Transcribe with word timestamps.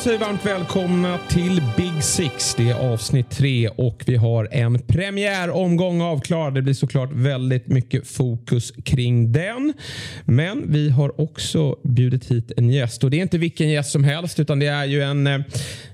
Säger 0.00 0.18
vi 0.18 0.24
varmt 0.24 0.46
välkomna 0.46 1.18
till 1.28 1.62
Big 1.76 2.02
Six. 2.02 2.54
Det 2.54 2.70
är 2.70 2.92
avsnitt 2.92 3.30
tre 3.30 3.68
och 3.68 4.02
vi 4.06 4.16
har 4.16 4.48
en 4.50 4.78
premiäromgång 4.78 6.00
avklarad. 6.00 6.54
Det 6.54 6.62
blir 6.62 6.74
såklart 6.74 7.10
väldigt 7.12 7.66
mycket 7.66 8.08
fokus 8.08 8.72
kring 8.84 9.32
den. 9.32 9.72
Men 10.24 10.72
vi 10.72 10.90
har 10.90 11.20
också 11.20 11.76
bjudit 11.84 12.30
hit 12.30 12.52
en 12.56 12.70
gäst 12.70 13.04
och 13.04 13.10
det 13.10 13.16
är 13.16 13.22
inte 13.22 13.38
vilken 13.38 13.68
gäst 13.68 13.90
som 13.90 14.04
helst 14.04 14.40
utan 14.40 14.58
det 14.58 14.66
är 14.66 14.84
ju 14.84 15.02
en 15.02 15.26
eh, 15.26 15.40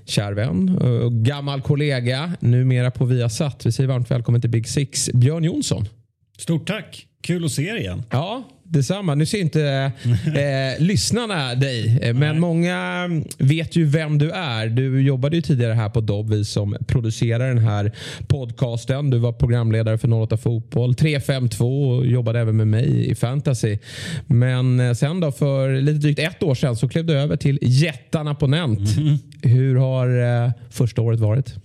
kär 0.05 0.31
vän 0.33 0.77
och 0.77 1.13
gammal 1.13 1.61
kollega 1.61 2.31
numera 2.39 2.91
på 2.91 3.05
Viasat. 3.05 3.65
Vi 3.65 3.71
säger 3.71 3.87
varmt 3.87 4.11
välkommen 4.11 4.41
till 4.41 4.49
Big 4.49 4.67
Six, 4.67 5.09
Björn 5.13 5.43
Jonsson. 5.43 5.85
Stort 6.37 6.67
tack! 6.67 7.07
Kul 7.21 7.45
att 7.45 7.51
se 7.51 7.69
er 7.69 7.75
igen. 7.75 8.03
Ja, 8.09 8.43
detsamma. 8.69 9.15
Nu 9.15 9.25
ser 9.25 9.41
inte 9.41 9.63
eh, 10.25 10.83
lyssnarna 10.83 11.55
dig, 11.55 11.99
eh, 12.01 12.13
men 12.13 12.39
många 12.39 13.09
vet 13.37 13.75
ju 13.75 13.85
vem 13.85 14.17
du 14.17 14.31
är. 14.31 14.67
Du 14.67 15.01
jobbade 15.01 15.35
ju 15.35 15.41
tidigare 15.41 15.73
här 15.73 15.89
på 15.89 16.01
Dobb, 16.01 16.29
vi 16.29 16.45
som 16.45 16.77
producerar 16.87 17.47
den 17.47 17.57
här 17.57 17.91
podcasten. 18.27 19.09
Du 19.09 19.17
var 19.17 19.31
programledare 19.31 19.97
för 19.97 20.13
08 20.13 20.37
Fotboll, 20.37 20.95
352 20.95 21.89
och 21.89 22.05
jobbade 22.05 22.39
även 22.39 22.57
med 22.57 22.67
mig 22.67 23.11
i 23.11 23.15
fantasy. 23.15 23.77
Men 24.27 24.79
eh, 24.79 24.93
sen 24.93 25.19
då 25.19 25.31
för 25.31 25.81
lite 25.81 25.99
drygt 25.99 26.19
ett 26.19 26.43
år 26.43 26.55
sedan 26.55 26.75
så 26.75 26.89
klev 26.89 27.05
du 27.05 27.13
över 27.13 27.37
till 27.37 27.59
Jättan 27.61 28.27
Abonnent. 28.27 28.89
Hur 29.41 29.75
har 29.75 30.43
eh, 30.45 30.51
första 30.69 31.01
året 31.01 31.19
varit? 31.19 31.55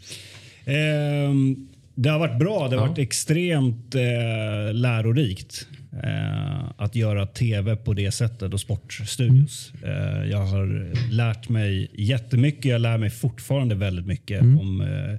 Ehm, 0.64 1.69
det 1.95 2.08
har 2.08 2.19
varit 2.19 2.39
bra. 2.39 2.69
Det 2.69 2.77
har 2.77 2.89
varit 2.89 2.98
extremt 2.98 3.95
eh, 3.95 4.75
lärorikt 4.75 5.67
eh, 6.02 6.70
att 6.76 6.96
göra 6.96 7.26
tv 7.26 7.76
på 7.76 7.94
det 7.94 8.10
sättet 8.10 8.54
och 8.54 8.60
sportstudios. 8.60 9.72
Eh, 9.84 10.30
jag 10.30 10.46
har 10.46 10.92
lärt 11.12 11.48
mig 11.48 11.90
jättemycket. 11.94 12.64
Jag 12.64 12.80
lär 12.80 12.98
mig 12.98 13.10
fortfarande 13.10 13.74
väldigt 13.74 14.06
mycket 14.06 14.40
om 14.42 14.80
eh, 14.80 15.18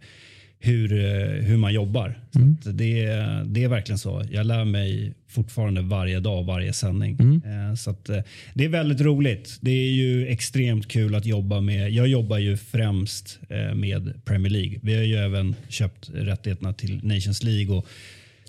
hur, 0.59 0.93
eh, 0.93 1.43
hur 1.43 1.57
man 1.57 1.73
jobbar. 1.73 2.19
Att 2.31 2.77
det, 2.77 3.05
det 3.45 3.63
är 3.63 3.67
verkligen 3.67 3.99
så. 3.99 4.23
Jag 4.31 4.45
lär 4.45 4.65
mig 4.65 5.13
fortfarande 5.27 5.81
varje 5.81 6.19
dag, 6.19 6.43
varje 6.43 6.73
sändning. 6.73 7.41
Eh, 7.45 7.75
Så 7.75 7.89
att, 7.89 8.09
det 8.53 8.65
är 8.65 8.69
väldigt 8.69 9.01
roligt. 9.01 9.57
Det 9.61 9.71
är 9.71 9.91
ju 9.91 10.27
extremt 10.27 10.87
kul 10.87 11.15
att 11.15 11.25
jobba 11.25 11.61
med. 11.61 11.91
Jag 11.91 12.07
jobbar 12.07 12.37
ju 12.37 12.57
främst 12.57 13.39
med 13.75 14.25
Premier 14.25 14.51
League. 14.51 14.79
Vi 14.83 14.95
har 14.95 15.03
ju 15.03 15.15
även 15.15 15.55
köpt 15.69 16.09
rättigheterna 16.13 16.73
till 16.73 16.99
Nations 17.03 17.43
League 17.43 17.75
och 17.75 17.87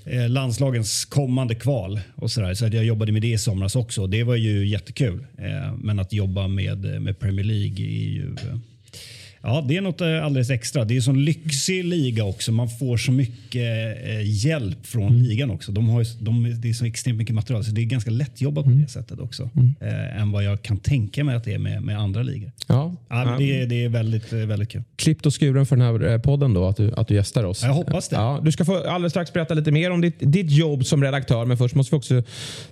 eh, 0.05 0.28
landslagens 0.28 1.05
kommande 1.05 1.55
kval. 1.55 2.00
och 2.14 2.30
Så, 2.30 2.41
där. 2.41 2.55
så 2.55 2.66
att 2.66 2.72
jag 2.74 2.84
jobbade 2.84 3.12
med 3.12 3.22
det 3.22 3.33
i 3.33 3.38
somras 3.38 3.76
också. 3.76 4.06
Det 4.06 4.22
var 4.25 4.37
ju 4.37 4.66
jättekul. 4.66 5.26
Eh, 5.38 5.75
Men 5.78 5.98
att 5.98 6.12
jobba 6.12 6.48
med, 6.48 7.03
med 7.03 7.19
Premier 7.19 7.44
League 7.47 7.87
är 7.87 8.09
ju 8.09 8.26
eh, 8.34 8.59
Ja, 9.47 9.65
det 9.69 9.77
är 9.77 9.81
något 9.81 10.00
eh, 10.00 10.25
alldeles 10.25 10.50
extra. 10.50 10.84
Det 10.84 10.94
är 10.94 10.97
en 10.97 11.03
sån 11.03 11.25
lyxig 11.25 11.84
liga 11.84 12.25
också. 12.25 12.53
Man 12.53 12.69
får 12.69 12.97
så 12.97 13.12
mycket 13.12 14.06
eh, 14.06 14.44
hjälp 14.47 14.87
från 14.87 15.05
Mm. 15.09 15.22
ligan 15.22 15.50
också. 15.50 15.72
De 15.72 15.88
har 15.88 16.00
ju, 16.03 16.06
de, 16.21 16.60
det 16.60 16.69
är 16.69 16.72
så 16.72 16.84
extremt 16.84 17.19
mycket 17.19 17.34
material, 17.34 17.65
så 17.65 17.71
det 17.71 17.81
är 17.81 17.84
ganska 17.84 18.10
lätt 18.10 18.41
jobbat 18.41 18.65
Mm. 18.66 18.78
på 18.78 18.82
det 18.87 18.93
sättet 18.93 19.19
också. 19.21 19.50
Eh, 19.81 20.21
än 20.21 20.31
vad 20.32 20.44
jag 20.44 20.62
kan 20.62 20.77
tänka 20.77 21.25
mig 21.25 21.34
att 21.37 21.44
det 21.44 21.55
är 21.55 21.59
med, 21.59 21.82
med 21.82 21.99
andra 21.99 22.22
ligor. 22.22 22.53
Ja, 22.69 22.94
Ja, 23.09 23.37
det, 23.38 23.60
är- 23.62 23.66
det 23.66 23.84
är 23.84 23.88
väldigt, 23.88 24.32
väldigt 24.32 24.69
kul. 24.69 24.82
klippt 24.97 25.27
och 25.27 25.41
skuren 25.41 25.66
för 25.66 25.76
den 25.76 25.87
här 26.11 26.19
podden 26.19 26.55
då, 26.55 26.69
att 26.69 26.76
du, 26.76 26.93
att 26.97 27.09
du 27.09 27.15
gästar 27.15 27.44
oss. 27.44 27.62
Jag 27.62 27.72
hoppas 27.75 28.09
det. 28.09 28.16
Ja, 28.16 28.41
du 28.44 28.53
ska 28.53 28.65
få 28.65 28.76
alldeles 28.88 29.12
strax 29.12 29.32
berätta 29.32 29.55
lite 29.55 29.71
mer 29.71 29.91
om 29.91 30.00
ditt, 30.00 30.16
ditt 30.19 30.50
jobb 30.50 30.87
som 30.87 31.03
redaktör. 31.05 31.44
Men 31.44 31.56
först 31.59 31.75
måste 31.75 31.94
vi 31.94 31.99
också 31.99 32.22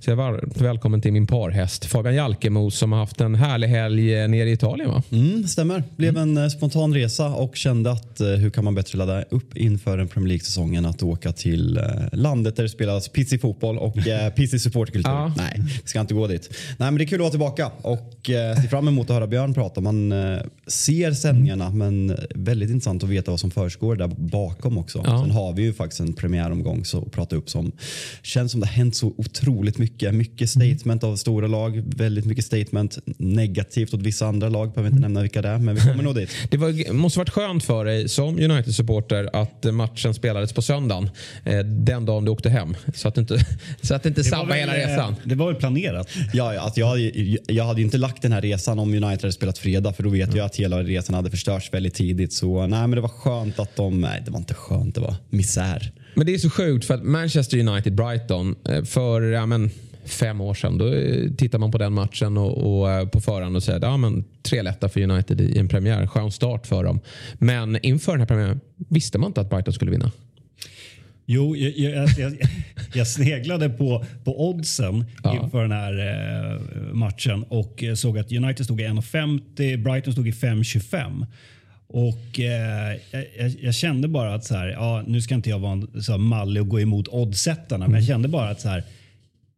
säga 0.00 0.14
varmt 0.14 0.60
välkommen 0.60 1.00
till 1.00 1.12
min 1.12 1.26
parhäst 1.26 1.84
Fabian 1.84 2.14
Jalkemo 2.14 2.70
som 2.70 2.92
har 2.92 2.98
haft 2.98 3.20
en 3.20 3.34
härlig 3.34 3.68
helg 3.68 4.28
nere 4.28 4.48
i 4.48 4.52
Italien. 4.52 4.90
Va? 4.90 5.02
Mm, 5.12 5.44
stämmer. 5.48 5.82
Blev 5.96 6.16
en 6.16 6.50
spontan 6.62 6.94
resa 6.94 7.28
och 7.28 7.56
kände 7.56 7.90
att 7.90 8.20
eh, 8.20 8.28
hur 8.28 8.50
kan 8.50 8.64
man 8.64 8.74
bättre 8.74 8.98
ladda 8.98 9.22
upp 9.22 9.56
inför 9.56 9.98
en 9.98 10.08
Premier 10.08 10.28
League-säsongen 10.28 10.86
att 10.86 11.02
åka 11.02 11.32
till 11.32 11.76
eh, 11.76 11.84
landet 12.12 12.56
där 12.56 12.62
det 12.62 12.68
spelas 12.68 13.08
pissig 13.08 13.40
fotboll 13.40 13.78
och 13.78 14.08
eh, 14.08 14.30
pissig 14.34 14.60
supportkultur. 14.60 15.10
Ja. 15.10 15.34
Nej, 15.36 15.62
vi 15.82 15.88
ska 15.88 16.00
inte 16.00 16.14
gå 16.14 16.26
dit. 16.26 16.48
Nej, 16.78 16.90
men 16.90 16.94
det 16.94 17.04
är 17.04 17.06
kul 17.06 17.16
att 17.16 17.20
vara 17.20 17.30
tillbaka 17.30 17.70
och 17.82 18.30
eh, 18.30 18.56
ser 18.60 18.68
fram 18.68 18.88
emot 18.88 19.10
att 19.10 19.14
höra 19.14 19.26
Björn 19.26 19.54
prata. 19.54 19.80
Man 19.80 20.12
eh, 20.12 20.40
ser 20.66 21.12
sändningarna 21.12 21.70
men 21.70 22.10
eh, 22.10 22.16
väldigt 22.34 22.70
intressant 22.70 23.04
att 23.04 23.10
veta 23.10 23.30
vad 23.30 23.40
som 23.40 23.50
försiggår 23.50 23.96
där 23.96 24.08
bakom 24.08 24.78
också. 24.78 25.02
Ja. 25.04 25.22
Sen 25.22 25.30
har 25.30 25.52
vi 25.52 25.62
ju 25.62 25.72
faktiskt 25.72 26.00
en 26.00 26.12
premiäromgång 26.12 26.84
så 26.84 26.98
att 27.02 27.12
prata 27.12 27.36
upp 27.36 27.50
som 27.50 27.72
känns 28.22 28.52
som 28.52 28.60
det 28.60 28.66
har 28.66 28.74
hänt 28.74 28.96
så 28.96 29.14
otroligt 29.16 29.78
mycket. 29.78 30.14
Mycket 30.14 30.50
statement 30.50 31.04
av 31.04 31.16
stora 31.16 31.46
lag, 31.46 31.82
väldigt 31.86 32.24
mycket 32.24 32.44
statement 32.44 32.98
negativt 33.18 33.94
åt 33.94 34.02
vissa 34.02 34.26
andra 34.26 34.48
lag. 34.48 34.72
Behöver 34.72 34.90
inte 34.90 35.02
nämna 35.02 35.22
vilka 35.22 35.42
det 35.42 35.48
är, 35.48 35.58
men 35.58 35.74
vi 35.74 35.80
kommer 35.80 36.02
nog 36.02 36.14
dit. 36.14 36.30
Det 36.52 36.58
var, 36.58 36.92
måste 36.92 37.18
varit 37.18 37.30
skönt 37.30 37.64
för 37.64 37.84
dig 37.84 38.08
som 38.08 38.38
United-supporter 38.38 39.30
att 39.32 39.74
matchen 39.74 40.14
spelades 40.14 40.52
på 40.52 40.62
söndagen. 40.62 41.10
Eh, 41.44 41.58
den 41.58 42.06
dagen 42.06 42.24
du 42.24 42.30
åkte 42.30 42.50
hem. 42.50 42.76
Så 42.94 43.08
att 43.08 43.14
du 43.14 43.20
inte, 43.20 43.46
så 43.82 43.94
att 43.94 44.02
det 44.02 44.08
inte 44.08 44.24
sabbar 44.24 44.54
hela 44.54 44.76
eh, 44.76 44.88
resan. 44.88 45.16
Det 45.24 45.34
var 45.34 45.46
väl 45.46 45.54
planerat. 45.54 46.08
Ja, 46.32 46.60
att 46.60 46.76
jag, 46.76 47.00
jag 47.46 47.64
hade 47.64 47.80
ju 47.80 47.84
inte 47.84 47.98
lagt 47.98 48.22
den 48.22 48.32
här 48.32 48.40
resan 48.40 48.78
om 48.78 48.88
United 48.88 49.22
hade 49.22 49.32
spelat 49.32 49.58
fredag 49.58 49.92
för 49.92 50.02
då 50.02 50.10
vet 50.10 50.34
jag 50.34 50.46
att 50.46 50.56
hela 50.56 50.82
resan 50.82 51.14
hade 51.14 51.30
förstörts 51.30 51.72
väldigt 51.72 51.94
tidigt. 51.94 52.32
Så 52.32 52.66
nej, 52.66 52.80
men 52.80 52.90
det 52.90 53.00
var 53.00 53.08
skönt 53.08 53.58
att 53.58 53.76
de... 53.76 54.00
Nej, 54.00 54.22
det 54.24 54.30
var 54.30 54.38
inte 54.38 54.54
skönt. 54.54 54.94
Det 54.94 55.00
var 55.00 55.14
misär. 55.30 55.92
Men 56.14 56.26
det 56.26 56.34
är 56.34 56.38
så 56.38 56.50
sjukt 56.50 56.84
för 56.84 56.94
att 56.94 57.04
Manchester 57.04 57.58
United-Brighton 57.58 58.56
eh, 58.68 58.84
för 58.84 59.22
ja, 59.22 59.46
men, 59.46 59.70
fem 60.04 60.40
år 60.40 60.54
sedan 60.54 60.78
då 60.78 60.94
eh, 60.94 61.30
tittar 61.30 61.58
man 61.58 61.70
på 61.70 61.78
den 61.78 61.92
matchen 61.92 62.36
och, 62.36 62.80
och 62.80 62.90
eh, 62.90 63.08
på 63.08 63.20
förhand 63.20 63.56
och 63.56 63.62
säger 63.62 63.76
att 63.76 63.82
ja, 63.84 63.96
men, 63.96 64.24
tre 64.42 64.62
lätta 64.62 64.88
för 64.88 65.00
United 65.00 65.40
i 65.40 65.58
en 65.58 65.68
premiär. 65.68 66.06
Skön 66.06 66.30
start 66.30 66.66
för 66.66 66.84
dem. 66.84 67.00
Men 67.34 67.78
inför 67.82 68.12
den 68.12 68.20
här 68.20 68.26
premiären 68.26 68.60
visste 68.76 69.18
man 69.18 69.26
inte 69.26 69.40
att 69.40 69.50
Brighton 69.50 69.74
skulle 69.74 69.90
vinna. 69.90 70.10
Jo, 71.26 71.56
jag, 71.56 71.72
jag, 71.78 72.08
jag, 72.18 72.36
jag 72.94 73.06
sneglade 73.06 73.68
på, 73.68 74.04
på 74.24 74.48
oddsen 74.48 75.04
Ja. 75.22 75.42
inför 75.44 75.62
den 75.62 75.72
här 75.72 75.98
eh, 75.98 76.60
matchen 76.92 77.42
och 77.42 77.84
såg 77.96 78.18
att 78.18 78.32
United 78.32 78.64
stod 78.64 78.80
i 78.80 78.84
1,50, 78.84 79.82
Brighton 79.82 80.12
stod 80.12 80.28
i 80.28 80.30
5,25. 80.30 81.26
Och 81.86 82.40
eh, 82.40 82.96
jag, 83.60 83.74
kände 83.74 84.08
bara 84.08 84.34
att 84.34 84.44
så 84.44 84.54
här, 84.54 84.68
ja, 84.68 85.02
nu 85.06 85.20
ska 85.20 85.34
inte 85.34 85.50
jag 85.50 85.58
vara 85.58 85.72
en 85.72 86.02
så 86.02 86.12
här 86.12 86.18
mallig 86.18 86.62
och 86.62 86.68
gå 86.68 86.80
emot 86.80 87.08
oddsättarna, 87.08 87.86
men 87.88 87.94
jag 87.94 88.06
kände 88.06 88.28
bara 88.28 88.48
att 88.48 88.60
så 88.60 88.68
här, 88.68 88.84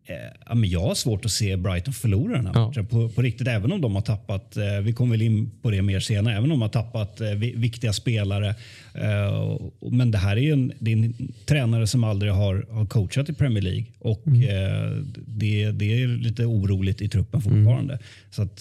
eh, 0.06 0.15
ja, 0.47 0.54
men 0.54 0.70
jag 0.70 0.81
har 0.81 0.94
svårt 0.94 1.25
att 1.25 1.31
se 1.31 1.56
Brighton 1.56 1.94
förlora 1.94 2.37
den 2.37 2.47
här 2.47 2.54
Ja. 2.54 2.66
matchen 2.66 2.87
på, 2.87 3.09
på 3.09 3.22
riktigt. 3.22 3.48
Även 3.48 3.72
om 3.72 3.81
de 3.81 3.94
har 3.94 4.03
tappat, 4.03 4.56
eh, 4.56 4.65
vi 4.82 4.92
kommer 4.92 5.10
väl 5.10 5.22
in 5.22 5.50
på 5.62 5.70
det 5.70 5.82
mer 5.82 6.00
senare, 6.00 6.34
även 6.34 6.44
om 6.44 6.48
de 6.50 6.62
har 6.62 6.69
tappat 6.69 7.20
eh, 7.20 7.31
vi, 7.31 7.53
viktiga 7.56 7.92
spelare. 7.92 8.48
Eh, 8.94 9.58
men 9.90 10.11
det 10.11 10.19
här 10.19 10.37
är 10.37 10.40
ju 10.40 10.52
en, 10.52 10.73
är 10.87 10.93
en 10.93 11.14
tränare 11.46 11.87
som 11.87 12.05
aldrig 12.05 12.32
har, 12.32 12.67
har 12.70 12.87
coachat 12.87 13.28
i 13.28 13.32
Premier 13.32 13.62
League 13.62 13.84
och 13.99 14.26
eh, 14.26 14.90
det, 15.26 15.70
det 15.70 16.02
är 16.02 16.06
lite 16.08 16.44
oroligt 16.44 17.02
i 17.02 17.08
truppen 17.08 17.40
fortfarande. 17.43 17.99
Så 18.31 18.43
att, 18.43 18.61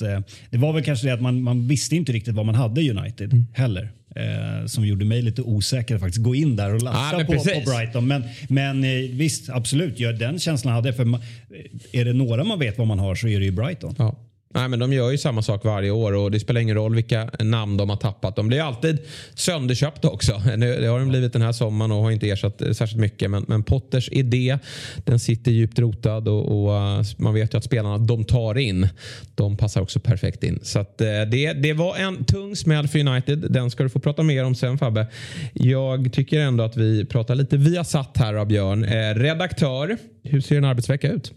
det 0.50 0.58
var 0.58 0.74
väl 0.74 0.84
kanske 0.84 1.08
det 1.08 1.14
att 1.14 1.22
man, 1.22 1.42
man 1.42 1.68
visste 1.68 1.96
inte 1.96 2.12
riktigt 2.12 2.36
vad 2.36 2.46
man 2.46 2.56
hade 2.56 2.90
United 2.92 3.46
heller. 3.54 3.92
Eh, 4.16 4.66
som 4.66 4.86
gjorde 4.86 5.06
mig 5.06 5.22
lite 5.22 5.42
osäker 5.42 5.98
faktiskt 5.98 6.24
gå 6.24 6.36
in 6.36 6.56
där 6.56 6.74
och 6.74 6.82
Ja, 6.84 7.14
men 7.18 7.26
på, 7.26 7.34
på. 7.34 7.72
Brighton. 7.72 8.08
Men, 8.08 8.24
men 8.48 8.84
eh, 8.84 8.90
visst, 9.12 9.50
absolut. 9.50 10.00
Ja, 10.00 10.12
den 10.12 10.40
känslan 10.40 10.74
hade 10.74 10.88
jag. 10.88 10.96
För 10.96 11.06
man, 11.06 11.22
eh, 11.22 12.00
är 12.00 12.06
det 12.06 12.14
några 12.14 12.44
man 12.44 12.60
vet 12.60 12.78
vad 12.78 12.88
man 12.88 13.00
har 13.00 13.16
så 13.16 13.28
är 13.28 13.40
det 13.40 13.46
ju 13.46 13.52
Brighton. 13.52 13.96
Ja. 13.98 14.16
Nej, 14.56 14.70
men 14.70 14.80
de 14.80 14.94
gör 14.94 15.12
ju 15.12 15.18
samma 15.18 15.42
sak 15.42 15.66
varje 15.66 15.92
år 15.92 16.14
och 16.14 16.32
det 16.32 16.40
spelar 16.40 16.62
ingen 16.62 16.76
roll 16.76 16.96
vilka 16.96 17.30
namn 17.40 17.78
de 17.78 17.90
har 17.90 17.98
tappat. 17.98 18.36
De 18.36 18.48
blir 18.48 18.62
alltid 18.62 18.98
sönderköpta 19.34 20.10
också. 20.10 20.32
Det 20.58 20.88
har 20.88 21.00
de 21.00 21.10
blivit 21.10 21.34
den 21.34 21.42
här 21.42 21.52
sommaren 21.52 21.92
och 21.92 21.98
har 21.98 22.12
inte 22.12 22.30
ersatt 22.30 22.62
eh, 22.62 22.72
särskilt 22.72 23.02
mycket. 23.02 23.32
Men, 23.32 23.46
men 23.48 23.64
Potters 23.64 24.10
idé 24.12 24.60
den 25.06 25.20
sitter 25.20 25.52
djupt 25.52 25.80
rotad 25.80 26.28
och, 26.28 26.66
och 26.66 26.76
eh, 26.76 27.04
man 27.18 27.34
vet 27.34 27.54
ju 27.54 27.58
att 27.58 27.64
spelarna 27.64 27.98
de 27.98 28.24
tar 28.24 28.58
in 28.58 28.88
de 29.36 29.58
passar 29.58 29.82
också 29.82 30.00
perfekt 30.00 30.44
in. 30.44 30.60
Så 30.64 30.80
att, 30.80 31.02
eh, 31.02 31.08
det, 31.08 31.54
det 31.54 31.74
var 31.74 31.98
en 31.98 32.26
tung 32.26 32.56
smäll 32.56 32.88
för 32.88 33.00
United. 33.00 33.52
Den 33.52 33.72
ska 33.72 33.84
du 33.84 33.90
få 33.90 34.00
prata 34.00 34.24
mer 34.24 34.46
om 34.46 34.56
sen 34.56 34.78
Fabbe. 34.78 35.08
Jag 35.54 36.14
tycker 36.14 36.40
ändå 36.40 36.64
att 36.64 36.78
vi 36.78 37.06
pratar 37.06 37.36
lite 37.36 37.58
via 37.58 37.84
satt 37.84 38.18
här 38.18 38.34
av 38.34 38.48
Björn. 38.48 38.86
Redaktör, 39.16 39.98
hur 40.24 40.42
ser 40.42 40.58
en 40.58 40.66
arbetsvecka 40.66 41.12
ut? 41.12 41.34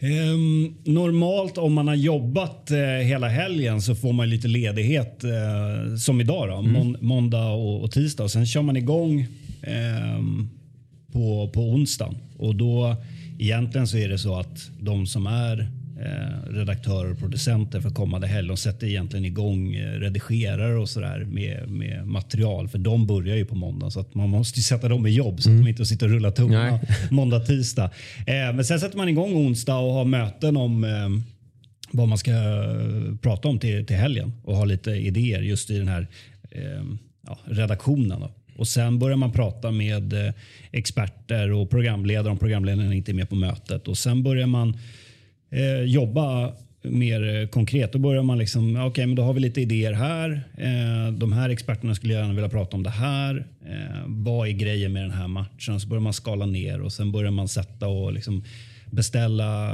Um, 0.00 0.76
normalt 0.84 1.58
om 1.58 1.72
man 1.72 1.88
har 1.88 1.94
jobbat 1.94 2.68
uh, 2.72 2.78
hela 2.78 3.28
helgen 3.28 3.82
så 3.82 3.94
får 3.94 4.12
man 4.12 4.30
lite 4.30 4.48
ledighet 4.48 5.24
uh, 5.24 5.96
som 5.96 6.20
idag. 6.20 6.48
Då, 6.48 6.54
mm. 6.54 6.72
Mån 6.72 6.96
måndag 7.00 7.48
och, 7.48 7.82
och, 7.82 7.90
tisdag. 7.90 8.24
Och 8.24 8.30
sen 8.30 8.46
kör 8.46 8.62
man 8.62 8.76
igång 8.76 9.26
um, 10.16 10.50
på, 11.12 11.50
på 11.54 11.60
onsdag. 11.60 12.14
Och 12.38 12.56
då 12.56 12.96
egentligen 13.38 13.86
så 13.86 13.96
är 13.96 14.08
det 14.08 14.18
så 14.18 14.38
att 14.38 14.70
de 14.80 15.06
som 15.06 15.26
är 15.26 15.60
eh, 15.60 15.66
redaktörer 16.50 17.10
och 17.10 17.18
producenter 17.18 17.80
för 17.80 17.90
kommande 17.90 18.26
helg. 18.26 18.48
De 18.48 18.56
sätter 18.56 18.86
egentligen 18.86 19.24
igång 19.24 19.74
eh, 19.74 19.92
redigerare 19.92 20.76
och 20.78 20.88
sådär 20.88 21.26
med, 21.30 21.68
med 21.68 22.06
material. 22.06 22.68
För 22.68 22.78
de 22.78 23.06
börjar 23.06 23.36
ju 23.36 23.44
på 23.44 23.54
måndag 23.54 23.90
så 23.90 24.00
att 24.00 24.14
man 24.14 24.28
måste 24.28 24.60
sätta 24.60 24.88
dem 24.88 25.06
i 25.06 25.10
jobb 25.10 25.42
så 25.42 25.48
mm. 25.48 25.60
att 25.60 25.64
de 25.64 25.70
inte 25.70 25.84
sitter 25.86 26.06
och 26.06 26.12
rullar 26.12 26.30
tummarna 26.30 26.80
måndag, 27.10 27.40
tisdag. 27.40 27.90
Eh, 28.26 28.54
men 28.54 28.64
sen 28.64 28.80
sätter 28.80 28.96
man 28.96 29.08
igång 29.08 29.34
onsdag 29.34 29.76
och 29.76 29.92
har 29.92 30.04
möten 30.04 30.56
om 30.56 30.84
eh, 30.84 31.08
vad 31.90 32.08
man 32.08 32.18
ska 32.18 32.30
eh, 32.30 33.16
prata 33.22 33.48
om 33.48 33.58
till, 33.58 33.86
till 33.86 33.96
helgen 33.96 34.32
och 34.44 34.56
ha 34.56 34.64
lite 34.64 34.90
idéer 34.90 35.42
just 35.42 35.70
i 35.70 35.78
den 35.78 35.88
här 35.88 36.06
eh, 36.50 36.84
ja, 37.26 37.38
redaktionen. 37.44 38.20
Då. 38.20 38.30
Och 38.56 38.68
sen 38.68 38.98
börjar 38.98 39.16
man 39.16 39.32
prata 39.32 39.70
med 39.70 40.12
eh, 40.12 40.32
experter 40.72 41.52
och 41.52 41.70
programledare 41.70 42.30
om 42.30 42.38
programledaren 42.38 42.92
inte 42.92 43.12
är 43.12 43.14
med 43.14 43.28
på 43.28 43.34
mötet. 43.34 43.88
Och 43.88 43.98
sen 43.98 44.22
börjar 44.22 44.46
man 44.46 44.76
eh, 45.50 45.82
jobba 45.82 46.52
mer 46.90 47.46
konkret. 47.46 47.92
Då 47.92 47.98
börjar 47.98 48.22
man 48.22 48.38
liksom, 48.38 48.76
okej, 48.76 48.86
okay, 48.86 49.06
men 49.06 49.16
då 49.16 49.22
har 49.22 49.32
vi 49.32 49.40
lite 49.40 49.60
idéer 49.60 49.92
här. 49.92 50.42
Eh, 50.58 51.12
de 51.12 51.32
här 51.32 51.50
experterna 51.50 51.94
skulle 51.94 52.14
gärna 52.14 52.34
vilja 52.34 52.48
prata 52.48 52.76
om 52.76 52.82
det 52.82 52.90
här. 52.90 53.46
Eh, 53.66 54.02
vad 54.06 54.48
är 54.48 54.52
grejen 54.52 54.92
med 54.92 55.02
den 55.02 55.10
här 55.10 55.28
matchen? 55.28 55.80
Så 55.80 55.88
börjar 55.88 56.00
man 56.00 56.12
skala 56.12 56.46
ner 56.46 56.80
och 56.80 56.92
sen 56.92 57.12
börjar 57.12 57.30
man 57.30 57.48
sätta 57.48 57.88
och 57.88 58.12
liksom 58.12 58.44
beställa. 58.90 59.72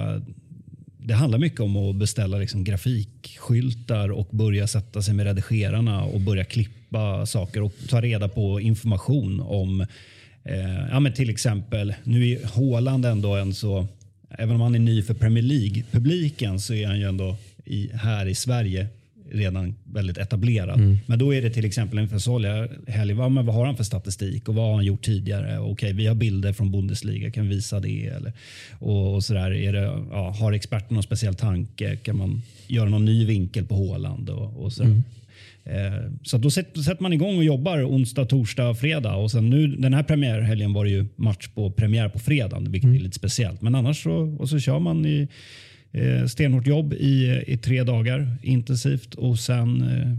Det 0.99 1.15
handlar 1.15 1.39
mycket 1.39 1.61
om 1.61 1.77
att 1.77 1.97
beställa 1.97 2.39
liksom 2.39 2.65
grafikskyltar 2.65 4.09
och 4.09 4.29
börja 4.31 4.67
sätta 4.67 5.03
sig 5.03 5.15
med 5.15 5.27
redigerarna 5.27 6.05
och 6.05 6.21
börja 6.21 6.45
klippa 6.45 7.27
saker 7.27 7.63
och 7.63 7.73
ta 7.89 8.01
reda 8.01 8.29
på 8.29 8.61
information 8.61 9.41
om 9.41 9.81
eh, 10.45 10.89
ja, 10.91 11.01
men 11.01 11.13
till 11.13 11.31
exempel, 11.31 11.95
nu 12.05 12.31
är 12.31 12.47
Håland 12.47 13.07
ändå 13.07 13.35
en 13.37 13.55
så 13.55 13.89
även 14.39 14.55
om 14.55 14.61
han 14.61 14.75
är 14.75 14.79
ny 14.79 15.03
för 15.03 15.15
Premier 15.15 15.45
League-publiken 15.45 16.61
så 16.61 16.75
är 16.75 16.87
han 16.87 16.99
ju 16.99 17.09
ändå 17.09 17.37
i, 17.65 17.91
här 17.95 18.27
i 18.27 18.35
Sverige 18.35 18.87
redan 19.33 19.75
väldigt 19.85 20.19
etablerad. 20.19 20.81
Mm. 20.81 20.99
Men 21.07 21.19
då 21.19 21.35
är 21.35 21.43
det 21.43 21.51
till 21.51 21.65
exempel 21.65 21.99
en 21.99 22.69
helg. 22.87 23.13
Vad, 23.13 23.33
vad 23.33 23.55
har 23.55 23.67
han 23.67 23.77
för 23.77 23.85
statistik 23.85 24.49
och 24.49 24.55
vad 24.55 24.65
har 24.65 24.75
han 24.75 24.85
gjort 24.85 25.05
tidigare? 25.05 25.59
Okej, 25.59 25.93
vi 25.93 26.07
har 26.07 26.15
bilder 26.15 26.53
från 26.53 26.71
Bundesliga, 26.71 27.31
kan 27.31 27.49
vi 27.49 27.55
visa 27.55 27.81
det? 27.81 28.07
Eller, 28.07 28.33
och, 28.79 29.15
och 29.15 29.25
sådär. 29.25 29.51
Är 29.51 29.73
det, 29.73 30.05
ja, 30.11 30.31
har 30.31 30.53
experten 30.53 30.95
någon 30.95 31.03
speciell 31.03 31.35
tanke? 31.35 31.97
Kan 31.97 32.17
man 32.17 32.43
göra 32.67 32.89
någon 32.89 33.05
ny 33.05 33.25
vinkel 33.25 33.65
på 33.65 33.75
Håland? 33.75 34.31
Och, 34.31 34.65
och 34.65 34.73
sådär. 34.73 34.91
Mm. 34.91 35.03
Eh, 35.65 36.11
så 36.23 36.39
då 36.39 36.51
sätter 36.51 37.03
man 37.03 37.13
igång 37.13 37.37
och 37.37 37.45
jobbar 37.45 37.83
onsdag, 37.83 38.25
torsdag, 38.25 38.75
fredag. 38.75 39.15
Och 39.15 39.31
sen 39.31 39.51
nu, 39.51 39.67
den 39.67 39.95
här 39.95 40.03
premiärhelgen 40.03 40.73
var 40.73 40.85
det 40.85 40.91
ju 40.91 41.07
match 41.17 41.49
på 41.49 41.71
premiär 41.71 42.09
på 42.09 42.19
fredag, 42.19 42.61
vilket 42.61 42.85
mm. 42.85 42.97
är 42.97 43.01
lite 43.01 43.17
speciellt. 43.17 43.63
Men 43.63 43.75
annars 43.75 44.03
så, 44.03 44.37
och 44.39 44.49
så 44.49 44.59
kör 44.59 44.79
man 44.79 45.07
i 45.07 45.29
eh, 45.93 46.27
stenhårt 46.27 46.67
jobb 46.67 46.93
i, 46.93 47.43
i 47.47 47.57
tre 47.57 47.83
dagar 47.83 48.37
intensivt 48.43 49.15
och 49.15 49.39
sen 49.39 49.83
eh, 49.83 50.13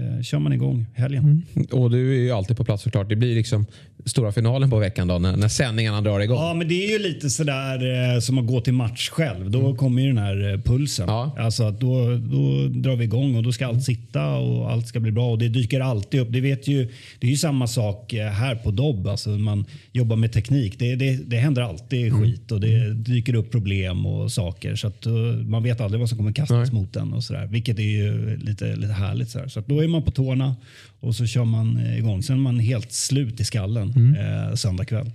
eh, 0.00 0.22
kör 0.22 0.38
man 0.38 0.52
igång 0.52 0.86
helgen. 0.94 1.42
Mm. 1.54 1.66
Och 1.72 1.90
du 1.90 2.16
är 2.16 2.22
ju 2.22 2.30
alltid 2.30 2.56
på 2.56 2.64
plats 2.64 2.82
såklart. 2.82 3.08
Det 3.08 3.16
blir 3.16 3.34
liksom 3.34 3.66
stora 4.04 4.32
finalen 4.32 4.70
på 4.70 4.78
veckan 4.78 5.08
då 5.08 5.18
när, 5.18 5.36
när 5.36 5.48
sändningarna 5.48 6.00
drar 6.00 6.20
igång. 6.20 6.36
Ja, 6.36 6.54
men 6.54 6.68
det 6.68 6.84
är 6.84 6.90
ju 6.90 6.98
lite 6.98 7.30
sådär 7.30 8.14
eh, 8.14 8.20
som 8.20 8.38
att 8.38 8.46
gå 8.46 8.60
till 8.60 8.72
match 8.72 9.08
själv. 9.10 9.50
Då 9.50 9.60
mm. 9.60 9.76
kommer 9.76 10.02
ju 10.02 10.08
den 10.08 10.18
här 10.18 10.52
eh, 10.52 10.60
pulsen. 10.60 11.08
Ja. 11.08 11.36
Alltså 11.38 11.70
då, 11.70 12.16
då 12.16 12.68
drar 12.68 12.96
vi 12.96 13.04
igång 13.04 13.36
och 13.36 13.42
då 13.42 13.52
ska 13.52 13.66
allt 13.66 13.84
sitta 13.84 14.34
och 14.34 14.70
allt 14.70 14.88
ska 14.88 15.00
bli 15.00 15.12
bra. 15.12 15.30
Och 15.30 15.38
det 15.38 15.48
dyker 15.48 15.80
alltid 15.80 16.20
upp. 16.20 16.28
Det, 16.30 16.40
vet 16.40 16.68
ju, 16.68 16.88
det 17.18 17.26
är 17.26 17.30
ju 17.30 17.36
samma 17.36 17.66
sak 17.66 18.12
eh, 18.12 18.28
här 18.28 18.54
på 18.54 18.70
Dobb. 18.70 19.06
Alltså 19.06 19.30
man 19.30 19.64
jobbar 19.92 20.16
med 20.16 20.32
teknik. 20.32 20.78
Det, 20.78 20.96
det, 20.96 21.16
det 21.16 21.36
händer 21.36 21.62
alltid 21.62 22.06
mm. 22.06 22.22
skit 22.22 22.52
och 22.52 22.60
det 22.60 22.74
mm. 22.74 23.02
dyker 23.02 23.34
upp 23.34 23.50
problem 23.50 24.06
och 24.06 24.32
saker. 24.32 24.76
Så 24.76 24.86
att, 24.86 25.06
uh, 25.06 25.14
man 25.46 25.62
vet 25.62 25.80
aldrig 25.80 26.00
vad 26.00 26.08
som 26.08 26.18
kommer 26.18 26.32
kastas 26.32 26.72
Nej. 26.72 26.80
mot 26.80 26.96
en 26.96 27.12
och 27.12 27.24
sådär. 27.24 27.46
Vilket 27.46 27.78
är 27.78 27.82
ju 27.82 28.36
lite, 28.36 28.76
lite 28.76 28.92
härligt. 28.92 29.30
Så, 29.30 29.48
så 29.48 29.60
då 29.66 29.84
är 29.84 29.88
man 29.88 30.02
på 30.02 30.10
tårna 30.10 30.56
och 31.04 31.14
så 31.14 31.26
kör 31.26 31.44
man 31.44 31.80
igång. 31.98 32.22
Sen 32.22 32.36
är 32.36 32.40
man 32.40 32.58
helt 32.58 32.92
slut 32.92 33.40
i 33.40 33.44
skallen 33.44 33.92
mm. 33.96 34.48
eh, 34.48 34.54
söndag 34.54 34.84
kväll. 34.84 35.10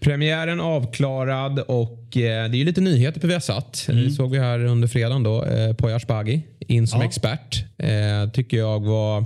Premiären 0.00 0.60
avklarad 0.60 1.58
och 1.58 2.16
eh, 2.16 2.50
det 2.50 2.56
är 2.56 2.58
ju 2.58 2.64
lite 2.64 2.80
nyheter 2.80 3.20
på 3.20 3.26
Viasat. 3.26 3.86
Mm. 3.88 4.04
Det 4.04 4.10
såg 4.10 4.30
vi 4.30 4.38
här 4.38 4.64
under 4.64 4.88
fredagen 4.88 5.22
då. 5.22 5.44
Eh, 5.44 5.72
Poya 5.72 5.96
Asbaghi 5.96 6.42
in 6.58 6.86
som 6.86 7.00
ja. 7.00 7.06
expert. 7.06 7.64
Eh, 7.78 8.30
tycker 8.32 8.56
jag 8.56 8.84
var 8.84 9.24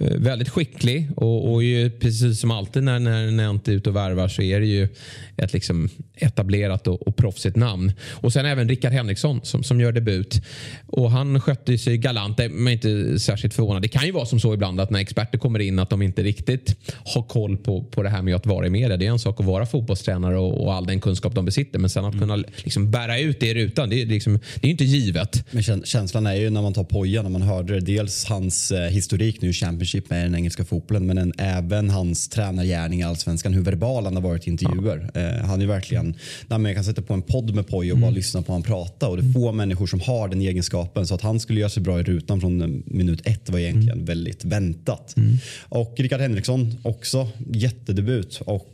väldigt 0.00 0.48
skicklig 0.48 1.08
och, 1.16 1.52
och 1.52 1.62
ju, 1.62 1.90
precis 1.90 2.40
som 2.40 2.50
alltid 2.50 2.82
när, 2.82 2.98
när 2.98 3.30
Nent 3.30 3.68
är 3.68 3.72
ute 3.72 3.90
och 3.90 3.96
värvar 3.96 4.28
så 4.28 4.42
är 4.42 4.60
det 4.60 4.66
ju 4.66 4.88
ett 5.36 5.52
liksom 5.52 5.88
etablerat 6.16 6.86
och, 6.86 7.02
och 7.02 7.16
proffsigt 7.16 7.56
namn. 7.56 7.92
Och 8.10 8.32
sen 8.32 8.46
även 8.46 8.68
Rickard 8.68 8.92
Henriksson 8.92 9.40
som, 9.42 9.62
som 9.62 9.80
gör 9.80 9.92
debut. 9.92 10.42
Och 10.86 11.10
han 11.10 11.40
skötte 11.40 11.78
sig 11.78 11.98
galant, 11.98 12.38
men 12.50 12.72
inte 12.72 13.18
särskilt 13.18 13.54
förvånad. 13.54 13.82
Det 13.82 13.88
kan 13.88 14.06
ju 14.06 14.12
vara 14.12 14.26
som 14.26 14.40
så 14.40 14.54
ibland 14.54 14.80
att 14.80 14.90
när 14.90 15.00
experter 15.00 15.38
kommer 15.38 15.58
in 15.58 15.78
att 15.78 15.90
de 15.90 16.02
inte 16.02 16.22
riktigt 16.22 16.76
har 17.04 17.22
koll 17.22 17.56
på, 17.56 17.84
på 17.84 18.02
det 18.02 18.08
här 18.08 18.22
med 18.22 18.34
att 18.34 18.46
vara 18.46 18.66
i 18.66 18.70
media. 18.70 18.96
Det 18.96 19.06
är 19.06 19.10
en 19.10 19.18
sak 19.18 19.40
att 19.40 19.46
vara 19.46 19.66
fotbollstränare 19.66 20.38
och, 20.38 20.64
och 20.64 20.74
all 20.74 20.86
den 20.86 21.00
kunskap 21.00 21.34
de 21.34 21.44
besitter. 21.44 21.78
Men 21.78 21.90
sen 21.90 22.04
att 22.04 22.18
kunna 22.18 22.36
liksom 22.36 22.90
bära 22.90 23.18
ut 23.18 23.40
det 23.40 23.46
i 23.46 23.54
rutan, 23.54 23.90
det 23.90 24.02
är, 24.02 24.06
liksom, 24.06 24.40
det 24.60 24.66
är 24.66 24.70
inte 24.70 24.84
givet. 24.84 25.44
Men 25.50 25.62
känslan 25.62 26.26
är 26.26 26.34
ju 26.34 26.50
när 26.50 26.62
man 26.62 26.74
tar 26.74 26.84
Poja, 26.84 27.22
när 27.22 27.30
man 27.30 27.42
hörde 27.42 27.74
det, 27.74 27.80
dels 27.80 28.24
hans 28.24 28.70
eh, 28.70 28.90
historik 28.90 29.42
nu 29.42 29.48
i 29.48 29.52
Championship 29.84 30.10
med 30.10 30.24
den 30.24 30.34
engelska 30.34 30.64
fotbollen, 30.64 31.06
men 31.06 31.18
en, 31.18 31.32
även 31.38 31.90
hans 31.90 32.28
tränargärning 32.28 33.00
i 33.00 33.02
allsvenskan, 33.02 33.54
hur 33.54 33.62
verbal 33.62 34.04
han 34.04 34.14
har 34.14 34.22
varit 34.22 34.46
i 34.46 34.50
intervjuer. 34.50 35.10
Ja. 35.14 35.20
Eh, 35.20 35.44
han 35.44 35.62
är 35.62 35.66
verkligen, 35.66 36.14
nej, 36.48 36.62
jag 36.62 36.74
kan 36.74 36.84
sätta 36.84 37.02
på 37.02 37.14
en 37.14 37.22
podd 37.22 37.54
med 37.54 37.66
Poja 37.66 37.92
och 37.92 37.98
mm. 37.98 38.08
bara 38.08 38.16
lyssna 38.16 38.42
på 38.42 38.52
honom 38.52 38.62
prata 38.62 39.08
och 39.08 39.16
det 39.16 39.22
är 39.22 39.32
få 39.32 39.52
människor 39.52 39.86
som 39.86 40.00
har 40.00 40.28
den 40.28 40.40
egenskapen 40.40 41.06
så 41.06 41.14
att 41.14 41.20
han 41.20 41.40
skulle 41.40 41.60
göra 41.60 41.70
sig 41.70 41.82
bra 41.82 42.00
i 42.00 42.02
rutan 42.02 42.40
från 42.40 42.82
minut 42.86 43.20
ett 43.24 43.50
var 43.50 43.58
egentligen 43.58 43.92
mm. 43.92 44.04
väldigt 44.04 44.44
väntat. 44.44 45.16
Mm. 45.16 45.36
Och 45.68 45.94
Rickard 45.96 46.20
Henriksson 46.20 46.74
också 46.82 47.28
jättedebut 47.52 48.40
och 48.46 48.54
eh, 48.54 48.73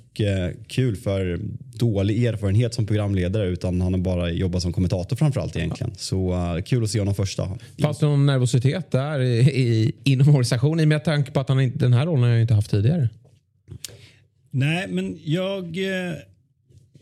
kul 0.66 0.96
för 0.96 1.40
dålig 1.74 2.24
erfarenhet 2.24 2.74
som 2.74 2.86
programledare 2.86 3.46
utan 3.46 3.80
han 3.80 3.94
har 3.94 4.00
bara 4.00 4.30
jobbat 4.30 4.62
som 4.62 4.72
kommentator 4.72 5.16
framförallt 5.16 5.56
egentligen. 5.56 5.92
Så 5.96 6.32
uh, 6.32 6.62
kul 6.62 6.84
att 6.84 6.90
se 6.90 6.98
honom 6.98 7.14
första. 7.14 7.48
Fanns 7.82 7.98
det 7.98 8.06
någon 8.06 8.26
nervositet 8.26 8.90
där 8.90 9.20
i, 9.20 9.38
i, 9.38 9.92
inom 10.04 10.28
organisationen 10.28 10.88
med 10.88 11.04
tanke 11.04 11.30
på 11.30 11.40
att 11.40 11.48
han 11.48 11.72
den 11.74 11.92
här 11.92 12.06
rollen 12.06 12.22
har 12.22 12.30
jag 12.30 12.40
inte 12.40 12.54
haft 12.54 12.70
tidigare? 12.70 13.08
Nej, 14.50 14.86
men 14.88 15.18
jag 15.24 15.64
eh, 15.64 16.14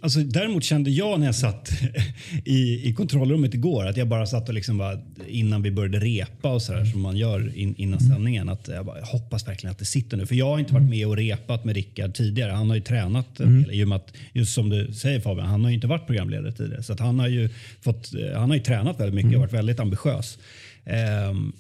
Alltså, 0.01 0.21
däremot 0.21 0.65
kände 0.65 0.91
jag 0.91 1.21
när 1.21 1.27
jag 1.27 1.35
satt 1.35 1.71
i, 2.45 2.89
i 2.89 2.95
kontrollrummet 2.95 3.55
igår 3.55 3.87
att 3.87 3.97
jag 3.97 4.09
bara 4.09 4.27
satt 4.27 4.49
och 4.49 4.55
liksom 4.55 4.79
bara, 4.79 4.99
innan 5.29 5.63
vi 5.63 5.71
började 5.71 5.99
repa 5.99 6.53
och 6.53 6.63
sådär 6.63 6.85
som 6.85 7.01
man 7.01 7.17
gör 7.17 7.57
in, 7.57 7.75
innan 7.79 7.99
mm. 7.99 8.13
sändningen. 8.13 8.49
Att 8.49 8.69
jag, 8.69 8.87
bara, 8.87 8.99
jag 8.99 9.07
hoppas 9.07 9.49
verkligen 9.49 9.73
att 9.73 9.79
det 9.79 9.85
sitter 9.85 10.17
nu. 10.17 10.27
För 10.27 10.35
jag 10.35 10.47
har 10.47 10.59
inte 10.59 10.75
varit 10.75 10.89
med 10.89 11.07
och 11.07 11.17
repat 11.17 11.65
med 11.65 11.75
Rickard 11.75 12.15
tidigare. 12.15 12.53
Han 12.53 12.69
har 12.69 12.77
ju 12.77 12.83
tränat 12.83 13.37
del. 13.37 13.71
I 13.71 13.85
och 13.85 13.89
med 13.89 13.97
att, 13.97 14.13
just 14.33 14.55
som 14.55 14.69
du 14.69 14.93
säger 14.93 15.21
Fabian, 15.21 15.47
han 15.47 15.63
har 15.63 15.71
ju 15.71 15.75
inte 15.75 15.87
varit 15.87 16.07
programledare 16.07 16.53
tidigare. 16.53 16.83
Så 16.83 16.93
att 16.93 17.01
han, 17.01 17.19
har 17.19 17.29
ju 17.29 17.49
fått, 17.81 18.11
han 18.35 18.51
har 18.51 18.57
ju 18.57 18.63
tränat 18.63 19.01
väldigt 19.01 19.25
mycket 19.25 19.35
och 19.35 19.41
varit 19.41 19.53
väldigt 19.53 19.81
ambitiös. 19.81 20.39
Um, 21.31 21.53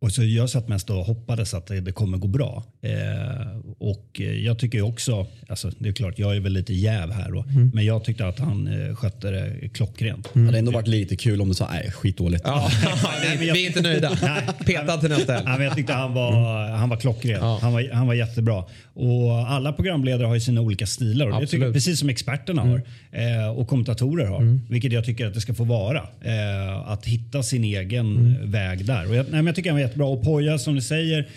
och 0.00 0.12
så 0.12 0.24
jag 0.24 0.50
satt 0.50 0.68
mest 0.68 0.90
och 0.90 0.96
hoppades 0.96 1.54
att 1.54 1.66
det 1.66 1.92
kommer 1.92 2.18
gå 2.18 2.28
bra. 2.28 2.64
Eh, 2.84 3.58
och 3.78 4.20
jag 4.44 4.58
tycker 4.58 4.82
också, 4.82 5.26
alltså 5.48 5.70
det 5.78 5.88
är 5.88 5.92
klart 5.92 6.18
jag 6.18 6.36
är 6.36 6.40
väl 6.40 6.52
lite 6.52 6.74
jäv 6.74 7.12
här 7.12 7.30
då, 7.30 7.44
Mm. 7.48 7.70
men 7.74 7.84
jag 7.84 8.04
tyckte 8.04 8.26
att 8.26 8.38
han 8.38 8.66
eh, 8.88 8.94
skötte 8.96 9.30
det 9.30 9.68
klockrent. 9.68 10.28
Det 10.34 10.40
hade 10.40 10.58
ändå 10.58 10.70
varit 10.72 10.86
lite 10.88 11.16
kul 11.16 11.40
om 11.40 11.48
du 11.48 11.54
sa 11.54 11.68
nej, 11.72 11.90
skitdåligt. 11.90 12.42
Ja, 12.46 12.70
vi, 13.40 13.50
vi 13.50 13.62
är 13.64 13.66
inte 13.66 13.80
nöjda. 13.82 14.10
Petad 14.66 14.96
till 14.96 15.08
nästa 15.10 15.32
helg. 15.32 15.64
Jag 15.64 15.74
tyckte 15.76 15.92
han 15.92 16.14
var, 16.14 16.66
han 16.70 16.88
var 16.88 16.96
klockren. 16.96 17.38
Ja. 17.40 17.58
Han, 17.62 17.72
var, 17.72 17.90
han 17.92 18.06
var 18.06 18.14
jättebra. 18.14 18.64
Och 18.94 19.32
alla 19.48 19.72
programledare 19.72 20.26
har 20.26 20.34
ju 20.34 20.40
sina 20.40 20.60
olika 20.60 20.86
stilar. 20.86 21.26
Och 21.30 21.40
det 21.40 21.46
tycker. 21.46 21.62
Mm. 21.62 21.72
precis 21.72 21.98
som 22.00 22.08
experterna 22.08 22.62
har 22.62 22.82
eh, 23.12 23.48
och 23.58 23.68
kommentatorer 23.68 24.26
har. 24.26 24.58
Vilket 24.70 24.92
jag 24.92 25.04
tycker 25.04 25.26
att 25.26 25.34
det 25.34 25.40
ska 25.40 25.54
få 25.54 25.64
vara. 25.64 25.98
Eh, 26.22 26.90
att 26.90 27.06
hitta 27.06 27.42
sin 27.42 27.64
egen 27.64 28.16
Mm. 28.16 28.50
väg 28.50 28.84
där. 28.84 29.08
Och 29.08 29.14
jag, 29.16 29.24
nej, 29.24 29.32
men 29.32 29.46
jag 29.46 29.54
tycker 29.56 29.70
han 29.70 29.76
var 29.76 29.82
jättebra. 29.86 30.06
Och 30.06 30.22
Poja 30.24 30.58
som 30.58 30.74
du 30.74 30.80
säger, 30.80 31.28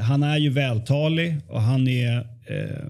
han 0.00 0.22
är 0.22 0.38
ju 0.38 0.50
vältalig 0.50 1.36
och 1.48 1.62
han 1.62 1.88
är 1.88 2.18
eh, 2.46 2.86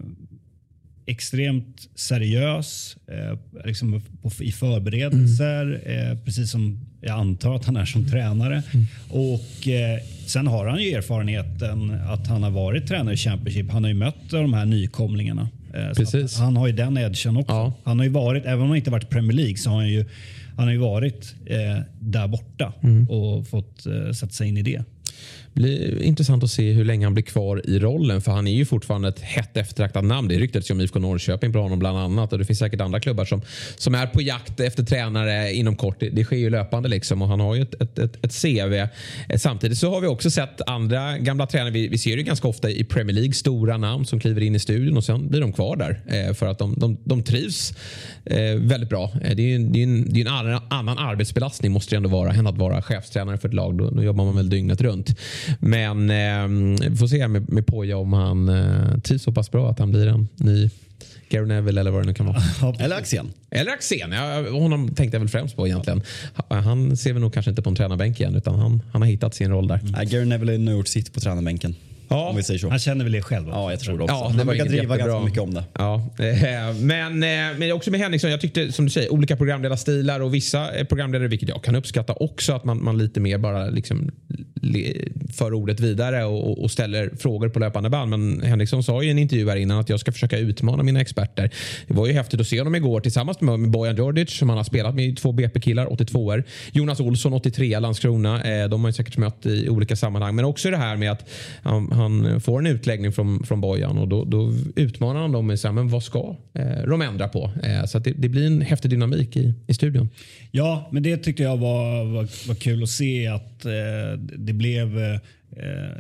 extremt 1.07 1.89
seriös 1.95 2.97
eh, 3.07 3.39
liksom 3.65 4.03
på, 4.23 4.31
i 4.41 4.53
förberedelser. 4.53 5.81
Eh, 5.87 6.19
precis 6.25 6.51
som 6.51 6.81
jag 7.01 7.19
antar 7.21 7.55
att 7.57 7.65
han 7.65 7.77
är 7.77 7.85
som 7.85 8.09
tränare. 8.09 8.63
Och 9.09 9.69
eh, 9.69 10.01
Sen 10.27 10.47
har 10.47 10.67
han 10.67 10.83
ju 10.83 10.91
erfarenheten 10.91 11.91
att 11.91 12.27
han 12.27 12.43
har 12.43 12.51
varit 12.51 12.87
tränare 12.87 13.15
i 13.15 13.17
Championship. 13.17 13.71
Han 13.71 13.85
har 13.85 13.89
ju 13.89 13.97
mött 13.97 14.31
de 14.31 14.55
här 14.55 14.65
nykomlingarna. 14.67 15.49
Eh, 15.75 15.93
Precis. 15.97 16.39
Han 16.39 16.57
har 16.57 16.67
ju 16.67 16.73
den 16.73 16.99
edgen 16.99 17.37
också. 17.37 17.53
Ja. 17.55 17.73
Han 17.85 17.99
har 17.99 18.05
ju 18.05 18.13
varit, 18.13 18.45
även 18.45 18.61
om 18.61 18.69
han 18.69 18.77
inte 18.77 18.91
varit 18.91 19.11
Premier 19.11 19.37
League, 19.37 19.57
så 19.57 19.71
har 19.71 19.77
han 19.77 19.89
ju, 19.89 20.05
han 20.57 20.65
har 20.65 20.73
ju 20.73 20.79
varit 20.79 21.35
eh, 21.47 21.83
där 22.01 22.29
borta 22.29 22.73
och 23.09 23.47
fått 23.47 23.87
eh, 23.87 24.13
sätta 24.13 24.33
sig 24.33 24.49
in 24.49 24.57
i 24.57 24.63
det 24.63 24.83
blir 25.53 26.03
intressant 26.03 26.45
att 26.45 26.51
se 26.51 26.73
hur 26.73 26.85
länge 26.85 27.07
han 27.07 27.15
blir 27.15 27.25
kvar 27.25 27.63
i 27.65 27.79
rollen. 27.79 28.21
För 28.21 28.33
han 28.33 28.47
är 28.47 28.53
ju 28.53 28.65
fortfarande 28.65 29.09
ett 29.09 29.21
hett 29.21 29.57
eftertraktat 29.57 30.05
namn. 30.05 30.29
Det 30.29 30.39
ryktades 30.39 30.71
ju 30.71 30.75
om 30.75 30.81
IFK 30.81 30.99
Norrköping 30.99 31.53
på 31.53 31.59
honom 31.59 31.79
bland 31.79 31.99
annat. 31.99 32.33
Och 32.33 32.39
det 32.39 32.45
finns 32.45 32.59
säkert 32.59 32.81
andra 32.81 33.01
klubbar 33.01 33.25
som, 33.25 33.43
som 33.77 33.95
är 33.95 34.07
på 34.07 34.23
jakt 34.23 34.61
efter 34.61 34.83
tränare 34.83 35.53
inom 35.53 35.77
kort. 35.77 36.01
Det, 36.01 36.11
det 36.11 36.25
sker 36.25 36.37
ju 36.37 36.51
löpande 36.51 36.89
liksom. 36.89 37.23
Och 37.23 37.29
han 37.29 37.41
har 37.41 37.55
ju 37.55 37.63
ett, 37.63 37.83
ett, 37.83 37.99
ett, 37.99 38.25
ett 38.25 38.43
CV. 38.43 38.75
Eh, 38.75 38.89
samtidigt 39.39 39.79
så 39.79 39.91
har 39.91 40.01
vi 40.01 40.07
också 40.07 40.31
sett 40.31 40.61
andra 40.67 41.19
gamla 41.19 41.47
tränare. 41.47 41.71
Vi, 41.71 41.89
vi 41.89 41.99
ser 41.99 42.17
ju 42.17 42.23
ganska 42.23 42.49
ofta 42.49 42.71
i 42.71 42.85
Premier 42.85 43.15
League. 43.15 43.33
Stora 43.33 43.77
namn 43.77 44.07
som 44.07 44.21
kliver 44.21 44.41
in 44.41 44.55
i 44.55 44.59
studion 44.59 44.97
och 44.97 45.05
sen 45.05 45.29
blir 45.29 45.41
de 45.41 45.53
kvar 45.53 45.77
där. 45.77 46.01
Eh, 46.07 46.35
för 46.35 46.47
att 46.47 46.59
de, 46.59 46.75
de, 46.79 46.97
de 47.05 47.23
trivs 47.23 47.75
eh, 48.25 48.55
väldigt 48.57 48.89
bra. 48.89 49.11
Det 49.21 49.43
är 49.43 49.47
ju 49.47 49.55
en, 49.55 49.73
det 49.73 49.79
är 49.79 49.85
en, 49.85 50.13
det 50.13 50.21
är 50.21 50.27
en 50.27 50.33
annan, 50.33 50.63
annan 50.71 50.99
arbetsbelastning 50.99 51.73
måste 51.73 51.95
det 51.95 51.97
ändå 51.97 52.09
vara 52.09 52.33
än 52.33 52.47
att 52.47 52.59
vara 52.59 52.83
chefstränare 52.83 53.39
för 53.39 53.49
ett 53.49 53.55
lag. 53.55 53.79
Då, 53.79 53.91
då 53.91 54.03
jobbar 54.03 54.25
man 54.25 54.37
väl 54.37 54.51
dygnet 54.51 54.81
runt. 54.81 55.11
Men 55.61 56.11
eh, 56.11 56.89
vi 56.91 56.97
får 56.97 57.07
se 57.07 57.29
med, 57.29 57.51
med 57.53 57.67
Poja 57.67 57.97
om 57.97 58.13
han 58.13 58.49
eh, 58.49 58.99
trivs 58.99 59.23
så 59.23 59.33
pass 59.33 59.51
bra 59.51 59.71
att 59.71 59.79
han 59.79 59.91
blir 59.91 60.07
en 60.07 60.29
ny 60.37 60.71
Gary 61.31 61.47
Neville 61.47 61.81
eller 61.81 61.91
vad 61.91 62.03
det 62.03 62.07
nu 62.07 62.15
kan 62.15 62.27
vara. 62.27 62.43
Eller 62.79 62.97
Axén. 62.97 63.33
Eller 63.51 63.73
Axén. 63.73 64.13
Ja, 64.13 64.51
honom 64.51 64.89
tänkte 64.95 65.15
jag 65.17 65.21
väl 65.21 65.29
främst 65.29 65.57
på 65.57 65.67
egentligen. 65.67 66.03
Han- 66.49 66.97
ser 66.97 67.13
väl 67.13 67.23
nog 67.23 67.35
kanske 67.35 67.51
inte 67.51 67.63
på 67.63 67.71
en 67.71 67.77
tränarbänk 67.77 68.21
igen 68.21 68.35
utan 68.35 68.55
han, 68.59 68.83
han 68.93 69.03
har 69.03 69.09
hittat 69.09 69.35
sin 69.35 69.51
roll 69.51 69.69
där. 69.69 69.81
Nej, 69.83 70.07
Gary 70.07 70.25
Neville 70.25 70.53
har 70.53 70.59
nu 70.59 70.73
gjort 70.73 70.89
sitt 70.89 71.13
på 71.13 71.21
tränarbänken. 71.21 71.75
Ja. 72.11 72.29
Om 72.29 72.37
vi 72.37 72.43
säger 72.43 72.61
så. 72.61 72.69
Han 72.69 72.79
känner 72.79 73.05
väl 73.05 73.13
det 73.13 73.23
själv? 73.23 73.49
också, 73.49 73.59
Ja, 73.59 73.71
jag 73.71 73.81
tror 73.81 73.99
det 73.99 74.05
också. 74.05 74.15
Ja, 74.17 74.25
Han 74.29 74.37
det 74.37 74.45
var 74.45 74.55
brukar 74.55 74.65
driva 74.65 74.83
jättebra. 74.83 75.07
ganska 75.07 75.25
mycket 75.25 75.41
om 75.43 75.55
det. 75.55 75.65
Ja, 75.73 75.95
eh, 76.19 76.75
men, 76.81 77.23
eh, 77.23 77.59
men 77.59 77.73
också 77.73 77.91
med 77.91 78.01
Henriksson. 78.01 78.31
Jag 78.31 78.41
tyckte 78.41 78.73
som 78.73 78.85
du 78.85 78.91
säger 78.91 79.13
olika 79.13 79.37
programledarstilar 79.37 80.21
och 80.21 80.35
vissa 80.35 80.75
eh, 80.75 80.85
programledare, 80.87 81.29
vilket 81.29 81.49
jag 81.49 81.63
kan 81.65 81.77
uppskatta 81.77 82.13
också, 82.13 82.53
att 82.53 82.65
man, 82.65 82.85
man 82.85 82.99
lite 82.99 83.21
mer 83.21 83.39
bara 83.39 83.67
liksom 83.67 84.11
för 85.33 85.55
ordet 85.55 85.81
vidare 85.81 86.25
och, 86.25 86.63
och 86.63 86.71
ställer 86.71 87.11
frågor 87.19 87.49
på 87.49 87.59
löpande 87.59 87.91
band. 87.91 88.11
Men 88.11 88.41
Henriksson 88.43 88.83
sa 88.83 89.03
i 89.03 89.11
en 89.11 89.19
intervju 89.19 89.49
här 89.49 89.57
innan 89.57 89.81
att 89.81 89.89
jag 89.89 90.01
ska 90.01 90.13
försöka 90.13 90.39
utmana 90.39 90.83
mina 90.83 91.01
experter. 91.01 91.51
Det 91.87 91.95
var 91.95 92.07
ju 92.07 92.13
häftigt 92.13 92.41
att 92.41 92.47
se 92.47 92.59
honom 92.59 92.75
igår 92.75 93.01
tillsammans 93.01 93.41
med, 93.41 93.59
med 93.59 93.71
Bojan 93.71 93.97
Djordjic 93.97 94.31
som 94.31 94.49
han 94.49 94.59
har 94.59 94.65
spelat 94.65 94.95
med 94.95 95.17
två 95.17 95.33
BP-killar, 95.33 95.93
82 95.93 96.35
er 96.35 96.45
Jonas 96.73 97.01
Olsson, 97.01 97.33
83 97.33 97.79
Landskrona. 97.81 98.69
De 98.69 98.81
har 98.81 98.89
ju 98.89 98.93
säkert 98.93 99.17
mött 99.17 99.47
i 99.47 99.69
olika 99.69 99.97
sammanhang. 99.97 100.35
Men 100.35 100.45
också 100.45 100.71
det 100.71 100.77
här 100.77 100.97
med 100.97 101.13
att 101.13 101.29
han, 101.63 101.93
han 102.01 102.41
får 102.41 102.59
en 102.59 102.67
utläggning 102.67 103.13
från, 103.13 103.45
från 103.45 103.61
Bojan 103.61 103.99
och 103.99 104.09
då, 104.09 104.25
då 104.25 104.53
utmanar 104.77 105.21
han 105.21 105.33
dem 105.33 105.47
med 105.47 105.61
så 105.61 105.73
men 105.73 105.89
vad 105.89 106.03
ska 106.03 106.37
eh, 106.55 106.83
de 106.89 107.03
ändra 107.03 107.29
på? 107.29 107.51
Eh, 107.63 107.85
så 107.85 107.99
det, 107.99 108.13
det 108.13 108.29
blir 108.29 108.47
en 108.47 108.61
häftig 108.61 108.91
dynamik 108.91 109.37
i, 109.37 109.55
i 109.67 109.75
studion. 109.75 110.09
Ja, 110.51 110.89
men 110.93 111.03
det 111.03 111.17
tyckte 111.17 111.43
jag 111.43 111.57
var, 111.57 112.05
var, 112.05 112.49
var 112.49 112.55
kul 112.55 112.83
att 112.83 112.89
se 112.89 113.27
att 113.27 113.65
eh, 113.65 114.19
det 114.19 114.53
blev 114.53 114.99
eh, 114.99 115.21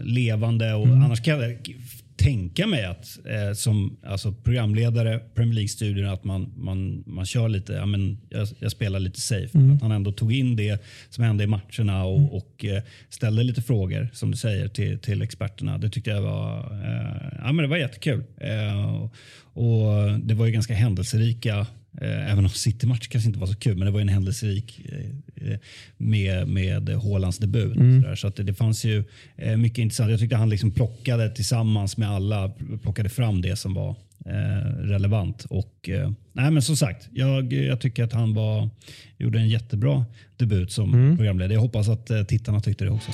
levande. 0.02 0.74
Och 0.74 0.86
Annars 0.86 1.22
kan 1.22 1.40
jag 1.40 1.74
tänka 2.20 2.66
mig 2.66 2.84
att 2.84 3.18
eh, 3.26 3.54
som 3.54 3.96
alltså, 4.06 4.32
programledare 4.32 5.18
Premier 5.34 5.54
League-studion 5.54 6.08
att 6.08 6.24
man, 6.24 6.52
man, 6.56 7.02
man 7.06 7.26
kör 7.26 7.48
lite, 7.48 7.72
ja, 7.72 7.86
men 7.86 8.18
jag, 8.28 8.48
jag 8.58 8.72
spelar 8.72 9.00
lite 9.00 9.20
safe. 9.20 9.58
Att 9.74 9.82
han 9.82 9.92
ändå 9.92 10.12
tog 10.12 10.32
in 10.32 10.56
det 10.56 10.82
som 11.08 11.24
hände 11.24 11.44
i 11.44 11.46
matcherna 11.46 12.04
och, 12.04 12.36
och 12.36 12.64
eh, 12.64 12.82
ställde 13.08 13.42
lite 13.42 13.62
frågor 13.62 14.08
som 14.12 14.30
du 14.30 14.36
säger 14.36 14.68
till, 14.68 14.98
till 14.98 15.22
experterna. 15.22 15.78
Det 15.78 15.90
tyckte 15.90 16.10
jag 16.10 16.22
var, 16.22 16.58
eh, 16.58 17.38
ja, 17.38 17.52
men 17.52 17.56
det 17.56 17.66
var 17.66 17.76
jättekul. 17.76 18.24
Eh, 18.36 19.08
och 19.52 20.18
det 20.20 20.34
var 20.34 20.46
ju 20.46 20.52
ganska 20.52 20.74
händelserika 20.74 21.66
även 22.00 22.38
om 22.44 22.48
City-match 22.50 23.08
kanske 23.08 23.28
inte 23.28 23.40
var 23.40 23.46
så 23.46 23.56
kul, 23.56 23.76
men 23.76 23.86
det 23.86 23.92
var 23.92 24.00
en 24.00 24.08
händelserik 24.08 24.80
eh, 24.92 25.50
eh, 25.52 25.58
med, 25.96 26.48
med 26.48 26.88
Haalands 26.88 27.38
debut. 27.38 27.76
Mm. 27.76 28.02
Så, 28.02 28.08
där. 28.08 28.16
så 28.16 28.26
att 28.26 28.36
det, 28.36 28.42
det 28.42 28.54
fanns 28.54 28.84
ju 28.84 29.04
eh, 29.36 29.56
mycket 29.56 29.78
intressant. 29.78 30.10
Jag 30.10 30.20
tyckte 30.20 30.36
han 30.36 30.48
liksom 30.50 30.70
plockade 30.70 31.30
tillsammans 31.30 31.96
med 31.96 32.10
alla, 32.10 32.52
plockade 32.82 33.08
fram 33.08 33.42
det 33.42 33.56
som 33.56 33.74
var 33.74 33.90
eh, 34.26 34.32
relevant. 34.78 35.44
Och, 35.50 35.88
eh, 35.88 36.10
nej, 36.32 36.50
men 36.50 36.62
som 36.62 36.76
sagt, 36.76 37.08
jag, 37.14 37.52
jag 37.52 37.80
tycker 37.80 38.04
att 38.04 38.12
han 38.12 38.34
var, 38.34 38.70
gjorde 39.18 39.38
en 39.38 39.48
jättebra 39.48 40.04
debut 40.36 40.72
som 40.72 40.94
Mm. 40.94 41.16
programledare. 41.16 41.54
Jag 41.54 41.60
hoppas 41.60 41.88
att 41.88 42.10
eh, 42.10 42.22
tittarna 42.22 42.60
tyckte 42.60 42.84
det 42.84 42.90
också. 42.90 43.10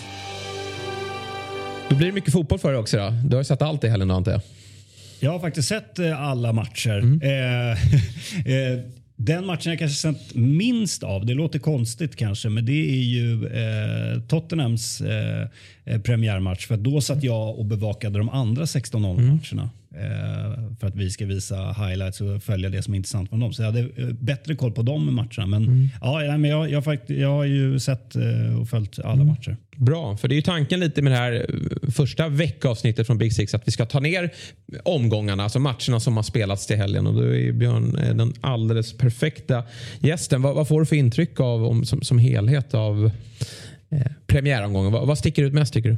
Då 1.91 1.97
blir 1.97 2.07
det 2.07 2.13
mycket 2.13 2.33
fotboll 2.33 2.59
för 2.59 2.71
dig 2.71 2.79
också 2.81 2.97
då. 2.97 3.11
Du 3.29 3.37
har 3.37 3.41
ju 3.41 3.45
sett 3.45 3.63
allt 3.63 3.85
i 3.85 3.89
helgen 3.89 4.11
antar 4.11 4.33
jag? 4.33 4.41
Jag 5.21 5.31
har 5.31 5.41
faktiskt 5.41 5.69
sett 5.69 5.99
eh, 5.99 6.21
alla 6.23 6.53
matcher. 6.53 6.99
Mm. 6.99 7.21
Eh, 7.23 7.73
eh, 8.73 8.79
den 9.17 9.47
matchen 9.47 9.71
jag 9.71 9.79
kanske 9.79 9.97
sett 9.97 10.35
minst 10.35 11.03
av, 11.03 11.27
det 11.27 11.35
låter 11.35 11.59
konstigt 11.59 12.17
kanske, 12.17 12.49
men 12.49 12.67
det 12.67 12.73
är 12.91 13.03
ju 13.05 13.47
eh, 13.47 14.21
Tottenhams 14.29 15.01
eh, 15.01 15.47
eh, 15.85 16.01
premiärmatch. 16.01 16.67
För 16.67 16.77
då 16.77 17.01
satt 17.01 17.23
jag 17.23 17.59
och 17.59 17.65
bevakade 17.65 18.19
de 18.19 18.29
andra 18.29 18.65
16-0 18.65 18.97
Mm. 19.19 19.27
matcherna. 19.27 19.63
Eh, 19.63 19.86
för 20.81 20.87
att 20.87 20.97
vi 20.97 21.11
ska 21.11 21.27
visa 21.27 21.73
highlights 21.73 22.21
och 22.21 22.43
följa 22.43 22.69
det 22.69 22.83
som 22.83 22.95
är 22.95 22.97
intressant 22.97 23.29
från 23.29 23.41
dem. 23.41 23.53
Så 23.53 23.63
jag 23.63 23.67
hade 23.67 23.81
eh, 23.81 24.07
bättre 24.21 24.55
koll 24.55 24.73
på 24.73 24.83
de 24.83 25.15
matcherna. 25.15 25.47
Men, 25.47 25.65
Mm. 25.65 25.89
ja, 26.01 26.37
men 26.39 26.51
jag, 26.51 26.71
jag, 26.71 26.99
jag 27.07 27.29
har 27.29 27.45
ju 27.45 27.79
sett 27.81 28.17
eh, 28.17 28.61
och 28.61 28.69
följt 28.69 28.99
alla 28.99 29.13
Mm. 29.13 29.27
matcher. 29.27 29.57
Bra, 29.77 30.17
för 30.17 30.29
det 30.29 30.35
är 30.35 30.37
ju 30.37 30.43
tanken 30.43 30.81
lite 30.81 31.03
med 31.03 31.13
det 31.13 31.17
här 31.19 31.33
eh, 31.33 31.91
första 31.91 32.29
veckavsnittet 32.29 33.07
från 33.07 33.19
Big 33.19 33.33
Six 33.33 33.55
att 33.55 33.69
vi 33.69 33.73
ska 33.73 33.87
ta 33.87 34.01
ner 34.01 34.31
omgångarna, 34.85 35.43
alltså 35.43 35.59
matcherna 35.59 36.01
som 36.01 36.17
har 36.17 36.23
spelats 36.23 36.67
till 36.67 36.77
helgen. 36.77 37.07
Och 37.07 37.15
då 37.15 37.21
är 37.35 37.53
Björn 37.53 37.99
eh, 37.99 38.15
den 38.15 38.33
alldeles 38.41 38.93
perfekta 38.99 39.63
gästen. 40.01 40.43
Vad, 40.43 40.55
vad 40.55 40.69
får 40.69 40.81
du 40.81 40.87
för 40.87 40.97
intryck 40.97 41.41
av 41.41 41.65
om, 41.65 41.85
som, 41.85 42.03
som 42.03 42.19
helhet 42.19 42.75
av 42.75 43.11
eh, 43.91 44.01
premiäromgången? 44.27 44.93
Vad, 44.93 45.07
vad 45.07 45.19
sticker 45.19 45.43
ut 45.45 45.53
mest 45.53 45.73
tycker 45.75 45.89
du? 45.91 45.97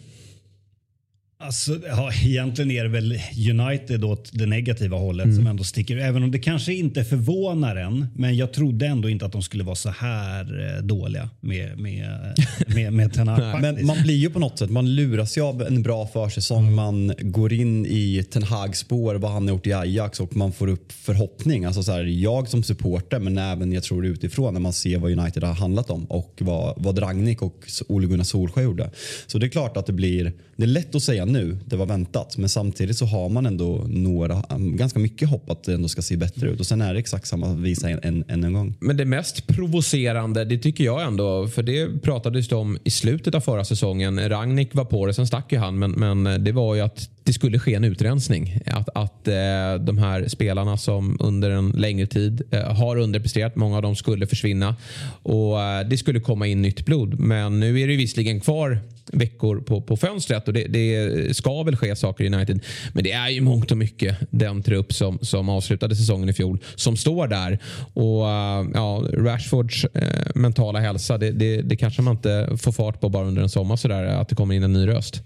Alltså, 1.40 1.78
ja, 1.87 2.12
egentligen 2.25 2.71
är 2.71 2.83
det 2.83 2.88
väl 2.88 3.21
United 3.50 4.04
åt 4.04 4.30
det 4.33 4.47
negativa 4.47 4.97
hållet 4.97 5.25
Mm. 5.25 5.37
som 5.37 5.47
ändå 5.47 5.64
sticker 5.64 5.97
Även 5.97 6.23
om 6.23 6.30
det 6.30 6.38
kanske 6.38 6.75
inte 6.75 7.04
förvånar 7.04 7.76
en. 7.76 8.07
Men 8.16 8.37
jag 8.37 8.52
trodde 8.52 8.87
ändå 8.87 9.09
inte 9.09 9.26
att 9.26 9.33
de 9.33 9.42
skulle 9.42 9.64
vara 9.64 9.75
så 9.76 9.90
här 9.90 10.76
eh, 10.76 10.83
dåliga 10.85 11.30
med, 11.40 11.78
med, 11.78 12.35
med, 12.75 12.92
med 12.92 13.12
Ten 13.12 13.28
Hag. 13.28 13.61
Men 13.61 13.87
man 13.87 14.02
blir 14.02 14.14
ju 14.14 14.30
på 14.30 14.38
något 14.38 14.59
sätt, 14.59 14.71
man 14.71 14.95
luras 14.95 15.38
ju 15.38 15.40
av 15.42 15.62
en 15.62 15.83
bra 15.83 16.07
försäsong. 16.07 16.75
Man 16.75 17.12
går 17.21 17.52
in 17.52 17.87
i 17.87 18.25
Ten 18.30 18.42
Hags 18.42 18.78
spår, 18.78 19.14
vad 19.14 19.30
han 19.30 19.42
har 19.42 19.54
gjort 19.54 19.66
i 19.66 19.73
Ajax 19.73 20.21
och 20.21 20.37
man 20.37 20.52
får 20.52 20.68
upp 20.68 20.92
förhoppning. 20.92 21.64
Alltså 21.64 21.83
så 21.83 21.92
här, 21.92 22.04
jag 22.04 22.49
som 22.49 22.62
supporter 22.62 23.18
men 23.18 23.38
även 23.38 23.73
jag 23.73 23.83
tror 23.83 24.07
utifrån 24.07 24.54
när 24.54 24.61
man 24.61 24.73
ser 24.73 24.99
vad 24.99 25.18
United 25.18 25.42
har 25.45 25.54
handlat 25.54 25.90
om 25.90 26.04
och 26.04 26.38
vad, 26.40 26.75
vad 26.83 27.02
Ragnik 27.02 27.42
och 27.42 27.64
Ole 27.88 28.07
Gunnar 28.07 28.25
Solskjaer 28.25 28.64
gjorde. 28.64 28.90
Så 29.26 29.38
det 29.38 29.47
är 29.47 29.50
klart 29.50 29.76
att 29.76 29.87
det 29.87 29.92
blir, 29.92 30.33
det 30.59 30.65
är 30.65 30.69
lätt 30.69 30.95
att 30.95 31.03
säga 31.03 31.25
nu, 31.25 31.57
det 31.65 31.77
var 31.77 31.87
väntat. 31.87 32.37
Men 32.37 32.49
samtidigt 32.49 32.97
så 32.97 33.07
har 33.07 33.29
man 33.29 33.47
ändå 33.47 33.85
några, 33.88 34.43
ganska 34.59 34.99
mycket 34.99 35.29
hopp 35.29 35.50
att 35.50 35.65
det 35.65 35.75
ändå 35.75 35.88
ska 35.88 36.03
se 36.03 36.17
bättre 36.17 36.49
ut. 36.49 36.61
Och 36.61 36.67
sen 36.67 36.81
är 36.81 36.95
det 36.95 37.00
exakt 37.00 37.27
samma 37.27 37.55
visa 37.55 37.91
än 37.91 38.00
en, 38.03 38.25
en, 38.29 38.45
en 38.45 38.53
gång. 38.53 38.75
Men 38.81 38.97
det 38.97 39.05
mest 39.05 39.47
provocerande, 39.47 40.45
det 40.45 40.59
tycker 40.59 40.85
jag 40.85 41.03
ändå, 41.03 41.49
för 41.49 41.62
det 41.62 42.03
pratades 42.03 42.49
det 42.49 42.57
om 42.57 42.79
i 42.85 42.91
slutet 42.91 43.35
av 43.35 43.41
förra 43.41 43.65
säsongen. 43.65 44.29
Ragnik 44.29 44.75
var 44.75 44.85
på 44.85 45.07
det, 45.07 45.15
sen 45.15 45.27
stack 45.27 45.53
ju 45.53 45.59
han, 45.59 45.79
men, 45.79 45.91
men 45.91 46.45
det 46.45 46.53
var 46.53 46.75
ju 46.75 46.81
att 46.81 47.11
det 47.29 47.33
skulle 47.33 47.59
ske 47.59 47.75
en 47.75 47.85
utrensning. 47.85 48.59
Att, 48.67 48.89
att 48.95 49.29
eh, 49.29 49.75
de 49.81 49.99
här 49.99 50.29
spelarna 50.29 50.77
som 50.77 51.17
under 51.21 51.51
en 51.51 51.71
längre 51.71 52.07
tid 52.07 52.43
eh, 52.51 52.61
har 52.61 52.97
underpresterat, 52.97 53.57
många 53.57 53.77
av 53.77 53.83
dem 53.83 53.97
skulle 53.97 54.27
försvinna. 54.27 54.77
Och 55.23 55.63
eh, 55.63 55.89
Det 55.89 55.97
skulle 55.97 56.21
komma 56.21 56.47
in 56.47 56.63
nytt 56.63 56.85
blod. 56.85 57.21
Men 57.21 57.61
nu 57.61 57.81
är 57.81 57.89
det 57.89 57.97
visserligen 57.97 58.41
kvar 58.41 58.81
veckor 59.13 59.61
på, 59.61 59.81
på 59.81 59.97
fönstret 59.97 60.49
och 60.49 60.55
det, 60.55 60.65
det, 60.65 61.37
ska 61.37 61.63
väl 61.63 61.77
ske 61.77 61.97
saker 61.97 62.25
i 62.25 62.27
United. 62.27 62.61
Men 62.93 63.05
det 63.05 63.13
är 63.13 63.29
ju 63.29 63.41
mångt 63.41 63.71
och 63.71 63.79
mycket 63.79 64.17
den 64.31 64.63
trupp 64.63 64.93
som, 64.93 65.19
som 65.23 65.49
avslutade 65.49 65.97
säsongen 65.97 66.29
i 66.29 66.33
fjol 66.33 66.59
som 66.75 66.97
står 66.97 67.27
där. 67.27 67.59
Och 67.95 68.29
eh, 68.29 68.67
ja, 68.75 69.05
Rashfords 69.13 69.85
eh, 69.85 70.31
mentala 70.35 70.81
hälsa, 70.81 71.19
det, 71.19 71.31
det, 71.31 71.63
det 71.63 71.77
kanske 71.77 72.03
man 72.03 72.17
inte 72.17 72.57
får 72.59 72.73
fart 72.73 73.01
på 73.01 73.09
bara 73.09 73.27
under 73.27 73.43
en 73.43 73.49
sommar 73.49 73.77
sådär, 73.77 74.05
att 74.05 74.29
det 74.29 74.35
kommer 74.35 74.55
in 74.55 74.63
en 74.63 74.73
ny 74.73 74.87
röst. 74.87 75.23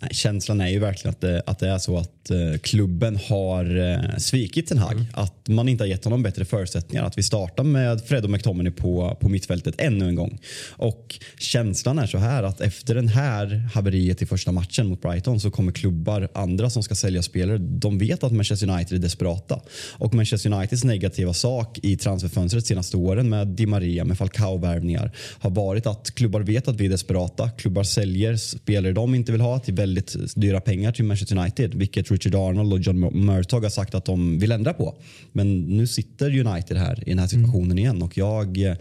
Nej, 0.00 0.10
känslan 0.12 0.60
är 0.60 0.68
ju 0.68 0.78
verkligen 0.78 1.10
att 1.10 1.20
det, 1.20 1.42
att 1.46 1.58
det 1.58 1.68
är 1.68 1.78
så 1.78 1.98
att 1.98 2.30
eh, 2.30 2.58
klubben 2.62 3.18
har 3.28 3.78
eh, 3.78 4.16
svikit 4.18 4.66
Ten 4.66 4.78
Hag. 4.78 4.92
Mm. 4.92 5.06
Att 5.12 5.48
man 5.48 5.68
inte 5.68 5.84
har 5.84 5.88
gett 5.88 6.04
honom 6.04 6.22
bättre 6.22 6.44
förutsättningar. 6.44 7.04
Att 7.04 7.18
vi 7.18 7.22
startar 7.22 7.64
med 7.64 8.00
Fred 8.00 8.24
och 8.24 8.30
McTominay 8.30 8.72
på, 8.72 9.16
på 9.20 9.28
mittfältet 9.28 9.74
ännu 9.78 10.08
en 10.08 10.14
gång. 10.14 10.38
Och 10.70 11.18
känslan 11.38 11.98
är 11.98 12.06
så 12.06 12.18
här 12.18 12.42
att 12.42 12.60
efter 12.60 12.94
den 12.94 13.08
här 13.08 13.68
haveriet 13.74 14.22
i 14.22 14.26
första 14.26 14.52
matchen 14.52 14.86
mot 14.86 15.02
Brighton 15.02 15.40
så 15.40 15.50
kommer 15.50 15.72
klubbar, 15.72 16.28
andra 16.34 16.70
som 16.70 16.82
ska 16.82 16.94
sälja 16.94 17.22
spelare, 17.22 17.58
de 17.58 17.98
vet 17.98 18.24
att 18.24 18.32
Manchester 18.32 18.70
United 18.70 18.98
är 18.98 19.02
desperata. 19.02 19.60
Och 19.92 20.14
Manchester 20.14 20.52
Uniteds 20.52 20.84
negativa 20.84 21.32
sak 21.32 21.78
i 21.82 21.96
transferfönstret 21.96 22.66
senaste 22.66 22.96
åren 22.96 23.28
med 23.28 23.46
Di 23.46 23.66
Maria, 23.66 24.04
med 24.04 24.18
Falcao-värvningar 24.18 25.12
har 25.38 25.50
varit 25.50 25.86
att 25.86 26.14
klubbar 26.14 26.40
vet 26.40 26.68
att 26.68 26.76
vi 26.76 26.86
är 26.86 26.90
desperata. 26.90 27.50
Klubbar 27.50 27.82
säljer 27.82 28.36
spelare 28.36 28.92
de 28.92 29.14
inte 29.14 29.32
vill 29.32 29.40
ha 29.40 29.58
till 29.58 29.74
väldigt 29.86 30.34
dyra 30.36 30.60
pengar 30.60 30.92
till 30.92 31.04
Manchester 31.04 31.36
United. 31.38 31.74
Vilket 31.74 32.10
Richard 32.10 32.34
Arnold 32.34 32.72
och 32.72 32.80
John 32.80 33.26
Murtog 33.26 33.62
har 33.62 33.70
sagt 33.70 33.94
att 33.94 34.04
de 34.04 34.38
vill 34.38 34.52
ändra 34.52 34.72
på. 34.72 34.94
Men 35.32 35.60
nu 35.60 35.86
sitter 35.86 36.46
United 36.46 36.76
här 36.76 37.02
i 37.06 37.10
den 37.10 37.18
här 37.18 37.26
situationen 37.26 37.64
mm. 37.64 37.78
igen 37.78 38.02
och 38.02 38.18
jag 38.18 38.76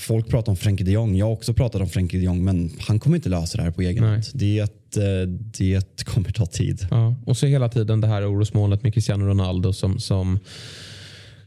Folk 0.00 0.28
pratar 0.28 0.52
om 0.52 0.56
Frenkie 0.56 0.86
de 0.86 0.92
Jong. 0.92 1.16
Jag 1.16 1.26
har 1.26 1.32
också 1.32 1.54
pratat 1.54 1.80
om 1.80 1.88
Frenkie 1.88 2.20
de 2.20 2.26
Jong 2.26 2.44
men 2.44 2.70
han 2.80 3.00
kommer 3.00 3.16
inte 3.16 3.28
lösa 3.28 3.58
det 3.58 3.64
här 3.64 3.70
på 3.70 3.82
egen 3.82 4.04
hand. 4.04 4.24
Det, 4.34 4.66
det 5.58 6.04
kommer 6.04 6.30
ta 6.30 6.46
tid. 6.46 6.86
Ja, 6.90 7.14
och 7.24 7.36
så 7.36 7.46
hela 7.46 7.68
tiden 7.68 8.00
det 8.00 8.06
här 8.06 8.32
orosmålet 8.32 8.82
med 8.82 8.94
Cristiano 8.94 9.24
Ronaldo 9.24 9.72
som, 9.72 9.98
som 9.98 10.38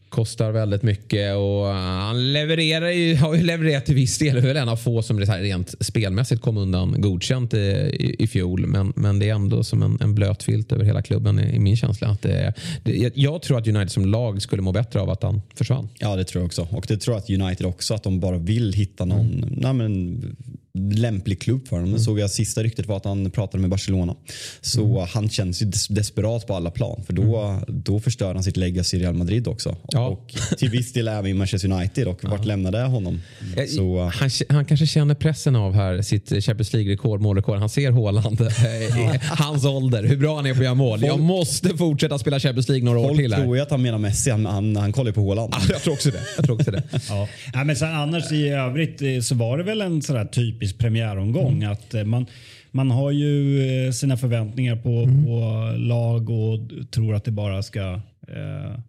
Kostar 0.09 0.51
väldigt 0.51 0.83
mycket 0.83 1.35
och 1.35 1.65
han 1.65 2.33
levererar 2.33 2.89
ju, 2.89 3.15
har 3.15 3.35
ju 3.35 3.43
levererat 3.43 3.85
till 3.85 3.95
viss 3.95 4.17
del. 4.17 4.37
är 4.37 4.41
väl 4.41 4.57
en 4.57 4.69
av 4.69 4.75
få 4.75 5.01
som 5.01 5.19
rent 5.19 5.75
spelmässigt 5.79 6.41
kom 6.41 6.57
undan 6.57 7.01
godkänt 7.01 7.53
i, 7.53 7.57
i, 7.57 8.15
i 8.19 8.27
fjol. 8.27 8.65
Men, 8.67 8.93
men 8.95 9.19
det 9.19 9.29
är 9.29 9.33
ändå 9.33 9.63
som 9.63 9.83
en, 9.83 9.97
en 10.01 10.15
blöt 10.15 10.43
filt 10.43 10.71
över 10.71 10.85
hela 10.85 11.01
klubben 11.01 11.39
i, 11.39 11.55
i 11.55 11.59
min 11.59 11.77
känsla. 11.77 12.07
Att 12.07 12.21
det, 12.21 12.53
det, 12.83 13.11
jag 13.15 13.41
tror 13.41 13.57
att 13.57 13.67
United 13.67 13.91
som 13.91 14.05
lag 14.05 14.41
skulle 14.41 14.61
må 14.61 14.71
bättre 14.71 15.01
av 15.01 15.09
att 15.09 15.23
han 15.23 15.41
försvann. 15.55 15.89
Ja 15.99 16.15
det 16.15 16.23
tror 16.23 16.41
jag 16.41 16.45
också. 16.45 16.67
Och 16.71 16.85
det 16.87 16.97
tror 16.97 17.15
jag 17.15 17.23
att 17.23 17.29
United 17.29 17.67
också 17.67 17.93
att 17.93 18.03
de 18.03 18.19
bara 18.19 18.37
vill 18.37 18.73
hitta 18.73 19.05
någon 19.05 19.33
mm. 19.33 19.49
nej, 19.57 19.73
men, 19.73 20.21
lämplig 20.91 21.41
klubb 21.41 21.67
för 21.67 21.75
honom. 21.75 21.89
Mm. 21.89 21.99
såg 21.99 22.19
jag 22.19 22.29
sista 22.29 22.63
ryktet 22.63 22.85
var 22.85 22.97
att 22.97 23.05
han 23.05 23.31
pratade 23.31 23.61
med 23.61 23.69
Barcelona. 23.69 24.15
Så 24.61 24.85
mm. 24.85 25.07
han 25.13 25.29
känns 25.29 25.61
ju 25.61 25.65
des 25.65 25.87
desperat 25.87 26.47
på 26.47 26.55
alla 26.55 26.71
plan. 26.71 27.03
För 27.05 27.13
då, 27.13 27.37
mm. 27.37 27.63
då 27.67 27.99
förstör 27.99 28.33
han 28.33 28.43
sitt 28.43 28.57
legacy 28.57 28.97
i 28.97 28.99
Real 28.99 29.13
Madrid 29.13 29.47
också. 29.47 29.75
Ja. 29.91 30.07
Och 30.07 30.35
till 30.57 30.69
viss 30.69 30.93
del 30.93 31.07
även 31.07 31.31
i 31.31 31.33
Manchester 31.33 31.71
United. 31.71 32.07
Och 32.07 32.23
vart 32.23 32.45
lämnade 32.45 32.79
jag 32.79 32.87
honom? 32.87 33.21
Så, 33.75 34.11
han, 34.13 34.29
han, 34.49 34.65
kanske 34.65 34.87
känner 34.87 35.15
pressen 35.15 35.55
av 35.55 35.73
här 35.73 36.01
sitt 36.01 36.29
Champions 36.29 36.73
League-rekord, 36.73 37.21
målrekord. 37.21 37.57
Han 37.57 37.69
ser 37.69 37.91
Haaland 37.91 38.41
i 38.41 39.19
hans 39.21 39.65
ålder, 39.65 40.03
hur 40.03 40.17
bra 40.17 40.35
han 40.35 40.45
är 40.45 40.53
på 40.53 40.59
att 40.59 40.63
göra 40.63 40.75
mål. 40.75 41.03
Jag 41.03 41.19
måste 41.19 41.77
fortsätta 41.77 42.19
spela 42.19 42.39
Champions 42.39 42.69
League 42.69 42.85
några 42.85 42.99
år 42.99 43.15
till. 43.15 43.31
Folk 43.31 43.43
tror 43.43 43.55
ju 43.55 43.61
att 43.61 43.71
han 43.71 43.81
menar 43.81 43.97
Messi. 43.97 44.31
Han, 44.31 44.45
han, 44.45 44.75
han 44.75 44.91
kollar 44.91 45.09
ju 45.09 45.13
på 45.13 45.27
Haaland. 45.27 45.53
jag 45.69 45.81
tror 45.81 45.93
också 45.93 46.11
det. 46.11 46.21
Jag 46.35 46.45
tror 46.45 46.55
också 46.55 46.71
det. 46.71 46.83
ja. 47.09 47.27
ja. 47.53 47.63
men 47.63 47.75
sen, 47.75 47.95
annars 47.95 48.31
i 48.31 48.49
övrigt 48.49 49.01
eh, 49.01 49.19
så 49.21 49.35
var 49.35 49.57
det 49.57 49.63
väl 49.63 49.81
en 49.81 50.01
sån 50.01 50.27
typisk 50.27 50.68
premiäromgång. 50.73 51.55
Mm. 51.55 51.71
Att 51.71 51.93
eh, 51.93 52.03
man, 52.03 52.25
man 52.71 52.91
har 52.91 53.11
ju 53.11 53.61
eh, 53.61 53.91
sina 53.91 54.17
förväntningar 54.17 54.75
på, 54.75 54.89
mm. 54.89 55.25
på 55.25 55.73
lag 55.77 56.29
och 56.29 56.59
tror 56.91 57.15
att 57.15 57.23
det 57.23 57.31
bara 57.31 57.63
ska 57.63 58.01
eh, 58.27 58.79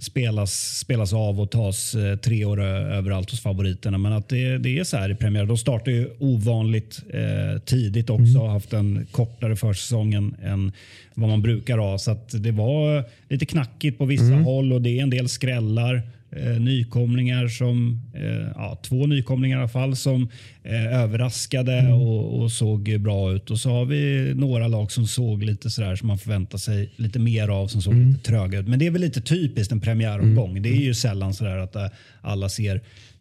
spelas, 0.00 0.78
spelas 0.78 1.12
av 1.12 1.40
och 1.40 1.50
tas 1.50 1.94
eh, 1.94 2.16
tre 2.16 2.44
år 2.44 2.60
överallt 2.62 3.30
hos 3.30 3.40
favoriterna. 3.40 3.98
Men 3.98 4.12
att 4.12 4.28
det, 4.28 4.58
det 4.58 4.78
är 4.78 4.84
så 4.84 4.96
här 4.96 5.10
i 5.10 5.14
premiär. 5.14 5.46
De 5.46 5.58
startar 5.58 5.92
ju 5.92 6.10
ovanligt 6.18 7.02
eh, 7.10 7.60
tidigt 7.60 8.10
också. 8.10 8.38
Mm. 8.38 8.48
haft 8.48 8.72
en 8.72 9.06
kortare 9.10 9.56
försäsong 9.56 10.14
än, 10.14 10.36
än 10.42 10.72
vad 11.14 11.28
man 11.28 11.42
brukar 11.42 11.78
ha. 11.78 11.98
Så 11.98 12.10
att 12.10 12.42
det 12.42 12.52
var 12.52 13.04
lite 13.28 13.46
knackigt 13.46 13.98
på 13.98 14.04
vissa 14.04 14.24
mm. 14.24 14.44
håll 14.44 14.72
och 14.72 14.82
det 14.82 14.98
är 14.98 15.02
en 15.02 15.10
del 15.10 15.28
skrällar 15.28 16.02
eh, 16.36 16.60
nykomlingar 16.60 17.48
som, 17.48 18.00
eh, 18.14 18.48
ja, 18.54 18.80
två 18.82 19.06
nykomlingar 19.06 19.56
i 19.56 19.60
alla 19.60 19.68
fall 19.68 19.96
som 19.96 20.28
eh, 20.62 21.00
överraskade 21.00 21.78
mm. 21.78 21.92
och, 21.92 22.42
och, 22.42 22.52
såg 22.52 23.00
bra 23.00 23.32
ut. 23.32 23.50
Och 23.50 23.58
så 23.58 23.70
har 23.70 23.84
vi 23.84 24.32
några 24.34 24.68
lag 24.68 24.92
som 24.92 25.06
såg 25.06 25.42
lite 25.42 25.70
sådär 25.70 25.96
som 25.96 26.08
man 26.08 26.18
förväntar 26.18 26.58
sig 26.58 26.92
lite 26.96 27.18
mer 27.18 27.48
av 27.48 27.66
som 27.66 27.82
såg 27.82 27.92
mm. 27.92 28.08
lite 28.08 28.22
tröga 28.22 28.58
ut. 28.58 28.68
Men 28.68 28.78
det 28.78 28.86
är 28.86 28.90
väl 28.90 29.00
lite 29.00 29.20
typiskt 29.20 29.72
en 29.72 29.80
premiäromgång. 29.80 30.50
Mm. 30.50 30.62
Det 30.62 30.68
är 30.68 30.82
ju 30.82 30.94
sällan 30.94 31.34
sådär 31.34 31.58
att 31.58 31.76
eh, 31.76 31.86
alla 32.20 32.48
ser 32.48 32.80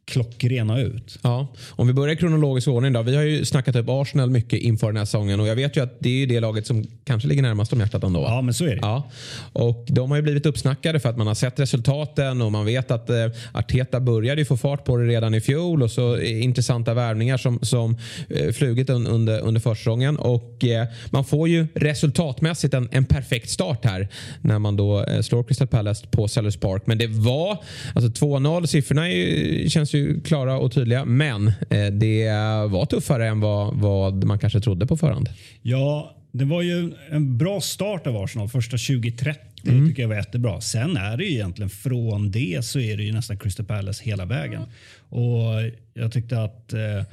klockrena 0.10 0.80
ut. 0.80 1.20
Ja, 1.22 1.48
om 1.70 1.88
vi 1.88 1.94
börjar 1.94 2.13
i 2.16 2.18
kronologisk 2.18 2.68
ordning 2.68 2.94
då. 2.94 3.01
Vi 3.01 3.16
har 3.16 3.24
ju 3.24 3.46
snackat 3.46 3.75
upp 3.75 3.86
Arsenal 3.89 4.30
mycket 4.30 4.60
inför 4.60 4.88
den 4.88 4.98
här 4.98 5.06
säsongen 5.06 5.39
och 5.39 5.48
jag 5.48 5.56
vet 5.56 5.78
ju 5.78 5.84
att 5.84 5.98
det 6.00 6.24
är 6.24 6.28
det 6.28 6.39
laget 6.39 6.68
som 6.68 6.88
kanske 7.04 7.28
ligger 7.28 7.42
närmast 7.42 7.74
om 7.74 7.80
hjärtat 7.80 8.04
ändå. 8.04 8.22
Ja, 8.22 8.42
men 8.42 8.54
så 8.54 8.66
är 8.66 8.70
det. 8.70 8.80
Ja. 8.82 9.12
Och 9.54 9.86
de 9.89 10.10
har 10.12 10.18
ju 10.18 10.24
blivit 10.24 10.46
uppsnackade 10.46 11.00
för 11.00 11.10
att 11.10 11.17
man 11.17 11.28
har 11.28 11.36
sett 11.36 11.60
resultaten 11.60 12.41
och 12.41 12.52
man 12.52 12.65
vet 12.65 12.91
att 12.91 13.10
eh, 13.10 13.15
Arteta 13.52 14.00
började 14.00 14.41
ju 14.41 14.45
få 14.45 14.58
fart 14.58 14.86
på 14.86 14.98
det 14.98 15.06
redan 15.06 15.34
i 15.34 15.41
fjol 15.41 15.84
och 15.84 15.91
så 15.91 16.19
intressanta 16.19 16.93
värvningar 16.93 17.38
som, 17.38 17.60
som 17.62 17.98
eh, 18.30 18.52
flugit 18.52 18.89
un, 18.89 19.08
under, 19.08 19.39
under 19.39 19.62
försäsongen 19.62 20.17
och 20.17 20.65
eh, 20.65 20.88
man 21.12 21.26
får 21.26 21.48
ju 21.48 21.67
resultatmässigt 21.76 22.74
en, 22.74 22.89
en 22.91 23.06
perfekt 23.06 23.50
start 23.50 23.86
här 23.86 24.08
när 24.41 24.60
man 24.60 24.76
då 24.76 25.04
eh, 25.04 25.22
slår 25.22 25.43
Crystal 25.43 25.67
Palace 25.67 26.08
på 26.08 26.28
Sellers 26.28 26.58
Park. 26.58 26.84
Men 26.86 26.98
det 26.98 27.08
var 27.08 27.58
alltså 27.95 28.26
2-0 28.26 28.65
siffrorna 28.65 29.10
är, 29.10 29.69
känns 29.69 29.93
ju 29.93 29.99
klara 30.24 30.58
och 30.58 30.72
tydliga. 30.72 31.06
Men 31.06 31.48
eh, 31.48 31.86
det 31.92 32.30
var 32.70 32.86
tuffare 32.86 33.28
än 33.28 33.40
vad, 33.40 33.76
vad 33.76 34.24
man 34.24 34.40
kanske 34.40 34.60
trodde 34.60 34.88
på 34.88 34.98
förhand. 34.98 35.30
Ja, 35.62 36.16
det 36.32 36.46
var 36.46 36.62
ju 36.62 36.94
en 37.10 37.38
bra 37.38 37.62
start 37.62 38.08
av 38.08 38.18
Arsenal. 38.18 38.50
Första 38.50 38.78
20-30 38.78 39.36
mm. 39.66 39.90
tycker 39.90 40.02
jag 40.02 40.10
var 40.10 40.16
jättebra. 40.16 40.62
Sen 40.62 40.98
är 40.98 41.18
det 41.18 41.24
ju 41.24 41.32
egentligen 41.32 41.70
från 41.70 42.32
det 42.32 42.66
så 42.66 42.80
är 42.80 42.98
det 42.98 43.04
ju 43.04 43.12
nästan 43.12 43.38
Crystal 43.38 43.66
Palace 43.66 44.04
hela 44.04 44.26
vägen. 44.26 44.62
Och 45.10 45.46
jag 45.94 46.12
tyckte 46.12 46.44
att 46.44 46.74
eh, 46.74 47.04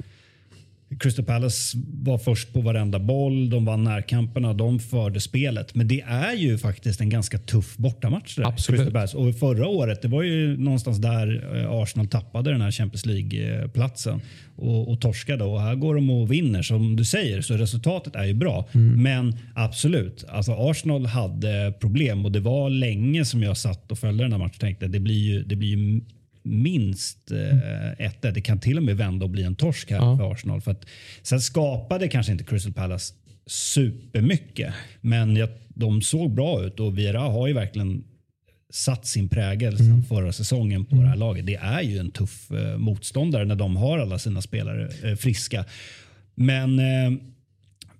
Crystal 0.99 1.25
Palace 1.25 1.77
var 2.03 2.17
först 2.17 2.53
på 2.53 2.61
varenda 2.61 2.99
boll, 2.99 3.49
de 3.49 3.65
vann 3.65 3.83
närkamperna, 3.83 4.53
de 4.53 4.79
förde 4.79 5.19
spelet. 5.19 5.75
Men 5.75 5.87
det 5.87 6.01
är 6.01 6.33
ju 6.33 6.57
faktiskt 6.57 7.01
en 7.01 7.09
ganska 7.09 7.37
tuff 7.37 7.77
bortamatch. 7.77 8.35
Där, 8.35 8.47
Absolut. 8.47 9.13
Och 9.13 9.35
förra 9.35 9.67
året, 9.67 10.01
det 10.01 10.07
var 10.07 10.23
ju 10.23 10.57
någonstans 10.57 10.97
där 10.97 11.55
eh, 11.55 11.71
Arsenal 11.71 12.07
tappade 12.07 12.51
den 12.51 12.61
här 12.61 12.71
Champions 12.71 13.05
League-platsen 13.05 14.21
och, 14.55 14.91
och 14.91 15.01
torskade. 15.01 15.43
Och 15.43 15.61
här 15.61 15.75
går 15.75 15.95
de 15.95 16.09
och 16.09 16.31
vinner. 16.31 16.61
Som 16.61 16.95
du 16.95 17.05
säger, 17.05 17.41
så 17.41 17.53
resultatet 17.53 18.15
är 18.15 18.25
ju 18.25 18.33
bra. 18.33 18.67
Mm. 18.73 19.03
Men 19.03 19.37
absolut, 19.55 20.25
alltså 20.29 20.51
Arsenal 20.51 21.05
hade 21.05 21.73
problem 21.79 22.25
och 22.25 22.31
det 22.31 22.39
var 22.39 22.69
länge 22.69 23.25
som 23.25 23.43
jag 23.43 23.57
satt 23.57 23.91
och 23.91 23.99
följde 23.99 24.23
den 24.23 24.31
här 24.31 24.39
matchen 24.39 24.53
och 24.55 24.61
tänkte 24.61 24.87
det 24.87 24.99
blir 24.99 25.33
ju, 25.33 25.43
det 25.43 25.55
blir 25.55 25.77
ju 25.77 26.01
minst 26.49 27.31
eh, 27.31 28.05
ett. 28.05 28.21
Det 28.21 28.41
kan 28.41 28.59
till 28.59 28.77
och 28.77 28.83
med 28.83 28.97
vända 28.97 29.25
och 29.25 29.29
bli 29.29 29.43
en 29.43 29.55
torsk 29.55 29.91
här 29.91 29.97
ja. 29.97 30.17
för 30.17 30.31
Arsenal. 30.31 30.61
För 30.61 30.71
att, 30.71 30.85
sen 31.21 31.41
skapade 31.41 32.07
kanske 32.07 32.31
inte 32.31 32.43
Crystal 32.43 32.73
Palace 32.73 33.13
supermycket, 33.45 34.73
men 35.01 35.35
jag, 35.35 35.49
de 35.69 36.01
såg 36.01 36.33
bra 36.33 36.63
ut 36.63 36.79
och 36.79 36.97
Vira 36.97 37.19
har 37.19 37.47
ju 37.47 37.53
verkligen 37.53 38.03
satt 38.69 39.05
sin 39.05 39.29
prägel 39.29 39.79
mm. 39.79 40.03
förra 40.03 40.33
säsongen 40.33 40.85
på 40.85 40.95
mm. 40.95 41.03
det 41.03 41.09
här 41.09 41.17
laget. 41.17 41.45
Det 41.45 41.55
är 41.55 41.81
ju 41.81 41.97
en 41.97 42.11
tuff 42.11 42.51
eh, 42.51 42.77
motståndare 42.77 43.45
när 43.45 43.55
de 43.55 43.75
har 43.75 43.99
alla 43.99 44.19
sina 44.19 44.41
spelare 44.41 44.89
eh, 45.03 45.15
friska. 45.15 45.65
Men 46.35 46.79
eh, 46.79 47.19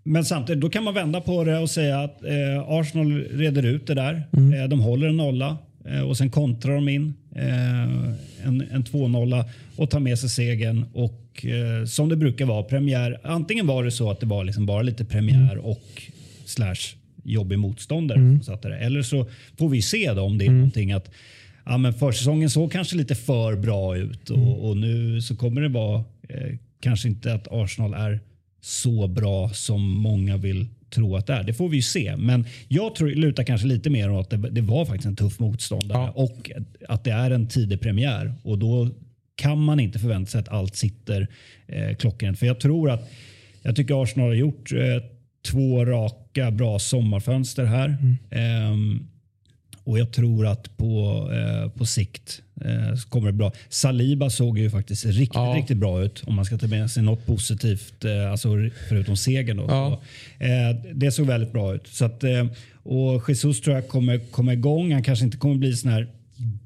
men 0.03 0.25
samtidigt, 0.25 0.61
då 0.61 0.69
kan 0.69 0.83
man 0.83 0.93
vända 0.93 1.21
på 1.21 1.43
det 1.43 1.57
och 1.57 1.69
säga 1.69 1.99
att 1.99 2.23
eh, 2.23 2.59
Arsenal 2.67 3.23
reder 3.23 3.65
ut 3.65 3.87
det 3.87 3.93
där. 3.93 4.27
Mm. 4.37 4.61
Eh, 4.61 4.67
de 4.67 4.79
håller 4.79 5.07
en 5.07 5.17
nolla. 5.17 5.57
Eh, 5.85 6.01
och 6.01 6.17
sen 6.17 6.29
kontrar 6.29 6.75
de 6.75 6.89
in 6.89 7.13
en, 7.37 8.61
en 8.71 8.83
2-0 8.83 9.45
och 9.75 9.89
tar 9.89 9.99
med 9.99 10.19
sig 10.19 10.29
segern. 10.29 10.85
Och 10.93 11.45
eh, 11.45 11.85
som 11.85 12.09
det 12.09 12.15
brukar 12.15 12.45
vara, 12.45 12.63
premiär. 12.63 13.19
Antingen 13.23 13.67
var 13.67 13.83
det 13.83 13.91
så 13.91 14.11
att 14.11 14.19
det 14.19 14.25
var 14.25 14.43
liksom 14.43 14.65
bara 14.65 14.81
lite 14.81 15.05
premiär 15.05 15.53
mm. 15.53 15.65
och 15.65 16.03
slash 16.45 16.95
jobbig 17.23 17.59
motståndare. 17.59 18.19
Mm. 18.19 18.41
Satt 18.41 18.61
där. 18.61 18.71
Eller 18.71 19.01
så 19.01 19.27
får 19.57 19.69
vi 19.69 19.81
se 19.81 20.13
då 20.13 20.21
om 20.21 20.37
det 20.37 20.45
är 20.45 20.47
mm. 20.47 20.57
någonting 20.57 20.91
att 20.91 21.11
ja, 21.65 21.77
men 21.77 21.93
försäsongen 21.93 22.49
såg 22.49 22.71
kanske 22.71 22.95
lite 22.95 23.15
för 23.15 23.55
bra 23.55 23.97
ut 23.97 24.29
och, 24.29 24.37
mm. 24.37 24.49
och 24.49 24.77
nu 24.77 25.21
så 25.21 25.35
kommer 25.35 25.61
det 25.61 25.69
vara 25.69 26.03
eh, 26.29 26.57
kanske 26.79 27.07
inte 27.07 27.33
att 27.33 27.47
Arsenal 27.51 27.93
är 27.93 28.19
så 28.61 29.07
bra 29.07 29.49
som 29.49 29.91
många 29.91 30.37
vill 30.37 30.67
tro 30.89 31.15
att 31.15 31.27
det 31.27 31.33
är. 31.33 31.43
Det 31.43 31.53
får 31.53 31.69
vi 31.69 31.75
ju 31.75 31.81
se. 31.81 32.15
Men 32.17 32.45
jag 32.67 32.95
tror, 32.95 33.09
lutar 33.09 33.43
kanske 33.43 33.67
lite 33.67 33.89
mer 33.89 34.11
åt 34.11 34.33
att 34.33 34.41
det, 34.41 34.49
det 34.49 34.61
var 34.61 34.85
faktiskt 34.85 35.05
en 35.07 35.15
tuff 35.15 35.39
motståndare 35.39 36.01
Ja. 36.01 36.11
och 36.15 36.51
att 36.89 37.03
det 37.03 37.11
är 37.11 37.31
en 37.31 37.47
tidig 37.47 37.81
premiär. 37.81 38.33
Och 38.43 38.57
då 38.59 38.89
kan 39.35 39.63
man 39.63 39.79
inte 39.79 39.99
förvänta 39.99 40.31
sig 40.31 40.39
att 40.41 40.49
allt 40.49 40.75
sitter 40.75 41.27
eh, 41.67 41.95
klockrent. 41.95 42.39
För 42.39 42.45
jag 42.45 42.59
tror 42.59 42.89
att 42.91 43.09
jag 43.61 43.75
tycker 43.75 44.03
Arsenal 44.03 44.27
har 44.27 44.35
gjort 44.35 44.71
eh, 44.73 44.79
två 45.51 45.85
raka 45.85 46.51
bra 46.51 46.79
sommarfönster 46.79 47.65
här. 47.65 47.97
Ehm, 48.31 49.07
och 49.87 49.99
jag 49.99 50.11
tror 50.11 50.47
att 50.47 50.77
på, 50.77 51.29
eh, 51.33 51.69
på 51.69 51.85
sikt 51.85 52.41
eh, 52.65 52.95
så 52.95 53.09
kommer 53.09 53.27
det 53.27 53.33
bra. 53.33 53.51
Saliba 53.69 54.29
såg 54.29 54.59
ju 54.59 54.69
faktiskt 54.69 55.05
riktigt, 55.05 55.31
Ja. 55.33 55.53
riktigt 55.57 55.77
bra 55.77 56.03
ut 56.03 56.23
om 56.27 56.35
man 56.35 56.45
ska 56.45 56.57
ta 56.57 56.67
med 56.67 56.91
sig 56.91 57.03
något 57.03 57.25
positivt, 57.25 58.05
eh, 58.05 58.31
alltså 58.31 58.49
förutom 58.89 59.17
segern. 59.17 59.57
Då. 59.57 59.63
Ja. 59.67 60.01
Så, 60.39 60.43
eh, 60.43 60.93
det 60.95 61.11
såg 61.11 61.27
väldigt 61.27 61.51
bra 61.51 61.75
ut. 61.75 61.87
Så 61.87 62.05
att, 62.05 62.23
eh, 62.23 62.45
och 62.83 63.29
Jesus 63.29 63.61
tror 63.61 63.75
jag 63.75 63.87
kommer 63.87 64.19
komma 64.19 64.53
igång. 64.53 64.91
Han 64.93 65.03
kanske 65.03 65.25
inte 65.25 65.37
kommer 65.37 65.55
bli 65.55 65.73
sån 65.73 65.91
här 65.91 66.07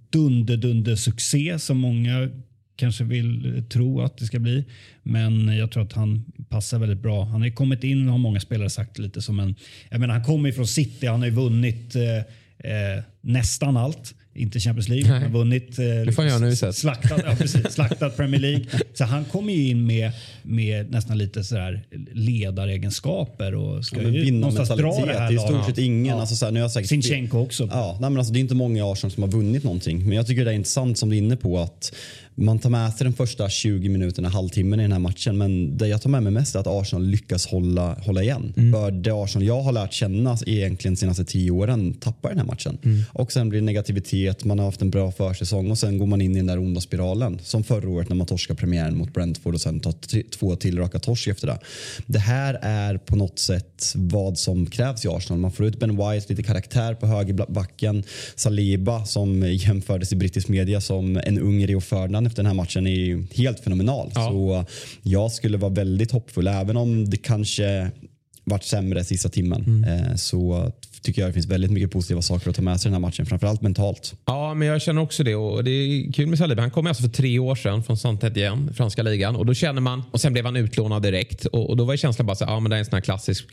dunder-dunder-succé 0.10 1.60
som 1.60 1.78
många 1.78 2.30
kanske 2.76 3.04
vill 3.04 3.56
eh, 3.58 3.64
tro 3.64 4.02
att 4.02 4.18
det 4.18 4.26
ska 4.26 4.40
bli. 4.40 4.66
Men 5.04 5.58
jag 5.58 5.72
tror 5.72 5.84
att 5.84 5.94
han 5.94 6.26
passar 6.50 6.80
väldigt 6.80 7.00
bra. 7.02 7.24
Han 7.24 7.42
har 7.42 7.48
ju 7.48 7.54
kommit 7.54 7.84
in, 7.84 8.08
har 8.08 8.18
många 8.18 8.40
spelare 8.40 8.70
sagt, 8.70 9.00
lite 9.00 9.22
som 9.22 9.40
en... 9.40 9.56
Jag 9.90 10.00
menar, 10.00 10.14
han 10.14 10.24
kommer 10.24 10.50
ju 10.50 10.54
från 10.54 10.68
City, 10.68 11.08
han 11.08 11.20
har 11.20 11.28
ju 11.28 11.34
vunnit 11.34 11.96
eh, 11.96 12.02
eh, 12.64 13.04
nästan 13.22 13.78
allt. 13.78 14.14
Inte 14.34 14.60
Champions 14.60 14.90
League, 14.90 15.12
han 15.12 15.22
har 15.22 15.30
vunnit... 15.30 15.80
Eh, 15.80 15.86
Det 15.86 16.12
får 16.14 16.40
nu 16.40 16.56
slaktat, 16.74 17.22
ja, 17.26 17.36
precis, 17.36 17.66
slaktat 17.74 18.18
Premier 18.18 18.42
League. 18.42 18.66
Så 18.94 19.04
han 19.04 19.26
kommer 19.26 19.54
ju 19.54 19.68
in 19.70 19.86
med, 19.86 20.12
med 20.44 20.92
nästan 20.92 21.18
lite 21.18 21.44
sådär 21.44 21.82
ledaregenskaper 22.14 23.56
och 23.56 23.86
ska 23.86 23.96
Ja, 23.98 24.02
men 24.04 24.14
ju 24.14 24.32
någonstans 24.32 24.70
dra 24.70 24.76
det 25.06 25.06
Det 25.14 25.20
här 25.20 25.28
är 25.32 25.34
i 25.36 25.38
stort 25.38 25.52
laget. 25.52 25.66
sett 25.66 25.78
ingen. 25.78 26.06
Ja. 26.16 26.20
Alltså, 26.22 26.36
så 26.36 26.46
här, 26.46 26.52
nu 26.52 26.60
har 26.60 26.64
jag 26.64 26.72
säkert 26.72 26.90
Sinchenko 26.90 27.40
också. 27.40 27.70
Ja, 27.72 27.98
nej, 28.02 28.10
men 28.10 28.18
alltså, 28.18 28.34
det 28.34 28.40
är 28.40 28.42
inte 28.42 28.56
många 28.56 28.78
i 28.78 28.82
Arsenal 28.82 29.12
som 29.12 29.24
har 29.24 29.30
vunnit 29.30 29.64
någonting. 29.64 30.08
Men 30.08 30.18
jag 30.18 30.28
tycker 30.28 30.46
det 30.46 30.52
är 30.52 30.56
intressant 30.56 30.98
som 30.98 31.10
du 31.10 31.16
är 31.16 31.22
inne 31.22 31.36
på 31.38 31.60
att 31.60 31.94
man 32.36 32.60
tar 32.60 32.70
med 32.70 32.94
sig 32.94 33.06
den 33.06 33.14
första 33.14 33.50
20 33.50 33.90
minuterna, 33.90 34.30
halvtimmen 34.30 34.80
i 34.80 34.84
den 34.84 34.92
här 34.92 35.00
matchen. 35.00 35.38
Men 35.38 35.78
det 35.78 35.88
jag 35.88 36.02
tar 36.02 36.10
med 36.10 36.24
mig 36.24 36.32
mest 36.32 36.56
är 36.56 36.60
att 36.60 36.68
Arsenal 36.68 37.06
lyckas 37.06 37.46
hålla, 37.46 37.94
hålla 37.94 38.24
igen. 38.24 38.54
För 38.74 38.92
det 38.92 39.12
Arsenal 39.12 39.48
jag 39.48 39.62
har 39.62 39.72
lärt 39.72 39.94
känna 39.94 40.38
egentligen 40.46 40.94
de 40.94 41.00
senaste 41.00 41.26
tio 41.26 41.52
åren 41.52 41.94
tappar 41.94 42.30
den 42.30 42.38
här 42.38 42.46
matchen. 42.46 42.78
Och 43.14 43.32
sen 43.32 43.50
blir 43.50 43.60
det 43.60 43.66
negativitet, 43.66 44.46
man 44.46 44.60
har 44.60 44.66
haft 44.66 44.82
en 44.82 44.90
bra 44.90 45.12
försäsong 45.12 45.72
och 45.72 45.78
sen 45.78 45.98
går 45.98 46.06
man 46.06 46.22
in 46.22 46.32
i 46.32 46.40
den 46.40 46.48
där 46.48 46.60
onda 46.60 46.82
spiralen. 46.82 47.40
Som 47.44 47.64
förra 47.64 47.90
året 47.90 48.10
när 48.10 48.16
man 48.16 48.28
torskar 48.28 48.56
premiären 48.56 48.98
mot 48.98 49.14
Brentford 49.14 49.54
och 49.54 49.62
sen 49.62 49.80
tar 49.80 49.94
två 50.30 50.56
till 50.56 50.78
raka 50.78 51.00
torsk 51.00 51.28
efter 51.28 51.48
det. 51.48 51.60
Det 52.06 52.20
här 52.20 52.60
är 52.62 52.98
på 52.98 53.16
något 53.16 53.40
sätt 53.40 53.94
vad 53.96 54.38
som 54.38 54.66
krävs 54.66 55.06
i 55.06 55.08
Arsenal. 55.08 55.40
Man 55.40 55.52
får 55.52 55.66
ut 55.66 55.80
Ben 55.80 55.98
White, 55.98 56.26
lite 56.30 56.44
karaktär 56.44 56.94
på 56.94 57.08
högerbacken. 57.08 58.04
Saliba 58.36 59.06
som 59.06 59.54
jämfördes 59.54 60.14
i 60.14 60.16
brittisk 60.16 60.48
media 60.48 60.82
som 60.82 61.18
en 61.18 61.40
ung 61.40 61.68
Rio 61.68 61.80
Ferdinand 61.80 62.21
efter 62.26 62.44
den 62.44 62.46
här 62.46 62.54
matchen 62.54 62.88
är 62.88 62.92
ju 62.92 63.26
helt 63.32 63.60
fenomenal. 63.60 64.12
Ja. 64.16 64.30
Så 64.30 64.66
jag 65.04 65.32
skulle 65.32 65.58
vara 65.58 65.74
väldigt 65.74 66.12
hoppfull 66.12 66.48
även 66.48 66.78
om 66.78 67.10
det 67.10 67.18
kanske 67.18 67.92
varit 68.44 68.64
sämre 68.64 69.04
sista 69.04 69.30
timmen. 69.30 69.86
Eh, 69.88 70.16
så 70.16 70.72
tycker 71.02 71.22
jag 71.22 71.30
det 71.30 71.34
finns 71.34 71.46
väldigt 71.46 71.72
mycket 71.72 71.92
positiva 71.92 72.22
saker 72.22 72.50
att 72.50 72.56
ta 72.56 72.62
med 72.62 72.82
sig 72.82 72.90
den 72.90 72.94
här 72.94 73.00
matchen. 73.00 73.26
Framförallt 73.26 73.62
mentalt. 73.62 74.14
Ja, 74.26 74.54
men 74.54 74.68
jag 74.68 74.82
känner 74.82 75.02
också 75.02 75.24
det. 75.24 75.36
Och 75.36 75.64
det 75.64 75.72
är 75.72 76.12
kul 76.12 76.28
med 76.28 76.38
Saliba. 76.38 76.62
Han 76.62 76.72
kom 76.72 76.88
alltså 76.88 77.04
för 77.04 77.10
tre 77.10 77.40
år 77.40 77.56
sedan 77.56 77.84
från 77.84 77.98
Saint-Étienne, 77.98 78.74
franska 78.74 79.04
ligan. 79.04 79.36
Och 79.36 79.46
då 79.46 79.54
känner 79.54 79.82
man, 79.82 80.04
och 80.12 80.22
sen 80.22 80.34
blev 80.34 80.46
han 80.46 80.56
utlånad 80.56 81.02
direkt. 81.02 81.46
Och, 81.46 81.70
och 81.70 81.78
då 81.78 81.84
var 81.84 81.98
känslan 81.98 82.26
bara 82.26 82.36
så 82.36 82.44
ja 82.48 82.60
men 82.60 82.70
det 82.70 82.76
är 82.76 82.80
en 82.80 82.86
sån 82.86 82.94
här 82.94 83.02
klassisk 83.02 83.48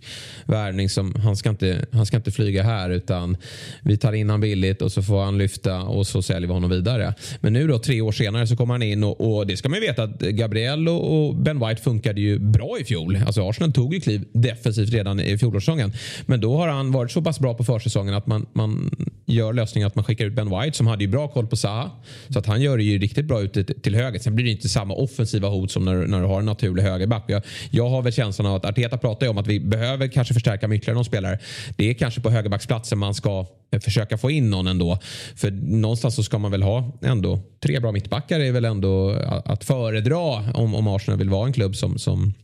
värvning 0.44 0.88
som, 0.88 1.14
han 1.14 1.37
ska, 1.37 1.51
inte, 1.51 1.87
han 1.92 2.07
ska 2.07 2.16
inte 2.16 2.31
flyga 2.31 2.62
här 2.62 2.90
utan 2.90 3.37
vi 3.83 3.96
tar 3.96 4.12
in 4.12 4.31
han 4.31 4.40
billigt 4.40 4.83
och 4.83 4.92
så 4.92 5.03
får 5.03 5.24
han 5.24 5.38
lyfta 5.38 5.83
och 5.83 6.07
så 6.07 6.22
säljer 6.22 6.48
vi 6.48 6.55
honom 6.55 6.70
vidare. 6.70 7.14
Men 7.40 7.53
nu 7.53 7.66
då 7.66 7.79
tre 7.79 8.01
år 8.01 8.12
senare 8.12 8.46
så 8.46 8.57
kommer 8.57 8.74
han 8.74 8.83
in 8.83 9.05
och, 9.05 9.37
och 9.37 9.46
det 9.46 9.57
ska 9.57 9.68
man 9.68 9.81
ju 9.81 9.87
veta 9.87 10.03
att 10.03 10.20
Gabriel 10.20 10.88
och, 10.88 11.29
och 11.29 11.35
Ben 11.37 11.68
White 11.68 11.83
funkade 11.83 12.20
ju 12.20 12.38
bra 12.38 12.79
i 12.81 12.85
fjol. 12.85 13.18
Alltså 13.27 13.48
Arsenal 13.48 13.72
tog 13.72 13.94
ju 13.94 14.01
kliv 14.01 14.24
defensivt 14.33 14.78
redan 14.79 15.21
i 15.21 15.38
fjolårssäsongen. 15.38 15.93
Men 16.27 16.41
då 16.41 16.57
har 16.57 16.69
han 16.69 16.93
varit 16.93 17.11
så 17.11 17.23
pass 17.23 17.41
bra 17.41 17.55
på 17.55 17.64
försäsongen 17.64 18.14
att 18.14 18.27
man, 18.27 18.47
man 18.53 18.91
gör 19.27 19.53
lösningen 19.53 19.87
att 19.87 19.95
man 19.95 20.05
skickar 20.05 20.27
ut 20.27 20.33
Ben 20.33 20.61
White 20.61 20.77
som 20.77 20.87
hade 20.87 21.05
ju 21.05 21.11
bra 21.11 21.29
koll 21.29 21.47
på 21.47 21.57
Zaha. 21.57 21.91
Så 22.29 22.38
att 22.38 22.47
han 22.47 22.62
gör 22.62 22.77
det 22.77 22.83
ju 22.83 22.99
riktigt 22.99 23.25
bra 23.25 23.41
ute 23.41 23.64
till 23.64 23.95
höger. 23.95 24.19
Sen 24.19 24.35
blir 24.35 24.45
det 24.45 24.51
inte 24.51 24.69
samma 24.69 24.95
offensiva 24.95 25.49
hot 25.49 25.71
som 25.71 25.85
när, 25.85 25.95
när 25.95 26.21
du 26.21 26.27
har 26.27 26.38
en 26.38 26.47
naturlig 26.47 26.83
högerback. 26.83 27.25
Jag, 27.27 27.43
jag 27.71 27.88
har 27.88 28.03
väl 28.03 28.12
känslan 28.12 28.47
av 28.47 28.55
att 28.55 28.64
Arteta 28.64 28.99
pratar 28.99 29.27
ju 29.27 29.31
om 29.31 29.38
att 29.38 29.47
vi 29.47 29.61
behöver 29.61 30.09
kanske 30.09 30.35
förstärka 30.35 30.69
med 30.69 30.77
ytterligare 30.77 30.95
någon 30.95 31.05
spelare. 31.05 31.38
Det 31.77 31.91
är 31.91 31.95
kanske 31.95 32.21
på 32.21 32.31
högerbacksplatsen 32.31 32.99
man 32.99 33.14
ska 33.14 33.47
eh, 33.73 33.81
försöka 33.81 34.19
få 34.19 34.31
in 34.31 34.51
någon 34.51 34.67
ändå. 34.67 34.99
För 35.37 35.51
någonstans 35.51 36.14
så 36.14 36.23
ska 36.23 36.38
man 36.38 36.51
väl 36.51 36.62
ha 36.62 36.99
ändå 37.03 37.41
tre 37.62 37.81
bra 37.81 37.93
mittbackar 37.93 38.41
är 38.41 38.53
väl 38.53 38.64
ändå 38.64 39.11
att 39.11 39.59
att 39.59 39.64
föredra 39.64 40.19
om, 40.55 40.75
om 40.75 40.88
Arsenal 40.88 41.19
vill 41.19 41.31
vara 41.31 41.47
en 41.47 41.53
klubb 41.53 41.77
som, 41.77 41.99
som 41.99 42.35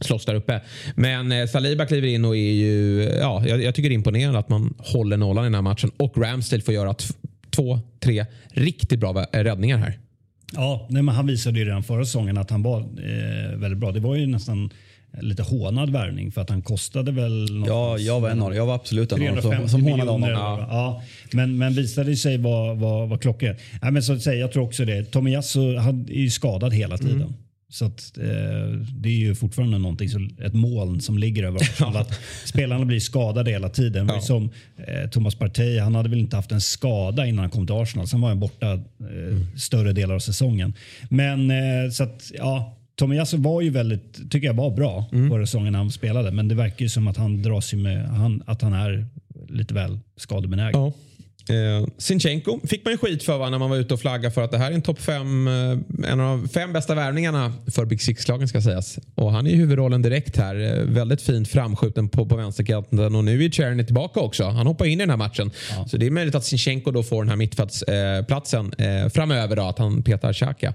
slåss 0.00 0.24
där 0.24 0.34
uppe. 0.34 0.60
Men 0.94 1.32
eh, 1.32 1.46
Saliba 1.46 1.86
kliver 1.86 2.08
in 2.08 2.24
och 2.24 2.36
är 2.36 2.52
ju, 2.52 3.02
ja, 3.02 3.42
jag, 3.46 3.62
jag 3.62 3.74
tycker 3.74 3.88
det 3.88 3.92
är 3.92 3.96
imponerande 3.96 4.38
att 4.38 4.48
man 4.48 4.74
håller 4.78 5.16
nollan 5.16 5.44
i 5.44 5.46
den 5.46 5.54
här 5.54 5.62
matchen. 5.62 5.90
Och 5.96 6.18
Ramsdale 6.18 6.62
får 6.62 6.74
göra 6.74 6.94
två, 7.50 7.80
tre 8.00 8.26
riktigt 8.48 9.00
bra 9.00 9.12
vä- 9.12 9.42
räddningar 9.44 9.78
här. 9.78 9.98
Ja, 10.52 10.86
nej, 10.90 11.02
men 11.02 11.14
han 11.14 11.26
visade 11.26 11.58
ju 11.58 11.64
redan 11.64 11.82
förra 11.82 12.04
säsongen 12.04 12.38
att 12.38 12.50
han 12.50 12.62
var 12.62 12.80
eh, 12.80 13.56
väldigt 13.58 13.78
bra. 13.78 13.92
Det 13.92 14.00
var 14.00 14.14
ju 14.16 14.26
nästan 14.26 14.70
lite 15.20 15.42
hånad 15.42 15.90
värvning 15.90 16.32
för 16.32 16.40
att 16.40 16.50
han 16.50 16.62
kostade 16.62 17.12
väl... 17.12 17.64
Ja, 17.66 17.98
jag 17.98 18.20
var 18.20 18.30
en 18.30 18.42
av 18.42 18.48
dem. 18.50 18.56
Jag 18.56 18.66
var 18.66 18.74
absolut 18.74 19.12
en 19.12 19.28
av 19.28 19.34
dem 19.34 19.42
som, 19.42 19.50
350 19.50 19.70
som 19.70 19.82
hånade 19.84 20.10
honom. 20.10 20.30
Ja. 20.30 20.66
Ja, 20.70 21.02
men, 21.32 21.58
men 21.58 21.74
visade 21.74 22.16
sig 22.16 22.38
vara 22.38 22.74
var, 22.74 23.06
var 23.06 23.18
klockrent. 23.18 23.58
Nej, 23.82 23.92
men 23.92 24.02
så 24.02 24.12
att 24.12 24.22
säga, 24.22 24.40
jag 24.40 24.52
tror 24.52 24.64
också 24.64 24.84
det. 24.84 25.04
Tomiyasu 25.04 25.76
han 25.76 26.06
är 26.10 26.20
ju 26.20 26.30
skadad 26.30 26.72
hela 26.74 26.98
tiden. 26.98 27.16
Mm. 27.16 27.34
Så 27.68 27.84
att, 27.84 28.18
eh, 28.18 28.24
det 28.94 29.08
är 29.08 29.18
ju 29.18 29.34
fortfarande 29.34 29.78
någonting, 29.78 30.08
så 30.08 30.28
ett 30.44 30.54
moln 30.54 31.00
som 31.00 31.18
ligger 31.18 31.42
över 31.42 31.60
Arsenal. 31.60 31.96
att 32.02 32.20
spelarna 32.44 32.84
blir 32.84 33.00
skadade 33.00 33.50
hela 33.50 33.68
tiden. 33.68 34.06
Ja. 34.08 34.20
Som 34.20 34.50
eh, 34.76 35.10
Thomas 35.10 35.34
Partey, 35.34 35.78
han 35.78 35.94
hade 35.94 36.08
väl 36.08 36.18
inte 36.18 36.36
haft 36.36 36.52
en 36.52 36.60
skada 36.60 37.26
innan 37.26 37.38
han 37.38 37.50
kom 37.50 37.66
till 37.66 37.76
Arsenal. 37.76 38.06
Sen 38.06 38.20
var 38.20 38.28
han 38.28 38.40
borta 38.40 38.72
eh, 38.72 38.80
Mm. 39.00 39.46
större 39.56 39.92
delar 39.92 40.14
av 40.14 40.18
säsongen. 40.18 40.74
Men 41.10 41.50
eh, 41.50 41.90
så 41.92 42.02
att, 42.04 42.30
ja. 42.38 42.72
Tomiyasu 42.98 43.36
var 43.36 43.60
ju 43.62 43.70
väldigt, 43.70 44.30
tycker 44.30 44.46
jag 44.46 44.54
var 44.54 44.70
bra 44.76 45.04
Mm. 45.12 45.30
förra 45.30 45.46
säsongen 45.46 45.72
när 45.72 45.78
han 45.78 45.90
spelade. 45.90 46.30
Men 46.30 46.48
det 46.48 46.54
verkar 46.54 46.82
ju 46.84 46.88
som 46.88 47.08
att 47.08 47.16
han 47.16 47.42
dras 47.42 47.72
med, 47.72 48.08
han, 48.08 48.42
att 48.46 48.62
han 48.62 48.72
är 48.72 49.06
lite 49.48 49.74
väl 49.74 49.98
skadebenägen. 50.16 50.80
Ja. 50.80 50.92
Eh, 51.48 51.86
Sinchenko 51.98 52.60
fick 52.64 52.84
man 52.84 52.92
ju 52.92 52.98
skit 52.98 53.22
för 53.22 53.38
va, 53.38 53.50
när 53.50 53.58
man 53.58 53.70
var 53.70 53.76
ute 53.76 53.94
och 53.94 54.00
flaggade 54.00 54.34
för 54.34 54.42
att 54.42 54.50
det 54.50 54.58
här 54.58 54.70
är 54.70 54.74
en 54.74 54.82
topp 54.82 55.00
fem, 55.00 55.48
eh, 55.48 56.10
en 56.10 56.20
av 56.20 56.38
de 56.38 56.48
fem 56.48 56.72
bästa 56.72 56.94
värvningarna 56.94 57.52
för 57.74 57.84
Big 57.84 58.02
Six-lagen 58.02 58.48
ska 58.48 58.60
sägas. 58.60 58.98
Och 59.14 59.32
han 59.32 59.46
är 59.46 59.50
i 59.50 59.54
huvudrollen 59.54 60.02
direkt 60.02 60.36
här. 60.36 60.78
Eh, 60.78 60.84
väldigt 60.84 61.22
fint 61.22 61.48
framskjuten 61.48 62.08
på, 62.08 62.26
på 62.26 62.36
vänsterkanten 62.36 63.14
och 63.14 63.24
nu 63.24 63.44
är 63.44 63.48
Czerny 63.48 63.84
tillbaka 63.84 64.20
också. 64.20 64.44
Han 64.44 64.66
hoppar 64.66 64.84
in 64.84 64.92
i 64.92 65.02
den 65.02 65.10
här 65.10 65.16
matchen. 65.16 65.50
Så 65.86 65.96
det 65.96 66.06
är 66.06 66.10
möjligt 66.10 66.34
att 66.34 66.44
Sinchenko 66.44 66.90
då 66.90 67.02
får 67.02 67.22
den 67.22 67.28
här 67.28 67.36
mittfältsplatsen 67.36 68.72
eh, 68.78 69.08
framöver 69.08 69.56
då, 69.56 69.62
att 69.62 69.78
han 69.78 70.02
petar 70.02 70.32
Xhaka. 70.32 70.74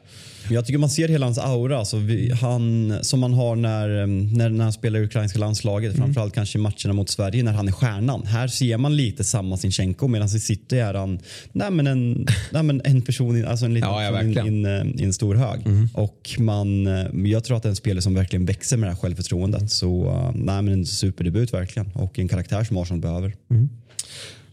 Jag 0.52 0.66
tycker 0.66 0.78
man 0.78 0.90
ser 0.90 1.08
hela 1.08 1.26
hans 1.26 1.38
aura 1.38 1.78
alltså 1.80 1.98
vi, 1.98 2.32
han, 2.32 2.94
som 3.02 3.20
man 3.20 3.34
har 3.34 3.56
när, 3.56 4.04
em, 4.04 4.34
när, 4.34 4.50
när 4.50 4.64
han 4.64 4.74
spelar 4.74 5.00
i 5.00 5.04
ukrainska 5.04 5.40
landslaget. 5.40 5.94
Mm. 5.96 6.06
Framförallt 6.06 6.34
kanske 6.34 6.58
i 6.58 6.62
matcherna 6.62 6.94
mot 6.94 7.10
Sverige 7.10 7.44
när 7.44 7.52
han 7.54 7.68
är 7.68 7.72
stjärnan. 7.72 8.26
Här 8.26 8.48
ser 8.48 8.78
man 8.78 8.96
lite 8.98 9.24
samma 9.24 9.58
Sinchenko 9.58 10.08
medan 10.08 10.28
i 10.28 10.40
City 10.40 10.80
är 10.80 10.94
han 10.94 11.20
nej 11.52 11.72
men 11.72 11.88
en, 11.88 12.28
nej 12.52 12.64
men 12.64 12.82
en 12.86 13.02
person, 13.02 13.38
i- 13.38 13.44
alltså 13.44 13.66
en 13.66 13.74
liten 13.74 13.90
Ja, 13.90 14.04
ja, 14.04 14.12
person 14.12 14.30
i, 14.32 14.34
verkligen. 14.34 14.66
Mm. 14.66 14.82
en, 14.88 15.00
i 15.00 15.04
en 15.04 15.14
stor 15.14 15.36
hög. 15.36 15.60
Och 15.94 16.30
man, 16.40 16.88
eh, 16.88 17.32
jag 17.32 17.44
tror 17.44 17.58
att 17.58 17.64
det 17.64 17.68
är 17.68 17.72
en 17.72 17.76
spelare 17.76 18.02
som 18.02 18.14
verkligen 18.14 18.46
växer 18.46 18.78
med 18.78 18.90
det 18.90 18.94
här 18.94 19.00
självförtroendet. 19.02 19.72
Så 19.72 20.06
eh, 20.10 20.32
nej 20.36 20.62
men 20.62 20.68
en 20.74 20.86
superdebut 20.86 21.54
verkligen. 21.54 21.92
Och 21.94 22.20
en 22.20 22.28
karaktär 22.28 22.64
som 22.64 22.78
Arsenal 22.78 23.02
behöver. 23.02 23.34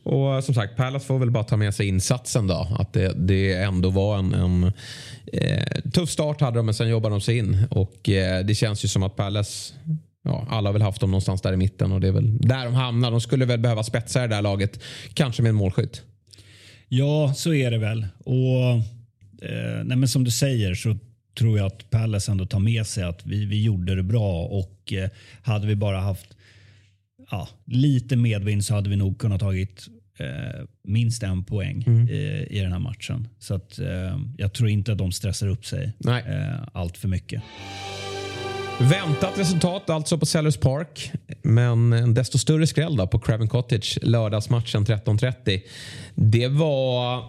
Och 0.09 0.35
eh, 0.35 0.41
som 0.41 0.55
sagt, 0.55 0.77
Palace 0.77 1.07
får 1.07 1.19
väl 1.19 1.31
bara 1.31 1.45
ta 1.45 1.57
med 1.57 1.75
sig 1.75 1.87
insatsen 1.87 2.47
då. 2.47 2.69
Att 2.79 2.93
det, 2.93 3.13
det 3.17 3.53
ändå 3.53 3.91
var 3.91 4.19
en, 4.19 4.35
en 4.35 4.73
eh, 5.33 5.91
tuff 5.93 6.11
start 6.11 6.41
hade 6.41 6.59
de 6.59 6.67
men 6.67 6.75
sen 6.75 6.89
jobbade 6.89 7.15
de 7.15 7.21
sig 7.21 7.39
in. 7.39 7.67
Och 7.71 8.09
eh, 8.09 8.45
det 8.45 8.55
känns 8.55 8.85
ju 8.85 8.89
som 8.89 9.03
att 9.03 9.17
Palace, 9.17 9.75
ja, 10.25 10.47
alla 10.51 10.69
har 10.69 10.73
väl 10.73 10.83
haft 10.83 11.01
dem 11.01 11.11
någonstans 11.11 11.41
där 11.41 11.53
i 11.53 11.57
mitten 11.57 11.93
och 11.93 12.01
det 12.01 12.09
är 12.09 12.13
väl 12.13 12.39
där 12.39 12.65
de 12.65 12.75
hamnar. 12.75 13.11
De 13.11 13.21
skulle 13.21 13.45
väl 13.45 13.59
behöva 13.59 13.83
spetsa 13.83 14.21
det 14.21 14.27
där 14.27 14.43
laget, 14.43 14.81
kanske 15.15 15.43
med 15.43 15.49
en 15.51 15.55
målskytt. 15.55 16.03
Ja, 16.89 17.33
så 17.37 17.55
är 17.55 17.71
det 17.71 17.79
väl. 17.79 18.07
Och 18.25 18.71
eh, 19.49 19.85
nej, 19.85 19.97
men 19.97 20.09
Som 20.09 20.25
du 20.25 20.31
säger 20.31 20.75
så 20.75 20.97
tror 21.39 21.59
jag 21.59 21.67
att 21.67 21.91
Palace 21.91 22.31
ändå 22.31 22.47
tar 22.47 22.59
med 22.59 22.87
sig 22.87 23.05
att 23.05 23.27
vi, 23.27 23.45
vi 23.45 23.63
gjorde 23.63 23.95
det 23.95 24.03
bra 24.03 24.45
och 24.45 24.93
eh, 24.93 25.11
hade 25.43 25.67
vi 25.67 25.77
bara 25.77 26.01
haft 26.01 26.37
ja, 27.31 27.49
lite 27.65 28.17
medvind 28.17 28.65
så 28.65 28.75
hade 28.75 28.91
vi 28.91 28.97
nog 28.97 29.19
kunnat 29.19 29.41
tagit 29.41 29.89
eh, 30.21 30.65
minst 30.85 31.23
en 31.23 31.45
poäng 31.45 31.85
Mm. 31.87 32.09
i, 32.09 32.47
i 32.51 32.61
den 32.61 32.73
här 32.73 32.79
matchen. 32.79 33.29
Så 33.39 33.55
att, 33.55 33.79
eh, 33.79 34.19
jag 34.37 34.53
tror 34.53 34.69
inte 34.69 34.93
att 34.93 34.99
de 34.99 35.13
stressar 35.13 35.47
upp 35.49 35.67
sig 35.67 35.93
Nej. 35.99 36.25
eh, 36.29 36.61
allt 36.73 36.99
för 36.99 37.09
mycket. 37.09 37.43
Väntat 38.81 39.39
resultat 39.39 39.91
alltså 39.91 40.19
på 40.19 40.27
Sellers 40.27 40.57
Park. 40.57 41.13
Men 41.43 41.93
en 41.93 42.15
desto 42.15 42.39
större 42.39 42.67
skräll 42.67 42.97
då 42.97 43.07
på 43.07 43.19
Craven 43.19 43.49
Cottage 43.49 43.99
lördagsmatchen 44.03 44.85
13.30. 44.87 45.61
Det 46.15 46.49
var 46.49 47.25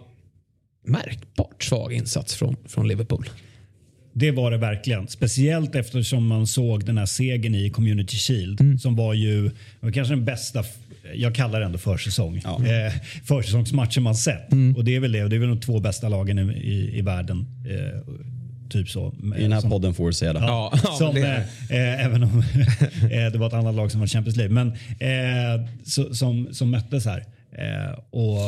märkbart 0.86 1.64
svag 1.64 1.94
insats 1.94 2.36
från, 2.36 2.56
från 2.66 2.88
Liverpool. 2.88 3.30
Det 4.14 4.32
var 4.32 4.52
det 4.52 4.58
verkligen. 4.58 5.08
Speciellt 5.08 5.76
eftersom 5.76 6.28
man 6.28 6.48
såg 6.48 6.86
den 6.86 6.98
här 6.98 7.06
segern 7.06 7.56
i 7.56 7.70
Community 7.70 8.18
Shield 8.18 8.62
Mm. 8.62 8.80
som 8.80 8.96
var 8.96 9.14
ju 9.14 9.52
var 9.80 9.92
kanske 9.92 10.14
den 10.14 10.26
bästa, 10.26 10.64
jag 11.16 11.36
kallar 11.36 11.60
det 11.60 11.66
ändå 11.66 11.78
försäsong, 11.78 12.42
Ja. 12.44 12.58
Mm. 12.60 12.88
eh, 12.88 12.94
försäsongsmatchen 13.24 14.04
man 14.04 14.16
sett. 14.16 14.48
Och 14.78 14.84
det 14.86 14.96
är 14.96 15.00
väl 15.00 15.12
det. 15.12 15.24
Och 15.24 15.30
det 15.30 15.36
är 15.36 15.40
väl 15.40 15.50
de 15.50 15.60
två 15.60 15.80
bästa 15.80 16.10
lagen 16.10 16.40
i, 16.40 16.54
i, 16.54 16.98
i 16.98 17.02
världen. 17.02 17.46
Eh, 17.70 18.00
typ 18.70 18.90
så. 18.90 19.14
I 19.38 19.42
den 19.42 19.52
här 19.52 19.62
Som- 19.62 19.70
podden 19.70 19.94
får 19.94 20.08
du 20.08 20.14
säga 20.14 20.34
det. 20.34 20.40
Ja, 20.40 20.74
ja, 20.84 20.92
som, 20.92 21.16
det- 21.16 21.46
eh, 21.70 21.78
eh, 21.78 22.06
även 22.06 22.24
om 22.24 22.40
eh, 23.12 23.32
det 23.32 23.38
var 23.38 23.48
ett 23.48 23.54
annat 23.54 23.76
lag 23.76 23.92
som 23.92 24.00
var 24.00 24.08
Champions 24.08 24.38
League. 24.38 24.54
Men 24.54 24.68
eh, 25.00 25.68
så, 25.86 26.14
som, 26.16 26.48
som 26.52 26.72
möttes 26.72 27.06
här. 27.06 27.24
Eh, 27.60 28.00
och, 28.10 28.40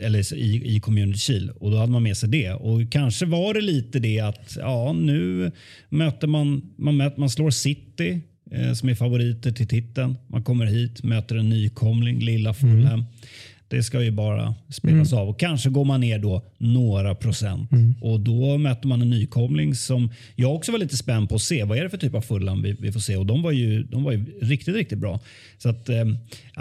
eller 0.00 0.34
i, 0.34 0.76
i 0.76 0.80
Community 0.80 1.18
Shield. 1.18 1.50
Och 1.50 1.70
då 1.70 1.76
hade 1.76 1.92
man 1.92 2.02
med 2.02 2.16
sig 2.16 2.28
det. 2.28 2.52
Och 2.52 2.92
kanske 2.92 3.26
var 3.26 3.54
det 3.54 3.60
lite 3.60 3.98
det 3.98 4.20
att 4.20 4.56
ja, 4.60 4.92
nu 4.92 5.52
möter 5.88 6.26
man, 6.26 6.62
man, 6.76 6.96
möter, 6.96 7.20
man 7.20 7.30
slår 7.30 7.50
City 7.50 8.20
eh, 8.50 8.72
som 8.72 8.88
är 8.88 8.94
favoriter 8.94 9.52
till 9.52 9.68
titeln. 9.68 10.16
Man 10.26 10.42
kommer 10.42 10.66
hit, 10.66 11.02
möter 11.02 11.36
en 11.36 11.48
nykomling, 11.48 12.18
lilla 12.18 12.54
Fulham. 12.54 13.04
Det 13.68 13.82
ska 13.82 14.02
ju 14.02 14.10
bara 14.10 14.54
spelas 14.68 15.12
av 15.12 15.28
och 15.28 15.40
kanske 15.40 15.70
går 15.70 15.84
man 15.84 16.00
ner 16.00 16.18
då 16.18 16.42
några 16.58 17.14
procent 17.14 17.70
och 18.00 18.20
då 18.20 18.58
möter 18.58 18.88
man 18.88 19.02
en 19.02 19.10
nykomling 19.10 19.74
som 19.74 20.10
jag 20.36 20.54
också 20.54 20.72
var 20.72 20.78
lite 20.78 20.96
spänd 20.96 21.28
på 21.28 21.34
att 21.34 21.42
se. 21.42 21.64
Vad 21.64 21.78
är 21.78 21.82
det 21.82 21.90
för 21.90 21.98
typ 21.98 22.14
av 22.14 22.20
Fulham 22.20 22.62
vi, 22.62 22.72
vi 22.72 22.92
får 22.92 23.00
se? 23.00 23.16
Och 23.16 23.26
de 23.26 23.42
var 23.42 23.50
ju, 23.52 23.82
de 23.82 24.04
var 24.04 24.12
ju 24.12 24.24
riktigt, 24.40 24.74
riktigt 24.74 24.98
bra. 24.98 25.20
Så 25.58 25.68
att, 25.68 25.88
eh, 25.88 26.04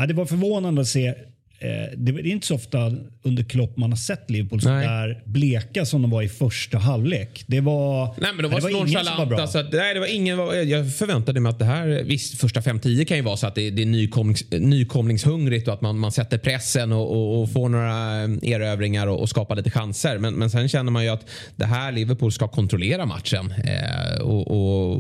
det 0.08 0.14
var 0.14 0.26
förvånande 0.26 0.82
att 0.82 0.88
se. 0.88 1.14
Eh, 1.62 1.98
det 1.98 2.12
är 2.12 2.28
inte 2.28 2.48
så 2.48 2.56
ofta 2.56 2.92
under 3.24 3.44
Klopp 3.44 3.78
man 3.78 3.92
har 3.92 3.98
sett 3.98 4.30
Liverpool 4.30 4.62
så 4.62 4.70
Nej. 4.70 4.88
där 4.88 5.22
bleka 5.26 5.86
som 5.86 6.02
de 6.02 6.12
var 6.12 6.22
i 6.22 6.30
första 6.30 6.78
halvlek. 6.78 7.44
Det 7.48 7.60
var, 7.60 8.06
Nej, 8.06 8.34
men 8.34 8.44
de 8.44 8.52
var, 8.52 8.56
det 8.56 8.62
så 8.62 8.70
ingen 8.70 9.06
som 9.06 9.18
var 9.18 9.26
bra. 9.26 9.48
Så 9.48 9.60
att, 9.60 9.74
nej, 9.74 9.94
det 9.94 10.00
var 10.00 10.08
ingen, 10.16 10.38
jag 10.70 10.96
förväntade 10.96 11.40
mig 11.40 11.50
att 11.50 11.60
det 11.60 11.66
här, 11.66 12.04
visst 12.04 12.38
första 12.42 12.60
5-10 12.60 13.06
kan 13.06 13.18
ju 13.18 13.24
vara 13.24 13.38
så 13.38 13.48
att 13.48 13.56
det, 13.56 13.70
det 13.70 13.82
är 13.82 13.86
nykomlings, 13.86 14.52
nykomlingshungrigt 14.52 15.68
och 15.68 15.74
att 15.74 15.82
man, 15.82 16.00
man 16.00 16.12
sätter 16.12 16.38
pressen 16.38 16.92
och, 16.92 17.12
och, 17.12 17.42
och 17.42 17.52
får 17.52 17.70
några 17.70 18.24
eh, 18.24 18.52
erövringar 18.52 19.08
och, 19.08 19.20
och 19.20 19.30
skapar 19.30 19.56
lite 19.56 19.72
chanser. 19.72 20.18
Men, 20.18 20.34
men 20.34 20.50
sen 20.50 20.70
känner 20.70 20.92
man 20.92 21.04
ju 21.04 21.10
att 21.10 21.26
det 21.56 21.66
här 21.66 21.92
Liverpool 21.92 22.32
ska 22.32 22.48
kontrollera 22.48 23.06
matchen 23.06 23.54
eh, 23.64 24.22
och, 24.22 24.48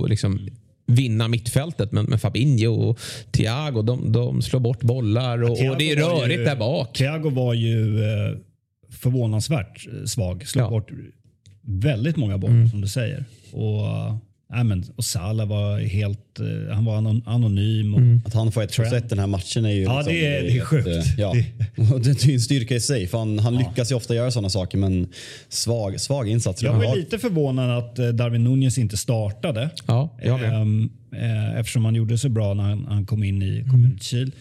och 0.02 0.10
liksom 0.10 0.50
vinna 0.95 1.27
mittfältet. 1.27 1.91
Men, 1.91 2.06
men 2.06 2.19
Fabinho 2.19 2.73
och 2.73 2.99
Thiago 3.32 3.82
de, 3.82 4.12
de 4.12 4.41
slår 4.41 4.60
bort 4.60 4.82
bollar 4.82 5.43
och, 5.43 5.49
och 5.49 5.77
det 5.77 5.91
är 5.91 5.95
rörigt 5.95 6.39
ju- 6.39 6.43
där 6.45 6.56
bak. 6.56 6.93
Thiago 6.97 7.30
var 7.30 7.54
ju 7.54 8.04
eh, 8.04 8.38
förvånansvärt 8.89 9.88
eh, 9.88 10.06
svag. 10.06 10.47
Slog 10.47 10.65
Ja. 10.65 10.69
bort 10.69 10.89
väldigt 11.62 12.17
många 12.17 12.38
bollar 12.38 12.56
Mm. 12.56 12.69
som 12.69 12.82
du 12.82 12.88
säger. 12.88 13.25
Och, 13.51 13.82
nej, 14.51 14.63
men, 14.63 14.83
och 14.95 15.05
Salah 15.05 15.47
var 15.47 15.79
helt 15.79 16.39
eh, 16.39 16.73
han 16.75 16.85
var 16.85 16.97
anon- 16.97 17.23
anonym. 17.25 17.93
Och, 17.93 17.99
Mm. 17.99 18.21
Att 18.25 18.33
han 18.33 18.51
får 18.51 18.63
ett 18.63 18.73
plus 18.73 18.93
ett 18.93 19.09
den 19.09 19.19
här 19.19 19.27
matchen 19.27 19.65
är 19.65 19.69
ju... 19.71 19.81
Ja, 19.83 20.03
det 20.07 20.25
är- 20.25 20.41
det 20.43 20.51
är 20.51 20.57
ett, 20.61 20.63
sjukt. 20.67 20.87
eh, 20.87 21.03
Ja. 21.19 21.29
Och 21.93 22.01
det 22.01 22.23
är 22.25 22.33
en 22.33 22.39
styrka 22.39 22.75
i 22.75 22.79
sig. 22.79 23.07
För 23.07 23.17
han, 23.17 23.39
han 23.39 23.57
lyckas 23.57 23.91
ju 23.91 23.95
ofta 23.95 24.15
göra 24.15 24.31
sådana 24.31 24.49
saker 24.49 24.77
men 24.77 25.07
svag, 25.49 25.99
svag 25.99 26.29
insats. 26.29 26.63
Jag 26.63 26.73
var 26.73 26.95
lite 26.95 27.19
förvånad 27.19 27.77
att 27.77 27.99
eh, 27.99 28.07
Darwin 28.07 28.43
Nunez 28.43 28.77
inte 28.77 28.97
startade. 28.97 29.69
Ja, 29.87 30.17
jag 30.23 30.39
med. 30.39 30.53
Ehm, 30.61 30.89
eh, 31.15 31.59
eftersom 31.59 31.85
han 31.85 31.95
gjorde 31.95 32.17
så 32.17 32.29
bra 32.29 32.53
när 32.53 32.63
han, 32.63 32.85
han 32.85 33.05
kom 33.05 33.23
in 33.23 33.41
i 33.41 33.63
Community 33.71 34.03
Shield. 34.03 34.31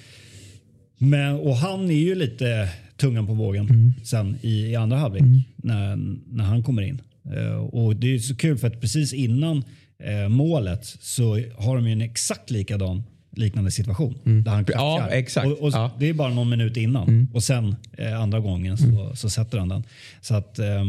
Men, 0.98 1.34
och 1.34 1.56
han 1.56 1.90
är 1.90 1.94
ju 1.94 2.14
lite 2.14 2.68
tungan 2.96 3.26
på 3.26 3.34
vågen 3.34 3.94
sen 4.04 4.38
i, 4.42 4.66
i 4.66 4.76
andra 4.76 4.96
halvlek 4.96 5.22
när, 5.56 5.96
när 6.36 6.44
han 6.44 6.62
kommer 6.62 6.82
in. 6.82 7.00
Eh, 7.36 7.56
och 7.56 7.96
det 7.96 8.14
är 8.14 8.18
så 8.18 8.36
kul 8.36 8.58
för 8.58 8.66
att 8.68 8.80
precis 8.80 9.12
innan 9.12 9.64
Eh, 10.04 10.28
målet 10.28 10.84
så 11.00 11.38
har 11.58 11.76
de 11.76 11.86
ju 11.86 11.92
en 11.92 12.00
exakt 12.00 12.50
likadan 12.50 13.02
liknande 13.36 13.70
situation. 13.70 14.18
Där 14.24 14.50
han 14.50 14.64
Ja, 14.68 14.96
kraschar. 14.96 15.16
exakt. 15.16 15.46
Och, 15.46 15.52
och 15.62 15.70
Ja. 15.72 15.90
Det 15.98 16.08
är 16.08 16.12
bara 16.14 16.30
någon 16.34 16.48
minut 16.50 16.76
innan 16.76 17.28
och 17.34 17.42
sen 17.42 17.76
eh, 17.98 18.20
andra 18.20 18.40
gången 18.40 18.76
så, 18.78 19.12
så 19.14 19.30
sätter 19.30 19.58
han 19.58 19.68
den. 19.68 19.82
Så 20.20 20.34
att, 20.34 20.58
eh, 20.58 20.66
eh, 20.66 20.84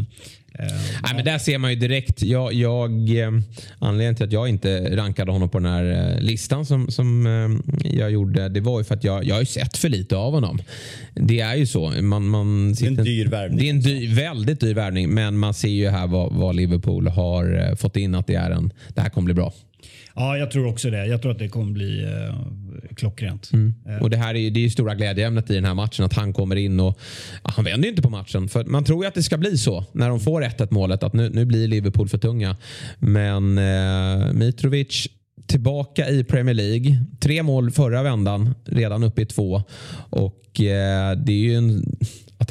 Nej, 1.03 1.15
men 1.15 1.25
där 1.25 1.37
ser 1.37 1.57
man 1.57 1.69
ju 1.69 1.75
direkt. 1.75 2.21
Jag, 2.21 2.53
jag, 2.53 2.91
eh, 3.19 3.31
anledningen 3.79 4.15
till 4.15 4.25
att 4.25 4.31
jag 4.31 4.49
inte 4.49 4.95
rankade 4.95 5.31
honom 5.31 5.49
på 5.49 5.59
den 5.59 5.71
här 5.71 6.15
eh, 6.15 6.21
listan 6.21 6.65
som, 6.65 6.91
som 6.91 7.25
jag 7.83 8.11
gjorde, 8.11 8.49
det 8.49 8.61
var 8.61 8.79
ju 8.79 8.83
för 8.83 8.95
att 8.95 9.03
jag, 9.03 9.23
jag 9.25 9.35
har 9.35 9.39
ju 9.39 9.45
sett 9.45 9.77
för 9.77 9.89
lite 9.89 10.15
av 10.15 10.33
honom. 10.33 10.61
Det 11.13 11.39
är 11.39 11.55
ju 11.55 11.65
så. 11.65 11.89
Man, 12.01 12.27
man 12.27 12.73
Det 12.73 12.85
är 12.85 12.87
en 12.87 12.95
dyr 12.95 13.27
värvning. 13.27 13.59
Det 13.59 13.65
är 13.65 13.69
en 13.69 13.81
dyr, 13.81 14.15
väldigt 14.15 14.59
dyr 14.59 14.73
värvning, 14.73 15.09
men 15.09 15.37
man 15.37 15.53
ser 15.53 15.67
ju 15.69 15.89
här 15.89 16.07
vad, 16.07 16.33
vad 16.33 16.55
Liverpool 16.55 17.07
har 17.07 17.75
fått 17.75 17.97
in 17.97 18.15
att 18.15 18.27
det 18.27 18.35
är 18.35 18.51
en, 18.51 18.71
det 18.95 19.01
här 19.01 19.09
kommer 19.09 19.25
bli 19.25 19.33
bra. 19.33 19.53
Ja, 20.15 20.37
jag 20.37 20.51
tror 20.51 20.67
också 20.67 20.89
det. 20.89 21.05
Jag 21.05 21.21
tror 21.21 21.31
att 21.31 21.39
det 21.39 21.47
kommer 21.49 21.71
bli 21.73 22.03
eh, 22.03 22.35
klockrent. 22.95 23.51
Eh, 23.87 23.97
Och 24.01 24.09
det 24.09 24.17
här 24.17 24.35
är 24.35 24.39
ju, 24.39 24.49
det 24.49 24.59
är 24.59 24.61
ju 24.61 24.69
stora 24.69 24.95
glädjeämnet 24.95 25.49
i 25.49 25.55
den 25.55 25.65
här 25.65 25.73
matchen 25.73 26.05
att 26.05 26.13
han 26.13 26.33
kommer 26.33 26.55
in 26.55 26.79
och 26.79 26.99
han 27.43 27.65
vänder 27.65 27.85
ju 27.85 27.89
inte 27.89 28.01
på 28.01 28.09
matchen. 28.09 28.49
För 28.49 28.63
man 28.63 28.83
tror 28.83 29.03
ju 29.03 29.07
att 29.07 29.13
det 29.13 29.23
ska 29.23 29.37
bli 29.37 29.57
så 29.57 29.85
när 29.91 30.09
de 30.09 30.19
får 30.19 30.41
1-1 30.41 30.67
målet 30.73 31.03
att 31.03 31.13
nu, 31.13 31.29
nu 31.29 31.45
blir 31.45 31.67
Liverpool 31.67 32.09
för 32.09 32.17
tunga. 32.17 32.55
Men 32.99 33.57
eh, 33.57 34.33
Mitrovic 34.33 35.07
tillbaka 35.47 36.09
i 36.09 36.23
Premier 36.23 36.55
League. 36.55 36.97
Tre 37.19 37.43
mål 37.43 37.71
förra 37.71 38.03
vändan, 38.03 38.55
redan 38.65 39.03
uppe 39.03 39.21
i 39.21 39.25
två. 39.25 39.63
Och 40.09 40.61
eh, 40.61 41.17
det 41.17 41.31
är 41.31 41.37
ju 41.43 41.55
en, 41.55 41.97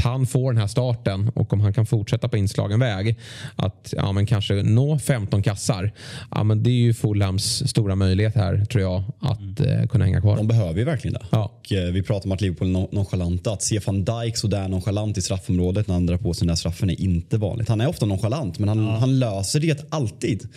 att 0.01 0.05
han 0.05 0.27
får 0.27 0.53
den 0.53 0.61
här 0.61 0.67
starten 0.67 1.29
och 1.35 1.53
om 1.53 1.61
han 1.61 1.73
kan 1.73 1.87
fortsätta 1.87 2.29
på 2.29 2.37
inslagen 2.37 2.81
väg 2.81 3.19
att 3.57 3.95
ja, 3.97 4.13
men 4.13 4.27
kanske 4.27 4.55
nå 4.55 4.99
15 4.99 5.43
kassar. 5.43 5.93
Ja, 6.31 6.45
men 6.45 6.63
det 6.63 6.71
är 6.71 6.81
ju 6.81 6.95
Fulhams 6.95 7.69
stora 7.71 7.95
möjlighet 7.95 8.35
här 8.35 8.65
tror 8.65 8.83
jag 8.83 9.03
att 9.21 9.61
eh, 9.61 9.87
kunna 9.89 10.05
hänga 10.05 10.21
kvar. 10.21 10.37
De 10.37 10.49
behöver 10.49 10.79
ju 10.79 10.85
verkligen 10.85 11.15
det. 11.15 11.27
Ja. 11.31 11.45
Och, 11.45 11.73
eh, 11.73 11.93
vi 11.93 12.03
pratar 12.03 12.27
om 12.27 12.33
att 12.33 12.41
Liverpool 12.41 12.69
är 12.69 12.73
non- 12.73 12.89
nonchalanta. 12.93 13.53
Att 13.53 13.63
se 13.63 13.81
van 13.87 14.05
Dijk 14.05 14.37
sådär 14.37 14.69
nonchalant 14.69 15.19
i 15.19 15.23
straffområdet 15.23 15.87
när 15.87 15.95
han 15.95 16.07
drar 16.07 16.17
på 16.17 16.35
sig 16.35 16.41
den 16.41 16.49
där 16.49 16.55
straffen 16.55 16.91
är 16.91 17.01
inte 17.01 17.39
vanligt. 17.39 17.69
Han 17.69 17.81
är 17.81 17.89
ofta 17.89 18.07
nonchalant 18.07 18.59
men 18.59 18.69
han, 18.69 18.87
han 18.87 19.19
löser 19.19 19.61
det 19.61 19.87
alltid. 19.89 20.49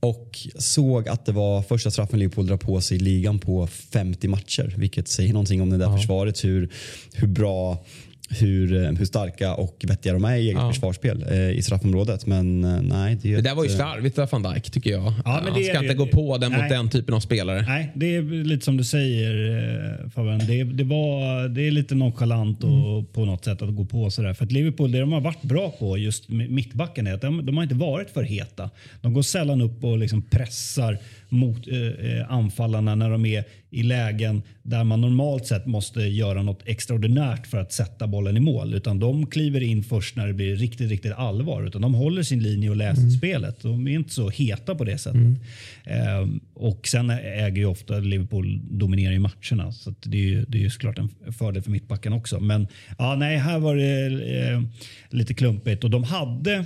Och 0.00 0.38
såg 0.58 1.08
att 1.08 1.26
det 1.26 1.32
var 1.32 1.62
första 1.62 1.90
straffen 1.90 2.18
Liverpool 2.18 2.46
drar 2.46 2.56
på 2.56 2.80
sig 2.80 2.96
i 2.96 3.00
ligan 3.00 3.38
på 3.38 3.66
50 3.66 4.28
matcher. 4.28 4.74
Vilket 4.76 5.08
säger 5.08 5.32
någonting 5.32 5.62
om 5.62 5.70
det 5.70 5.78
där 5.78 5.96
försvaret. 5.96 6.44
Hur, 6.44 6.68
hur 7.14 7.28
bra 7.28 7.84
hur, 8.30 8.82
eh, 8.84 8.90
hur 8.92 9.04
starka 9.04 9.54
och 9.54 9.84
vettiga 9.88 10.12
de 10.12 10.24
är 10.24 10.36
i 10.36 10.40
eget 10.40 10.54
Ja. 10.54 10.72
försvarsspel 10.72 11.24
eh, 11.30 11.50
i 11.50 11.62
straffområdet. 11.62 12.26
Men 12.26 12.64
eh, 12.64 12.80
nej, 12.82 13.18
det, 13.22 13.28
är 13.28 13.32
Det 13.32 13.38
ett, 13.38 13.44
där 13.44 13.54
var 13.54 13.64
ju 13.64 13.70
eh, 13.70 13.76
slarvigt 13.76 14.18
av 14.18 14.28
van 14.32 14.42
Dijk 14.42 14.70
tycker 14.70 14.90
jag. 14.90 15.02
men 15.02 15.12
Han 15.24 15.44
det 15.54 15.64
ska 15.64 15.76
inte 15.78 15.88
det. 15.88 15.94
gå 15.94 16.06
på 16.06 16.38
den 16.38 16.52
mot 16.52 16.60
Nej. 16.60 16.70
den 16.70 16.88
typen 16.90 17.14
av 17.14 17.20
spelare. 17.20 17.62
Nej, 17.68 17.92
det 17.94 18.16
är 18.16 18.22
lite 18.44 18.64
som 18.64 18.76
du 18.76 18.84
säger 18.84 20.10
Fabian. 20.14 20.38
Det, 20.38 20.64
det, 20.64 20.84
var, 20.84 21.48
det 21.48 21.66
är 21.66 21.70
lite 21.70 21.94
nonchalant 21.94 22.64
och 22.64 23.12
på 23.12 23.24
något 23.24 23.44
sätt 23.44 23.62
att 23.62 23.74
gå 23.76 23.84
på 23.84 24.10
sådär. 24.10 24.34
För 24.34 24.44
att 24.44 24.52
Liverpool, 24.52 24.92
det 24.92 25.00
de 25.00 25.12
har 25.12 25.20
varit 25.20 25.42
bra 25.42 25.70
på 25.78 25.98
just 25.98 26.28
mittbacken 26.28 27.06
är 27.06 27.14
att 27.14 27.20
de, 27.20 27.46
de 27.46 27.56
har 27.56 27.62
inte 27.62 27.74
varit 27.74 28.10
för 28.10 28.22
heta. 28.22 28.70
De 29.00 29.12
går 29.14 29.22
sällan 29.22 29.60
upp 29.60 29.84
och 29.84 29.98
liksom 29.98 30.22
pressar 30.22 30.98
mot 31.28 31.68
eh, 31.68 32.32
anfallarna 32.32 32.94
när 32.94 33.10
de 33.10 33.26
är 33.26 33.44
i 33.74 33.82
lägen 33.82 34.42
där 34.62 34.84
man 34.84 35.00
normalt 35.00 35.46
sett 35.46 35.66
måste 35.66 36.00
göra 36.00 36.42
något 36.42 36.62
extraordinärt 36.66 37.46
för 37.46 37.58
att 37.58 37.72
sätta 37.72 38.06
bollen 38.06 38.36
i 38.36 38.40
mål. 38.40 38.74
Utan 38.74 38.98
de 38.98 39.26
kliver 39.26 39.62
in 39.62 39.82
först 39.82 40.16
när 40.16 40.26
det 40.26 40.32
blir 40.32 40.56
riktigt, 40.56 40.90
riktigt 40.90 41.12
allvar. 41.12 41.66
Utan 41.66 41.82
de 41.82 41.94
håller 41.94 42.22
sin 42.22 42.42
linje 42.42 42.70
och 42.70 42.76
läser 42.76 43.10
spelet. 43.10 43.62
De 43.62 43.88
är 43.88 43.94
inte 43.94 44.12
så 44.12 44.30
heta 44.30 44.74
på 44.74 44.84
det 44.84 44.98
sättet. 44.98 45.40
Ehm, 45.84 46.40
och 46.54 46.88
sen 46.88 47.10
äger 47.10 47.56
ju 47.56 47.66
ofta 47.66 47.98
Liverpool 47.98 48.60
dominerar 48.70 49.12
ju 49.12 49.18
matcherna. 49.18 49.72
Så 49.72 49.94
det 50.02 50.18
är 50.18 50.22
ju 50.22 50.44
det 50.48 50.58
är 50.58 50.62
ju 50.62 50.70
såklart 50.70 50.98
en 50.98 51.32
fördel 51.32 51.62
för 51.62 51.70
mittbacken 51.70 52.12
också. 52.12 52.40
Men 52.40 52.66
ja, 52.98 53.14
nej, 53.14 53.38
här 53.38 53.58
var 53.58 53.76
det 53.76 54.06
eh, 54.38 54.62
lite 55.10 55.34
klumpigt 55.34 55.84
och 55.84 55.90
de 55.90 56.04
hade 56.04 56.64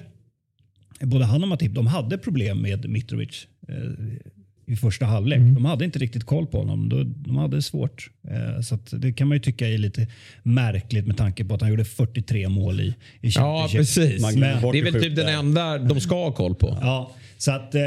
både 1.01 1.25
han 1.25 1.43
och 1.43 1.49
Matip, 1.49 1.75
de 1.75 1.87
hade 1.87 2.19
problem 2.19 2.59
med 2.59 2.89
Mitrovic 2.89 3.47
eh, 3.69 3.77
i 4.69 4.77
första 4.77 5.07
halvlek. 5.07 5.39
De 5.39 5.65
hade 5.65 5.85
inte 5.85 5.99
riktigt 5.99 6.25
koll 6.25 6.47
på 6.47 6.59
honom. 6.59 6.89
De, 6.89 7.15
de 7.27 7.37
hade 7.37 7.57
det 7.57 7.63
svårt. 7.63 8.11
Eh, 8.31 8.61
så 8.63 8.75
att 8.75 8.93
det 8.97 9.13
kan 9.13 9.29
man 9.29 9.37
ju 9.37 9.41
tycka 9.43 9.69
är 9.69 9.79
lite 9.79 10.07
märkligt 10.43 11.07
med 11.07 11.17
tanke 11.17 11.45
på 11.45 11.55
att 11.55 11.61
han 11.61 11.71
gjorde 11.71 11.85
43 11.85 12.49
mål 12.49 12.81
i, 12.81 12.85
i 12.85 12.95
Ja, 13.21 13.31
Championship. 13.31 13.79
precis. 13.79 14.23
Men- 14.37 14.41
Det 14.73 14.79
är 14.79 14.83
väl 14.93 15.03
typ 15.03 15.17
den 15.17 15.29
enda 15.29 15.79
de 15.79 16.01
ska 16.01 16.15
ha 16.25 16.33
koll 16.33 16.55
på. 16.55 16.79
Ja, 16.81 17.11
så 17.39 17.53
att... 17.53 17.75
Eh, 17.75 17.81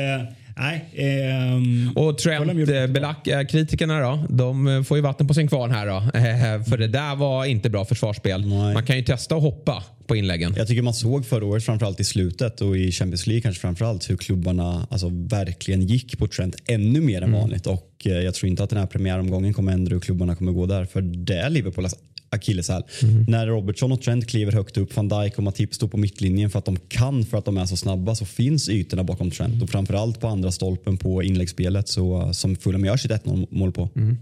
Nej. 0.62 0.86
ehm, 0.96 1.92
Och 1.96 2.18
Trent, 2.18 2.54
gjorde 2.60 2.84
eh, 2.84 3.40
eh, 3.40 3.46
kritikerna 3.48 4.00
då, 4.00 4.26
de 4.30 4.68
eh, 4.68 4.84
får 4.84 4.98
ju 4.98 5.04
vatten 5.04 5.28
på 5.28 5.34
sin 5.34 5.48
kvarn 5.48 5.72
här 5.72 5.88
då. 5.88 5.96
Eh, 5.96 6.64
För 6.64 6.78
det 6.78 6.88
där 6.88 7.16
var 7.16 7.46
inte 7.46 7.70
bra 7.70 7.86
försvarsspel. 7.86 8.48
Nej. 8.48 8.74
Man 8.74 8.86
kan 8.86 8.98
ju 8.98 9.04
testa 9.04 9.36
att 9.36 9.42
hoppa 9.42 9.84
på 10.08 10.16
inläggen. 10.16 10.54
Jag 10.58 10.68
tycker 10.68 10.82
man 10.82 10.94
såg 10.94 11.26
förra 11.26 11.46
året, 11.46 11.64
framförallt 11.64 12.00
i 12.00 12.04
slutet 12.04 12.62
och 12.62 12.78
i 12.78 12.92
Champions 12.92 13.28
League 13.28 13.42
kanske 13.42 13.62
framförallt, 13.62 14.10
hur 14.10 14.18
klubbarna 14.18 14.88
alltså, 14.90 15.10
verkligen 15.12 15.82
gick 15.82 16.18
på 16.18 16.28
Trent 16.28 16.56
ännu 16.66 17.02
mer 17.02 17.18
än 17.18 17.32
Mm. 17.32 17.40
vanligt. 17.42 17.68
Och 17.68 17.88
eh, 18.06 18.12
jag 18.12 18.34
tror 18.34 18.50
inte 18.50 18.64
att 18.64 18.70
den 18.70 18.80
här 18.80 18.86
premiäromgången 18.86 19.54
kommer 19.54 19.72
ändra 19.72 19.94
hur 19.94 20.00
klubbarna 20.00 20.36
kommer 20.36 20.52
gå 20.52 20.66
där. 20.66 20.86
För 20.86 21.02
det 21.02 21.38
är 21.38 21.50
Liverpools 21.50 21.96
akilleshäl. 22.32 22.84
Mm. 23.04 23.26
När 23.28 23.48
Robertson 23.48 23.92
och 23.92 24.02
Trent 24.02 24.28
kliver 24.28 24.52
högt 24.52 24.78
upp, 24.78 24.96
van 24.96 25.08
Dijk 25.08 25.38
och 25.38 25.44
Matip 25.44 25.74
står 25.74 25.88
på 25.88 25.98
mittlinjen 25.98 26.50
för 26.50 26.60
att 26.60 26.66
de 26.66 26.78
kan, 26.78 27.26
för 27.26 27.38
att 27.38 27.46
de 27.46 27.58
är 27.58 27.66
så 27.66 27.78
snabba, 27.78 28.16
så 28.16 28.26
finns 28.26 28.70
ytorna 28.70 29.04
bakom 29.04 29.32
Trent. 29.32 29.64
Och 29.64 29.70
framförallt 29.70 30.20
på 30.20 30.28
andra 30.28 30.52
stolpen 30.52 30.98
på 30.98 31.24
inläggsspelet 31.24 31.90
så, 31.90 32.34
som 32.34 32.56
Fulham 32.56 32.86
gör 32.86 32.98
sitt 32.98 33.12
1-0 33.12 33.48
mål 33.50 33.72
på. 33.72 33.90
Mm. 33.96 34.18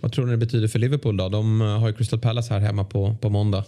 Vad 0.00 0.12
tror 0.12 0.26
ni 0.26 0.30
det 0.30 0.38
betyder 0.38 0.68
för 0.68 0.78
Liverpool 0.78 1.16
då? 1.16 1.28
De 1.28 1.60
eh, 1.60 1.66
har 1.66 1.88
ju 1.88 1.94
Crystal 1.94 2.18
Palace 2.18 2.54
här 2.54 2.60
hemma 2.60 2.84
på, 2.84 3.16
på 3.20 3.28
måndag. 3.30 3.64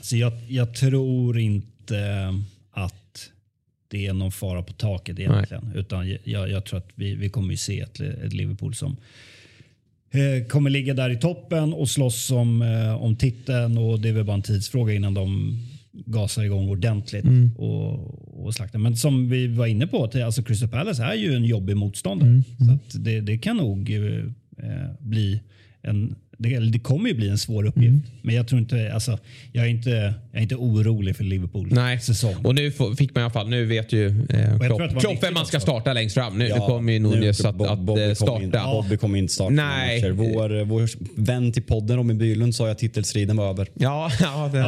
Så 0.00 0.16
jag, 0.16 0.32
jag 0.48 0.74
tror 0.74 1.38
inte 1.38 2.34
att 2.70 3.30
det 3.88 4.06
är 4.06 4.12
någon 4.12 4.32
fara 4.32 4.62
på 4.62 4.72
taket 4.72 5.18
egentligen. 5.18 5.72
Utan 5.74 6.16
jag, 6.24 6.50
jag 6.50 6.64
tror 6.64 6.78
att 6.78 6.88
vi, 6.94 7.14
vi 7.14 7.28
kommer 7.28 7.50
ju 7.50 7.56
se 7.56 7.80
ett, 7.80 8.00
ett 8.00 8.32
Liverpool 8.32 8.74
som 8.74 8.90
eh, 8.90 8.98
kommer 10.48 10.70
ligga 10.70 10.94
där 10.94 11.10
i 11.10 11.16
toppen 11.16 11.72
och 11.72 11.88
slåss 11.88 12.30
om, 12.30 12.62
eh, 12.62 13.02
om 13.02 13.16
titeln. 13.16 13.78
Och 13.78 14.00
det 14.00 14.08
är 14.08 14.12
väl 14.12 14.24
bara 14.24 14.36
en 14.36 14.42
tidsfråga 14.42 14.94
innan 14.94 15.14
de 15.14 15.58
gasar 15.92 16.42
igång 16.42 16.68
ordentligt 16.68 17.24
och, 17.56 18.44
och 18.46 18.54
slaktar. 18.54 18.78
Men 18.78 18.96
som 18.96 19.28
vi 19.28 19.46
var 19.46 19.66
inne 19.66 19.86
på, 19.86 20.10
alltså 20.24 20.42
Crystal 20.42 20.68
Palace 20.68 21.02
är 21.04 21.14
ju 21.14 21.34
en 21.34 21.44
jobbig 21.44 21.76
motståndare. 21.76 22.42
Så 22.66 22.72
att 22.72 23.04
det, 23.04 23.20
det 23.20 23.38
kan 23.38 23.56
nog 23.56 23.90
eh, 23.92 24.90
bli 25.00 25.40
en 25.82 26.14
det, 26.38 26.58
det 26.58 26.78
kommer 26.78 27.08
ju 27.08 27.14
bli 27.14 27.28
en 27.28 27.38
svår 27.38 27.66
uppgift. 27.66 28.06
Men 28.22 28.34
jag 28.34 28.48
tror 28.48 28.60
inte, 28.60 28.94
alltså, 28.94 29.18
jag 29.52 29.64
är 29.64 29.68
inte, 29.68 30.14
jag 30.38 30.40
är 30.40 30.42
inte 30.42 30.56
orolig 30.56 31.16
för 31.16 31.24
Liverpool 31.24 31.68
Nej, 31.70 32.00
säsong. 32.00 32.34
och 32.44 32.54
nu 32.54 32.70
fick 32.98 33.14
man 33.14 33.20
i 33.20 33.24
alla 33.24 33.30
fall, 33.32 33.48
nu 33.48 33.64
vet 33.64 33.92
ju 33.92 34.06
eh, 34.08 34.58
Klopp, 35.00 35.22
vem 35.22 35.34
man 35.34 35.46
ska 35.46 35.56
också. 35.56 35.60
starta 35.60 35.92
längst 35.92 36.14
fram. 36.14 36.38
Nu, 36.38 36.44
nu 36.44 36.50
Ja, 36.50 36.66
kommer 36.66 36.92
ju 36.92 36.98
Nunez 36.98 37.42
nu- 37.42 37.48
att, 37.48 37.54
Bob- 37.56 37.68
att 37.72 37.78
Bobby 37.78 38.00
eh, 38.10 38.14
kommer 38.14 38.42
in- 38.42 38.50
starta. 38.50 38.70
Bobby 38.72 38.96
kommer 38.96 39.18
inte 39.18 39.32
starta 39.32 39.50
Nej. 39.54 40.10
Vår, 40.10 40.64
vår 40.64 40.88
vän 41.14 41.52
till 41.52 41.62
podden 41.62 41.96
Robin 41.96 42.18
Bylund 42.18 42.54
sa 42.54 42.64
ju 42.66 42.70
att 42.72 42.78
titelstriden 42.78 43.36
var 43.36 43.48
över. 43.50 43.68
Ja, 43.74 44.10
ja, 44.20 44.50
det, 44.52 44.58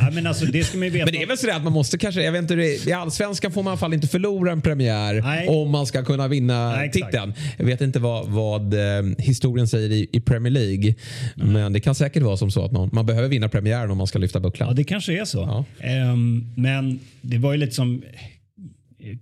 Ja, 0.00 0.10
men 0.12 0.26
alltså, 0.26 0.44
det 0.44 0.64
ska 0.64 0.78
man 0.78 0.84
ju 0.86 0.90
veta. 0.90 1.04
Men 1.04 1.14
det 1.14 1.22
är 1.22 1.26
väl 1.26 1.38
sådär 1.38 1.54
att 1.56 1.64
man 1.64 1.72
måste 1.72 1.98
kanske, 1.98 2.22
jag 2.22 2.32
vet 2.32 2.42
inte, 2.42 2.54
i 2.54 2.92
Allsvenskan 2.92 3.52
får 3.52 3.62
man 3.62 3.70
i 3.70 3.72
alla 3.72 3.78
fall 3.78 3.94
inte 3.94 4.06
förlora 4.08 4.52
en 4.52 4.60
premiär 4.62 5.20
Nej. 5.22 5.48
om 5.48 5.70
man 5.70 5.86
ska 5.86 6.04
kunna 6.04 6.28
vinna 6.28 6.70
Nej, 6.76 6.90
titeln. 6.90 7.34
Jag 7.58 7.64
vet 7.66 7.80
inte 7.80 7.98
vad, 7.98 8.28
vad 8.28 8.74
eh, 8.74 8.80
historien 9.18 9.68
säger 9.68 9.90
i, 9.90 10.08
i 10.12 10.20
Premier 10.20 10.50
League. 10.52 10.94
Men 11.34 11.72
det 11.72 11.80
kan 11.80 11.94
säkert 11.94 12.22
vara 12.22 12.36
som 12.36 12.50
så 12.50 12.64
att 12.64 12.72
man, 12.72 12.90
man 12.92 13.06
behöver 13.06 13.28
vinna 13.28 13.48
premiären 13.48 13.90
om 13.90 13.98
man 13.98 14.06
ska 14.06 14.18
lyfta 14.18 14.40
bucklan. 14.40 14.51
Ja, 14.58 14.72
det 14.72 14.84
kanske 14.84 15.20
är 15.20 15.24
så. 15.24 15.38
Ja. 15.38 15.64
Ehm, 15.86 16.46
men 16.54 17.00
det 17.20 17.38
var 17.38 17.52
ju 17.52 17.58
lite 17.58 17.72
som 17.72 18.02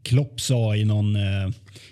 Klopp 0.03 0.40
sa 0.40 0.77
i 0.77 0.85
någon, 0.85 1.16
eh, 1.16 1.51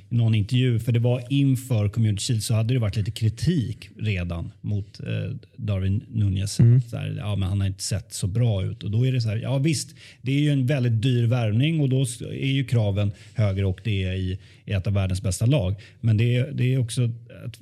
någon 0.09 0.35
intervju, 0.35 0.79
för 0.79 0.93
det 0.93 0.99
var 0.99 1.23
inför 1.31 1.89
Community 1.89 2.23
Shield 2.23 2.43
så 2.43 2.55
hade 2.55 2.75
det 2.75 2.81
varit 2.81 2.97
lite 2.97 3.11
kritik 3.11 3.89
redan 3.97 4.53
mot 4.61 5.01
eh, 5.01 5.37
Darwin 5.57 6.05
Nunez. 6.09 6.53
Så 6.91 6.97
här, 6.97 7.15
ja, 7.19 7.37
men 7.37 7.49
han 7.49 7.61
har 7.61 7.67
inte 7.67 7.83
sett 7.83 8.15
så 8.15 8.27
bra 8.27 8.65
ut. 8.65 8.83
Och 8.83 8.91
då 8.91 9.07
är 9.07 9.13
det 9.13 9.21
så 9.21 9.29
här, 9.29 9.37
ja 9.37 9.59
visst, 9.59 9.95
det 10.23 10.33
är 10.33 10.41
ju 10.41 10.51
en 10.51 10.67
väldigt 10.67 11.03
dyr 11.03 11.27
värvning 11.27 11.81
och 11.81 11.89
då 11.89 12.01
är 12.31 12.47
ju 12.47 12.65
kraven 12.65 13.13
högre 13.35 13.65
och 13.65 13.81
det 13.85 14.05
är 14.05 14.13
i, 14.13 14.39
i 14.65 14.73
ett 14.73 14.87
av 14.87 14.93
världens 14.93 15.23
bästa 15.23 15.47
lag. 15.47 15.75
Men 16.01 16.17
det 16.17 16.37
är, 16.37 16.53
det 16.53 16.75
är 16.75 16.79
också 16.79 17.05
att 17.45 17.59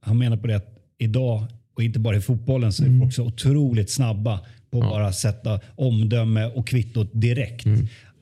han 0.00 0.18
menar 0.18 0.36
på 0.36 0.46
det 0.46 0.56
att 0.56 0.76
idag, 0.98 1.44
och 1.74 1.82
inte 1.82 1.98
bara 1.98 2.16
i 2.16 2.20
fotbollen, 2.20 2.72
så 2.72 2.84
är 2.84 2.98
folk 2.98 3.14
så 3.14 3.24
otroligt 3.24 3.90
snabba 3.90 4.40
på 4.80 4.86
att 4.86 4.90
bara 4.92 5.12
sätta 5.12 5.60
omdöme 5.76 6.44
och 6.46 6.66
kvittot 6.66 7.10
direkt. 7.12 7.66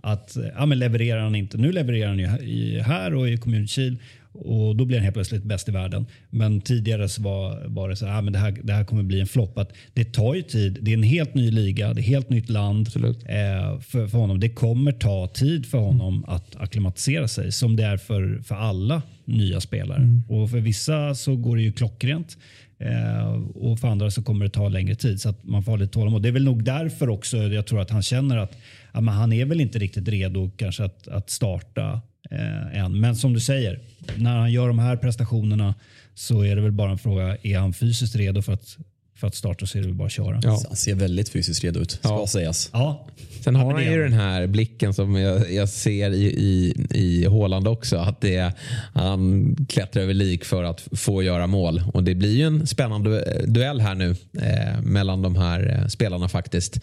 Att 0.03 0.37
ja, 0.57 0.67
men 0.67 0.79
levererar 0.79 1.21
han 1.21 1.35
inte, 1.35 1.59
nu 1.59 1.73
levererar 1.73 2.09
han 2.09 2.19
ju 2.19 2.81
här- 2.81 3.14
och 3.14 3.29
i 3.29 3.67
Shield 3.67 3.99
och 4.35 4.77
då 4.77 4.85
blir 4.85 4.97
han 4.97 5.05
helt 5.05 5.14
plötsligt 5.14 5.43
bäst 5.45 5.69
i 5.69 5.73
världen. 5.73 6.07
Men 6.31 6.61
tidigare 6.61 7.09
så 7.09 7.23
var, 7.23 7.64
var 7.67 7.88
det 7.88 7.97
så 7.97 8.07
här, 8.07 8.14
ja, 8.14 8.21
men 8.21 8.33
det 8.33 8.38
här, 8.38 8.57
det 8.62 8.73
här 8.73 8.85
kommer 8.85 9.03
bli 9.03 9.21
en 9.21 9.27
flopp. 9.27 9.59
Det 9.95 10.05
tar 10.05 10.35
ju 10.35 10.43
tid, 10.43 10.79
det 10.83 10.90
är 10.90 10.97
en 10.97 11.03
helt 11.03 11.35
ny 11.35 11.51
liga, 11.51 11.87
det 11.95 12.01
är 12.01 12.03
ett 12.03 12.09
helt 12.09 12.31
nytt 12.31 12.49
land 12.49 12.88
eh, 12.97 13.81
för, 13.81 14.07
för 14.07 14.19
honom. 14.19 14.40
Det 14.40 14.49
kommer 14.49 14.93
ta 14.93 15.27
tid 15.27 15.67
för 15.67 15.79
honom 15.79 16.25
att 16.29 16.57
akklimatisera 16.57 17.29
sig 17.29 17.53
som 17.53 17.77
det 17.77 17.85
är 17.85 17.97
för, 17.97 18.43
för 18.45 18.55
alla 18.55 19.03
nya 19.25 19.61
spelare. 19.61 20.09
Och 20.29 20.51
för 20.51 20.59
vissa 20.61 21.14
så 21.14 21.37
går 21.37 21.57
det 21.57 21.62
ju 21.62 21.73
klockrent. 21.73 22.37
Eh, 22.85 23.33
och 23.55 23.79
för 23.79 23.88
andra 23.88 24.11
så 24.11 24.23
kommer 24.23 24.44
det 24.44 24.51
ta 24.51 24.68
längre 24.68 24.94
tid. 24.94 25.20
Så 25.20 25.29
att 25.29 25.44
man 25.44 25.62
får 25.62 25.73
ha 25.73 25.77
lite 25.77 25.92
tålamod. 25.92 26.23
Det 26.23 26.29
är 26.29 26.33
väl 26.33 26.44
nog 26.44 26.64
därför 26.64 27.09
också 27.09 27.37
jag 27.37 27.66
tror 27.66 27.81
att 27.81 27.90
han 27.90 28.03
känner 28.03 28.37
att 28.37 28.57
ja, 28.92 29.01
men 29.01 29.14
han 29.14 29.33
är 29.33 29.44
väl 29.44 29.61
inte 29.61 29.79
riktigt 29.79 30.09
redo 30.09 30.51
kanske 30.57 30.85
att, 30.85 31.09
att 31.09 31.31
starta 31.31 32.01
eh, 32.31 32.79
än. 32.79 33.01
Men 33.01 33.16
som 33.16 33.33
du 33.33 33.40
säger, 33.40 33.81
när 34.16 34.37
han 34.37 34.53
gör 34.53 34.68
de 34.68 34.79
här 34.79 34.97
prestationerna 34.97 35.75
så 36.14 36.44
är 36.44 36.57
det 36.57 36.62
väl 36.62 36.73
bara 36.73 36.90
en 36.90 36.99
fråga, 36.99 37.37
är 37.42 37.59
han 37.59 37.73
fysiskt 37.73 38.16
redo 38.16 38.42
för 38.42 38.53
att, 38.53 38.77
för 39.16 39.27
att 39.27 39.35
starta 39.35 39.66
så 39.66 39.79
är 39.79 39.83
det 39.83 39.88
väl 39.88 39.96
bara 39.96 40.07
att 40.07 40.12
köra. 40.12 40.40
Ja. 40.42 40.62
Han 40.68 40.77
ser 40.77 40.94
väldigt 40.94 41.29
fysiskt 41.29 41.64
redo 41.64 41.81
ut, 41.81 41.90
ska 41.90 42.09
Ja. 42.09 42.27
sägas. 42.27 42.70
Ja. 42.72 43.07
Sen 43.40 43.57
har 43.57 43.72
han 43.72 43.85
ju 43.85 44.03
den 44.03 44.12
här 44.12 44.46
blicken 44.46 44.94
som 44.94 45.14
jag, 45.16 45.53
jag 45.53 45.68
ser 45.68 46.11
i, 46.11 46.24
i, 46.27 46.74
i 46.90 47.24
Håland 47.27 47.68
också. 47.68 47.96
Att 47.96 48.20
det, 48.20 48.37
är- 48.37 48.53
han 48.94 49.57
klättrar 49.68 50.03
över 50.03 50.14
lik 50.14 50.44
för 50.44 50.64
att 50.64 50.88
få 50.92 51.22
göra 51.22 51.46
mål. 51.46 51.83
Och 51.94 52.05
det 52.05 52.14
blir 52.14 52.37
ju 52.37 52.42
en 52.46 52.66
spännande 52.66 53.42
duell 53.46 53.81
här 53.81 53.94
nu 53.94 54.11
eh, 54.42 54.81
mellan 54.83 55.22
de 55.22 55.37
här 55.37 55.79
eh, 55.81 55.87
spelarna 55.88 56.29
faktiskt. 56.29 56.79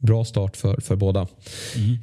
Bra 0.00 0.24
start 0.24 0.56
för, 0.56 0.80
för 0.80 0.96
båda. 0.96 1.26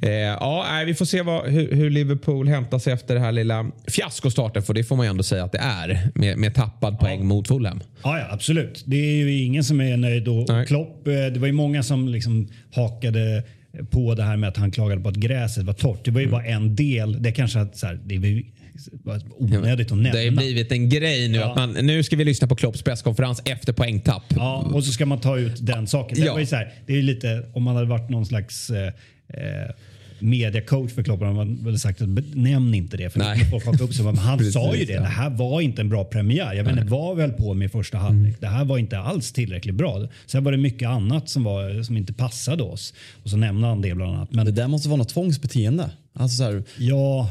Eh, 0.02 0.10
ja, 0.10 0.82
vi 0.86 0.94
får 0.94 1.04
se 1.04 1.22
vad, 1.22 1.48
hur, 1.50 1.72
hur 1.72 1.90
Liverpool 1.90 2.48
hämtar 2.48 2.78
sig 2.78 2.92
efter 2.92 3.14
det 3.14 3.20
här 3.20 3.32
lilla 3.32 3.66
fiaskostarten. 3.88 4.62
För 4.62 4.74
det 4.74 4.84
får 4.84 4.96
man 4.96 5.06
ju 5.06 5.10
ändå 5.10 5.22
säga 5.22 5.44
att 5.44 5.52
det 5.52 5.58
är. 5.58 6.08
Med, 6.14 6.38
med 6.38 6.54
tappad 6.54 6.98
poäng 6.98 7.26
mot 7.26 7.48
Fulham. 7.48 7.80
Ja, 8.02 8.18
ja, 8.18 8.26
absolut. 8.30 8.82
Det 8.86 8.96
är 8.96 9.16
ju 9.16 9.42
ingen 9.42 9.64
som 9.64 9.80
är 9.80 9.96
nöjd. 9.96 10.28
Och 10.28 10.44
Nej. 10.48 10.66
Klopp, 10.66 11.06
eh, 11.08 11.12
det 11.12 11.38
var 11.38 11.46
ju 11.46 11.52
många 11.52 11.82
som 11.82 12.08
liksom 12.08 12.48
hakade 12.74 13.42
på 13.90 14.14
det 14.14 14.22
här 14.22 14.36
med 14.36 14.48
att 14.48 14.56
han 14.56 14.70
klagade 14.70 15.00
på 15.00 15.08
att 15.08 15.16
gräset 15.16 15.64
var 15.64 15.72
torrt. 15.74 16.04
Det 16.04 16.10
var 16.10 16.20
ju 16.20 16.26
Mm. 16.26 16.38
bara 16.38 16.44
en 16.46 16.76
del. 16.76 17.22
Det 17.22 17.32
kanske 17.32 17.60
att, 17.60 17.76
så 17.76 17.86
här, 17.86 18.00
det 18.04 18.14
är 18.14 18.42
onödigt 19.38 19.86
att 19.92 19.98
nämna. 19.98 20.10
Det 20.12 20.18
har 20.18 20.24
ju 20.24 20.30
blivit 20.30 20.72
en 20.72 20.88
grej 20.88 21.28
nu. 21.28 21.38
Ja. 21.38 21.50
att 21.50 21.56
man, 21.56 21.72
Nu 21.86 22.02
ska 22.02 22.16
vi 22.16 22.24
lyssna 22.24 22.46
på 22.48 22.56
Klopps 22.56 22.82
presskonferens 22.82 23.42
efter 23.44 23.72
poängtapp. 23.72 24.22
Ja, 24.28 24.70
och 24.74 24.84
så 24.84 24.92
ska 24.92 25.06
man 25.06 25.20
ta 25.20 25.38
ut 25.38 25.66
den 25.66 25.86
saken. 25.86 26.18
Det, 26.20 26.24
Ja. 26.26 26.32
var 26.32 26.40
ju 26.40 26.46
så 26.46 26.56
här, 26.56 26.72
det 26.86 26.92
är 26.92 26.96
ju 26.96 27.02
lite, 27.02 27.42
om 27.54 27.62
man 27.62 27.74
hade 27.76 27.88
varit 27.88 28.10
någon 28.10 28.26
slags 28.26 28.70
eh, 28.70 28.86
eh, 29.28 29.70
mediacoach 30.20 30.92
för 30.92 31.02
Klopp 31.02 31.20
hade 31.20 31.32
man 31.32 31.64
väl 31.64 31.78
sagt 31.78 32.00
att 32.02 32.08
nämn 32.34 32.74
inte 32.74 32.96
det. 32.96 33.10
För 33.10 33.18
Nej. 33.18 33.50
folk 33.50 33.66
haka 33.66 33.84
upp 33.84 33.94
sig. 33.94 34.04
Men 34.04 34.18
han 34.18 34.38
Precis, 34.38 34.54
sa 34.54 34.74
ju 34.74 34.84
det. 34.84 34.92
ja. 34.92 35.00
Det 35.00 35.06
här 35.06 35.30
var 35.30 35.60
inte 35.60 35.82
en 35.82 35.88
bra 35.88 36.04
premiär. 36.04 36.54
Jag 36.54 36.64
vet 36.64 36.72
inte 36.72 36.84
vad 36.84 37.16
vi 37.16 37.22
höll 37.22 37.32
på 37.32 37.54
med 37.54 37.66
i 37.66 37.68
första 37.68 37.98
halvlek. 37.98 38.36
Det 38.40 38.46
här 38.46 38.64
var 38.64 38.78
inte 38.78 38.98
alls 38.98 39.32
tillräckligt 39.32 39.74
bra. 39.74 40.08
Sen 40.26 40.44
var 40.44 40.52
det 40.52 40.58
mycket 40.58 40.88
annat 40.88 41.28
som, 41.28 41.44
var, 41.44 41.82
som 41.82 41.96
inte 41.96 42.12
passade 42.12 42.62
oss. 42.62 42.94
Och 43.22 43.30
så 43.30 43.36
nämnde 43.36 43.66
han 43.68 43.82
det 43.82 43.94
bland 43.94 44.14
annat. 44.16 44.32
Men 44.32 44.46
Det 44.46 44.52
där 44.52 44.68
måste 44.68 44.88
vara 44.88 44.96
något 44.98 45.08
tvångsbeteende. 45.08 45.90
Alltså 46.12 46.36
så 46.36 46.44
här, 46.44 46.62
ja, 46.78 47.30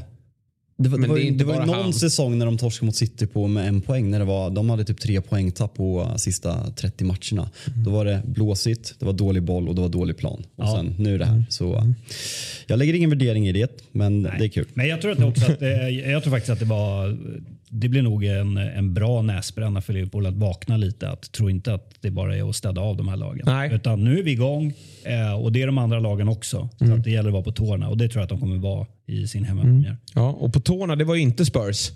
det 0.78 0.90
var, 0.90 0.98
det 0.98 1.08
var, 1.08 1.18
ju- 1.18 1.32
det 1.32 1.44
var 1.44 1.54
ju 1.54 1.60
någon 1.66 1.70
han. 1.76 1.94
säsong 1.94 2.38
när 2.38 2.46
de 2.46 2.58
torskade 2.58 2.86
mot 2.86 2.96
City 2.96 3.28
på 3.28 3.48
med 3.48 3.68
en 3.68 3.82
poäng. 3.82 4.10
När 4.10 4.20
det 4.20 4.26
var, 4.26 4.50
de 4.50 4.70
hade 4.70 4.84
typ 4.84 5.00
tre 5.00 5.22
poängtapp 5.22 5.74
på 5.74 6.12
sista 6.18 6.72
30 6.72 7.04
matcherna. 7.04 7.50
Mm. 7.68 7.84
Då 7.84 7.92
var 7.92 8.06
det 8.06 8.22
blåsigt, 8.26 8.96
det 9.00 9.06
var 9.06 9.14
dålig 9.14 9.44
boll 9.44 9.70
och 9.70 9.76
det 9.76 9.82
var 9.82 9.90
dålig 9.90 10.18
plan. 10.18 10.44
Och 10.56 10.64
Ja. 10.64 10.76
sen 10.76 10.96
nu 11.00 11.16
är 11.16 11.20
det 11.20 11.26
här. 11.26 11.44
Så, 11.50 11.94
jag 12.68 12.80
lägger 12.80 12.94
ingen 12.94 13.10
värdering 13.10 13.48
i 13.48 13.52
det, 13.52 13.82
men 13.92 14.24
det 14.24 14.30
är 14.46 14.48
kul. 14.48 14.66
Men 14.74 14.88
jag 14.88 15.02
tror 15.02 15.12
att 15.12 15.24
också 15.24 15.52
att, 15.52 15.62
eh, 15.62 15.70
jag 16.12 16.24
tror 16.24 16.32
faktiskt 16.32 16.50
att 16.54 16.60
det 16.60 16.66
var 16.66 17.18
det 17.70 17.90
blir 17.90 18.02
nog 18.02 18.24
en, 18.26 18.58
en 18.58 18.94
bra 18.94 19.22
näsbränna 19.22 19.82
för 19.82 19.94
Liverpool 19.94 20.26
att 20.26 20.34
vakna 20.36 20.78
lite. 20.78 21.10
Att 21.10 21.32
tro 21.32 21.50
inte 21.50 21.74
att 21.74 21.92
det 22.02 22.12
bara 22.12 22.36
är 22.38 22.50
att 22.50 22.56
städa 22.56 22.82
av 22.82 22.98
de 22.98 23.08
här 23.08 23.18
lagen. 23.18 23.44
Nej. 23.46 23.74
Utan 23.74 24.04
nu 24.04 24.20
är 24.20 24.24
vi 24.24 24.32
igång 24.32 24.74
eh, 25.04 25.34
och 25.42 25.52
det 25.52 25.62
är 25.62 25.66
de 25.68 25.78
andra 25.78 26.00
lagen 26.00 26.28
också. 26.30 26.70
Så 26.80 26.94
att 26.94 27.04
det 27.04 27.12
gäller 27.12 27.30
att 27.30 27.34
vara 27.34 27.44
på 27.44 27.52
tårna 27.52 27.90
och 27.90 27.98
det 27.98 28.08
tror 28.10 28.20
jag 28.20 28.24
att 28.24 28.30
de 28.30 28.40
kommer 28.40 28.58
vara 28.58 28.88
i 29.08 29.28
sin 29.28 29.44
hemmapremiär. 29.46 29.98
Ja, 30.14 30.30
och 30.32 30.54
på 30.54 30.60
tårna, 30.60 30.96
det 30.96 31.04
var 31.04 31.16
ju 31.16 31.22
inte 31.22 31.46
Spurs 31.46 31.92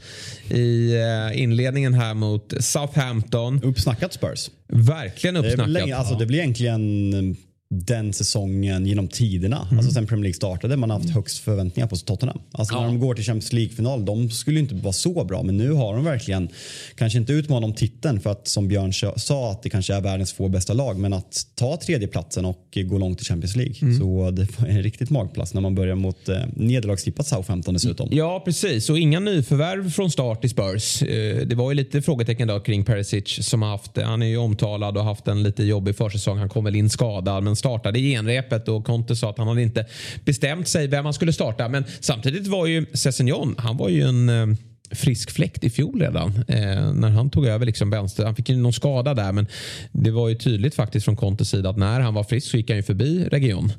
i 0.50 0.96
eh, 0.96 1.42
inledningen 1.42 1.94
här 1.94 2.14
mot 2.14 2.54
Southampton. 2.60 3.64
Uppsnackat 3.64 4.14
Spurs. 4.14 4.50
Verkligen 4.68 5.34
Det, 5.34 5.40
uppsnackat. 5.40 5.70
länge, 5.70 5.96
alltså, 5.96 6.16
det 6.16 6.26
blir 6.26 6.40
egentligen 6.40 7.36
den 7.74 8.14
säsongen 8.14 8.86
genom 8.86 9.08
tiderna. 9.08 9.68
Alltså 9.72 9.92
sen 9.92 10.08
Premier 10.08 10.24
League 10.24 10.34
startade. 10.34 10.78
Man 10.78 10.90
har 10.90 10.98
haft 11.00 11.10
högst 11.10 11.38
förväntningar 11.38 11.88
på 11.88 11.96
Tottenham. 11.96 12.40
Alltså 12.52 12.80
när 12.80 12.86
de 12.86 13.00
går 13.00 13.16
till 13.16 13.24
Champions 13.24 13.54
League-final, 13.54 14.06
de 14.06 14.30
skulle 14.30 14.60
inte 14.60 14.76
vara 14.76 14.94
så 14.94 15.24
bra. 15.24 15.44
Men 15.44 15.58
nu 15.58 15.72
har 15.72 15.96
de 15.96 16.04
verkligen, 16.04 16.50
kanske 16.96 17.20
inte 17.20 17.34
utmanat 17.34 17.64
om 17.64 17.74
titeln 17.74 18.20
för 18.20 18.30
att 18.30 18.48
som 18.48 18.68
Björn 18.68 18.94
sa 19.20 19.52
att 19.52 19.64
det 19.64 19.70
kanske 19.70 19.94
är 19.94 20.02
världens 20.02 20.34
två 20.34 20.48
bästa 20.48 20.74
lag. 20.74 21.00
Men 21.00 21.14
att 21.14 21.48
ta 21.56 21.78
tredjeplatsen 21.78 22.46
och 22.46 22.78
gå 22.86 22.98
långt 22.98 23.22
i 23.22 23.26
Champions 23.26 23.56
League. 23.56 23.74
Så 24.00 24.32
det 24.32 24.60
var 24.60 24.68
en 24.68 24.84
riktigt 24.84 25.10
magplats 25.10 25.54
när 25.54 25.62
man 25.62 25.76
börjar 25.76 25.96
mot 25.96 26.30
eh, 26.30 26.38
nederlagstippat 26.56 27.28
Southampton 27.28 27.74
dessutom. 27.74 28.10
Ja, 28.12 28.42
precis. 28.46 28.90
Och 28.90 29.00
inga 29.00 29.20
nyförvärv 29.20 29.90
från 29.92 30.12
start 30.12 30.46
i 30.46 30.50
Spurs. 30.50 31.02
Eh, 31.02 31.48
Det 31.48 31.56
var 31.56 31.72
ju 31.72 31.76
lite 31.76 32.02
frågetecken 32.02 32.48
då 32.48 32.60
kring 32.60 32.86
Perisic 32.86 33.48
som 33.48 33.62
har 33.62 33.70
haft, 33.70 33.98
han 33.98 34.22
är 34.22 34.28
ju 34.28 34.38
omtalad 34.38 34.98
och 34.98 35.04
haft 35.04 35.28
en 35.28 35.44
lite 35.44 35.64
jobbig 35.64 35.96
försäsong. 35.96 36.38
Han 36.38 36.50
kom 36.50 36.64
väl 36.64 36.76
in 36.76 36.90
skadad 36.90 37.44
men 37.44 37.56
startade 37.62 38.00
genrepet 38.00 38.68
och 38.68 38.86
Conte 38.86 39.16
sa 39.16 39.30
att 39.30 39.38
han 39.38 39.48
hade 39.48 39.62
inte 39.62 39.86
bestämt 40.26 40.68
sig 40.68 40.88
vem 40.88 41.06
han 41.06 41.14
skulle 41.14 41.34
starta. 41.34 41.70
Men 41.70 41.86
samtidigt 42.00 42.48
var 42.48 42.66
ju 42.66 42.86
Sessignon, 42.94 43.56
han 43.58 43.78
var 43.78 43.90
ju 43.90 44.02
en 44.02 44.30
eh, 44.30 44.58
frisk 44.92 45.32
fläkt 45.32 45.64
i 45.64 45.70
fjol 45.70 46.02
redan. 46.02 46.44
Eh, 46.48 46.94
när 46.94 47.10
han 47.10 47.30
tog 47.30 47.46
över 47.46 47.66
liksom 47.66 47.90
vänster. 47.90 48.26
Han 48.26 48.36
fick 48.36 48.50
ju 48.50 48.58
någon 48.58 48.74
skada 48.74 49.14
där 49.14 49.32
men 49.32 49.48
det 49.92 50.12
var 50.12 50.30
ju 50.30 50.36
tydligt 50.36 50.76
faktiskt 50.76 51.06
från 51.06 51.16
Contes 51.16 51.50
sida 51.50 51.70
att 51.70 51.78
när 51.78 52.00
han 52.00 52.14
var 52.14 52.24
frisk 52.24 52.52
så 52.52 52.58
gick 52.58 52.70
han 52.70 52.78
ju 52.78 52.84
förbi 52.84 53.28
Region. 53.32 53.72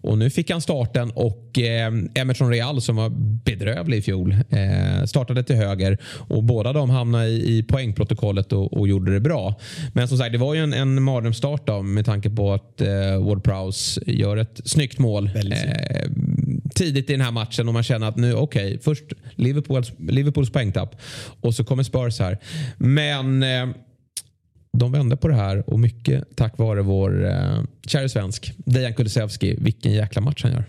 Och 0.00 0.18
nu 0.18 0.30
fick 0.30 0.50
han 0.50 0.60
starten 0.60 1.10
och 1.10 1.58
eh, 1.58 1.92
Emerson 2.14 2.50
Real 2.50 2.82
som 2.82 2.96
var 2.96 3.10
bedrövlig 3.44 3.98
i 3.98 4.02
fjol 4.02 4.32
eh, 4.32 5.04
startade 5.06 5.42
till 5.42 5.56
höger 5.56 5.98
och 6.04 6.42
båda 6.42 6.72
de 6.72 6.90
hamnade 6.90 7.26
i, 7.26 7.58
i 7.58 7.62
poängprotokollet 7.62 8.52
och, 8.52 8.72
och 8.72 8.88
gjorde 8.88 9.12
det 9.12 9.20
bra. 9.20 9.54
Men 9.92 10.08
som 10.08 10.18
sagt 10.18 10.32
det 10.32 10.38
var 10.38 10.54
ju 10.54 10.62
en, 10.62 10.72
en 10.72 11.02
mardrömsstart 11.02 11.84
med 11.84 12.04
tanke 12.04 12.30
på 12.30 12.52
att 12.52 12.80
eh, 12.80 13.24
Ward 13.26 13.44
Prowse 13.44 14.00
gör 14.06 14.36
ett 14.36 14.60
snyggt 14.64 14.98
mål. 14.98 15.30
Tidigt 16.76 17.10
i 17.10 17.12
den 17.12 17.20
här 17.20 17.32
matchen 17.32 17.68
och 17.68 17.74
man 17.74 17.82
känner 17.82 18.08
att 18.08 18.16
nu, 18.16 18.34
okej, 18.34 18.78
först 18.82 19.04
Liverpools, 19.34 19.92
Liverpools 19.98 20.50
poängtapp 20.50 20.96
och 21.40 21.54
så 21.54 21.64
kommer 21.64 21.82
Spurs 21.82 22.18
här. 22.18 22.38
Men 22.78 23.42
eh, 23.42 23.68
de 24.72 24.92
vände 24.92 25.16
på 25.16 25.28
det 25.28 25.34
här 25.34 25.70
och 25.70 25.80
mycket 25.80 26.36
tack 26.36 26.58
vare 26.58 26.82
vår 26.82 27.26
eh, 27.26 27.62
kära 27.86 28.08
svensk 28.08 28.52
Dejan 28.56 28.94
Kulusevski. 28.94 29.56
Vilken 29.60 29.92
jäkla 29.92 30.20
match 30.20 30.42
han 30.42 30.52
gör. 30.52 30.64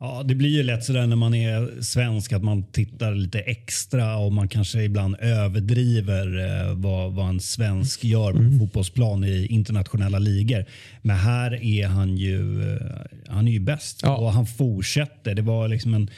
Ja, 0.00 0.22
det 0.24 0.34
blir 0.34 0.48
ju 0.48 0.62
lätt 0.62 0.84
sådär 0.84 1.06
när 1.06 1.16
man 1.16 1.34
är 1.34 1.82
svensk 1.82 2.32
att 2.32 2.44
man 2.44 2.62
tittar 2.72 3.14
lite 3.14 3.38
extra 3.40 4.16
och 4.16 4.32
man 4.32 4.48
kanske 4.48 4.82
ibland 4.82 5.16
överdriver 5.20 6.38
eh, 6.38 6.74
vad, 6.74 7.12
vad 7.12 7.28
en 7.28 7.40
svensk 7.40 8.04
gör 8.04 8.32
på 8.32 8.58
fotbollsplan 8.58 9.24
i 9.24 9.46
internationella 9.46 10.18
ligor. 10.18 10.64
Men 11.02 11.16
här 11.16 11.64
är 11.64 11.86
han 11.86 12.16
ju, 12.16 12.72
eh, 12.74 12.80
han 13.28 13.48
är 13.48 13.52
ju 13.52 13.60
bäst 13.60 14.00
Ja. 14.02 14.16
och 14.16 14.32
han 14.32 14.46
fortsätter. 14.46 15.34
Det 15.34 15.42
var 15.42 15.68
liksom 15.68 15.94
en 15.94 16.10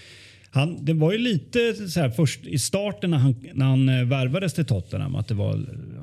han, 0.51 0.85
det 0.85 0.93
var 0.93 1.13
ju 1.13 1.19
lite 1.19 1.75
så 1.75 2.01
här 2.01 2.11
först 2.11 2.47
i 2.47 2.59
starten 2.59 3.11
när 3.11 3.19
han, 3.19 3.35
när 3.55 3.67
han 3.67 3.89
eh, 3.89 4.05
värvades 4.05 4.55
till 4.55 4.65
Tottenham 4.65 5.15
att 5.17 5.29
det 5.29 5.35
var, 5.35 5.61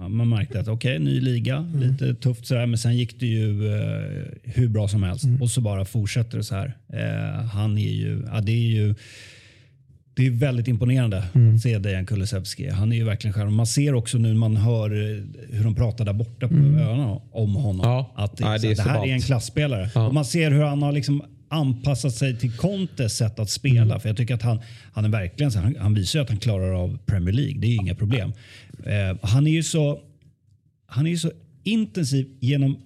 man 0.10 0.30
märkte 0.30 0.60
att 0.60 0.68
okej, 0.68 1.00
ny 1.00 1.22
liga, 1.22 1.72
lite 1.76 2.16
tufft 2.16 2.48
sådär 2.48 2.66
men 2.66 2.78
sen 2.78 2.98
gick 2.98 3.20
det 3.20 3.26
ju 3.26 3.76
eh, 3.76 4.24
hur 4.44 4.68
bra 4.68 4.88
som 4.88 5.04
helst 5.04 5.26
och 5.42 5.52
så 5.52 5.62
bara 5.62 5.86
fortsätter 5.86 6.38
det 6.38 6.44
så 6.44 6.56
här. 6.56 6.78
Eh, 6.94 7.46
han 7.46 7.78
är 7.78 7.92
ju, 7.92 8.24
ja, 8.34 8.42
det 8.42 8.52
är 8.52 8.68
ju 8.72 8.96
det 10.18 10.26
är 10.28 10.32
väldigt 10.32 10.68
imponerande 10.68 11.18
att 11.18 11.62
se 11.62 11.78
Dejan 11.78 12.06
Kulusevski. 12.06 12.70
Han 12.70 12.92
är 12.92 12.96
ju 12.96 13.04
verkligen 13.04 13.34
stjärna. 13.34 13.50
Man 13.52 13.68
ser 13.68 13.94
också 13.94 14.18
nu 14.18 14.28
när 14.28 14.36
man 14.36 14.58
hör 14.58 14.92
eh, 14.92 15.24
hur 15.50 15.64
de 15.64 15.76
pratar 15.76 16.06
där 16.06 16.14
borta 16.14 16.48
på 16.48 16.56
öarna 16.56 17.20
om 17.32 17.56
honom. 17.56 17.82
Ja. 17.84 18.14
Att 18.16 18.38
det, 18.38 18.44
Ja, 18.44 18.50
det 18.50 18.56
är 18.72 18.76
så, 18.76 18.82
så 18.82 18.88
det 18.88 18.90
här 18.90 18.98
ballt. 19.00 19.10
är 19.10 19.14
en 19.14 19.22
klassspelare. 19.22 19.90
Ja. 19.96 20.08
Och 20.08 20.14
man 20.14 20.26
ser 20.26 20.52
hur 20.52 20.64
han 20.64 20.82
har 20.82 20.92
liksom 20.92 21.24
anpassat 21.50 22.16
sig 22.16 22.40
till 22.40 22.58
Contes 22.58 23.18
sätt 23.18 23.40
att 23.40 23.50
spela. 23.50 23.82
Mm. 23.82 24.00
För 24.00 24.10
jag 24.10 24.18
tycker 24.18 24.34
att 24.34 24.42
han, 24.42 24.62
han 24.94 25.06
är 25.06 25.10
verkligen 25.10 25.52
han, 25.52 25.76
han 25.80 25.94
visar 25.94 26.20
ju 26.20 26.24
att 26.24 26.30
han 26.30 26.40
klarar 26.40 26.74
av 26.84 26.98
Premier 27.06 27.34
League. 27.34 27.60
Det 27.60 27.68
är 27.68 27.70
ju 27.70 27.76
inga 27.76 27.96
problem. 27.96 28.34
Eh, 28.86 29.18
han 29.22 29.48
är 29.48 29.52
ju 29.52 29.64
så 29.64 30.02
han 30.88 31.06
är 31.06 31.10
ju 31.10 31.18
så 31.18 31.32
intensiv 31.64 32.38
genom 32.40 32.78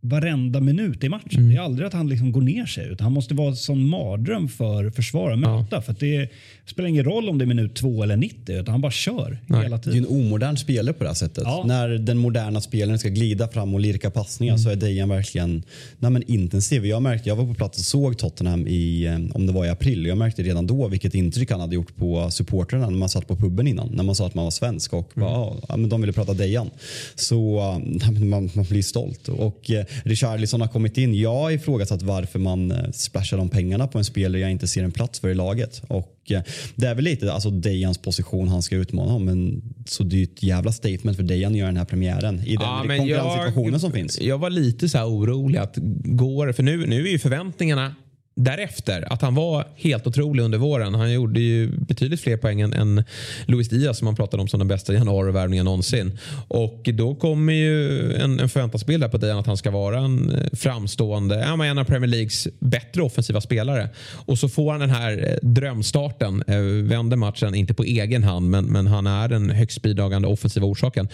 varenda 0.00 0.60
minut 0.60 1.04
i 1.04 1.08
matchen. 1.08 1.38
Mm. 1.38 1.48
Det 1.50 1.56
är 1.56 1.60
aldrig 1.60 1.86
att 1.86 1.92
han 1.92 2.08
liksom 2.08 2.32
går 2.32 2.40
ner 2.42 2.66
sig. 2.66 2.88
Utan 2.88 3.04
han 3.04 3.12
måste 3.12 3.34
vara 3.34 3.48
en 3.48 3.56
sån 3.56 3.88
mardröm 3.88 4.48
för 4.48 4.90
försvarare 4.90 5.32
att 5.34 5.38
möta. 5.40 5.82
För 5.82 5.92
att 5.92 6.00
det 6.00 6.28
spelar 6.66 6.88
ingen 6.88 7.04
roll 7.04 7.28
om 7.28 7.38
det 7.38 7.44
är 7.44 7.46
minut 7.46 7.74
två 7.74 8.02
eller 8.02 8.16
90. 8.16 8.54
Utan 8.60 8.72
han 8.72 8.80
bara 8.80 8.92
kör 8.92 9.38
hela 9.48 9.62
Det 9.68 9.74
är 9.74 9.78
tiden. 9.78 9.98
en 9.98 10.06
omodern 10.06 10.56
spelare 10.56 10.92
på 10.94 11.04
det 11.04 11.10
här 11.10 11.14
sättet. 11.14 11.44
Ja. 11.46 11.64
När 11.66 11.88
den 11.88 12.18
moderna 12.18 12.60
spelaren 12.60 12.98
ska 12.98 13.08
glida 13.08 13.48
fram 13.48 13.74
och 13.74 13.80
lirka 13.80 14.10
passningar 14.10 14.52
Mm. 14.54 14.62
så 14.64 14.70
är 14.70 14.76
Dejan 14.76 15.08
verkligen 15.08 15.62
nej 15.98 16.10
men 16.10 16.22
intensiv. 16.30 16.86
Jag, 16.86 17.02
märkte, 17.02 17.28
jag 17.28 17.36
var 17.36 17.44
på 17.46 17.54
plats 17.54 17.78
och 17.78 17.84
såg 17.84 18.18
Tottenham 18.18 18.66
i, 18.66 19.04
eh, 19.06 19.36
om 19.36 19.46
det 19.46 19.52
var 19.52 19.64
i 19.66 19.68
april. 19.68 20.06
Jag 20.06 20.18
märkte 20.18 20.42
redan 20.42 20.66
då 20.66 20.88
vilket 20.88 21.14
intryck 21.14 21.50
han 21.50 21.60
hade 21.60 21.74
gjort 21.74 21.96
på 21.96 22.30
supportrarna 22.30 22.90
när 22.90 22.98
man 22.98 23.08
satt 23.08 23.28
på 23.28 23.36
puben 23.36 23.66
innan. 23.66 23.88
När 23.92 24.04
man 24.04 24.14
sa 24.14 24.26
att 24.26 24.34
man 24.34 24.44
var 24.44 24.50
svensk 24.50 24.92
och 24.92 25.12
Mm. 25.16 25.28
bara, 25.28 25.56
ja, 25.68 25.76
men 25.76 25.88
de 25.88 26.00
ville 26.00 26.12
prata 26.12 26.34
Dejan. 26.34 26.70
Så 27.14 27.58
eh, 27.58 27.78
nej, 28.10 28.24
man, 28.24 28.50
man 28.54 28.64
blir 28.64 28.82
stolt. 28.82 29.28
Och 29.28 29.70
eh, 29.70 29.84
Richarlison 30.04 30.60
har 30.60 30.68
kommit 30.68 30.98
in. 30.98 31.14
Jag 31.14 31.34
har 31.34 31.50
ifrågasatt 31.50 32.02
varför 32.02 32.38
man 32.38 32.70
eh, 32.70 32.90
splashar 32.92 33.36
de 33.36 33.48
pengarna 33.48 33.86
på 33.86 33.98
en 33.98 34.04
spelare 34.04 34.40
jag 34.40 34.50
inte 34.50 34.68
ser 34.68 34.84
en 34.84 34.92
plats 34.92 35.20
för 35.20 35.28
i 35.28 35.34
laget. 35.34 35.82
Och 35.88 36.14
eh, 36.30 36.42
det 36.74 36.86
är 36.86 36.94
väl 36.94 37.04
lite 37.04 37.32
alltså 37.32 37.50
Dejans 37.50 37.98
position 37.98 38.48
han 38.48 38.62
ska 38.62 38.76
utmana 38.76 39.12
om. 39.12 39.24
Men 39.24 39.62
så 39.86 40.02
det 40.02 40.18
är 40.18 40.22
ett 40.22 40.42
jävla 40.42 40.72
statement 40.72 41.16
för 41.16 41.24
Dejan 41.24 41.52
att 41.52 41.58
göra 41.58 41.68
den 41.68 41.76
här 41.76 41.84
premiären 41.84 42.40
i 42.40 42.56
den 42.56 42.66
Ja, 42.66 42.84
konkurrenssituationen 42.98 43.80
som 43.80 43.92
finns. 43.92 44.20
Jag 44.20 44.38
var 44.38 44.50
lite 44.50 44.88
så 44.88 44.98
här 44.98 45.06
orolig 45.06 45.58
att 45.58 45.74
går 46.04 46.52
för 46.52 46.62
nu, 46.62 46.86
nu 46.86 47.06
är 47.06 47.10
ju 47.10 47.18
förväntningarna 47.18 47.94
därefter. 48.38 49.12
Att 49.12 49.22
han 49.22 49.34
var 49.34 49.66
helt 49.76 50.06
otrolig 50.06 50.42
under 50.42 50.58
våren. 50.58 50.94
Han 50.94 51.12
gjorde 51.12 51.40
ju 51.40 51.70
betydligt 51.78 52.20
fler 52.20 52.36
poäng 52.36 52.60
än, 52.60 52.72
än 52.72 53.04
Luis 53.46 53.68
Diaz 53.68 53.98
som 53.98 54.04
man 54.04 54.16
pratade 54.16 54.40
om 54.40 54.48
som 54.48 54.58
den 54.58 54.68
bästa 54.68 54.94
januarivärvningen 54.94 55.64
någonsin. 55.64 56.18
Och 56.48 56.88
då 56.94 57.14
kommer 57.14 57.52
ju 57.52 58.12
en, 58.14 58.40
en 58.40 58.48
förväntansbild 58.48 59.10
på 59.10 59.18
Dejan 59.18 59.38
att 59.38 59.46
han 59.46 59.56
ska 59.56 59.70
vara 59.70 59.98
en 59.98 60.30
eh, 60.30 60.46
framstående, 60.52 61.38
ja, 61.38 61.64
en 61.64 61.78
av 61.78 61.84
Premier 61.84 62.08
Leagues 62.08 62.48
bättre 62.58 63.02
offensiva 63.02 63.40
spelare. 63.40 63.88
Och 64.26 64.38
så 64.38 64.48
får 64.48 64.72
han 64.72 64.80
den 64.80 64.90
här 64.90 65.28
eh, 65.42 65.48
drömstarten, 65.48 66.42
eh, 66.46 66.58
vänder 66.88 67.16
matchen, 67.16 67.54
inte 67.54 67.74
på 67.74 67.84
egen 67.84 68.22
hand 68.22 68.50
men, 68.50 68.64
men 68.64 68.86
han 68.86 69.06
är 69.06 69.28
den 69.28 69.50
högst 69.50 69.82
bidragande 69.82 70.28
offensiva 70.28 70.66
orsaken. 70.66 71.08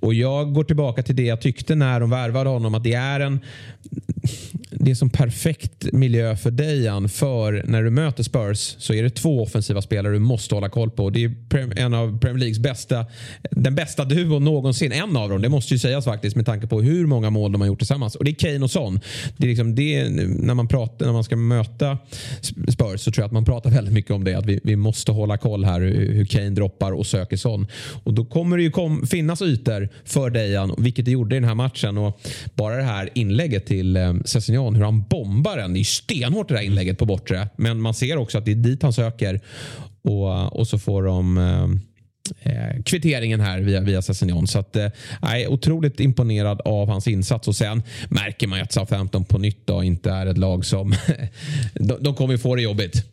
Och 0.00 0.14
jag 0.14 0.54
går 0.54 0.64
tillbaka 0.64 1.02
till 1.02 1.16
det 1.16 1.22
jag 1.22 1.40
tyckte 1.40 1.74
när 1.74 2.00
de 2.00 2.10
värvade 2.10 2.50
honom 2.50 2.74
att 2.74 2.84
det 2.84 2.94
är 2.94 3.20
en 3.20 3.40
det 4.70 4.90
är 4.90 4.94
som 4.94 5.10
perfekt 5.10 5.92
miljö 5.92 6.36
för 6.36 6.50
Dejan. 6.66 7.08
För 7.08 7.62
när 7.66 7.82
du 7.82 7.90
möter 7.90 8.22
Spurs 8.22 8.76
så 8.78 8.94
är 8.94 9.02
det 9.02 9.10
två 9.10 9.42
offensiva 9.42 9.82
spelare 9.82 10.12
du 10.12 10.18
måste 10.18 10.54
hålla 10.54 10.68
koll 10.68 10.90
på. 10.90 11.10
Det 11.10 11.24
är 11.24 11.78
en 11.78 11.94
av 11.94 12.18
Premier 12.18 12.38
Leagues 12.38 12.58
bästa, 12.58 13.06
den 13.50 13.74
bästa 13.74 14.04
duon 14.04 14.44
någonsin. 14.44 14.92
En 14.92 15.16
av 15.16 15.28
dem, 15.28 15.42
det 15.42 15.48
måste 15.48 15.74
ju 15.74 15.78
sägas 15.78 16.04
faktiskt 16.04 16.36
med 16.36 16.46
tanke 16.46 16.66
på 16.66 16.82
hur 16.82 17.06
många 17.06 17.30
mål 17.30 17.52
de 17.52 17.60
har 17.60 17.68
gjort 17.68 17.78
tillsammans. 17.78 18.14
Och 18.14 18.24
det 18.24 18.30
är 18.30 18.34
Kane 18.34 18.64
och 18.64 18.70
Son. 18.70 19.00
Det 19.36 19.46
är 19.46 19.48
liksom 19.48 19.74
det, 19.74 20.08
när, 20.08 20.54
man 20.54 20.68
pratar, 20.68 21.06
när 21.06 21.12
man 21.12 21.24
ska 21.24 21.36
möta 21.36 21.98
Spurs 22.68 23.00
så 23.00 23.10
tror 23.10 23.22
jag 23.22 23.26
att 23.26 23.32
man 23.32 23.44
pratar 23.44 23.70
väldigt 23.70 23.94
mycket 23.94 24.10
om 24.10 24.24
det. 24.24 24.34
Att 24.34 24.46
vi, 24.46 24.60
vi 24.64 24.76
måste 24.76 25.12
hålla 25.12 25.38
koll 25.38 25.64
här 25.64 25.80
hur, 25.80 26.12
hur 26.12 26.24
Kane 26.24 26.50
droppar 26.50 26.92
och 26.92 27.06
söker 27.06 27.36
Son. 27.36 27.66
Och 28.04 28.14
då 28.14 28.24
kommer 28.24 28.56
det 28.56 28.62
ju 28.62 28.70
kom, 28.70 29.06
finnas 29.06 29.42
ytor 29.42 29.88
för 30.04 30.30
Dejan, 30.30 30.74
vilket 30.78 31.04
det 31.04 31.10
gjorde 31.10 31.36
i 31.36 31.40
den 31.40 31.48
här 31.48 31.54
matchen. 31.54 31.98
Och 31.98 32.20
bara 32.54 32.76
det 32.76 32.82
här 32.82 33.08
inlägget 33.14 33.66
till 33.66 33.96
eh, 33.96 34.14
Sessignon, 34.24 34.76
hur 34.76 34.84
han 34.84 35.02
bombar 35.02 35.56
den. 35.56 35.72
Det 35.72 35.76
är 35.76 35.80
ju 35.80 35.84
stenhårt 35.84 36.50
det 36.56 36.62
där 36.62 36.66
inlägget 36.66 36.98
på 36.98 37.06
bortre. 37.06 37.48
Men 37.56 37.80
man 37.80 37.94
ser 37.94 38.16
också 38.16 38.38
att 38.38 38.44
det 38.44 38.50
är 38.50 38.54
dit 38.56 38.82
han 38.82 38.92
söker. 38.92 39.40
Och, 40.02 40.56
och 40.60 40.68
så 40.68 40.78
får 40.78 41.02
de 41.02 41.38
eh, 41.38 42.52
eh, 42.52 42.82
kvitteringen 42.82 43.40
här 43.40 43.60
via, 43.60 43.80
via 43.80 44.02
Sessignon. 44.02 44.46
Så 44.46 44.58
att, 44.58 44.76
eh, 44.76 44.88
jag 45.22 45.40
är 45.40 45.48
otroligt 45.48 46.00
imponerad 46.00 46.60
av 46.64 46.88
hans 46.88 47.08
insats. 47.08 47.48
Och 47.48 47.56
sen 47.56 47.82
märker 48.08 48.46
man 48.46 48.58
ju 48.58 48.62
att 48.62 48.72
Southampton 48.72 49.24
på 49.24 49.38
nytt 49.38 49.66
då 49.66 49.82
inte 49.82 50.10
är 50.10 50.26
ett 50.26 50.38
lag 50.38 50.64
som... 50.64 50.94
de, 51.74 51.96
de 52.02 52.14
kommer 52.14 52.34
ju 52.34 52.38
få 52.38 52.54
det 52.54 52.62
jobbigt. 52.62 53.04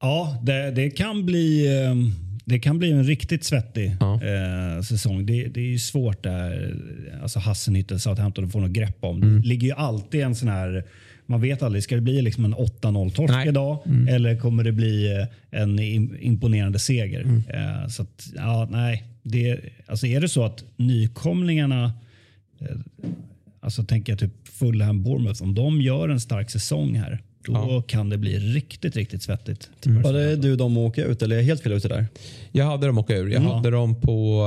Ja, 0.00 0.38
det, 0.42 0.70
det 0.70 0.90
kan 0.90 1.26
bli... 1.26 1.66
eh, 1.84 1.94
Det 2.44 2.58
kan 2.58 2.78
bli 2.78 2.90
en 2.92 3.04
riktigt 3.04 3.44
svettig 3.44 3.96
Ja. 4.00 4.14
eh, 4.14 4.82
säsong. 4.82 5.26
Det, 5.26 5.44
det 5.46 5.60
är 5.60 5.64
ju 5.70 5.78
svårt 5.78 6.22
där. 6.22 6.74
Alltså 7.22 7.38
Hassenhüttel, 7.38 7.98
Southampton, 7.98 8.44
att 8.44 8.52
få 8.52 8.60
något 8.60 8.70
grepp 8.70 8.96
om. 9.04 9.20
Det 9.42 9.48
ligger 9.48 9.66
ju 9.68 9.74
alltid 9.74 10.20
en 10.20 10.34
sån 10.34 10.48
här... 10.48 10.84
Man 11.30 11.40
vet 11.40 11.62
aldrig, 11.62 11.82
ska 11.82 11.94
det 11.94 12.00
bli 12.00 12.22
liksom 12.22 12.44
en 12.44 12.54
8-0 12.54 13.10
torsk 13.10 13.34
Nej. 13.34 13.48
idag 13.48 13.78
eller 14.08 14.36
kommer 14.36 14.64
det 14.64 14.72
bli 14.72 15.16
eh, 15.16 15.60
en 15.60 15.78
im- 15.80 16.18
imponerande 16.20 16.78
seger? 16.78 17.42
Eh, 17.48 17.88
så 17.88 18.02
att, 18.02 18.28
ja, 18.36 18.68
nej. 18.70 19.04
Det, 19.22 19.60
alltså 19.86 20.06
är 20.06 20.20
det 20.20 20.28
så 20.28 20.44
att 20.44 20.64
nykomlingarna 20.76 21.92
Alltså 23.60 23.84
tänker 23.84 24.12
jag 24.12 24.18
typ 24.18 24.48
Fulham, 24.48 25.02
Bournemouth, 25.02 25.42
om 25.42 25.54
de 25.54 25.80
gör 25.82 26.08
en 26.08 26.20
stark 26.20 26.50
säsong 26.50 26.94
här. 26.94 27.22
Då 27.54 27.82
kan 27.82 28.08
det 28.08 28.18
bli 28.18 28.38
riktigt, 28.38 28.96
riktigt 28.96 29.22
svettigt. 29.22 29.68
Var 29.84 30.12
det 30.12 30.36
du 30.36 30.56
de 30.56 30.78
åka 30.78 31.04
ut 31.04 31.22
eller 31.22 31.36
är 31.36 31.40
jag 31.40 31.46
helt 31.46 31.62
fel 31.62 31.72
ute 31.72 31.88
där? 31.88 32.06
Jag 32.52 32.64
hade 32.64 32.86
dem 32.86 32.98
åka 32.98 33.16
ur. 33.16 33.28
Jag 33.30 33.40
hade 33.40 33.70
dem 33.70 34.00
på 34.00 34.42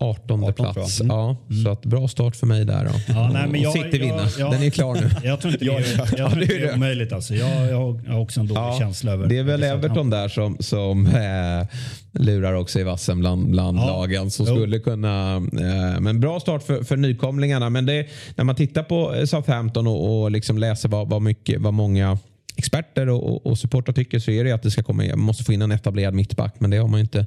eh, 0.00 0.06
18, 0.08 0.44
18 0.44 0.74
plats. 0.74 1.00
jag. 1.00 1.08
Ja, 1.08 1.36
Så 1.64 1.70
att 1.70 1.82
bra 1.82 2.08
start 2.08 2.36
för 2.36 2.46
mig 2.46 2.64
där. 2.64 2.84
Då. 2.84 2.90
Ja, 3.08 3.30
nej, 3.32 3.42
men 3.42 3.50
och 3.50 3.56
jag- 3.56 3.72
City 3.72 3.98
vinna. 3.98 4.28
jag- 4.38 4.52
Den 4.52 4.62
är 4.62 4.70
klar 4.70 4.94
nu. 4.94 5.10
Jag 5.28 5.40
tror 5.40 5.52
inte 5.52 5.64
det 5.64 5.70
är, 5.70 6.18
jag 6.18 6.30
tror 6.30 6.36
det 6.38 6.42
inte 6.42 6.54
är 6.54 6.58
det 6.58 6.64
är 6.64 6.66
det. 6.68 6.74
omöjligt. 6.74 7.12
Alltså. 7.12 7.34
Jag, 7.34 7.66
jag 7.70 8.00
har 8.08 8.20
också 8.20 8.40
en 8.40 8.46
dålig 8.46 8.74
känsla 8.78 9.12
över 9.12 9.26
Det 9.26 9.38
är 9.38 9.42
väl 9.42 9.62
Everton 9.62 10.10
där 10.10 10.28
som, 10.28 10.56
som 10.60 11.06
eh, 11.06 11.66
lurar 12.12 12.54
också 12.54 12.80
i 12.80 12.82
vassen 12.82 13.20
bland, 13.20 13.50
bland 13.50 13.78
Ja. 13.78 13.86
lagen. 13.86 14.30
Som 14.30 14.46
Jo. 14.48 14.54
skulle 14.56 14.78
kunna, 14.78 15.36
eh, 15.36 16.00
men 16.00 16.20
bra 16.20 16.40
start 16.40 16.62
för, 16.62 16.84
för 16.84 16.96
nykomlingarna. 16.96 17.70
Men 17.70 17.86
det, 17.86 18.06
när 18.36 18.44
man 18.44 18.54
tittar 18.54 18.82
på 18.82 19.26
Southampton 19.26 19.86
och, 19.86 20.22
och 20.22 20.30
liksom 20.30 20.58
läser 20.58 20.88
vad, 20.88 21.08
vad, 21.08 21.22
mycket, 21.22 21.60
vad 21.60 21.74
många 21.74 22.18
experter 22.58 23.08
och, 23.08 23.24
och, 23.32 23.46
och 23.46 23.58
supportrar 23.58 23.94
tycker 23.94 24.18
så 24.18 24.30
är 24.30 24.44
det 24.44 24.52
att 24.52 24.62
det 24.62 24.70
ska 24.70 24.82
komma, 24.82 25.02
man 25.02 25.18
måste 25.18 25.44
få 25.44 25.52
in 25.52 25.62
en 25.62 25.72
etablerad 25.72 26.14
mittback. 26.14 26.54
Men 26.58 26.70
det 26.70 26.76
har 26.76 26.88
man 26.88 27.00
ju 27.00 27.02
inte 27.02 27.26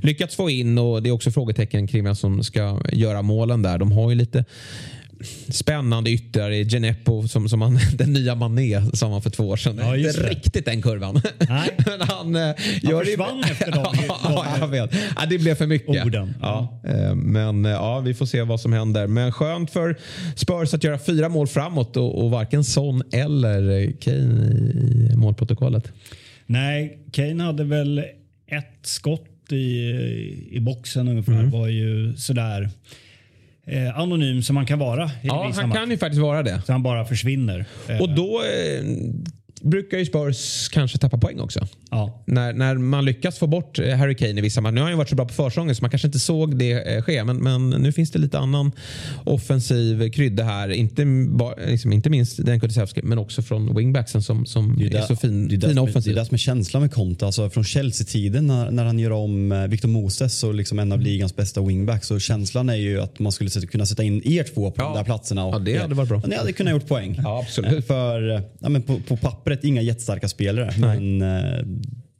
lyckats 0.00 0.36
få 0.36 0.50
in. 0.50 0.78
Och 0.78 1.02
Det 1.02 1.08
är 1.08 1.12
också 1.12 1.30
frågetecken 1.30 1.86
kring 1.86 2.04
vem 2.04 2.14
som 2.14 2.42
ska 2.42 2.80
göra 2.92 3.22
målen 3.22 3.62
där. 3.62 3.78
De 3.78 3.92
har 3.92 4.10
ju 4.10 4.16
lite 4.16 4.44
spännande 5.48 6.10
yttrar 6.10 6.50
i 6.50 6.64
Geneppo 6.68 7.28
som, 7.28 7.48
som 7.48 7.62
han, 7.62 7.78
den 7.94 8.12
nya 8.12 8.34
Mané 8.34 8.82
som 8.92 9.12
han 9.12 9.22
för 9.22 9.30
två 9.30 9.48
år 9.48 9.56
sedan. 9.56 9.78
Ja, 9.78 9.96
inte 9.96 10.22
det. 10.22 10.28
riktigt 10.30 10.64
den 10.64 10.82
kurvan. 10.82 11.20
Nej. 11.48 11.70
Men 11.86 12.00
han, 12.00 12.36
eh, 12.36 12.54
gör 12.82 13.00
det- 13.04 13.10
försvann 13.10 13.44
efter 13.44 13.72
dem. 13.72 13.94
ja, 14.08 14.46
jag 14.60 14.68
vet. 14.68 14.90
Ja, 15.16 15.26
det 15.30 15.38
blev 15.38 15.54
för 15.54 15.66
mycket. 15.66 16.06
Orden. 16.06 16.34
Ja, 16.40 16.80
eh, 16.84 17.14
men 17.14 17.64
eh, 17.64 17.70
ja, 17.72 18.00
vi 18.00 18.14
får 18.14 18.26
se 18.26 18.42
vad 18.42 18.60
som 18.60 18.72
händer. 18.72 19.06
Men 19.06 19.32
skönt 19.32 19.70
för 19.70 19.96
Spurs 20.36 20.74
att 20.74 20.84
göra 20.84 20.98
fyra 20.98 21.28
mål 21.28 21.46
framåt 21.46 21.96
och, 21.96 22.24
och 22.24 22.30
varken 22.30 22.64
Son 22.64 23.02
eller 23.12 23.92
Kane 24.00 24.46
i 25.12 25.16
målprotokollet. 25.16 25.92
Nej, 26.46 26.98
Kane 27.12 27.42
hade 27.44 27.64
väl 27.64 27.98
ett 28.46 28.78
skott 28.82 29.52
i, 29.52 29.90
i 30.50 30.60
boxen 30.60 31.08
ungefär. 31.08 31.32
Mm. 31.32 31.50
var 31.50 31.68
ju 31.68 32.16
sådär 32.16 32.70
eh, 33.66 33.98
anonym 33.98 34.42
som 34.42 34.54
man 34.54 34.66
kan 34.66 34.78
vara 34.78 35.04
i 35.04 35.10
Ja, 35.22 35.50
han 35.54 35.70
kan 35.70 35.90
ju 35.90 35.98
faktiskt 35.98 36.22
vara 36.22 36.42
det. 36.42 36.62
Så 36.66 36.72
han 36.72 36.82
bara 36.82 37.04
försvinner. 37.04 37.64
Eh, 37.88 38.00
Och 38.00 38.08
då 38.14 38.40
eh, 38.42 38.84
brukar 39.62 39.98
ju 39.98 40.06
Spurs 40.06 40.68
kanske 40.68 40.98
tappa 40.98 41.18
poäng 41.18 41.40
också. 41.40 41.66
ja. 41.90 42.22
När, 42.26 42.52
när 42.52 42.74
man 42.74 43.04
lyckas 43.04 43.38
få 43.38 43.46
bort 43.46 43.78
eh, 43.78 43.96
Harry 43.96 44.14
Kane 44.14 44.30
i 44.38 44.40
vissa 44.40 44.60
matcher. 44.60 44.72
Nu 44.74 44.80
har 44.80 44.84
han 44.84 44.92
ju 44.92 44.96
varit 44.98 45.08
så 45.08 45.14
bra 45.16 45.24
på 45.28 45.34
försäsongen 45.34 45.74
så 45.74 45.82
man 45.82 45.90
kanske 45.90 46.08
inte 46.08 46.18
såg 46.18 46.56
det 46.58 46.72
eh, 46.96 47.02
ske. 47.02 47.24
Men, 47.24 47.36
men 47.36 47.70
nu 47.70 47.92
finns 47.92 48.10
det 48.10 48.18
lite 48.18 48.38
annan 48.38 48.72
offensiv 49.24 50.10
krydda 50.10 50.44
här. 50.44 50.68
Inte, 50.68 51.04
liksom, 51.66 51.92
inte 51.92 52.10
minst 52.10 52.46
den 52.46 52.60
Kulusevski 52.60 53.00
men 53.02 53.18
också 53.18 53.42
från 53.42 53.76
wingbacksen 53.76 54.22
som, 54.22 54.46
som 54.46 54.76
Det 54.78 54.86
är, 54.86 54.90
där- 54.90 55.02
så 55.02 55.16
fin, 55.16 55.48
det 55.48 55.54
är 55.54 55.60
fin 55.60 55.70
är- 55.70 55.74
Det 55.74 55.80
offensiv. 55.80 56.12
är 56.16 56.20
det 56.20 56.26
som 56.26 56.34
är 56.34 56.38
känslan 56.38 56.82
med 56.82 56.92
Conte. 56.92 57.26
Alltså 57.26 57.50
från 57.50 57.64
Chelsea-tiden 57.64 58.46
när, 58.46 58.70
när 58.70 58.84
han 58.84 58.98
gör 58.98 59.10
om 59.10 59.52
eh, 59.52 59.66
Victor 59.66 59.88
Moses 59.88 60.44
och 60.44 60.54
liksom 60.54 60.78
en 60.78 60.92
av 60.92 61.00
ligans 61.00 61.36
bästa 61.36 61.60
wingbacks. 61.60 62.06
Så 62.06 62.18
känslan 62.18 62.68
är 62.68 62.74
ju 62.74 63.00
att 63.00 63.18
man 63.18 63.32
skulle 63.32 63.50
kunna 63.50 63.86
sätta 63.86 64.02
in 64.02 64.22
er 64.24 64.44
två 64.54 64.70
på 64.70 64.82
Ja. 64.82 64.88
de 64.88 64.96
där 64.96 65.04
platserna. 65.04 65.44
Och, 65.44 65.54
Ja, 65.54 65.58
det 65.58 65.76
hade 65.76 65.94
varit 65.94 66.08
bra. 66.08 66.22
Ni 66.26 66.36
hade 66.36 66.52
kunnat 66.52 66.72
gjort 66.72 66.86
poäng. 66.88 67.20
Ja, 67.22 67.40
absolut. 67.40 67.86
För 67.86 68.42
ja, 68.58 68.68
men 68.68 68.82
på, 68.82 69.00
på 69.08 69.16
pappret 69.50 69.64
inga 69.64 69.82
jättestarka 69.82 70.28
spelare. 70.28 70.72
Men 70.78 71.22
eh, 71.22 71.64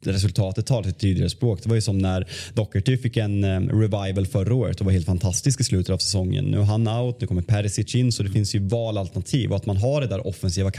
resultatet 0.07 0.67
talar 0.67 0.83
sitt 0.83 0.99
tydligare 0.99 1.31
språk. 1.31 1.61
Det 1.63 1.69
var 1.69 1.77
ju 1.77 1.83
som 1.83 1.99
när 1.99 2.29
Doherty 2.55 2.97
fick 2.97 3.17
en 3.17 3.45
eh, 3.45 3.61
revival 3.61 4.27
förra 4.27 4.55
året 4.55 4.81
och 4.81 4.87
var 4.87 4.93
helt 4.93 5.07
fantastisk 5.07 5.61
i 5.61 5.65
slutet 5.65 5.91
av 5.95 5.99
säsongen. 5.99 6.45
Nu 6.45 6.59
är 6.59 6.63
han 6.63 6.89
out, 6.89 7.21
nu 7.21 7.27
kommer 7.27 7.43
Perisic 7.43 7.95
in 7.95 8.13
så 8.13 8.23
det 8.23 8.31
finns 8.31 8.55
ju 8.55 8.59
valalternativ 8.59 9.51
och 9.51 9.57
att 9.57 9.67
man 9.67 9.77
har 9.77 10.01
det 10.01 10.07
där 10.07 10.27
offensiva 10.27 10.73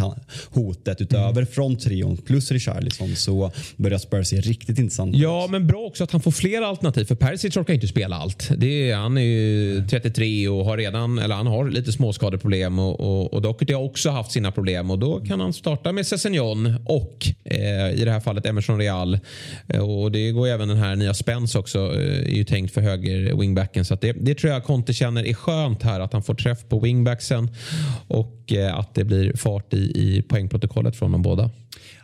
hotet 0.49 1.01
utöver 1.01 1.45
från 1.45 1.77
trion 1.77 2.17
plus 2.17 2.51
Richarlison 2.51 3.15
så 3.15 3.51
börjar 3.77 3.97
Spurs 3.97 4.27
se 4.27 4.41
riktigt 4.41 4.79
intressant. 4.79 5.15
Ja, 5.15 5.47
men 5.49 5.67
bra 5.67 5.79
också 5.79 6.03
att 6.03 6.11
han 6.11 6.21
får 6.21 6.31
flera 6.31 6.67
alternativ. 6.67 7.05
För 7.05 7.15
Perisic 7.15 7.57
orkar 7.57 7.73
inte 7.73 7.87
spela 7.87 8.15
allt. 8.15 8.51
Det 8.57 8.89
är, 8.89 8.95
han 8.95 9.17
är 9.17 9.21
ju 9.21 9.87
33 9.87 10.47
och 10.47 10.65
har 10.65 10.77
redan, 10.77 11.19
eller 11.19 11.35
han 11.35 11.47
har 11.47 11.69
lite 11.69 11.91
småskadeproblem. 11.91 12.79
Och, 12.79 12.99
och, 12.99 13.33
och 13.33 13.41
Doherty 13.41 13.73
har 13.73 13.83
också 13.83 14.09
haft 14.09 14.31
sina 14.31 14.51
problem. 14.51 14.91
Och 14.91 14.99
då 14.99 15.19
kan 15.19 15.39
han 15.39 15.53
starta 15.53 15.91
med 15.91 16.07
Sessignon 16.07 16.75
och 16.85 17.27
eh, 17.43 17.91
i 17.91 18.01
det 18.05 18.11
här 18.11 18.19
fallet 18.19 18.45
Emerson 18.45 18.77
Real. 18.77 19.10
Eh, 19.67 19.79
och 19.89 20.11
det 20.11 20.31
går 20.31 20.47
även 20.47 20.67
den 20.67 20.77
här 20.77 20.95
nya 20.95 21.13
Spence 21.13 21.59
också. 21.59 21.79
Eh, 21.79 22.19
är 22.19 22.35
ju 22.35 22.43
tänkt 22.43 22.73
för 22.73 22.81
höger 22.81 23.39
wingbacken. 23.39 23.85
Så 23.85 23.95
det, 23.95 24.11
det 24.11 24.35
tror 24.35 24.53
jag 24.53 24.63
Conte 24.63 24.93
känner 24.93 25.25
är 25.25 25.33
skönt 25.33 25.83
här. 25.83 25.99
Att 25.99 26.13
han 26.13 26.23
får 26.23 26.35
träff 26.35 26.59
på 26.69 26.79
wingbacksen. 26.79 27.49
Och 28.07 28.53
eh, 28.53 28.77
att 28.77 28.95
det 28.95 29.03
blir 29.03 29.33
fart 29.37 29.73
i, 29.73 29.77
i 29.77 30.21
poängprotokollet 30.21 30.95
från 30.95 31.11
de 31.11 31.21
båda. 31.21 31.49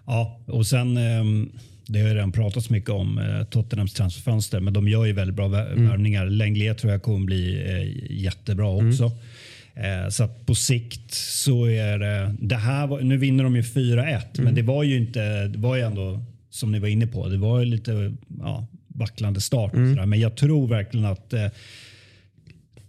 Ja, 0.05 0.39
och 0.45 0.68
sen 0.68 0.97
ehm, 0.97 1.49
det 1.86 1.99
har 1.99 2.08
ju 2.08 2.14
redan 2.16 2.32
pratats 2.32 2.70
mycket 2.70 2.89
om 2.89 3.18
eh, 3.18 3.43
Tottenhams 3.43 3.93
transferfönster, 3.93 4.60
men 4.60 4.74
de 4.74 4.88
gör 4.88 5.05
ju 5.05 5.14
väldigt 5.14 5.36
bra 5.36 5.45
Mm. 5.45 5.88
värvningar. 5.89 6.26
Lenglet 6.26 6.78
tror 6.78 6.91
jag 6.91 7.01
kommer 7.03 7.26
bli 7.26 7.64
eh, 7.68 8.22
jättebra 8.24 8.74
Mm. 8.80 8.88
också. 8.89 9.12
Eh, 9.76 10.10
så 10.10 10.24
att 10.24 10.45
på 10.45 10.55
sikt 10.55 11.14
så 11.14 11.66
är 11.68 11.99
det, 11.99 12.36
det 12.39 12.55
här 12.55 12.88
var, 12.88 13.01
nu 13.01 13.18
vinner 13.18 13.43
de 13.43 13.55
ju 13.55 13.62
4-1, 13.62 14.05
Mm. 14.08 14.22
men 14.45 14.55
det 14.55 14.62
var 14.62 14.84
ju 14.84 14.97
inte, 14.97 15.47
det 15.47 15.58
var 15.60 15.76
ju 15.76 15.82
ändå 15.82 16.22
som 16.58 16.72
ni 16.72 16.80
var 16.80 16.88
inne 16.88 17.08
på, 17.08 17.28
det 17.28 17.38
var 17.38 17.66
lite 17.66 18.14
ja, 18.39 18.68
vacklande 18.88 19.41
start. 19.41 19.74
Mm. 19.74 19.93
Sådär. 19.95 20.05
Men 20.05 20.20
jag 20.20 20.36
tror 20.38 20.68
verkligen 20.68 21.05
att 21.05 21.34
eh, 21.34 21.45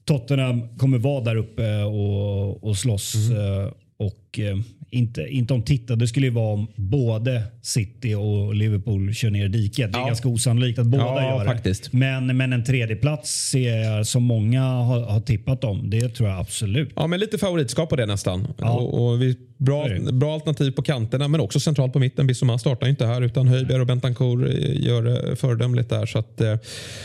Tottenham 0.05 0.69
kommer 0.79 0.99
vara 0.99 1.25
där 1.25 1.37
uppe 1.37 1.83
och, 1.83 2.65
och 2.65 2.77
slåss. 2.77 3.15
Mm. 3.15 3.63
eh, 3.65 3.71
Och 3.97 4.39
eh, 4.39 4.59
inte, 4.91 5.27
inte 5.29 5.55
om 5.55 5.63
titta. 5.63 5.97
Det 5.97 6.09
skulle 6.09 6.27
ju 6.27 6.33
vara 6.33 6.53
om 6.55 6.67
både 6.77 7.43
City 7.63 8.15
och 8.15 8.55
Liverpool 8.55 9.15
kör 9.15 9.31
ner 9.31 9.49
diket. 9.49 9.93
Det 9.93 9.99
är 9.99 10.01
Ja. 10.01 10.07
ganska 10.07 10.29
osannolikt 10.29 10.79
att 10.79 10.87
båda 10.87 11.05
Ja, 11.05 11.23
gör 11.23 11.39
det. 11.39 11.45
faktiskt. 11.45 11.93
Men, 11.93 12.37
men 12.37 12.53
en 12.53 12.65
tredje 12.65 12.97
plats 12.97 13.49
ser 13.51 13.77
jag 13.77 14.07
som 14.07 14.23
många 14.23 14.63
har, 14.63 15.01
har 15.01 15.21
tippat 15.21 15.65
om. 15.65 15.91
Det 15.91 16.09
tror 16.09 16.29
jag 16.29 16.39
absolut. 16.41 16.91
Ja, 16.97 17.07
men 17.07 17.21
lite 17.21 17.39
favoritskap 17.39 17.89
på 17.89 17.97
det 17.97 18.07
nästan. 18.07 18.47
Ja. 18.59 18.71
Och, 18.73 19.07
och 19.13 19.23
vi, 19.23 19.37
bra, 19.59 19.89
det. 19.89 20.13
bra 20.13 20.35
alternativ 20.35 20.71
på 20.71 20.83
kanterna 20.83 21.29
men 21.29 21.41
också 21.41 21.61
centralt 21.61 21.93
på 21.93 21.99
mitten. 21.99 22.27
Bissouma 22.27 22.59
startar 22.59 22.87
inte 22.89 23.07
här 23.07 23.23
utan 23.23 23.49
Höjbjerg 23.49 23.81
och 23.81 23.87
Bentancourt 23.87 24.49
eh, 24.49 24.87
gör 24.87 25.03
det 25.03 25.37
föredömligt 25.37 25.89
där. 25.91 26.07
Så 26.07 26.19
att, 26.19 26.41
eh, 26.41 26.57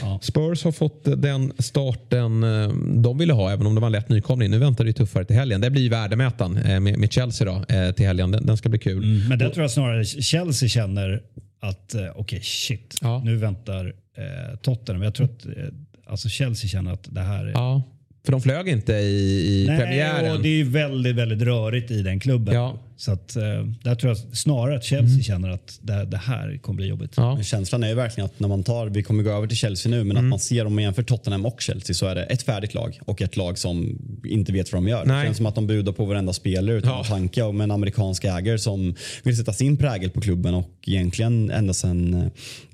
Ja. 0.01 0.20
Spurs 0.22 0.64
har 0.64 0.72
fått 0.72 1.04
den 1.04 1.54
starten 1.60 2.43
eh, 2.43 2.70
de 3.01 3.18
ville 3.18 3.34
ha 3.34 3.51
även 3.51 3.68
om 3.68 3.76
det 3.76 3.82
var 3.82 3.86
en 3.88 3.91
lätt 3.91 4.10
nykomling. 4.10 4.51
Nu 4.51 4.58
väntar 4.58 4.84
det 4.84 4.89
ju 4.89 4.93
tuffare 4.93 5.26
till 5.26 5.36
helgen. 5.36 5.62
Det 5.62 5.70
blir 5.70 5.82
ju 5.82 5.89
värdemätaren 5.89 6.58
eh, 6.58 6.80
med, 6.80 6.97
med 6.97 7.12
Chelsea 7.12 7.45
då, 7.47 7.76
eh, 7.76 7.91
till 7.91 8.06
helgen. 8.06 8.32
Den, 8.32 8.45
den 8.45 8.58
ska 8.58 8.70
bli 8.70 8.80
kul. 8.80 9.04
Mm, 9.04 9.28
Men 9.30 9.39
där 9.39 9.49
tror 9.49 9.64
jag 9.64 9.72
snarare 9.72 10.06
Chelsea 10.06 10.70
känner 10.70 11.22
att 11.60 11.93
eh, 11.95 12.01
okej 12.16 12.39
shit, 12.43 12.97
Ja. 13.01 13.22
nu 13.26 13.36
väntar 13.38 13.86
eh, 14.18 14.58
Tottenham. 14.58 15.04
Jag 15.04 15.14
tror 15.16 15.26
att 15.26 15.45
eh, 15.45 15.51
alltså 16.08 16.30
Chelsea 16.30 16.68
känner 16.70 16.93
att 16.93 17.08
det 17.12 17.22
här 17.22 17.45
är 17.45 17.51
Ja, 17.51 17.84
för 18.26 18.32
de 18.32 18.41
flög 18.41 18.67
inte 18.67 18.93
i, 18.93 19.63
i 19.63 19.67
Nej, 19.67 19.80
premiären. 19.80 20.32
och 20.32 20.43
det 20.43 20.61
är 20.61 20.63
väldigt, 20.63 21.15
väldigt 21.15 21.41
rörigt 21.41 21.91
i 21.91 22.01
den 22.01 22.19
klubben. 22.19 22.55
Ja. 22.55 22.80
Så 22.98 23.12
att, 23.12 23.36
eh, 23.36 23.44
där 23.84 23.96
tror 23.96 24.10
jag 24.10 24.18
snarare 24.38 24.76
att 24.78 24.84
Chelsea 24.84 25.24
känner 25.24 25.50
att 25.50 25.80
det, 25.82 26.06
det 26.06 26.18
här 26.18 26.58
kommer 26.62 26.78
bli 26.78 26.88
jobbigt. 26.88 27.14
Ja. 27.18 27.36
Men 27.36 27.44
känslan 27.44 27.84
är 27.84 27.88
ju 27.88 27.94
verkligen 27.96 28.26
att 28.26 28.39
när 28.39 28.48
man 28.48 28.64
tar, 28.64 28.88
vi 28.88 29.04
kommer 29.04 29.24
gå 29.24 29.30
över 29.32 29.48
till 29.48 29.58
Chelsea 29.58 29.89
nu, 29.91 30.04
men 30.04 30.18
att 30.18 30.24
man 30.24 30.39
ser 30.39 30.66
om 30.66 30.76
man 30.76 30.84
jämför 30.84 31.04
Tottenham 31.04 31.46
och 31.46 31.62
Chelsea 31.62 31.94
så 31.94 32.06
är 32.06 32.16
det 32.16 32.24
ett 32.24 32.41
färdigt 32.44 32.74
lag 32.74 33.00
och 33.06 33.22
ett 33.22 33.38
lag 33.38 33.58
som 33.58 34.00
inte 34.26 34.52
vet 34.52 34.74
vad 34.74 34.84
de 34.84 34.88
gör. 34.89 35.06
Nej. 35.06 35.20
Det 35.20 35.26
känns 35.26 35.38
som 35.38 35.46
att 35.46 35.56
de 35.56 35.68
budar 35.68 35.94
på 35.94 36.06
varenda 36.06 36.34
spelare 36.34 36.78
utan 36.78 36.91
Ja. 36.91 37.04
tanke 37.04 37.52
med 37.52 37.64
en 37.64 37.72
amerikansk 37.72 38.24
ägare 38.24 38.58
som 38.60 38.96
vill 39.24 39.38
sätta 39.38 39.54
sin 39.54 39.78
prägel 39.78 40.10
på 40.10 40.22
klubben 40.22 40.54
och 40.54 40.70
egentligen 40.88 41.52
ända 41.52 41.74
sedan 41.74 42.14
eh, 42.14 42.28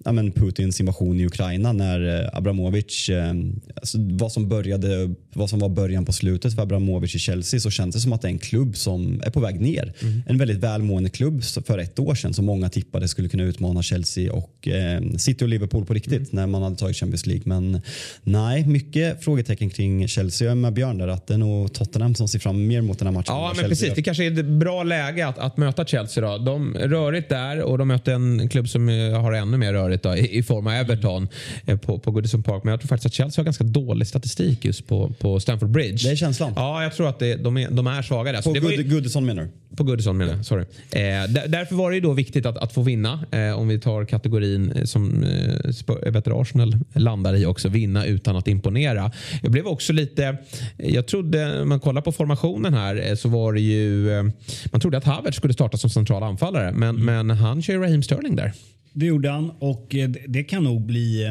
ja, 0.05 0.11
men 0.11 0.31
Putins 0.31 0.79
invasion 0.79 1.19
i 1.19 1.25
Ukraina 1.25 1.73
när 1.73 2.23
eh, 2.23 2.37
Abramovic, 2.37 3.09
eh, 3.09 3.33
alltså 3.75 3.97
vad 4.01 4.31
som 4.31 4.49
började, 4.49 5.15
vad 5.33 5.49
som 5.49 5.59
var 5.59 5.69
början 5.69 6.05
på 6.05 6.13
slutet 6.13 6.55
för 6.55 6.61
Abramovic 6.61 7.15
i 7.15 7.19
Chelsea 7.19 7.59
så 7.59 7.69
känns 7.69 7.95
det 7.95 8.01
som 8.01 8.13
att 8.13 8.21
det 8.21 8.27
är 8.27 8.31
en 8.31 8.39
klubb 8.39 8.77
som 8.77 9.21
är 9.25 9.29
på 9.29 9.39
väg 9.39 9.61
ner. 9.61 9.93
En 10.27 10.37
väldigt 10.37 10.57
välmående 10.57 11.09
klubb 11.09 11.43
för 11.43 11.77
ett 11.77 11.99
år 11.99 12.15
sedan 12.15 12.33
som 12.33 12.45
många 12.45 12.69
tippade 12.69 13.07
skulle 13.07 13.29
kunna 13.29 13.43
utmana 13.43 13.83
Chelsea 13.83 14.33
och 14.33 14.67
eh, 14.67 15.01
City 15.17 15.45
och 15.45 15.49
Liverpool 15.49 15.85
på 15.85 15.93
riktigt 15.93 16.31
när 16.31 16.47
man 16.47 16.63
hade 16.63 16.75
tagit 16.75 16.97
Champions 16.97 17.25
League. 17.25 17.43
Men 17.45 17.81
nej, 18.23 18.65
mycket 18.67 19.23
frågetecken 19.23 19.69
kring 19.69 20.07
Chelsea. 20.07 20.45
Jag 20.45 20.51
är 20.51 20.55
med 20.55 20.73
Björn 20.73 20.97
där 20.97 21.07
att 21.07 21.27
det 21.27 21.33
är 21.33 21.37
nog 21.37 21.73
Tottenham 21.73 22.15
som 22.15 22.27
ser 22.27 22.39
fram 22.39 22.67
mer 22.67 22.81
mot 22.81 22.99
den 22.99 23.07
här 23.07 23.13
matchen. 23.13 23.25
Ja, 23.27 23.47
men 23.47 23.55
Chelsea 23.55 23.69
precis. 23.69 23.95
Det 23.95 24.01
kanske 24.01 24.25
är 24.25 24.39
ett 24.39 24.45
bra 24.45 24.83
läge 24.83 25.27
att, 25.27 25.37
att 25.37 25.57
möta 25.57 25.85
Chelsea. 25.85 26.23
Då. 26.23 26.37
De 26.37 26.73
rörigt 26.73 27.29
där 27.29 27.61
och 27.61 27.77
de 27.77 27.87
möter 27.87 28.11
en 28.11 28.49
klubb 28.49 28.69
som 28.69 28.89
eh, 28.89 29.21
har 29.21 29.33
ännu 29.33 29.57
mer 29.57 29.73
rörigt 29.73 30.03
då, 30.03 30.15
i, 30.15 30.37
i 30.37 30.43
form 30.43 30.67
av 30.67 30.73
Everton 30.73 31.27
eh, 31.65 31.77
på, 31.77 31.99
på 31.99 32.11
Goodison 32.11 32.43
Park. 32.43 32.63
Men 32.63 32.71
jag 32.71 32.79
tror 32.79 32.87
faktiskt 32.87 33.05
att 33.05 33.13
Chelsea 33.13 33.41
har 33.41 33.45
ganska 33.45 33.63
dålig 33.63 34.07
statistik 34.07 34.65
just 34.65 34.87
på, 34.87 35.13
på 35.19 35.39
Stamford 35.39 35.69
Bridge. 35.69 36.07
Det 36.07 36.11
är 36.11 36.15
känslan. 36.15 36.53
Ja, 36.55 36.83
jag 36.83 36.95
tror 36.95 37.09
att 37.09 37.19
det, 37.19 37.35
de, 37.35 37.57
är, 37.57 37.71
de 37.71 37.87
är 37.87 38.01
svaga 38.01 38.31
där. 38.31 38.41
På 38.41 38.89
Goodison 38.89 39.25
menar 39.25 39.43
du? 39.43 39.49
på 39.75 39.83
Goodison 39.83 39.98
Goodison 39.99 40.17
menar 40.17 40.33
jag. 40.33 40.45
Sorry. 40.45 40.61
Eh, 40.91 41.29
där, 41.29 41.47
därför 41.47 41.75
var 41.75 41.89
det 41.89 41.95
ju 41.95 42.01
då 42.01 42.13
viktigt 42.13 42.45
att, 42.45 42.57
att 42.57 42.73
få 42.73 42.81
vinna. 42.81 43.19
Eh, 43.31 43.59
om 43.59 43.67
vi 43.67 43.79
tar 43.79 44.05
kategorin 44.05 44.71
eh, 44.71 44.83
som 44.83 45.23
eh, 45.23 46.11
vet 46.11 46.25
du, 46.25 46.31
Arsenal 46.33 46.75
landar 46.93 47.35
i 47.35 47.45
också. 47.45 47.69
Vinna 47.69 48.05
utan 48.05 48.35
att 48.35 48.47
imponera. 48.47 49.11
Jag 49.41 49.51
blev 49.51 49.67
också 49.67 49.93
lite... 49.93 50.37
Jag 50.77 51.07
trodde, 51.07 51.61
om 51.61 51.69
man 51.69 51.79
kollar 51.79 52.01
på 52.01 52.11
formationen 52.11 52.73
här, 52.73 53.09
eh, 53.09 53.15
så 53.15 53.29
var 53.29 53.53
det 53.53 53.61
ju... 53.61 54.11
Eh, 54.11 54.23
man 54.71 54.81
trodde 54.81 54.97
att 54.97 55.05
Havertz 55.05 55.37
skulle 55.37 55.53
starta 55.53 55.77
som 55.77 55.89
central 55.89 56.23
anfallare. 56.23 56.71
Men, 56.71 56.89
mm. 56.89 57.05
men 57.05 57.37
han 57.37 57.61
kör 57.61 57.73
ju 57.73 57.79
Raheem 57.79 58.03
Sterling 58.03 58.35
där. 58.35 58.53
Det 58.93 59.05
gjorde 59.05 59.29
han 59.29 59.51
och 59.59 59.95
eh, 59.95 60.09
det 60.27 60.43
kan 60.43 60.63
nog 60.63 60.81
bli... 60.81 61.25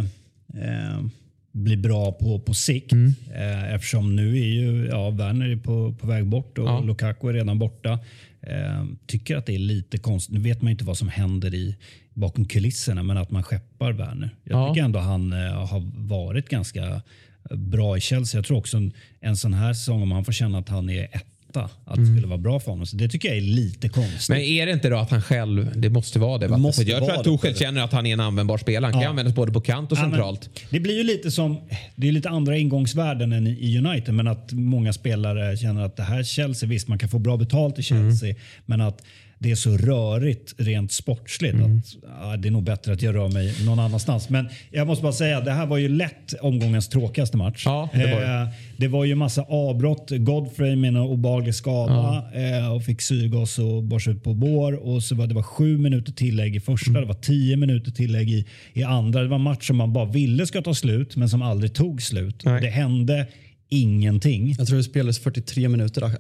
Eh, 0.55 1.05
bli 1.53 1.77
bra 1.77 2.13
på, 2.13 2.39
på 2.39 2.55
sikt. 2.55 2.93
Mm. 2.93 3.15
Eh, 3.35 3.75
eftersom 3.75 4.17
nu 4.17 4.39
är 4.39 4.47
ju 4.47 4.87
ja, 4.87 5.11
Werner 5.11 5.49
är 5.49 5.57
på, 5.57 5.95
på 6.01 6.07
väg 6.07 6.27
bort 6.27 6.59
och 6.59 6.69
ja. 6.69 6.81
Lukaku 6.81 7.29
är 7.29 7.33
redan 7.33 7.59
borta. 7.59 7.99
Eh, 8.41 8.85
tycker 9.07 9.37
att 9.37 9.47
det 9.47 9.55
är 9.55 9.59
lite 9.59 9.99
konstigt. 9.99 10.35
Nu 10.35 10.41
vet 10.41 10.63
man 10.63 10.71
inte 10.71 10.85
vad 10.85 10.99
som 10.99 11.09
händer 11.09 11.55
i 11.55 11.77
bakom 12.15 12.45
kulisserna, 12.45 13.03
men 13.03 13.17
att 13.17 13.31
man 13.31 13.43
skeppar 13.43 13.93
Werner. 13.93 14.31
Jag 14.45 14.61
ja. 14.61 14.69
tycker 14.69 14.85
ändå 14.85 14.99
han 14.99 15.33
eh, 15.33 15.67
har 15.67 16.07
varit 16.09 16.49
ganska 16.49 17.03
bra 17.51 17.97
i 17.97 18.01
Chelsea. 18.01 18.39
Jag 18.39 18.45
tror 18.45 18.59
också 18.59 18.77
en, 18.77 18.93
en 19.21 19.37
sån 19.37 19.55
här 19.55 19.73
säsong, 19.73 20.03
om 20.03 20.13
han 20.13 20.25
får 20.25 20.33
känna 20.33 20.59
att 20.59 20.69
han 20.69 20.91
är 20.91 21.05
ett 21.13 21.38
veta 21.49 21.71
att 21.85 21.95
det 21.95 22.01
mm. 22.01 22.17
skulle 22.17 22.27
vara 22.27 22.39
bra 22.39 22.61
för 22.61 22.71
honom. 22.71 22.87
Så 22.87 22.97
det 22.97 23.09
tycker 23.09 23.29
jag 23.29 23.37
är 23.37 23.41
lite 23.41 23.89
konstigt. 23.89 24.29
Men 24.29 24.41
är 24.41 24.67
det 24.67 24.73
inte 24.73 24.89
då 24.89 24.97
att 24.97 25.11
han 25.11 25.23
själv, 25.23 25.81
det 25.81 25.91
måste 25.91 26.19
vara 26.19 26.39
det? 26.39 26.49
Måste 26.49 26.83
jag 26.83 27.05
tror 27.05 27.19
att 27.19 27.25
Torshäll 27.25 27.57
känner 27.57 27.85
att 27.85 27.93
han 27.93 28.07
är 28.07 28.13
en 28.13 28.21
användbar 28.21 28.59
spelare. 28.59 28.85
Han 28.85 28.93
kan 28.93 29.03
ja. 29.03 29.09
användas 29.09 29.35
både 29.35 29.53
på 29.53 29.61
kant 29.61 29.93
och 29.93 29.99
ja, 29.99 30.03
centralt. 30.03 30.51
Det 30.71 30.81
blir 30.81 30.97
ju 30.97 31.05
lite 31.05 31.31
som, 31.31 31.61
det 31.97 32.09
är 32.09 32.13
lite 32.13 32.29
andra 32.29 32.57
ingångsvärden 32.57 33.33
än 33.33 33.47
i 33.47 33.79
United. 33.79 34.15
Men 34.15 34.29
att 34.29 34.53
många 34.53 34.93
spelare 34.93 35.57
känner 35.57 35.83
att 35.83 35.97
det 35.97 36.03
här 36.03 36.23
Chelsea, 36.23 36.69
visst 36.69 36.89
man 36.89 36.99
kan 36.99 37.09
få 37.09 37.19
bra 37.19 37.37
betalt 37.37 37.79
i 37.79 37.83
Chelsea. 37.83 38.29
Mm. 38.29 38.41
Men 38.67 38.81
att 38.81 39.03
det 39.39 39.51
är 39.51 39.55
så 39.55 39.77
rörigt 39.77 40.55
rent 40.59 40.93
sportsligt. 40.93 41.55
Mm. 41.55 41.79
Att, 41.79 41.97
ja, 42.21 42.37
det 42.37 42.49
är 42.49 42.53
nog 42.53 42.63
bättre 42.63 42.93
att 42.93 43.03
jag 43.03 43.15
rör 43.15 43.29
mig 43.29 43.55
någon 43.65 43.79
annanstans. 43.79 44.29
Men 44.29 44.49
jag 44.71 44.87
måste 44.87 45.03
bara 45.03 45.13
säga, 45.13 45.41
det 45.41 45.53
här 45.53 45.67
var 45.67 45.77
ju 45.77 45.89
lätt 45.89 46.35
omgångens 46.41 46.89
tråkigaste 46.89 47.37
match. 47.37 47.63
Ja, 47.67 47.89
det, 47.93 47.99
var 47.99 48.21
det. 48.21 48.43
Eh, 48.43 48.49
det 48.77 48.89
var 48.89 49.05
ju 49.05 49.15
massa 49.15 49.43
avbrott. 49.43 50.11
Godfrey 50.11 50.77
med 50.77 50.89
en 50.89 50.97
obehaglig 50.97 51.55
skada 51.55 52.25
ja. 52.35 52.41
eh, 52.41 52.73
och 52.73 52.85
fick 52.85 53.03
syrgas 53.03 53.59
och 53.59 53.83
bars 53.83 54.09
ut 54.09 54.23
på 54.23 54.35
bår. 54.35 54.89
Och 54.89 55.03
så 55.03 55.15
var 55.15 55.27
det 55.27 55.35
var 55.35 55.43
sju 55.43 55.79
minuter 55.79 56.13
tillägg 56.13 56.57
i 56.57 56.61
första, 56.61 56.91
mm. 56.91 57.03
det 57.03 57.09
var 57.09 57.15
tio 57.15 57.57
minuter 57.57 57.91
tillägg 57.91 58.31
i, 58.31 58.47
i 58.73 58.83
andra. 58.83 59.23
Det 59.23 59.29
var 59.29 59.37
en 59.37 59.43
match 59.43 59.67
som 59.67 59.77
man 59.77 59.93
bara 59.93 60.05
ville 60.05 60.47
ska 60.47 60.63
ta 60.63 60.75
slut 60.75 61.17
men 61.17 61.29
som 61.29 61.43
aldrig 61.43 61.75
tog 61.75 62.03
slut. 62.03 62.43
Nej. 62.45 62.61
Det 62.61 62.69
hände 62.69 63.27
ingenting. 63.69 64.55
Jag 64.59 64.67
tror 64.67 64.77
det 64.77 64.85
spelades 64.85 65.19
43 65.19 65.69
minuter 65.69 66.03
äh, 66.03 66.11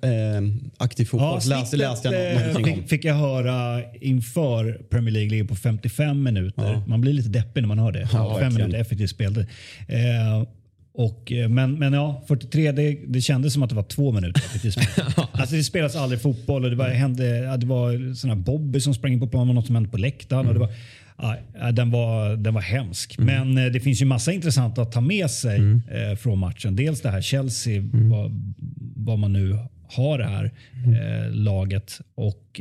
aktiv 0.77 1.05
fotboll. 1.05 1.41
Ja, 1.45 1.59
läste, 1.61 1.77
läste 1.77 2.09
jag 2.09 2.57
äh, 2.57 2.65
fick, 2.65 2.89
fick 2.89 3.05
jag 3.05 3.15
höra 3.15 3.83
inför 4.01 4.83
Premier 4.91 5.13
League 5.13 5.31
ligger 5.31 5.45
på 5.45 5.55
55 5.57 6.23
minuter. 6.23 6.73
Ja. 6.73 6.83
Man 6.87 7.01
blir 7.01 7.13
lite 7.13 7.29
deppig 7.29 7.61
när 7.61 7.69
man 7.69 7.79
hör 7.79 7.93
det. 7.93 8.09
55 8.09 8.43
ja, 8.43 8.51
minuter 8.51 8.81
effektivt 8.81 9.11
speltid. 9.11 9.47
Eh, 9.89 10.49
och, 10.95 11.33
men, 11.49 11.75
men 11.79 11.93
ja, 11.93 12.25
43 12.29 12.73
det, 12.73 12.99
det 13.07 13.21
kändes 13.21 13.53
som 13.53 13.63
att 13.63 13.71
det 13.71 13.77
var 13.77 13.83
två 13.83 14.13
minuter. 14.13 14.43
alltså 15.33 15.57
det 15.57 15.65
spelas 15.65 15.97
aldrig 15.97 16.23
fotboll 16.23 16.65
och 16.65 16.71
det 16.71 16.77
var, 16.77 16.89
hände, 16.89 17.57
det 17.57 17.67
var 17.67 18.15
såna 18.15 18.37
Bobby 18.37 18.81
som 18.81 18.95
sprang 18.95 19.13
in 19.13 19.21
på 19.21 19.27
planen, 19.27 19.55
något 19.55 19.67
som 19.67 19.75
hände 19.75 19.91
på 19.91 19.97
läktaren. 19.97 20.41
Mm. 20.41 20.49
Och 20.49 20.55
det 20.55 20.61
var, 20.61 20.75
Ja, 21.19 21.73
den, 21.73 21.91
var, 21.91 22.37
den 22.37 22.55
var 22.55 22.61
hemsk. 22.61 23.19
Mm. 23.19 23.27
Men 23.55 23.67
eh, 23.67 23.73
det 23.73 23.81
finns 23.81 24.03
ju 24.03 24.07
massa 24.07 24.33
intressant 24.33 24.79
att 24.79 24.93
ta 24.93 25.01
med 25.01 25.31
sig 25.31 25.57
mm. 25.57 25.83
eh, 25.91 26.17
från 26.17 26.39
matchen. 26.39 26.77
Dels 26.77 27.01
det 27.01 27.11
här 27.11 27.21
Chelsea, 27.21 27.77
mm. 27.77 28.11
vad, 28.11 28.55
vad, 28.97 29.19
man 29.19 29.33
nu 29.33 29.59
har 29.89 30.19
det 30.19 30.25
här 30.25 30.53
mm. 30.85 30.95
eh, 30.95 31.31
laget 31.31 32.01
och, 32.15 32.61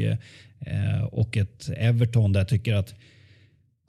eh, 0.60 1.04
och 1.04 1.38
ett 1.38 1.70
Everton 1.78 2.34
där 2.34 2.40
jag 2.40 2.48
tycker 2.48 2.74
att 2.74 2.96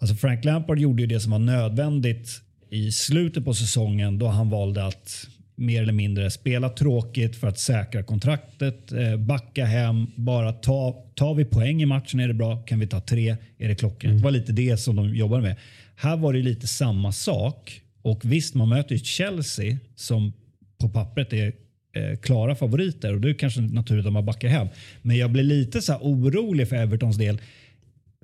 alltså 0.01 0.17
Frank 0.17 0.45
Lampard 0.45 0.79
gjorde 0.79 1.03
ju 1.03 1.07
det 1.07 1.21
som 1.21 1.33
var 1.33 1.39
nödvändigt 1.39 2.43
i 2.71 2.93
slutet 2.93 3.45
på 3.45 3.55
säsongen 3.55 4.19
då 4.19 4.29
han 4.29 4.51
valde 4.51 4.87
att 4.87 5.29
mer 5.59 5.83
eller 5.83 5.93
mindre 5.93 6.31
spela 6.31 6.69
tråkigt 6.69 7.37
för 7.37 7.49
att 7.49 7.59
säkra 7.59 8.03
kontraktet, 8.03 8.93
eh, 8.93 9.17
backa 9.17 9.65
hem, 9.65 10.07
bara 10.15 10.53
ta, 10.53 11.05
tar 11.15 11.35
vi 11.35 11.45
poäng 11.45 11.83
i 11.83 11.87
matchen 11.87 12.21
är 12.21 12.29
det 12.29 12.35
bra, 12.35 12.57
kan 12.57 12.79
vi 12.79 12.87
ta 12.87 13.01
tre 13.01 13.37
är 13.59 13.69
det 13.69 13.75
klockrent. 13.75 14.05
Mm. 14.05 14.17
Det 14.17 14.25
var 14.25 14.31
lite 14.31 14.53
det 14.53 14.77
som 14.77 14.97
de 14.97 15.15
jobbade 15.15 15.43
med. 15.43 15.57
Här 15.97 16.17
var 16.17 16.33
det 16.33 16.39
lite 16.39 16.67
samma 16.67 17.13
sak 17.13 17.83
och 18.03 18.21
visst, 18.25 18.55
man 18.55 18.69
möter 18.69 18.95
ju 18.95 18.99
Chelsea 18.99 19.77
som 19.97 20.33
på 20.81 20.89
pappret 20.89 21.33
är 21.33 21.53
eh, 21.93 22.19
klara 22.19 22.55
favoriter 22.55 23.15
och 23.15 23.21
det 23.21 23.31
är 23.31 23.35
kanske 23.35 23.61
naturligt 23.61 24.07
att 24.07 24.13
man 24.13 24.27
backar 24.27 24.49
hem. 24.49 24.69
Men 25.03 25.17
jag 25.17 25.31
blir 25.31 25.43
lite 25.43 25.83
så 25.83 25.95
orolig 25.95 26.69
för 26.69 26.77
Evertons 26.77 27.17
del. 27.17 27.41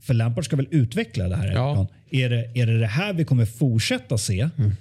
För 0.02 0.14
Lampard 0.14 0.44
ska 0.44 0.56
väl 0.56 0.68
utveckla 0.70 1.28
det 1.28 1.36
här? 1.36 1.52
Ja. 1.52 1.88
Är, 2.10 2.30
det, 2.30 2.50
är 2.54 2.66
det 2.66 2.78
det 2.78 2.86
här 2.86 3.12
vi 3.12 3.24
kommer 3.24 3.46
fortsätta 3.46 4.18
se? 4.18 4.48
Mm 4.58 4.72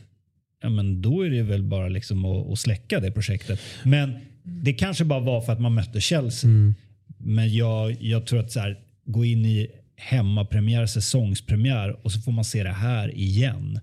ja, 0.63 0.69
men 0.69 1.01
då 1.01 1.25
är 1.25 1.29
det 1.29 1.41
väl 1.41 1.63
bara 1.63 1.87
liksom 1.87 2.25
att, 2.25 2.51
att 2.51 2.59
släcka 2.59 2.99
det 2.99 3.11
projektet. 3.11 3.59
Men 3.83 4.13
det 4.43 4.73
kanske 4.73 5.05
bara 5.05 5.19
var 5.19 5.41
för 5.41 5.53
att 5.53 5.61
man 5.61 5.73
mötte 5.73 6.01
Chelsea. 6.01 6.49
Mm. 6.49 6.75
Men 7.17 7.55
jag, 7.55 8.01
jag 8.01 8.25
tror 8.25 8.39
att 8.39 8.51
så 8.51 8.59
här, 8.59 8.79
gå 9.05 9.25
in 9.25 9.45
i 9.45 9.67
hemmapremiär, 9.95 10.85
säsongspremiär 10.85 12.05
och 12.05 12.11
så 12.11 12.21
får 12.21 12.31
man 12.31 12.43
se 12.43 12.63
det 12.63 12.69
här 12.69 13.17
igen. 13.17 13.79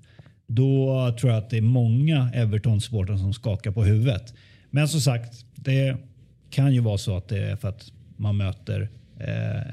Då 0.47 1.17
tror 1.21 1.33
jag 1.33 1.39
att 1.39 1.51
det 1.51 1.57
är 1.57 1.63
många 1.63 2.31
Everton-supportrar 2.35 3.17
som 3.17 3.33
skakar 3.33 3.71
på 3.71 3.85
huvudet. 3.85 4.35
Men 4.71 4.89
som 4.89 5.01
sagt, 5.01 5.45
det 5.55 5.97
kan 6.51 6.75
ju 6.75 6.81
vara 6.81 6.99
så 6.99 7.17
att 7.17 7.29
det 7.29 7.39
är 7.39 7.57
för 7.57 7.69
att 7.69 7.93
man 8.17 8.37
möter 8.37 8.89
eh, 9.19 9.73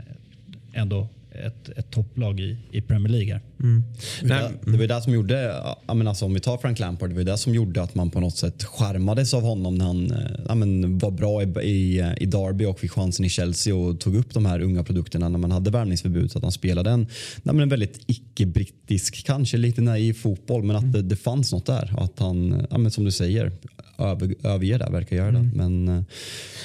ändå 0.74 1.08
ett, 1.32 1.70
ett 1.70 1.92
topplag 1.92 2.40
i, 2.40 2.58
i 2.72 2.82
Premier 2.82 3.10
League. 3.10 3.40
Mm. 3.60 3.84
Det, 4.22 4.52
det 4.72 4.78
var 4.78 4.88
det 4.88 5.02
som 5.02 5.14
gjorde, 5.14 5.64
menar, 5.88 6.10
alltså, 6.10 6.26
om 6.26 6.34
vi 6.34 6.40
tar 6.40 6.58
Frank 6.58 6.80
Lampard, 6.80 7.10
det 7.10 7.16
var 7.16 7.24
det 7.24 7.38
som 7.38 7.54
gjorde 7.54 7.82
att 7.82 7.96
man 7.96 8.10
på 8.10 8.20
något 8.20 8.38
sätt 8.38 8.64
skärmades 8.64 9.34
av 9.34 9.42
honom 9.42 9.76
när 9.76 9.86
han 9.86 10.14
ja, 10.48 10.56
men, 10.56 10.98
var 10.98 11.12
bra 11.12 11.44
i, 11.44 11.46
i, 11.46 12.14
i 12.18 12.26
Derby 12.26 12.66
och 12.66 12.80
fick 12.80 12.92
chansen 12.92 13.26
i 13.26 13.30
Chelsea 13.30 13.76
och 13.76 14.00
tog 14.00 14.16
upp 14.16 14.34
de 14.34 14.46
här 14.46 14.62
unga 14.62 14.84
produkterna 14.84 15.30
när 15.30 15.40
man 15.40 15.52
hade 15.52 15.72
värvningsförbud. 15.72 16.32
Så 16.32 16.38
att 16.38 16.44
han 16.44 16.52
spelade 16.52 16.90
en, 16.90 17.08
ja, 17.44 17.54
men 17.54 17.60
en 17.60 17.70
väldigt 17.70 18.00
icke-brittisk, 18.08 19.26
kanske 19.26 19.58
lite 19.58 19.82
naiv 19.82 20.14
fotboll 20.14 20.64
men 20.64 20.76
att 20.76 20.84
mm. 20.84 20.94
det, 20.94 21.02
det 21.02 21.16
fanns 21.16 21.52
något 21.52 21.66
där. 21.66 21.94
Att 21.98 22.20
han, 22.20 22.68
ja, 22.70 22.78
men, 22.78 22.92
som 22.92 23.06
du 23.06 23.12
säger, 23.12 23.52
över, 23.98 24.36
överger 24.44 24.80
det, 24.80 24.90
verkar 24.92 25.16
göra 25.16 25.32
det. 25.32 25.38
Mm. 25.38 25.52
Men 25.54 25.98
eh, 25.98 26.04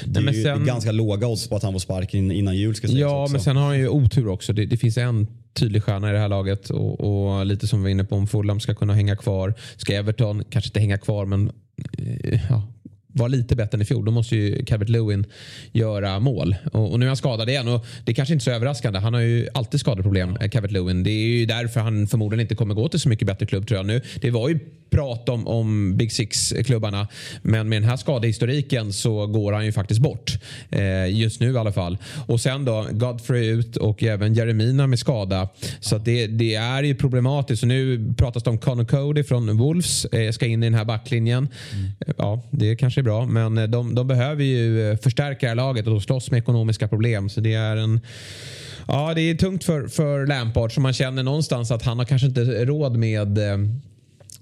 det 0.04 0.20
är 0.20 0.24
Nej, 0.24 0.42
sen, 0.42 0.64
ganska 0.64 0.92
låga 0.92 1.26
odds 1.26 1.48
på 1.48 1.56
att 1.56 1.62
han 1.62 1.72
får 1.72 1.80
sparken 1.80 2.32
innan 2.32 2.56
jul. 2.56 2.74
Ska 2.74 2.88
ja, 2.88 3.28
men 3.30 3.40
sen 3.40 3.56
har 3.56 3.66
han 3.66 3.78
ju 3.78 3.88
otur 3.88 4.28
också. 4.28 4.52
Det, 4.52 4.66
det 4.66 4.76
finns 4.76 4.98
en 4.98 5.26
tydlig 5.54 5.82
stjärna 5.82 6.10
i 6.10 6.12
det 6.12 6.18
här 6.18 6.28
laget 6.28 6.70
och, 6.70 7.00
och, 7.00 7.46
lite 7.46 7.66
som 7.66 7.78
vi 7.78 7.82
var 7.82 7.90
inne 7.90 8.04
på 8.04 8.16
om 8.16 8.26
Fulham 8.26 8.60
ska 8.60 8.74
kunna 8.74 8.94
hänga 8.94 9.16
kvar. 9.16 9.54
Ska 9.76 9.94
Everton 9.94 10.44
kanske 10.50 10.68
inte 10.68 10.80
hänga 10.80 10.98
kvar 10.98 11.26
men 11.26 11.52
eh, 11.98 12.40
ja, 12.50 12.62
vara 13.06 13.28
lite 13.28 13.56
bättre 13.56 13.76
än 13.76 13.82
i 13.82 13.84
fjol. 13.84 14.04
Då 14.04 14.12
måste 14.12 14.36
ju 14.36 14.64
Calvert 14.64 14.88
Lewin 14.88 15.26
göra 15.72 16.20
mål. 16.20 16.56
Och, 16.72 16.92
och, 16.92 16.98
nu 16.98 17.06
är 17.06 17.08
han 17.08 17.16
skadad 17.16 17.48
igen. 17.48 17.68
Och 17.68 17.86
det 18.04 18.12
är 18.12 18.14
kanske 18.14 18.32
inte 18.32 18.44
så 18.44 18.50
överraskande. 18.50 18.98
Han 18.98 19.14
har 19.14 19.20
ju 19.20 19.48
alltid 19.54 19.80
skadeproblem, 19.80 20.36
ja. 20.40 20.48
Calvert 20.48 20.70
Lewin. 20.70 21.02
Det 21.02 21.10
är 21.10 21.26
ju 21.26 21.46
därför 21.46 21.80
han 21.80 22.06
förmodligen 22.06 22.40
inte 22.40 22.54
kommer 22.54 22.74
gå 22.74 22.88
till 22.88 23.00
så 23.00 23.08
mycket 23.08 23.26
bättre 23.26 23.46
klubb 23.46 23.66
tror 23.66 23.78
jag 23.78 23.86
nu. 23.86 24.00
Det 24.20 24.30
var 24.30 24.48
ju 24.48 24.58
prat 24.92 25.28
om, 25.28 25.46
om 25.46 25.96
Big 25.96 26.12
Six-klubbarna. 26.12 27.08
Men 27.42 27.68
med 27.68 27.82
den 27.82 27.88
här 27.88 27.96
skadehistoriken 27.96 28.92
så 28.92 29.26
går 29.26 29.52
han 29.52 29.64
ju 29.64 29.72
faktiskt 29.72 30.00
bort. 30.00 30.38
Eh, 30.70 31.06
just 31.06 31.40
nu 31.40 31.52
i 31.52 31.58
alla 31.58 31.72
fall. 31.72 31.98
Och 32.26 32.40
sen 32.40 32.64
då 32.64 32.86
Godfrey 32.90 33.46
ut 33.46 33.76
och 33.76 34.02
även 34.02 34.34
Jeremina 34.34 34.86
med 34.86 34.98
skada. 34.98 35.48
Så 35.80 35.98
det, 35.98 36.26
det, 36.26 36.54
är 36.54 36.82
ju 36.82 36.94
problematiskt. 36.94 37.62
Och 37.62 37.68
nu 37.68 38.14
pratas 38.18 38.42
det 38.42 38.50
om 38.50 38.58
Connor 38.58 38.84
Cody 38.84 39.24
från 39.24 39.56
Wolves 39.56 40.04
eh, 40.04 40.32
ska 40.32 40.46
in 40.46 40.62
i 40.62 40.66
den 40.66 40.74
här 40.74 40.84
backlinjen. 40.84 41.48
Mm. 41.72 42.14
Ja, 42.18 42.42
det 42.50 42.76
kanske 42.76 43.00
är 43.00 43.02
bra. 43.02 43.26
Men 43.26 43.58
eh, 43.58 43.64
de, 43.64 43.94
de 43.94 44.08
behöver 44.08 44.44
ju 44.44 44.90
eh, 44.90 44.96
förstärka 44.96 45.40
det 45.40 45.48
här 45.48 45.54
laget 45.54 45.86
och 45.86 46.02
slåss 46.02 46.30
med 46.30 46.38
ekonomiska 46.38 46.88
problem. 46.88 47.28
Så 47.28 47.40
det 47.40 47.54
är 47.54 47.76
en 47.76 48.00
Ja, 48.86 49.14
det 49.14 49.20
är 49.20 49.34
tungt 49.34 49.64
för, 49.64 49.88
för 49.88 50.26
Lampard 50.26 50.74
så 50.74 50.80
man 50.80 50.92
känner 50.92 51.22
någonstans 51.22 51.70
att 51.70 51.82
han 51.82 51.98
har 51.98 52.04
kanske 52.04 52.26
inte 52.26 52.64
råd 52.64 52.96
med 52.96 53.38
eh, 53.38 53.58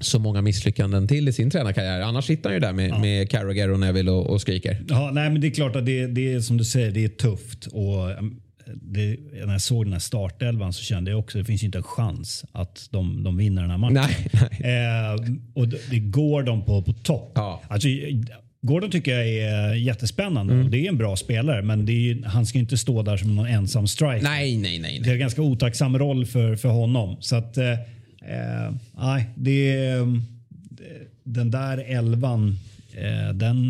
så 0.01 0.19
många 0.19 0.43
misslyckanden 0.43 1.09
till 1.09 1.29
i 1.29 1.33
sin 1.33 1.51
tränarkarriär. 1.51 2.01
Annars 2.01 2.25
sitter 2.25 2.49
han 2.49 2.55
ju 2.55 2.61
där 2.61 2.73
med, 2.73 2.91
ja. 2.91 2.99
med 2.99 3.31
Carragher 3.31 3.71
och 3.71 3.81
Neville 3.81 4.11
och, 4.11 4.31
och 4.31 4.41
skriker. 4.41 4.83
Ja, 4.89 5.11
nej, 5.15 5.31
men 5.31 5.41
det 5.41 5.47
är 5.47 5.51
klart 5.51 5.77
att 5.77 5.87
det, 5.87 6.07
det 6.07 6.33
är 6.33 6.41
som 6.41 6.57
du 6.57 6.65
säger, 6.65 6.91
det 6.91 7.05
är 7.05 7.09
tufft. 7.09 7.67
Och 7.67 8.19
um, 8.19 8.41
det, 8.75 9.17
när 9.47 9.53
jag 9.53 9.63
såg 9.63 9.87
den 9.87 9.93
här 9.93 10.01
startelvan 10.01 10.73
så 10.73 10.83
kände 10.83 11.11
jag 11.11 11.21
också 11.21 11.39
att 11.39 11.45
det 11.45 11.47
finns 11.47 11.63
inte 11.63 11.79
en 11.79 11.85
chans 11.85 12.45
att 12.53 12.89
de, 12.91 13.25
de 13.25 13.37
vinner 13.37 13.63
den 13.63 13.71
här 13.71 13.79
matchen. 13.79 13.95
Nej, 13.95 14.31
nej. 14.61 15.15
Eh, 15.15 15.35
och 15.55 15.69
det, 15.69 15.91
det, 15.91 15.99
går 15.99 16.43
de 16.43 16.65
på, 16.65 16.83
på 16.83 16.93
topp. 16.93 17.33
Ja. 17.35 17.63
Alltså, 17.69 17.89
Gordon 18.63 18.91
tycker 18.91 19.19
jag 19.19 19.29
är 19.29 19.75
jättespännande 19.75 20.55
mm. 20.55 20.71
det 20.71 20.87
är 20.87 20.89
en 20.89 20.99
bra 20.99 21.17
spelare 21.17 21.63
men 21.63 21.89
är, 21.89 22.27
han 22.27 22.47
ska 22.47 22.59
inte 22.59 22.79
stå 22.79 23.03
där 23.03 23.17
som 23.17 23.37
någon 23.37 23.47
ensam 23.47 23.87
striker. 23.87 24.23
Nej, 24.23 24.57
nej, 24.57 24.79
nej, 24.79 24.93
nej. 24.93 25.01
Det 25.05 25.11
är 25.11 25.15
en 25.15 25.21
ganska 25.21 25.43
otacksam 25.43 25.99
roll 25.99 26.27
för, 26.27 26.57
för 26.57 26.69
honom. 26.69 27.17
Så 27.21 27.37
att, 27.37 27.57
eh, 27.57 27.65
Eh, 27.65 27.79
nej, 28.99 29.27
det, 29.35 29.85
den 31.25 31.51
där 31.51 31.79
elvan, 31.79 32.59
eh, 32.95 33.35
den, 33.35 33.69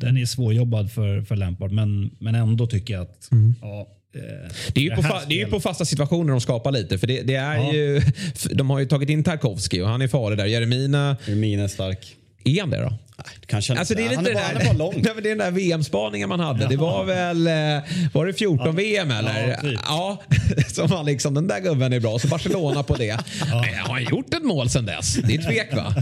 den 0.00 0.16
är 0.16 0.26
svårjobbad 0.26 0.90
för, 0.92 1.22
för 1.22 1.36
Lampard. 1.36 1.72
Men, 1.72 2.10
men 2.18 2.34
ändå 2.34 2.66
tycker 2.66 2.94
jag 2.94 3.02
att 3.02 3.28
ja, 3.60 3.88
eh, 4.14 4.52
Det 4.74 4.80
är, 4.80 4.84
ju 4.84 4.90
på, 4.90 5.02
fa- 5.02 5.24
det 5.28 5.40
är 5.42 5.46
på 5.46 5.60
fasta 5.60 5.84
situationer 5.84 6.30
de 6.30 6.40
skapar 6.40 6.72
lite. 6.72 6.98
För 6.98 7.06
det, 7.06 7.22
det 7.22 7.34
är 7.34 7.56
Ja. 7.56 7.72
ju, 7.74 8.00
de 8.54 8.70
har 8.70 8.78
ju 8.78 8.86
tagit 8.86 9.08
in 9.08 9.24
Tarkovsky 9.24 9.80
och 9.80 9.88
han 9.88 10.02
är 10.02 10.08
farlig 10.08 10.38
där. 10.38 10.46
Jeremina, 10.46 11.16
Min 11.28 11.60
är 11.60 11.68
stark. 11.68 12.16
är 12.44 12.60
han 12.60 12.70
det 12.70 12.80
då? 12.80 12.92
Kanske 13.46 13.74
Alltså 13.78 13.94
det 13.94 14.02
är 14.06 14.08
lite 14.08 14.40
han, 14.40 14.56
är 14.56 14.64
bara, 14.64 14.72
lång. 14.72 14.92
Nej, 14.96 15.12
men 15.14 15.22
det 15.22 15.28
är 15.30 15.36
den 15.36 15.38
där 15.38 15.50
VM-spaningen 15.50 16.28
man 16.28 16.40
hade. 16.40 16.66
Det 16.68 16.76
var 16.76 17.04
väl 17.04 17.46
eh, 17.46 17.52
var 18.12 18.26
det 18.26 18.32
14 18.32 18.76
VM 18.76 19.10
eller? 19.10 19.48
Ja, 19.48 19.60
typ. 19.60 19.80
Ja, 19.86 20.22
som 20.72 20.88
var 20.88 21.04
liksom 21.04 21.34
den 21.34 21.46
där 21.48 21.60
gubben 21.60 21.92
är 21.92 22.00
bra. 22.00 22.18
Så 22.18 22.28
Barcelona 22.28 22.82
på 22.82 22.94
det. 22.94 23.18
Men 23.40 23.74
Har 23.74 23.92
han 23.94 24.04
gjort 24.04 24.34
ett 24.34 24.44
mål 24.44 24.70
sen 24.70 24.86
dess? 24.86 25.14
Det 25.14 25.34
är 25.34 25.42
tvek 25.42 25.76
va? 25.76 25.94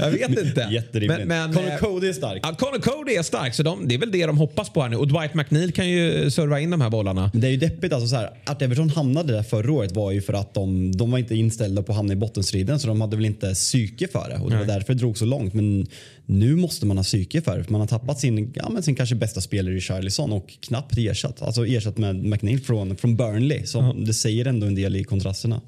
Jag 0.00 0.10
vet 0.10 0.28
inte. 0.44 0.68
Jätterimligt. 0.70 1.22
Connor 1.54 1.70
eh, 1.70 1.76
Cody 1.76 2.08
är 2.08 2.12
stark. 2.12 2.40
Ja, 2.42 2.54
Connor 2.54 2.78
Cody 2.78 3.14
är 3.14 3.22
stark, 3.22 3.54
så 3.54 3.62
de, 3.62 3.88
det 3.88 3.94
är 3.94 3.98
väl 3.98 4.12
det 4.12 4.26
de 4.26 4.38
hoppas 4.38 4.70
på 4.70 4.82
här 4.82 4.88
nu. 4.88 4.96
Och 4.96 5.08
Dwight 5.08 5.34
McNeil 5.34 5.72
kan 5.72 5.88
ju 5.88 6.30
serva 6.30 6.60
in 6.60 6.70
de 6.70 6.80
här 6.80 6.90
bollarna. 6.90 7.30
Men 7.32 7.40
det 7.40 7.46
är 7.46 7.50
ju 7.50 7.56
deppigt. 7.56 7.92
Alltså 7.92 8.08
så 8.08 8.16
här, 8.16 8.30
att 8.44 8.62
Everton 8.62 8.90
hamnade 8.90 9.32
där 9.32 9.42
förra 9.42 9.72
året 9.72 9.92
var 9.92 10.10
ju 10.10 10.22
för 10.22 10.32
att 10.32 10.54
de, 10.54 10.96
de 10.96 11.10
var 11.10 11.18
inte 11.18 11.34
inställda 11.34 11.82
på 11.82 11.92
att 11.92 11.96
hamna 11.96 12.12
i 12.12 12.16
bottenstriden 12.16 12.80
så 12.80 12.88
de 12.88 13.00
hade 13.00 13.16
väl 13.16 13.24
inte 13.24 13.54
psyke 13.54 14.08
för 14.08 14.28
det. 14.28 14.36
Och 14.36 14.50
det 14.50 14.56
var 14.56 14.64
därför 14.64 14.94
det 14.94 14.98
drog 14.98 15.18
så 15.18 15.24
långt. 15.24 15.54
Men 15.54 15.86
nu 16.26 16.56
måste 16.56 16.86
man 16.86 16.96
ha 16.96 17.04
psyke 17.04 17.40
för 17.40 17.58
det. 17.58 17.64
För 17.64 17.72
man 17.72 17.80
har 17.80 17.88
tappat 17.88 18.20
sin, 18.20 18.52
ja, 18.54 18.68
men 18.70 18.82
sin 18.82 18.94
kanske 18.94 19.14
bästa 19.14 19.40
spelare 19.40 19.74
i 19.74 19.80
Charlison 19.80 20.32
och 20.32 20.52
knappt 20.60 20.98
ersatt. 20.98 21.42
Alltså 21.42 21.66
ersatt 21.66 21.98
med 21.98 22.16
McNeil 22.24 22.60
från, 22.60 22.96
från 22.96 23.16
Burnley. 23.16 23.66
Så 23.66 23.92
det 24.06 24.14
säger 24.14 24.46
ändå 24.46 24.66
en 24.66 24.74
del 24.74 24.96
i 24.96 25.04
kontrasterna. 25.04 25.60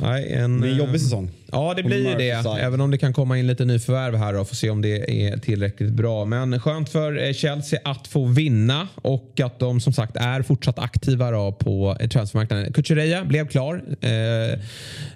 Nej, 0.00 0.32
en, 0.32 0.60
Det 0.60 0.68
är 0.68 0.72
en 0.72 0.78
jobbig 0.78 0.94
eh, 0.94 1.00
säsong. 1.00 1.30
Ja, 1.52 1.74
det 1.76 1.82
blir 1.82 2.10
ju 2.10 2.14
det. 2.14 2.60
Även 2.60 2.80
om 2.80 2.90
det 2.90 2.98
kan 2.98 3.12
komma 3.12 3.38
in 3.38 3.46
lite 3.46 3.64
nyförvärv 3.64 4.16
här 4.16 4.36
och 4.36 4.48
få 4.48 4.54
se 4.54 4.70
om 4.70 4.82
det 4.82 5.26
är 5.28 5.38
tillräckligt 5.38 5.92
bra. 5.92 6.24
Men 6.24 6.60
skönt 6.60 6.88
för 6.88 7.26
eh, 7.26 7.32
Chelsea 7.32 7.80
att 7.84 8.08
få 8.08 8.24
vinna 8.24 8.88
och 8.94 9.40
att 9.44 9.58
de 9.58 9.80
som 9.80 9.92
sagt 9.92 10.16
är 10.16 10.42
fortsatt 10.42 10.78
aktiva 10.78 11.30
då 11.30 11.52
på 11.52 11.96
eh, 12.00 12.08
transfermarknaden. 12.08 12.72
Kukureya 12.72 13.24
blev 13.24 13.48
klar. 13.48 13.82
Eh, 14.00 14.58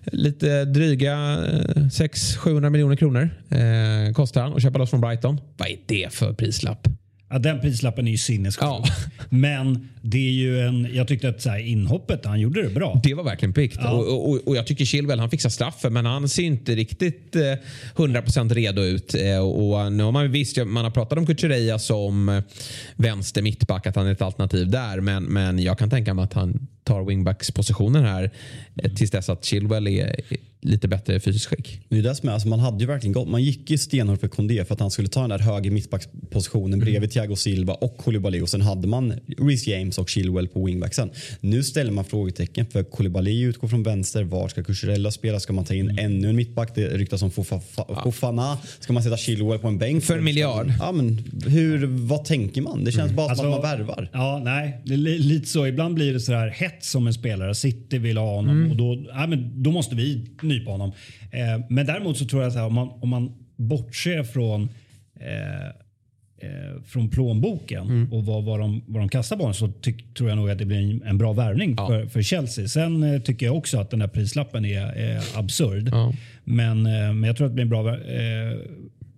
lite 0.05 0.65
dryga 0.65 1.13
eh, 1.13 1.83
600-700 1.83 2.71
miljoner 2.71 2.97
kronor 2.97 3.31
eh, 3.51 4.13
kostar 4.15 4.43
han 4.43 4.53
att 4.53 4.63
köpa 4.63 4.79
loss 4.79 4.91
från 4.91 5.01
Brighton. 5.01 5.41
Vad 5.57 5.69
är 5.69 5.77
det 5.87 6.13
för 6.13 6.33
prislapp? 6.33 6.89
Ja, 7.33 7.39
den 7.39 7.61
prislappen 7.61 8.07
är 8.07 8.11
ju 8.11 8.19
sinnessjuk. 8.19 8.63
Ja. 8.63 8.85
Men 9.29 9.89
det 10.03 10.19
är 10.19 10.33
ju 10.33 10.61
en, 10.61 10.89
jag 10.95 11.09
tyckte 11.09 11.29
att 11.29 11.43
så 11.43 11.51
här, 11.51 11.59
inhoppet, 11.59 12.25
han 12.25 12.41
gjorde 12.41 12.63
det 12.63 12.69
bra. 12.69 13.01
Det 13.03 13.15
var 13.15 13.25
verkligen 13.25 13.53
pikt. 13.53 13.79
Ja. 13.83 13.91
Och, 13.91 14.31
och, 14.31 14.49
och 14.49 14.57
jag 14.57 14.67
tycker 14.67 14.85
Chilwell 14.85 15.21
han 15.21 15.31
fixar 15.31 15.51
straffen 15.51 15.93
men 15.93 16.07
han 16.07 16.29
ser 16.29 16.43
inte 16.43 16.75
riktigt 16.75 17.37
eh, 17.37 17.43
100% 17.97 18.55
redo 18.55 18.83
ut. 18.83 19.15
Eh, 19.15 19.39
och 19.39 19.93
nu 19.93 20.03
har 20.03 20.13
man 20.13 20.33
visst, 20.33 20.67
man 20.67 20.85
har 20.85 20.91
pratat 20.91 21.19
om 21.19 21.27
Kukureya 21.27 21.79
som 21.79 22.29
eh, 22.29 22.43
vänster 22.97 23.43
mittback, 23.43 23.87
att 23.87 23.97
han 23.97 24.07
är 24.07 24.13
ett 24.13 24.23
alternativ 24.23 24.71
där. 24.71 25.01
Men, 25.01 25.25
men 25.25 25.59
jag 25.59 25.79
kan 25.79 25.91
tänka 25.91 26.15
mig 26.15 26.25
att 26.25 26.33
han 26.33 26.67
tar 26.91 27.05
wingbackspositionen 27.05 28.05
här 28.05 28.31
eh, 28.83 28.93
tills 28.93 29.11
dess 29.11 29.29
att 29.29 29.45
Chilwell 29.45 29.87
är 29.89 30.17
lite 30.63 30.89
bättre 30.89 31.21
fysiskt 31.21 31.47
skick. 31.47 31.81
Det 31.89 31.99
är 31.99 32.03
det 32.03 32.15
som 32.15 32.29
är, 32.29 32.33
alltså 32.33 32.49
man 32.49 32.61
hade 32.61 32.79
ju 32.81 32.87
verkligen 32.87 33.13
gått, 33.13 33.29
man 33.29 33.43
gick 33.43 33.71
ju 33.71 33.79
stenhårt 33.79 34.21
för 34.21 34.29
Kondé 34.29 34.65
för 34.65 34.75
att 34.75 34.81
han 34.81 34.91
skulle 34.91 35.09
ta 35.09 35.21
den 35.21 35.31
där 35.31 35.39
höger 35.39 35.71
mittbackspositionen 35.71 36.73
Mm. 36.75 36.85
bredvid 36.85 37.11
Thiago 37.11 37.37
Silva 37.37 37.75
och 37.75 37.97
Koulibaly 37.97 38.41
och 38.41 38.49
sen 38.49 38.61
hade 38.61 38.89
man 38.89 39.15
Reece 39.39 39.67
James 39.67 39.99
och 39.99 40.09
Chilwell 40.09 40.49
på 40.49 40.65
wingbacksen. 40.67 41.11
Nu 41.41 41.63
ställer 41.63 41.93
man 41.93 42.05
frågetecken 42.05 42.67
för 42.67 42.83
Koulibaly 42.85 43.43
utgår 43.43 43.69
från 43.69 43.83
vänster, 43.83 44.23
var 44.25 44.49
ska 44.49 44.63
Cucurella 44.63 45.11
spela? 45.11 45.41
Ska 45.41 45.53
man 45.53 45.65
ta 45.65 45.75
Mm. 45.75 45.91
in 45.91 45.99
ännu 45.99 46.29
en 46.29 46.37
mittback? 46.37 46.75
Det 46.75 46.89
ryktas 46.89 47.23
om 47.23 47.31
Fofa- 47.31 48.03
Fofana. 48.05 48.59
Ska 48.81 48.93
man 48.93 49.03
sätta 49.03 49.17
Chilwell 49.17 49.59
på 49.59 49.69
en 49.69 49.79
bänk? 49.79 50.05
För 50.05 50.19
en 50.19 50.25
miljard. 50.25 50.73
Ja 50.81 50.93
men 50.93 51.19
hur, 51.47 51.87
vad 51.87 52.25
tänker 52.25 52.63
man? 52.63 52.85
Det 52.85 52.93
känns 52.93 53.13
bara 53.13 53.35
som 53.35 53.45
att 53.47 53.51
man 53.53 53.63
värvar. 53.63 53.99
Alltså, 53.99 54.09
Ja, 54.19 54.41
nej. 54.45 54.81
Lite 55.19 55.49
så. 55.49 55.67
Ibland 55.67 55.95
blir 55.95 56.13
det 56.13 56.21
så 56.21 56.33
här 56.33 56.49
hett 56.49 56.80
som 56.85 57.07
en 57.07 57.15
spelare. 57.15 57.55
City 57.55 57.99
vill 57.99 58.17
ha 58.17 58.35
honom 58.37 58.57
Mm. 58.59 58.71
och 58.71 58.77
då, 58.77 59.05
ja, 59.09 59.27
men 59.27 59.63
då 59.63 59.71
måste 59.71 59.95
vi 59.95 60.31
nypa 60.43 60.71
honom. 60.71 60.93
Eh, 61.31 61.65
men 61.69 61.87
däremot 61.87 62.17
så 62.19 62.25
tror 62.25 62.43
jag 62.43 62.51
att 62.51 62.57
om 62.67 62.75
man, 62.75 62.89
om 63.01 63.09
man 63.09 63.33
bortser 63.57 64.23
från 64.23 64.63
eh, 65.21 65.67
eh, 66.43 66.83
från 66.87 67.09
plånboken 67.11 67.83
Mm. 67.89 68.13
och 68.13 68.25
vad, 68.27 68.45
vad, 68.45 68.61
de, 68.61 68.83
vad 68.87 69.03
de 69.03 69.09
kastar 69.09 69.37
på 69.37 69.43
honom 69.43 69.55
så 69.55 69.69
tyck, 69.69 70.15
tror 70.15 70.29
jag 70.29 70.37
nog 70.37 70.51
att 70.51 70.59
det 70.59 70.65
blir 70.67 70.79
en, 70.79 71.03
en 71.03 71.19
bra 71.19 71.33
värvning 71.33 71.77
för, 71.77 72.07
för 72.07 72.23
Chelsea. 72.23 72.69
Sen 72.69 73.03
eh, 73.03 73.21
tycker 73.21 73.47
jag 73.47 73.57
också 73.57 73.79
att 73.79 73.91
den 73.91 73.99
där 73.99 74.09
prislappen 74.09 74.65
är, 74.65 74.87
är 74.87 75.23
absurd. 75.39 75.89
Ja. 75.93 76.13
Men, 76.45 76.87
eh, 76.87 76.93
men 76.93 77.23
jag 77.23 77.37
tror 77.37 77.47
att 77.47 77.53
det 77.57 77.67
blir 77.67 77.83
bra 77.83 77.89
eh, 77.95 78.59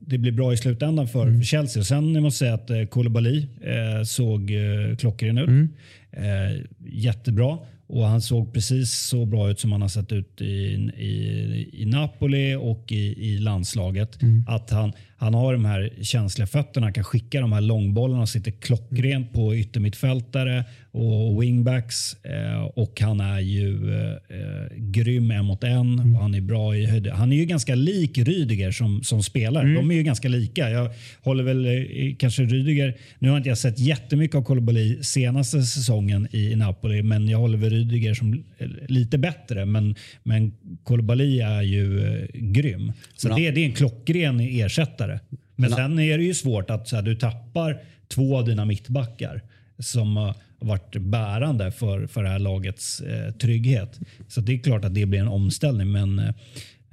det 0.07 0.19
blir 0.19 0.33
bra 0.33 0.53
i 0.53 0.57
slutändan 0.57 1.09
för, 1.09 1.23
Mm. 1.27 1.43
Chelsea. 1.43 1.85
Sen 1.85 2.15
jag 2.15 2.23
måste 2.23 2.39
säga 2.39 2.55
att 2.55 2.71
eh, 2.71 2.85
Koulibaly 2.85 3.47
eh, 3.61 4.03
såg 4.05 4.51
eh, 4.51 4.97
klockren 4.97 5.39
ut. 5.39 5.49
Mm. 5.49 5.69
Eh, 6.13 6.63
jättebra. 6.87 7.59
Och 7.87 8.07
han 8.07 8.23
såg 8.23 8.53
precis 8.53 8.93
så 8.93 9.27
bra 9.27 9.51
ut 9.51 9.61
som 9.61 9.73
han 9.73 9.83
har 9.83 9.89
sett 9.89 10.13
ut 10.13 10.41
i, 10.41 10.55
i, 10.97 11.71
i 11.73 11.87
Napoli 11.87 12.55
och 12.55 12.93
i, 12.93 13.29
i 13.29 13.39
landslaget. 13.39 14.23
Mm. 14.23 14.45
Att 14.49 14.71
han, 14.71 14.93
han 15.23 15.35
har 15.35 15.53
de 15.53 15.65
här 15.65 15.93
känsliga 16.01 16.47
fötterna, 16.47 16.93
kan 16.93 17.05
skicka 17.05 17.41
de 17.41 17.53
här 17.53 17.61
långbollarna, 17.61 18.27
sitter 18.27 18.51
klockrent 18.51 19.33
på 19.33 19.57
yttermittfältare 19.57 20.65
och 20.93 21.43
wingbacks. 21.43 22.25
Eh, 22.25 22.63
och 22.63 23.01
han 23.01 23.21
är 23.21 23.41
ju 23.41 23.95
eh, 23.95 24.11
eh, 24.13 24.67
grym 24.77 25.31
en 25.31 25.45
mot 25.45 25.65
en. 25.65 25.99
Mm. 25.99 26.15
Och 26.15 26.23
han 26.23 26.35
är 26.35 26.41
bra 26.41 26.77
i 26.77 26.87
höjd. 26.87 27.07
Han 27.07 27.33
är 27.33 27.37
ju 27.37 27.45
ganska 27.45 27.75
lik 27.75 28.19
Rydiger 28.19 28.71
som, 28.71 29.03
som 29.03 29.23
spelare. 29.23 29.65
Mm. 29.65 29.75
De 29.75 29.91
är 29.91 29.95
ju 29.95 30.03
ganska 30.03 30.29
lika. 30.29 30.71
Jag 30.71 30.91
håller 31.21 31.45
väl 31.45 31.67
eh, 31.67 32.15
kanske 32.19 32.43
Rydiger. 32.43 32.97
Nu 33.19 33.31
har 33.31 33.37
inte 33.37 33.49
jag 33.49 33.59
sett 33.59 33.79
jättemycket 33.79 34.37
av 34.37 34.43
Koulibaly 34.43 35.03
senaste 35.03 35.63
säsongen 35.63 36.29
i 36.31 36.57
Napoli, 36.57 37.03
men 37.03 37.29
jag 37.29 37.39
håller 37.39 37.59
väl 37.59 37.71
Rydiger 37.71 38.15
som 38.15 38.45
lite 38.89 39.19
bättre. 39.19 39.67
Men, 39.67 39.95
men 40.23 40.53
Koulibaly 40.85 41.41
är 41.41 41.63
ju 41.63 42.07
eh, 42.07 42.27
grym. 42.33 42.93
Så 43.15 43.29
det, 43.29 43.51
det 43.51 43.61
är 43.61 43.67
en 43.67 43.73
klockren 43.73 44.41
ersättare. 44.41 45.12
Men 45.31 45.71
Men- 45.71 45.71
sen 45.71 45.99
är 45.99 46.19
det 46.19 46.25
ju 46.25 46.35
svårt 46.35 46.71
att 46.71 46.89
så 46.89 46.97
här, 46.97 47.03
du 47.03 47.15
tappar 47.15 47.81
två 48.09 48.37
av 48.39 48.47
dina 48.47 48.65
mittbackar 48.65 49.43
som 49.79 50.17
har 50.17 50.35
varit 50.59 50.97
bärande 50.97 51.73
för, 51.73 52.07
för 52.07 52.23
det 52.23 52.29
här 52.29 52.39
lagets 52.39 53.01
eh, 53.01 53.33
trygghet. 53.33 54.01
Så 54.29 54.41
det 54.41 54.53
är 54.55 54.59
klart 54.59 54.85
att 54.85 54.95
det 54.95 55.07
blir 55.07 55.21
en 55.21 55.29
omställning. 55.29 55.93
Men, 55.93 56.19
eh, 56.19 56.29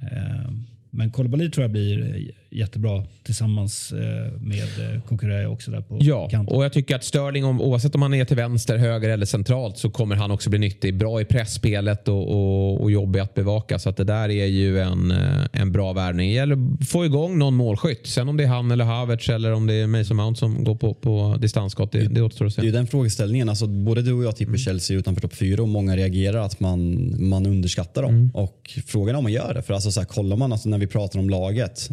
eh, 0.00 0.50
men 0.90 1.10
Koulibaly 1.10 1.50
tror 1.50 1.64
jag 1.64 1.70
blir 1.70 2.16
eh, 2.16 2.34
jättebra 2.52 3.04
tillsammans 3.22 3.92
eh, 3.92 4.32
med 4.40 4.94
eh, 4.94 5.00
Kukureya 5.08 5.48
också 5.48 5.70
där 5.70 5.80
på 5.80 5.98
Ja, 6.00 6.28
kanten. 6.28 6.56
och 6.56 6.64
jag 6.64 6.72
tycker 6.72 6.96
att 6.96 7.04
Sterling, 7.04 7.44
om, 7.44 7.60
oavsett 7.60 7.94
om 7.94 8.02
han 8.02 8.14
är 8.14 8.24
till 8.24 8.36
vänster, 8.36 8.76
höger 8.76 9.08
eller 9.10 9.26
centralt, 9.26 9.78
så 9.78 9.90
kommer 9.90 10.16
han 10.16 10.30
också 10.30 10.50
bli 10.50 10.58
nyttig. 10.58 10.94
Bra 10.98 11.20
i 11.20 11.24
pressspelet 11.24 12.08
och, 12.08 12.28
och, 12.30 12.80
och 12.80 12.90
jobbig 12.90 13.20
att 13.20 13.34
bevaka. 13.34 13.78
Så 13.78 13.88
att 13.88 13.96
det 13.96 14.04
där 14.04 14.28
är 14.28 14.46
ju 14.46 14.80
en, 14.80 15.10
eh, 15.10 15.44
en 15.52 15.72
bra 15.72 15.92
värvning. 15.92 16.28
Det 16.28 16.34
gäller 16.34 16.56
att 16.80 16.88
få 16.88 17.04
igång 17.04 17.38
någon 17.38 17.54
målskytt. 17.54 18.06
Sen 18.06 18.28
om 18.28 18.36
det 18.36 18.44
är 18.44 18.48
han 18.48 18.70
eller 18.70 18.84
Havertz 18.84 19.28
eller 19.28 19.52
om 19.52 19.66
det 19.66 19.74
är 19.74 19.86
Mason 19.86 20.16
Mount 20.16 20.38
som 20.38 20.64
går 20.64 20.74
på, 20.74 20.94
på 20.94 21.36
distansskott, 21.40 21.92
det, 21.92 22.00
det 22.08 22.22
återstår 22.22 22.46
att 22.46 22.56
Det 22.56 22.62
är 22.62 22.64
ju 22.64 22.70
se. 22.72 22.76
den 22.76 22.86
frågeställningen. 22.86 23.48
Alltså, 23.48 23.66
både 23.66 24.02
du 24.02 24.12
och 24.12 24.24
jag 24.24 24.30
Mm. 24.30 24.34
tippar 24.34 24.56
Chelsea 24.56 24.98
utanför 24.98 25.20
topp 25.20 25.34
fyra 25.34 25.62
och 25.62 25.68
många 25.68 25.96
reagerar 25.96 26.38
att 26.40 26.60
man, 26.60 27.12
man 27.28 27.46
underskattar 27.46 28.02
dem. 28.02 28.14
Mm. 28.14 28.30
Och 28.34 28.78
frågan 28.86 29.14
är 29.14 29.18
om 29.18 29.22
man 29.24 29.32
gör 29.32 29.54
det. 29.54 29.62
För 29.62 29.74
alltså, 29.74 29.90
så 29.92 30.00
här, 30.00 30.06
kollar 30.06 30.36
man 30.36 30.52
alltså, 30.52 30.68
när 30.68 30.78
vi 30.78 30.86
pratar 30.86 31.18
om 31.18 31.30
laget, 31.30 31.90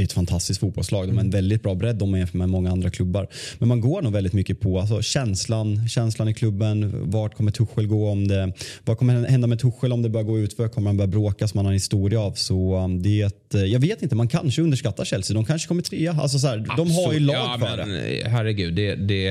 det 0.00 0.04
är 0.04 0.06
ett 0.06 0.12
fantastiskt 0.12 0.60
fotbollslag. 0.60 1.02
De 1.02 1.10
har 1.10 1.12
Mm. 1.12 1.24
en 1.26 1.30
väldigt 1.30 1.62
bra 1.62 1.74
bredd 1.74 1.96
de 1.96 2.18
jämfört 2.18 2.34
med 2.34 2.48
många 2.48 2.70
andra 2.70 2.90
klubbar. 2.90 3.26
Men 3.58 3.68
man 3.68 3.80
går 3.80 4.02
nog 4.02 4.12
väldigt 4.12 4.32
mycket 4.32 4.60
på 4.60 4.80
alltså, 4.80 5.02
känslan, 5.02 5.88
känslan 5.88 6.28
i 6.28 6.34
klubben. 6.34 6.92
Vart 7.10 7.34
kommer 7.34 7.50
Tuchel 7.50 7.86
gå? 7.86 8.08
om 8.10 8.28
det 8.28 8.52
Vad 8.84 8.98
kommer 8.98 9.28
hända 9.28 9.46
med 9.46 9.58
Tuchel 9.58 9.92
om 9.92 10.02
det 10.02 10.08
börjar 10.08 10.24
gå 10.24 10.38
ut 10.38 10.52
för? 10.52 10.68
Kommer 10.68 10.88
han 10.88 10.96
börja 10.96 11.08
bråka 11.08 11.48
som 11.48 11.58
han 11.58 11.66
har 11.66 11.72
en 11.72 11.76
historia 11.76 12.20
av? 12.20 12.32
Så 12.32 12.76
um, 12.78 13.02
det 13.02 13.22
är 13.22 13.26
ett, 13.26 13.54
eh, 13.54 13.60
jag 13.64 13.80
vet 13.80 14.02
inte, 14.02 14.14
man 14.14 14.28
kanske 14.28 14.62
underskattar 14.62 15.04
Chelsea. 15.04 15.34
De 15.34 15.44
kanske 15.44 15.68
kommer 15.68 15.82
trea. 15.82 16.12
Alltså, 16.12 16.38
så 16.38 16.46
här, 16.46 16.66
de 16.76 16.90
har 16.90 17.12
ju 17.12 17.20
lag 17.20 17.34
ja, 17.36 17.56
för 17.60 17.76
men, 17.76 17.88
det. 17.88 18.20
eh, 18.20 18.28
Herregud, 18.28 18.74
det, 18.74 18.94
det, 18.94 19.30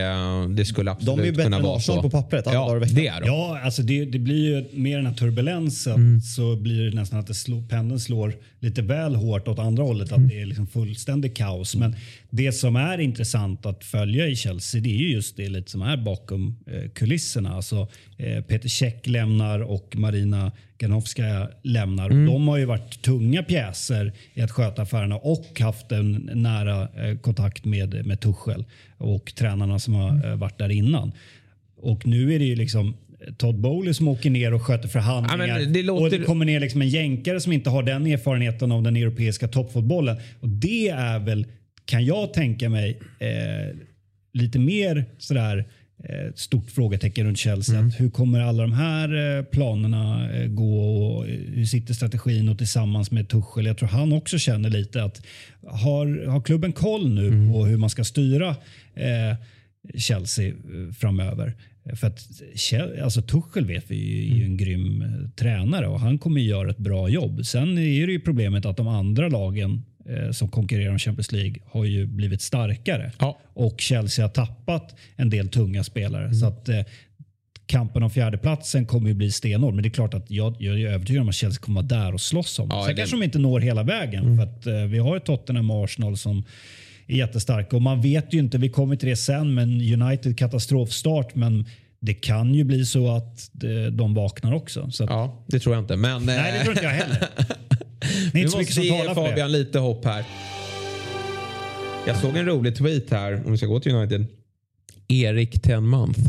det 0.55 0.65
skulle 0.65 0.91
absolut 0.91 1.15
De 1.17 1.22
är 1.22 1.26
ju 1.26 1.32
bättre 1.32 1.43
kunna 1.43 1.57
än 1.57 1.63
vara 1.63 1.78
Arsenal 1.78 1.97
så. 1.97 2.01
på 2.01 2.09
pappret 2.09 2.47
alla 2.47 2.59
dagar 2.59 2.76
i 2.76 2.80
Ja, 2.80 2.80
veckan. 2.80 2.95
det 2.95 3.07
är 3.07 3.22
de. 3.22 3.28
Ja, 3.28 3.59
alltså 3.63 3.82
det, 3.82 4.05
det 4.05 4.20
blir 4.20 4.36
ju 4.55 4.65
med 4.74 4.97
den 4.97 5.05
här 5.05 5.13
turbulensen 5.13 5.93
Mm. 5.95 6.22
så 6.22 6.55
blir 6.55 6.84
det 6.89 6.95
nästan 6.95 7.20
att 7.20 7.28
det 7.28 7.34
slår, 7.34 7.61
pendeln 7.61 7.99
slår 7.99 8.34
lite 8.59 8.82
väl 8.82 9.15
hårt 9.15 9.47
åt 9.47 9.59
andra 9.59 9.84
hållet. 9.84 10.11
Mm. 10.11 10.24
Att 10.24 10.30
det 10.30 10.41
är 10.41 10.45
liksom 10.45 10.59
fullständig 10.68 11.36
kaos. 11.36 11.76
Men 11.76 11.95
det 12.30 12.51
som 12.51 12.76
är 12.76 12.97
intressant 12.97 13.66
att 13.66 13.84
följa 13.84 14.28
i 14.28 14.36
Chelsea 14.36 14.82
det 14.82 14.89
är 14.89 14.97
ju 14.97 15.12
just 15.12 15.38
det 15.38 15.49
lite 15.49 15.72
som 15.72 15.82
är 15.82 15.97
bakom 15.97 16.55
eh, 16.68 16.89
kulisserna. 16.89 17.55
Alltså, 17.55 17.88
eh, 18.18 18.43
Peter 18.43 18.70
Cech 18.70 19.07
lämnar 19.07 19.60
och 19.60 19.95
Marina 19.95 20.51
Ganovskaja 20.78 21.49
lämnar. 21.62 22.10
Mm. 22.10 22.26
De 22.26 22.47
har 22.47 22.57
ju 22.57 22.66
varit 22.66 23.01
tunga 23.01 23.43
pjäser 23.43 24.14
i 24.34 24.41
att 24.41 24.51
sköta 24.51 24.82
affärerna 24.82 25.18
och 25.18 25.60
haft 25.60 25.91
en 25.91 26.30
nära 26.34 26.82
eh, 26.82 27.18
kontakt 27.18 27.66
med, 27.66 28.05
med 28.05 28.20
Tuchel 28.20 28.66
och 28.97 29.36
tränarna 29.36 29.80
som 29.80 29.93
har 29.93 30.30
eh, 30.30 30.36
varit 30.36 30.57
där 30.57 30.70
innan. 30.70 31.12
Och 31.82 32.07
nu 32.07 32.34
är 32.34 32.39
det 32.39 32.45
ju 32.45 32.55
liksom 32.55 32.93
Todd 33.38 33.55
Bowley 33.59 33.93
som 33.93 34.07
åker 34.07 34.30
ner 34.30 34.53
och 34.53 34.61
sköter 34.61 34.88
förhandlingar. 34.88 35.59
Ja, 35.59 35.65
det 35.65 35.84
låter- 35.84 36.03
Och 36.03 36.09
det 36.11 36.26
kommer 36.26 36.45
ner 36.45 36.59
liksom 36.59 36.82
en 36.82 36.89
jänkare 36.89 37.39
som 37.41 37.51
inte 37.51 37.70
har 37.70 37.84
den 37.84 38.05
erfarenheten 38.07 38.72
av 38.72 38.84
den 38.84 38.95
europeiska 38.95 39.47
toppfotbollen. 39.47 40.17
Och 40.39 40.49
det 40.49 40.89
är 40.89 41.20
väl 41.20 41.45
kan 41.86 42.05
jag 42.05 42.34
tänka 42.34 42.70
mig 42.70 42.99
eh, 43.20 43.76
lite 44.34 44.59
mer 44.59 45.05
sådär 45.17 45.65
eh, 46.03 46.34
stort 46.36 46.72
frågetecken 46.72 47.26
runt 47.26 47.38
Chelsea. 47.38 47.78
Mm. 47.78 47.91
Hur 47.91 48.09
kommer 48.09 48.39
alla 48.39 48.61
de 48.63 48.74
här 48.74 49.38
eh, 49.38 49.43
planerna 49.43 50.32
eh, 50.34 50.47
gå 50.47 51.05
och 51.05 51.26
hur 51.28 51.65
sitter 51.65 51.93
strategin 51.93 52.49
och 52.49 52.57
tillsammans 52.57 53.11
med 53.11 53.30
Tuchel? 53.30 53.65
Jag 53.65 53.78
tror 53.78 53.89
han 53.89 54.13
också 54.13 54.38
känner 54.38 54.70
lite 54.70 55.03
att 55.03 55.22
har, 55.67 56.26
har 56.28 56.41
klubben 56.41 56.72
koll 56.72 57.09
nu 57.13 57.28
Mm. 57.28 57.51
på 57.53 57.65
hur 57.65 57.78
man 57.78 57.89
ska 57.89 58.03
styra 58.03 58.49
eh, 58.95 59.36
Chelsea 59.97 60.53
framöver? 60.99 61.53
För 61.95 62.07
att 62.07 62.27
alltså 63.03 63.21
Tuchel 63.21 63.65
vet 63.65 63.91
vi 63.91 63.95
ju 63.95 64.32
är 64.32 64.36
ju 64.36 64.45
en 64.45 64.57
grym 64.57 65.01
eh, 65.01 65.30
tränare 65.36 65.88
och 65.88 65.99
han 65.99 66.17
kommer 66.17 66.41
göra 66.41 66.69
ett 66.69 66.77
bra 66.77 67.09
jobb. 67.09 67.45
Sen 67.45 67.77
är 67.77 68.07
det 68.07 68.13
ju 68.13 68.19
problemet 68.19 68.65
att 68.65 68.77
de 68.77 68.88
andra 68.88 69.27
lagen 69.27 69.84
eh, 70.09 70.32
som 70.32 70.49
konkurrerar 70.49 70.91
om 70.91 70.99
Champions 70.99 71.32
League 71.32 71.55
har 71.65 71.86
ju 71.86 72.05
blivit 72.05 72.41
starkare. 72.41 73.11
Ja. 73.19 73.39
Och 73.53 73.82
Chelsea 73.82 74.25
har 74.25 74.30
tappat 74.30 74.95
en 75.15 75.30
del 75.30 75.49
tunga 75.49 75.84
spelare. 75.84 76.23
Mm. 76.23 76.34
Så 76.36 76.45
att 76.45 76.69
eh, 76.69 76.82
kampen 77.65 78.03
om 78.03 78.09
fjärdeplatsen 78.09 78.86
kommer 78.86 79.07
ju 79.09 79.13
bli 79.13 79.32
stenhård. 79.32 79.73
Men 79.73 79.84
det 79.84 79.89
är 79.89 79.91
klart 79.91 80.13
att 80.13 80.32
jag, 80.32 80.55
jag 80.59 80.82
är 80.82 80.88
övertygad 80.88 81.21
om 81.21 81.30
att 81.30 81.36
Chelsea 81.36 81.59
kommer 81.61 81.82
vara 81.82 82.03
där 82.03 82.13
och 82.13 82.21
slåss 82.21 82.59
om. 82.59 82.67
Ja, 82.71 82.84
Sen 82.86 82.95
det- 82.95 83.01
kanske 83.01 83.15
de 83.15 83.23
inte 83.23 83.39
når 83.39 83.59
hela 83.59 83.84
vägen. 83.84 84.23
Mm. 84.25 84.38
För 84.38 84.43
att 84.43 84.65
eh, 84.65 84.73
vi 84.73 84.97
har 84.97 85.15
ju 85.15 85.19
Tottenham 85.19 85.71
och 85.71 85.84
Arsenal 85.84 86.17
som 86.17 86.43
är 87.10 87.18
jättestarka. 87.18 87.76
Och 87.76 87.82
man 87.82 88.01
vet 88.01 88.34
ju 88.34 88.39
inte, 88.39 88.57
vi 88.57 88.70
kommer 88.70 88.95
till 88.95 89.10
det 89.10 89.16
sen, 89.16 89.53
men 89.53 90.01
United 90.01 90.38
katastrofstart. 90.38 91.36
Men 91.36 91.66
det 91.99 92.14
kan 92.14 92.53
ju 92.53 92.64
bli 92.64 92.86
så 92.86 93.16
att 93.16 93.64
eh, 93.64 93.91
de 93.91 94.14
vaknar 94.14 94.53
också. 94.53 94.91
Så 94.91 95.03
att, 95.03 95.10
Ja, 95.10 95.43
det 95.47 95.60
tror 95.60 95.76
jag 95.76 95.84
inte. 95.84 95.95
Men, 95.95 96.26
Nej, 96.26 96.51
det 96.51 96.60
tror 96.60 96.72
inte 96.72 96.86
jag 96.86 96.91
heller. 96.91 97.28
Det 97.99 98.07
är 98.07 98.32
Vi 98.34 98.39
inte 98.39 98.51
så 98.51 98.57
mycket 98.57 98.57
måste 98.57 98.74
som 98.74 98.84
ge 98.84 98.99
talar 98.99 99.16
för 99.16 99.22
det. 99.24 99.30
Fabian 99.30 99.51
lite 99.51 99.80
hopp 99.80 100.05
här. 100.05 100.26
Jag 102.07 102.18
såg 102.18 102.38
en 102.38 102.45
rolig 102.45 102.76
tweet 102.76 103.12
här, 103.12 103.41
om 103.45 103.51
vi 103.51 103.57
ska 103.57 103.68
gå 103.68 103.80
till 103.80 103.91
United. 103.91 104.26
Erik 105.07 105.62
10 105.62 105.80
month. 105.80 106.20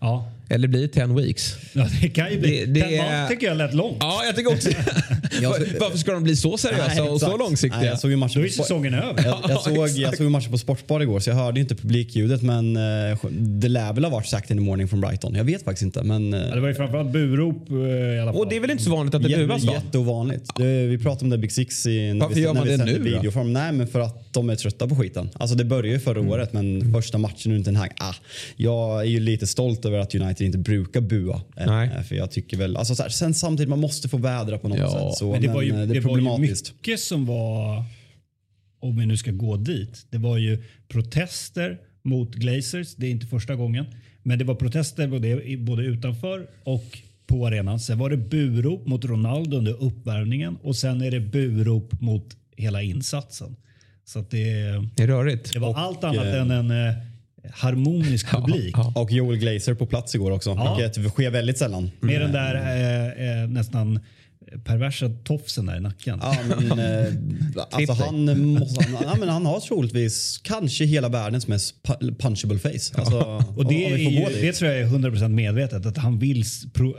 Ja. 0.00 0.30
Eller 0.50 0.68
blir 0.68 0.80
det 0.82 0.88
10 0.88 1.06
weeks? 1.06 1.56
Ja, 1.72 1.86
det 2.02 2.08
kan 2.08 2.30
ju 2.32 2.38
bli. 2.40 2.50
Det- 2.50 2.66
det 2.66 2.80
Den 2.80 2.92
är- 2.94 3.28
tycker 3.28 3.46
jag 3.46 3.56
lät 3.56 3.74
långt. 3.74 3.96
Ja, 4.00 4.22
jag 4.26 4.36
tycker 4.36 4.52
också 4.52 4.68
Var- 5.42 5.80
Varför 5.80 5.98
ska 5.98 6.12
de 6.12 6.22
bli 6.22 6.36
så 6.36 6.58
seriösa 6.58 6.88
Nej, 7.02 7.10
och 7.10 7.20
så 7.20 7.36
långsiktiga? 7.36 7.80
Nej, 7.80 7.88
jag 7.88 8.00
såg 8.00 8.10
ju 8.10 8.16
matchen 8.16 8.40
Då 8.40 8.46
är 8.46 8.56
på- 8.56 8.62
säsongen 8.62 8.94
över. 8.94 9.24
Jag, 9.24 9.38
jag, 9.48 9.60
såg, 9.62 9.88
jag 9.88 10.16
såg 10.16 10.24
ju 10.26 10.30
matchen 10.30 10.50
på 10.50 10.58
Sportbar 10.58 11.00
igår 11.00 11.20
så 11.20 11.30
jag 11.30 11.34
hörde 11.36 11.60
inte 11.60 11.74
publikljudet 11.74 12.42
men 12.42 12.76
eh, 12.76 13.18
det 13.30 13.68
lär 13.68 13.92
väl 13.92 14.04
ha 14.04 14.10
varit 14.10 14.26
sagt 14.26 14.50
in 14.50 14.56
the 14.56 14.62
morning 14.62 14.88
från 14.88 15.00
Brighton. 15.00 15.34
Jag 15.34 15.44
vet 15.44 15.64
faktiskt 15.64 15.82
inte 15.82 16.02
men 16.02 16.34
eh, 16.34 16.40
Ja, 16.48 16.54
det 16.54 16.60
var 16.60 16.68
ju 16.68 16.74
framförallt 16.74 17.10
burop 17.12 17.70
eh, 17.70 17.76
i 17.76 18.20
alla 18.20 18.32
fall. 18.32 18.40
Och 18.40 18.48
det 18.48 18.56
är 18.56 18.60
väl 18.60 18.70
inte 18.70 18.84
så 18.84 18.90
vanligt 18.90 19.14
att 19.14 19.22
det 19.22 19.28
buas 19.28 19.64
va? 19.64 19.72
Jätteovanligt. 19.72 20.50
Det, 20.56 20.86
vi 20.86 20.98
pratade 20.98 21.24
om 21.24 21.30
det 21.30 21.38
Big 21.38 21.52
Six 21.52 21.86
i, 21.86 22.12
när 22.12 22.20
Varför 22.20 22.34
vi, 22.34 22.40
gör 22.40 22.54
man 22.54 22.66
det 22.66 22.76
nu 22.76 22.98
då? 22.98 23.04
videoform. 23.04 23.52
Nej 23.52 23.72
men 23.72 23.86
för 23.86 24.00
att 24.00 24.32
de 24.32 24.50
är 24.50 24.56
trötta 24.56 24.88
på 24.88 24.96
skiten. 24.96 25.30
Alltså 25.34 25.56
det 25.56 25.64
började 25.64 25.88
ju 25.88 25.98
förra 26.00 26.20
året 26.20 26.52
men 26.52 26.92
första 26.92 27.18
matchen 27.18 27.52
nu 27.52 27.56
inte 27.56 27.70
den 27.70 27.76
här. 27.76 27.88
Ah, 27.96 28.14
jag 28.56 29.00
är 29.00 29.04
ju 29.04 29.20
lite 29.20 29.46
stolt 29.46 29.84
över 29.84 29.98
att 29.98 30.14
United 30.14 30.37
inte 30.46 30.58
brukar 30.58 31.00
bua. 31.00 31.40
Eh, 31.56 31.66
Nej. 31.66 32.04
För 32.04 32.14
jag 32.14 32.30
tycker 32.30 32.56
väl, 32.56 32.76
alltså 32.76 32.94
så 32.94 33.02
här, 33.02 33.10
sen 33.10 33.34
samtidigt 33.34 33.68
man 33.68 33.80
måste 33.80 34.08
få 34.08 34.16
vädra 34.16 34.58
på 34.58 34.68
något 34.68 34.78
Ja, 34.78 34.90
sätt. 35.10 35.18
Så, 35.18 35.32
Men 35.32 35.42
det 35.42 35.48
var 35.48 35.62
ju, 35.62 35.70
eh, 35.70 35.76
det 35.78 35.86
det 35.86 36.00
var 36.00 36.18
ju 36.18 36.38
mycket 36.38 37.00
som 37.00 37.26
var, 37.26 37.84
om 38.80 38.96
vi 38.98 39.06
nu 39.06 39.16
ska 39.16 39.30
gå 39.30 39.56
dit, 39.56 40.06
det 40.10 40.18
var 40.18 40.36
ju 40.38 40.62
protester 40.88 41.78
mot 42.02 42.34
Glazers. 42.34 42.94
Det 42.94 43.06
är 43.06 43.10
inte 43.10 43.26
första 43.26 43.54
gången. 43.54 43.86
Men 44.22 44.38
det 44.38 44.44
var 44.44 44.54
protester 44.54 45.08
både, 45.08 45.56
både 45.58 45.82
utanför 45.82 46.46
och 46.64 46.98
på 47.26 47.46
arenan. 47.46 47.80
Sen 47.80 47.98
var 47.98 48.10
det 48.10 48.16
burop 48.16 48.86
mot 48.86 49.04
Ronaldo 49.04 49.56
under 49.56 49.82
uppvärmningen 49.82 50.56
och 50.62 50.76
sen 50.76 51.02
är 51.02 51.10
det 51.10 51.20
burop 51.20 52.00
mot 52.00 52.36
hela 52.56 52.82
insatsen. 52.82 53.56
Så 54.04 54.18
att 54.18 54.30
det, 54.30 54.54
Det 54.96 55.02
är 55.02 55.06
rörigt. 55.06 55.52
det 55.52 55.58
var 55.58 55.74
allt 55.74 56.04
annat 56.04 56.26
eh, 56.26 56.40
än 56.40 56.50
en 56.50 56.70
harmonisk 57.52 58.30
publik. 58.30 58.74
ja. 58.76 58.92
Och 58.96 59.12
Joel 59.12 59.38
Glazer 59.38 59.74
på 59.74 59.86
plats 59.86 60.14
igår 60.14 60.30
också. 60.30 60.50
Ja. 60.50 60.76
Vilket 60.78 61.12
sker 61.12 61.30
väldigt 61.30 61.58
sällan. 61.58 61.90
Med 62.00 62.20
den 62.20 62.32
där 62.32 62.54
eh, 62.54 63.42
eh, 63.42 63.48
nästan 63.48 64.00
perversa 64.64 65.08
tofsen 65.24 65.66
där 65.66 65.76
i 65.76 65.80
nacken. 65.80 66.18
Ja, 66.22 66.36
men, 66.60 66.78
eh, 66.78 67.12
alltså 67.70 67.92
han, 67.92 68.40
måste, 68.52 68.84
han, 68.84 69.02
ja, 69.02 69.16
men 69.20 69.28
han 69.28 69.46
har 69.46 69.60
troligtvis 69.60 70.40
kanske 70.42 70.84
hela 70.84 71.08
världens 71.08 71.46
mest 71.48 71.74
pu- 71.82 72.16
punchable 72.18 72.58
face. 72.58 73.00
Alltså, 73.00 73.44
Och 73.56 73.64
det, 73.68 73.86
om 73.86 73.92
dit. 73.98 74.28
det 74.40 74.52
tror 74.52 74.70
jag 74.70 74.80
är 74.80 74.86
100% 74.86 75.28
medvetet. 75.28 75.86
Att 75.86 75.96
han 75.98 76.18
vill, 76.18 76.44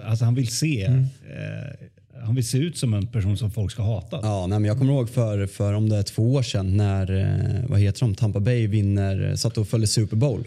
alltså 0.05 0.25
han 0.25 0.35
vill 0.35 0.47
se 0.47 0.83
Mm. 0.85 0.99
eh, 1.03 1.87
han 2.21 2.35
vill 2.35 2.47
se 2.47 2.57
ut 2.57 2.77
som 2.77 2.93
en 2.93 3.07
person 3.07 3.37
som 3.37 3.51
folk 3.51 3.71
ska 3.71 3.83
hata. 3.83 4.19
Ja, 4.23 4.47
nej, 4.47 4.59
men 4.59 4.67
jag 4.67 4.77
kommer 4.77 4.93
ihåg 4.93 5.09
för, 5.09 5.47
för 5.47 5.73
om 5.73 5.89
det 5.89 5.97
är 5.97 6.03
två 6.03 6.33
år 6.33 6.41
sedan 6.41 6.77
när 6.77 7.19
eh, 7.19 7.69
vad 7.69 7.79
heter 7.79 7.99
de? 7.99 8.15
Tampa 8.15 8.39
Bay 8.39 8.67
vinner, 8.67 9.35
satt 9.35 9.57
och 9.57 9.67
följde 9.67 9.87
Super 9.87 10.15
Bowl 10.17 10.43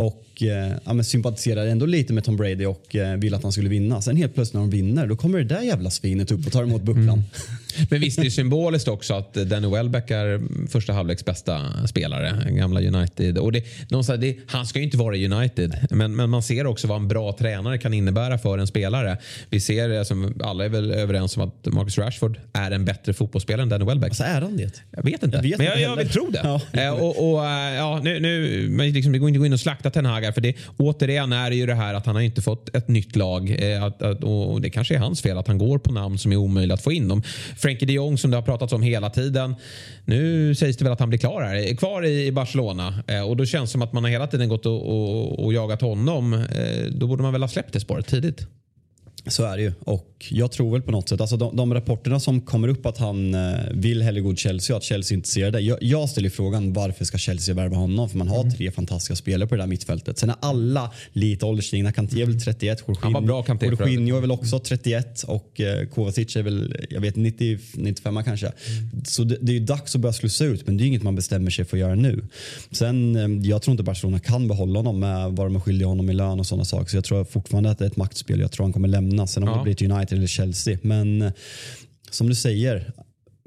och 0.00 0.42
eh, 0.42 0.72
ja, 0.84 0.92
men 0.92 1.04
sympatiserade 1.04 1.70
ändå 1.70 1.86
lite 1.86 2.12
med 2.12 2.24
Tom 2.24 2.36
Brady 2.36 2.66
och 2.66 2.96
eh, 2.96 3.16
ville 3.16 3.36
att 3.36 3.42
han 3.42 3.52
skulle 3.52 3.68
vinna. 3.68 4.02
Sen 4.02 4.16
helt 4.16 4.34
plötsligt 4.34 4.54
när 4.54 4.60
de 4.60 4.70
vinner 4.70 5.06
då 5.06 5.16
kommer 5.16 5.38
det 5.38 5.44
där 5.44 5.62
jävla 5.62 5.90
svinet 5.90 6.32
upp 6.32 6.46
och 6.46 6.52
tar 6.52 6.62
emot 6.62 6.82
bucklan. 6.82 7.22
Men 7.90 8.00
visst 8.00 8.18
är 8.18 8.24
det 8.24 8.30
symboliskt 8.30 8.88
också 8.88 9.14
att 9.14 9.34
Danny 9.34 9.68
Welbeck 9.68 10.10
är 10.10 10.40
första 10.68 10.92
halvleks 10.92 11.24
bästa 11.24 11.86
spelare. 11.86 12.46
Gamla 12.50 12.80
United. 12.80 13.38
Och 13.38 13.52
det, 13.52 13.64
någonstans, 13.88 14.20
det, 14.20 14.36
han 14.46 14.66
ska 14.66 14.78
ju 14.78 14.84
inte 14.84 14.96
vara 14.96 15.16
i 15.16 15.28
United. 15.28 15.76
Men, 15.90 16.16
men 16.16 16.30
man 16.30 16.42
ser 16.42 16.66
också 16.66 16.86
vad 16.86 16.96
en 16.96 17.08
bra 17.08 17.32
tränare 17.32 17.78
kan 17.78 17.94
innebära 17.94 18.38
för 18.38 18.58
en 18.58 18.66
spelare. 18.66 19.18
Vi 19.50 19.60
ser, 19.60 19.98
alltså, 19.98 20.14
alla 20.44 20.64
är 20.64 20.68
väl 20.68 20.90
överens 20.90 21.36
om 21.36 21.42
att 21.42 21.66
Marcus 21.74 21.98
Rashford 21.98 22.40
är 22.52 22.70
en 22.70 22.84
bättre 22.84 23.12
fotbollsspelare 23.12 23.62
än 23.62 23.68
Danny 23.68 23.84
Welbeck. 23.84 24.10
Alltså 24.10 24.24
är 24.24 24.40
han 24.40 24.56
det? 24.56 24.82
Jag 24.90 25.02
vet 25.02 25.22
inte. 25.22 25.36
Jag 25.36 25.42
vet 25.42 25.58
men 25.58 25.66
jag, 25.66 25.80
jag 25.80 25.96
vill 25.96 26.08
tro 26.08 26.30
det. 26.30 26.40
Ja. 26.44 26.60
Eh, 26.72 26.90
och, 26.90 27.30
och, 27.30 27.46
eh, 27.46 27.74
ja, 27.74 28.00
nu, 28.02 28.20
nu, 28.20 28.66
men 28.70 28.90
liksom, 28.90 29.12
det 29.12 29.18
går 29.18 29.28
inte 29.28 29.38
att 29.38 29.40
gå 29.40 29.46
in 29.46 29.52
och 29.52 29.60
slakta 29.60 29.90
Ten 29.90 30.06
Hag 30.06 30.34
för 30.34 30.40
det, 30.40 30.54
återigen 30.76 31.32
är 31.32 31.50
det 31.50 31.56
ju 31.56 31.66
det 31.66 31.74
här 31.74 31.94
att 31.94 32.06
han 32.06 32.14
har 32.14 32.22
inte 32.22 32.42
fått 32.42 32.76
ett 32.76 32.88
nytt 32.88 33.16
lag. 33.16 33.56
Eh, 33.58 33.84
att, 33.84 34.02
att, 34.02 34.24
och 34.24 34.60
det 34.60 34.70
kanske 34.70 34.94
är 34.94 34.98
hans 34.98 35.22
fel 35.22 35.38
att 35.38 35.46
han 35.46 35.58
går 35.58 35.78
på 35.78 35.92
namn 35.92 36.18
som 36.18 36.32
är 36.32 36.36
omöjliga 36.36 36.74
att 36.74 36.82
få 36.82 36.92
in. 36.92 37.08
Dem. 37.08 37.22
Frankie 37.58 37.86
de 37.86 37.92
Jong 37.92 38.18
som 38.18 38.30
det 38.30 38.36
har 38.36 38.42
pratats 38.42 38.72
om 38.72 38.82
hela 38.82 39.10
tiden. 39.10 39.54
Nu 40.04 40.54
sägs 40.54 40.76
det 40.76 40.84
väl 40.84 40.92
att 40.92 41.00
han 41.00 41.08
blir 41.08 41.18
klar 41.18 41.42
här, 41.42 41.76
kvar 41.76 42.06
i 42.06 42.32
Barcelona. 42.32 43.04
Eh, 43.06 43.22
och 43.22 43.36
då 43.36 43.46
känns 43.46 43.70
det 43.70 43.72
som 43.72 43.82
att 43.82 43.92
man 43.92 44.04
har 44.04 44.10
hela 44.10 44.26
tiden 44.26 44.48
gått 44.48 44.66
och, 44.66 44.88
och, 44.88 45.44
och 45.44 45.52
jagat 45.52 45.80
honom. 45.80 46.32
Eh, 46.32 46.86
då 46.90 47.06
borde 47.06 47.22
man 47.22 47.32
väl 47.32 47.42
ha 47.42 47.48
släppt 47.48 47.72
det 47.72 47.80
spåret 47.80 48.06
tidigt. 48.06 48.46
Så 49.26 49.44
är 49.44 49.56
det 49.56 49.62
ju. 49.62 49.72
Och 49.80 50.26
jag 50.30 50.52
tror 50.52 50.72
väl 50.72 50.82
på 50.82 50.90
något 50.90 51.08
sätt, 51.08 51.20
alltså 51.20 51.36
de, 51.36 51.56
de 51.56 51.74
rapporterna 51.74 52.20
som 52.20 52.40
kommer 52.40 52.68
upp 52.68 52.86
att 52.86 52.98
han 52.98 53.34
eh, 53.34 53.54
vill 53.70 54.02
hellre 54.02 54.22
till 54.22 54.36
Chelsea 54.36 54.76
och 54.76 54.78
att 54.78 54.84
Chelsea 54.84 55.16
inte 55.16 55.28
ser 55.28 55.50
det. 55.50 55.60
Jag, 55.60 55.78
jag 55.80 56.08
ställer 56.08 56.30
frågan 56.30 56.72
varför 56.72 57.04
ska 57.04 57.18
Chelsea 57.18 57.54
värva 57.54 57.76
honom? 57.76 58.08
För 58.08 58.18
man 58.18 58.28
har 58.28 58.50
tre 58.50 58.70
fantastiska 58.70 59.16
spelare 59.16 59.48
på 59.48 59.54
det 59.54 59.62
där 59.62 59.66
mittfältet. 59.66 60.18
Sen 60.18 60.30
är 60.30 60.36
alla 60.40 60.92
lite 61.12 61.46
ålderstigna. 61.46 61.92
Kanté 61.92 62.22
är 62.22 62.26
väl 62.26 62.40
31, 62.40 62.84
Han 63.00 63.12
var 63.12 63.20
bra, 63.20 63.42
Kanté, 63.42 63.76
för 63.76 63.86
Jorginho 63.86 64.16
är 64.16 64.20
väl 64.20 64.30
också 64.30 64.58
31 64.58 65.22
och 65.22 65.60
eh, 65.60 65.86
Kovacic 65.86 66.36
är 66.36 66.42
väl, 66.42 66.76
jag 66.90 67.00
vet 67.00 67.16
90, 67.16 67.58
95 67.74 68.24
kanske. 68.24 68.52
Så 69.04 69.24
det, 69.24 69.36
det 69.40 69.52
är 69.52 69.54
ju 69.54 69.64
dags 69.64 69.94
att 69.94 70.00
börja 70.00 70.12
slussa 70.12 70.44
ut 70.44 70.66
men 70.66 70.76
det 70.76 70.84
är 70.84 70.86
inget 70.86 71.02
man 71.02 71.14
bestämmer 71.14 71.50
sig 71.50 71.64
för 71.64 71.76
att 71.76 71.80
göra 71.80 71.94
nu. 71.94 72.24
Sen, 72.70 73.16
eh, 73.16 73.48
jag 73.48 73.62
tror 73.62 73.72
inte 73.72 73.82
Barcelona 73.82 74.18
kan 74.18 74.48
behålla 74.48 74.78
honom 74.78 75.00
med 75.00 75.32
vad 75.32 75.46
de 75.46 75.56
är 75.56 75.60
skyldiga 75.60 75.88
honom 75.88 76.10
i 76.10 76.14
lön 76.14 76.40
och 76.40 76.46
sådana 76.46 76.64
saker. 76.64 76.90
Så 76.90 76.96
jag 76.96 77.04
tror 77.04 77.24
fortfarande 77.24 77.70
att 77.70 77.78
det 77.78 77.84
är 77.84 77.88
ett 77.90 77.96
maktspel. 77.96 78.40
Jag 78.40 78.52
tror 78.52 78.64
han 78.64 78.72
kommer 78.72 78.88
lämna. 78.88 79.07
Sen 79.28 79.42
om 79.42 79.48
Ja. 79.48 79.56
det 79.56 79.62
blir 79.62 79.74
till 79.74 79.90
United 79.92 80.18
eller 80.18 80.26
Chelsea. 80.26 80.78
Men 80.82 81.22
eh, 81.22 81.32
som 82.10 82.28
du 82.28 82.34
säger, 82.34 82.92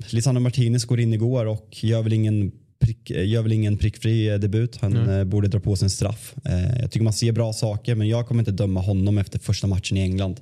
Lisandro 0.09 0.41
Martinez 0.41 0.86
går 0.86 0.99
in 0.99 1.14
igår 1.14 1.45
och 1.45 1.84
gör 1.84 2.01
väl 2.01 2.14
ingen 2.14 2.51
prick, 2.82 3.09
gör 3.09 3.41
väl 3.41 3.51
ingen 3.51 3.77
prickfri 3.77 4.29
eh, 4.29 4.36
debut. 4.36 4.77
Han 4.82 5.09
eh, 5.09 5.23
borde 5.23 5.47
dra 5.47 5.59
på 5.59 5.75
sig 5.75 5.86
en 5.86 5.89
straff. 5.89 6.34
Eh, 6.45 6.82
jag 6.82 6.91
tycker 6.91 7.03
man 7.03 7.13
ser 7.13 7.32
bra 7.32 7.53
saker 7.53 7.95
men 7.95 8.07
jag 8.07 8.27
kommer 8.27 8.41
inte 8.41 8.51
döma 8.51 8.79
honom 8.79 9.17
efter 9.17 9.39
första 9.39 9.67
matchen 9.67 9.97
i 9.97 10.01
England. 10.01 10.39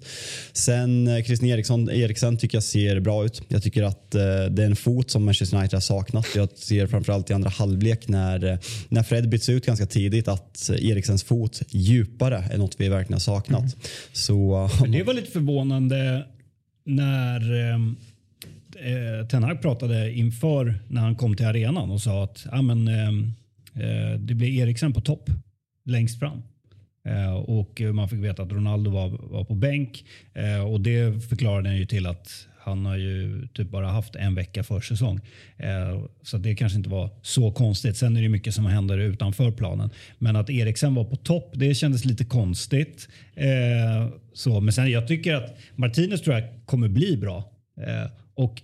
Sen 0.53 1.07
eh, 1.07 1.23
Christian 1.23 1.49
Eriksson, 1.49 1.89
Eriksen 1.89 2.37
tycker 2.37 2.55
jag 2.55 2.63
ser 2.63 2.99
bra 2.99 3.25
ut. 3.25 3.41
Jag 3.47 3.63
tycker 3.63 3.83
att 3.83 4.15
eh, 4.15 4.21
det 4.21 4.63
är 4.63 4.65
en 4.65 4.75
fot 4.75 5.11
som 5.11 5.25
Manchester 5.25 5.57
United 5.57 5.73
har 5.73 5.81
saknat. 5.81 6.27
Jag 6.35 6.49
ser 6.55 6.87
framförallt 6.87 7.29
i 7.29 7.33
andra 7.33 7.49
halvlek 7.49 8.07
när, 8.07 8.45
eh, 8.45 8.57
när 8.89 9.03
Fred 9.03 9.29
byts 9.29 9.49
ut 9.49 9.65
ganska 9.65 9.85
tidigt 9.85 10.27
att 10.27 10.69
eh, 10.69 10.89
Eriksens 10.89 11.23
fot 11.23 11.61
djupare 11.69 12.43
är 12.51 12.57
något 12.57 12.75
vi 12.77 12.89
verkligen 12.89 13.13
har 13.13 13.19
saknat. 13.19 13.75
Så 14.13 14.65
eh, 14.65 14.81
Men 14.81 14.91
det 14.91 15.03
var 15.03 15.13
lite 15.13 15.31
förvånande 15.31 16.25
när 16.85 17.39
eh, 18.75 19.27
Ten 19.27 19.43
Hag 19.43 19.61
pratade 19.61 20.13
inför 20.13 20.79
när 20.87 21.01
han 21.01 21.15
kom 21.15 21.35
till 21.35 21.45
arenan 21.45 21.91
och 21.91 22.01
sa 22.01 22.23
att 22.23 22.45
ah, 22.51 22.61
men, 22.61 22.87
eh, 22.87 23.09
eh, 23.83 24.19
det 24.19 24.33
blir 24.33 24.61
Eriksen 24.61 24.93
på 24.93 25.01
topp 25.01 25.29
längst 25.85 26.19
fram. 26.19 26.41
Eh, 27.05 27.33
och 27.33 27.81
man 27.93 28.09
fick 28.09 28.19
veta 28.19 28.43
att 28.43 28.51
Ronaldo 28.51 28.91
var, 28.91 29.09
var 29.09 29.43
på 29.43 29.55
bänk 29.55 30.05
eh, 30.33 30.71
och 30.71 30.81
det 30.81 31.23
förklarade 31.29 31.69
han 31.69 31.77
ju 31.77 31.85
till 31.85 32.05
att 32.05 32.47
han 32.69 32.85
har 32.85 32.97
ju 32.97 33.47
typ 33.53 33.69
bara 33.69 33.87
haft 33.87 34.15
en 34.15 34.35
vecka 34.35 34.63
försäsong. 34.63 35.19
Eh, 35.57 36.03
så 36.21 36.37
det 36.37 36.55
kanske 36.55 36.77
inte 36.77 36.89
var 36.89 37.09
så 37.21 37.51
konstigt. 37.51 37.97
Sen 37.97 38.17
är 38.17 38.21
det 38.21 38.29
mycket 38.29 38.53
som 38.53 38.65
händer 38.65 38.97
utanför 38.97 39.51
planen. 39.51 39.89
Men 40.17 40.35
att 40.35 40.49
Eriksen 40.49 40.95
var 40.95 41.03
på 41.03 41.15
topp, 41.15 41.51
det 41.53 41.75
kändes 41.75 42.05
lite 42.05 42.25
konstigt. 42.25 43.07
Eh, 43.35 44.09
så, 44.33 44.61
men 44.61 44.73
sen 44.73 44.91
jag 44.91 45.07
tycker 45.07 45.35
att 45.35 45.57
Martinez 45.75 46.21
tror 46.21 46.35
jag 46.35 46.49
kommer 46.65 46.87
bli 46.87 47.17
bra. 47.17 47.51
Eh, 47.77 48.11
och 48.39 48.61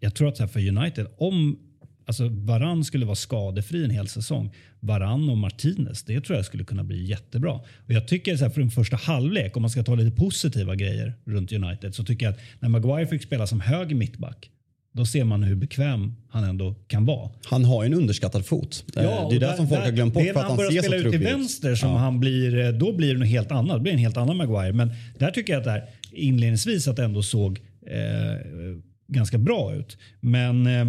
jag 0.00 0.14
tror 0.14 0.28
att 0.28 0.38
här 0.38 0.46
för 0.46 0.68
United, 0.68 1.06
om 1.18 1.58
Alltså 2.06 2.28
Varann 2.28 2.84
skulle 2.84 3.06
vara 3.06 3.16
skadefri 3.16 3.84
en 3.84 3.90
hel 3.90 4.08
säsong. 4.08 4.50
Varann 4.80 5.28
och 5.28 5.38
Martinez, 5.38 6.02
det 6.02 6.20
tror 6.20 6.36
jag 6.36 6.44
skulle 6.44 6.64
kunna 6.64 6.84
bli 6.84 7.04
jättebra. 7.04 7.52
Och 7.52 7.92
jag 7.92 8.08
tycker 8.08 8.36
så 8.36 8.44
här, 8.44 8.50
för 8.50 8.60
en 8.60 8.70
första 8.70 8.96
halvlek, 8.96 9.56
om 9.56 9.62
man 9.62 9.70
ska 9.70 9.82
ta 9.82 9.94
lite 9.94 10.16
positiva 10.16 10.74
grejer 10.74 11.14
runt 11.24 11.52
United, 11.52 11.94
så 11.94 12.04
tycker 12.04 12.26
jag 12.26 12.32
att 12.34 12.40
när 12.60 12.68
Maguire 12.68 13.06
fick 13.06 13.22
spela 13.22 13.46
som 13.46 13.60
höger 13.60 13.94
mittback, 13.96 14.50
då 14.92 15.06
ser 15.06 15.24
man 15.24 15.42
hur 15.42 15.54
bekväm 15.54 16.14
han 16.28 16.44
ändå 16.44 16.74
kan 16.86 17.04
vara. 17.04 17.30
Han 17.44 17.64
har 17.64 17.82
ju 17.82 17.86
en 17.86 17.94
underskattad 17.94 18.46
fot. 18.46 18.84
Eh, 18.96 19.02
det 19.30 19.36
är 19.36 19.40
det 19.40 19.56
som 19.56 19.68
folk 19.68 19.80
har 19.80 19.90
glömt 19.90 20.14
bort 20.14 20.22
för 20.32 20.40
att 20.40 20.46
han 20.48 20.56
börjar 20.56 20.82
spela 20.82 20.96
ut 20.96 21.10
till 21.10 21.20
vänster 21.20 21.74
som 21.74 21.88
Ja. 21.88 21.96
han 21.96 22.20
blir, 22.20 22.58
eh, 22.58 22.68
då 22.68 22.92
blir 22.92 23.12
det 23.14 23.18
något 23.18 23.28
helt 23.28 23.52
annat. 23.52 23.76
Det 23.76 23.80
blir 23.82 23.92
en 23.92 23.98
helt 23.98 24.16
annan 24.16 24.36
Maguire. 24.36 24.72
Men 24.72 24.90
där 25.18 25.30
tycker 25.30 25.52
jag 25.52 25.58
att 25.60 25.64
det 25.64 25.70
här, 25.70 25.84
inledningsvis 26.12 26.88
att 26.88 26.98
ändå 26.98 27.22
såg 27.22 27.60
eh, 27.86 28.76
ganska 29.08 29.38
bra 29.38 29.74
ut. 29.74 29.98
Men 30.20 30.66
eh, 30.66 30.86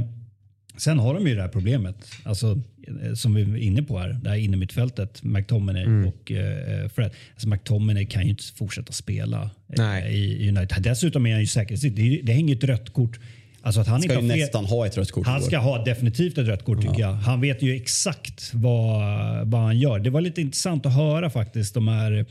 sen 0.78 1.00
har 1.00 1.14
de 1.14 1.28
ju 1.28 1.36
det 1.36 1.42
här 1.42 1.50
problemet. 1.50 1.96
Alltså, 2.24 2.60
eh, 3.04 3.14
som 3.14 3.34
vi 3.34 3.44
var 3.44 3.58
inne 3.58 3.84
på 3.84 4.00
här, 4.00 4.20
det 4.24 4.30
här 4.30 4.38
innermittfältet, 4.38 5.24
McTominay 5.24 5.84
Mm. 5.84 6.08
och 6.08 6.32
eh, 6.32 6.90
Fred. 6.90 7.12
Alltså 7.34 7.48
McTominay 7.50 8.06
kan 8.06 8.24
ju 8.24 8.30
inte 8.30 8.44
fortsätta 8.56 8.94
spela 8.94 9.50
eh, 9.78 10.08
i 10.16 10.50
United. 10.50 10.84
Dessutom 10.84 11.26
är 11.26 11.32
han 11.32 11.42
ju 11.42 11.48
säkerhetsrisk. 11.48 11.96
Det, 11.96 12.22
det 12.24 12.34
hänger 12.34 12.56
ett 12.56 12.64
rött 12.64 12.94
kort. 12.94 13.20
Alltså 13.62 13.82
att 13.82 13.88
han 13.88 14.02
Ska 14.02 14.14
inte 14.20 14.36
nästan 14.36 14.66
ha 14.66 14.86
ett 14.88 14.98
rött 14.98 15.12
kort. 15.12 15.28
han 15.28 15.42
ska 15.42 15.58
ha 15.58 15.84
definitivt 15.84 16.38
ett 16.38 16.48
rött 16.48 16.66
kort 16.66 16.82
tycker 16.82 17.00
jag. 17.00 17.14
Han 17.14 17.42
vet 17.42 17.62
ju 17.62 17.76
exakt 17.76 18.52
vad, 18.54 19.02
vad 19.48 19.62
han 19.62 19.80
gör. 19.80 20.00
Det 20.00 20.10
var 20.10 20.22
lite 20.22 20.42
intressant 20.42 20.86
att 20.86 20.94
höra 20.96 21.30
faktiskt 21.30 21.74
de 21.74 21.88
här 21.88 22.26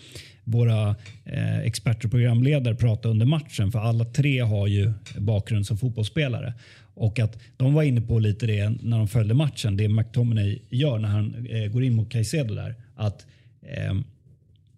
våra 0.44 0.96
eh, 1.24 1.58
experter 1.58 2.06
och 2.06 2.10
programledare 2.10 2.74
prata 2.74 3.08
under 3.08 3.26
matchen. 3.26 3.72
För 3.72 3.78
alla 3.78 4.04
tre 4.04 4.40
har 4.40 4.66
ju 4.66 4.92
bakgrund 5.18 5.66
som 5.66 5.78
fotbollsspelare. 5.78 6.54
Och 6.94 7.18
att 7.18 7.38
de 7.56 7.74
var 7.74 7.82
inne 7.82 8.00
på 8.00 8.18
lite 8.18 8.46
det 8.46 8.68
när 8.82 8.98
de 8.98 9.08
följde 9.08 9.34
matchen. 9.34 9.76
Det 9.76 9.88
McTominay 9.88 10.58
gör 10.70 10.98
när 10.98 11.08
han 11.08 11.46
eh, 11.50 11.72
går 11.72 11.84
in 11.84 11.94
mot 11.94 12.10
Caicedo 12.10 12.54
där. 12.54 12.74
Att 12.96 13.26
eh, 13.62 13.94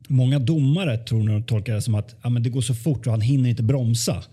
Många 0.08 0.38
domare 0.38 0.98
tror 0.98 1.22
när 1.22 1.32
de 1.32 1.42
tolkar 1.42 1.74
det 1.74 1.82
som 1.82 1.94
att 1.94 2.16
ja, 2.22 2.28
men 2.28 2.42
det 2.42 2.50
går 2.50 2.60
så 2.60 2.74
fort 2.74 3.06
och 3.06 3.12
han 3.12 3.20
hinner 3.20 3.50
inte 3.50 3.62
bromsa. 3.62 4.24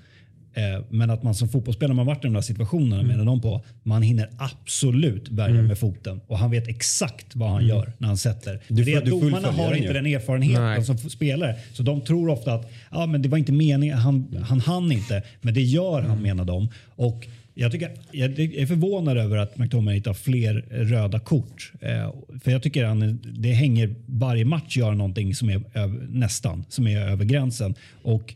Eh, 0.54 0.84
men 0.90 1.10
att 1.10 1.24
man 1.24 1.36
som 1.36 1.50
fotbollsspelare, 1.50 1.96
man 1.96 2.08
har 2.08 2.16
varit 2.16 2.24
i 2.26 2.28
de 2.28 2.34
där 2.34 2.42
situationerna, 2.42 2.96
Mm. 2.96 3.08
menar 3.08 3.26
de 3.26 3.42
på, 3.42 3.62
man 3.84 4.02
hinner 4.02 4.30
absolut 4.38 5.30
bärga 5.30 5.62
med 5.62 5.78
foten. 5.78 6.22
Och 6.28 6.38
han 6.38 6.52
vet 6.52 6.68
exakt 6.68 7.36
vad 7.36 7.50
han 7.50 7.68
gör 7.68 7.94
när 7.98 8.08
han 8.08 8.18
sätter. 8.18 8.60
Du 8.68 8.84
det 8.84 8.96
att 8.96 9.06
du 9.06 9.12
domarna 9.12 9.52
har 9.52 9.74
inte 9.76 9.88
ju. 9.88 9.94
den 9.94 10.06
erfarenheten 10.06 10.64
Nej. 10.64 10.84
som 10.86 10.98
spelare. 10.98 11.56
Så 11.74 11.84
de 11.84 12.02
tror 12.02 12.30
ofta 12.30 12.54
att 12.54 12.72
ja, 12.92 13.06
men 13.06 13.22
det 13.22 13.30
var 13.30 13.38
inte 13.38 13.52
meningen, 13.52 13.98
han, 13.98 14.36
han 14.48 14.60
hann 14.60 14.92
inte. 14.92 15.24
Men 15.42 15.54
det 15.54 15.62
gör 15.62 16.02
han 16.02 16.22
menar 16.22 16.46
de. 16.46 16.70
Och 16.96 17.28
jag, 17.54 17.72
tycker, 17.72 17.92
jag 18.12 18.40
är 18.40 18.66
förvånad 18.66 19.18
över 19.18 19.38
att 19.38 19.58
McTominay 19.58 19.96
inte 19.98 20.10
har 20.10 20.14
fler 20.14 20.54
röda 20.72 21.20
kort. 21.20 21.72
Eh, 21.82 22.14
för 22.44 22.52
jag 22.52 22.64
tycker 22.64 22.86
han, 22.86 23.20
det 23.38 23.52
hänger 23.52 23.96
varje 24.06 24.46
match 24.46 24.78
gör 24.78 24.92
någonting 24.92 25.36
som 25.36 25.50
är 25.50 25.62
över, 25.74 26.08
nästan 26.10 26.66
som 26.70 26.88
är 26.88 27.00
över 27.00 27.26
gränsen. 27.26 27.76
Och 28.04 28.34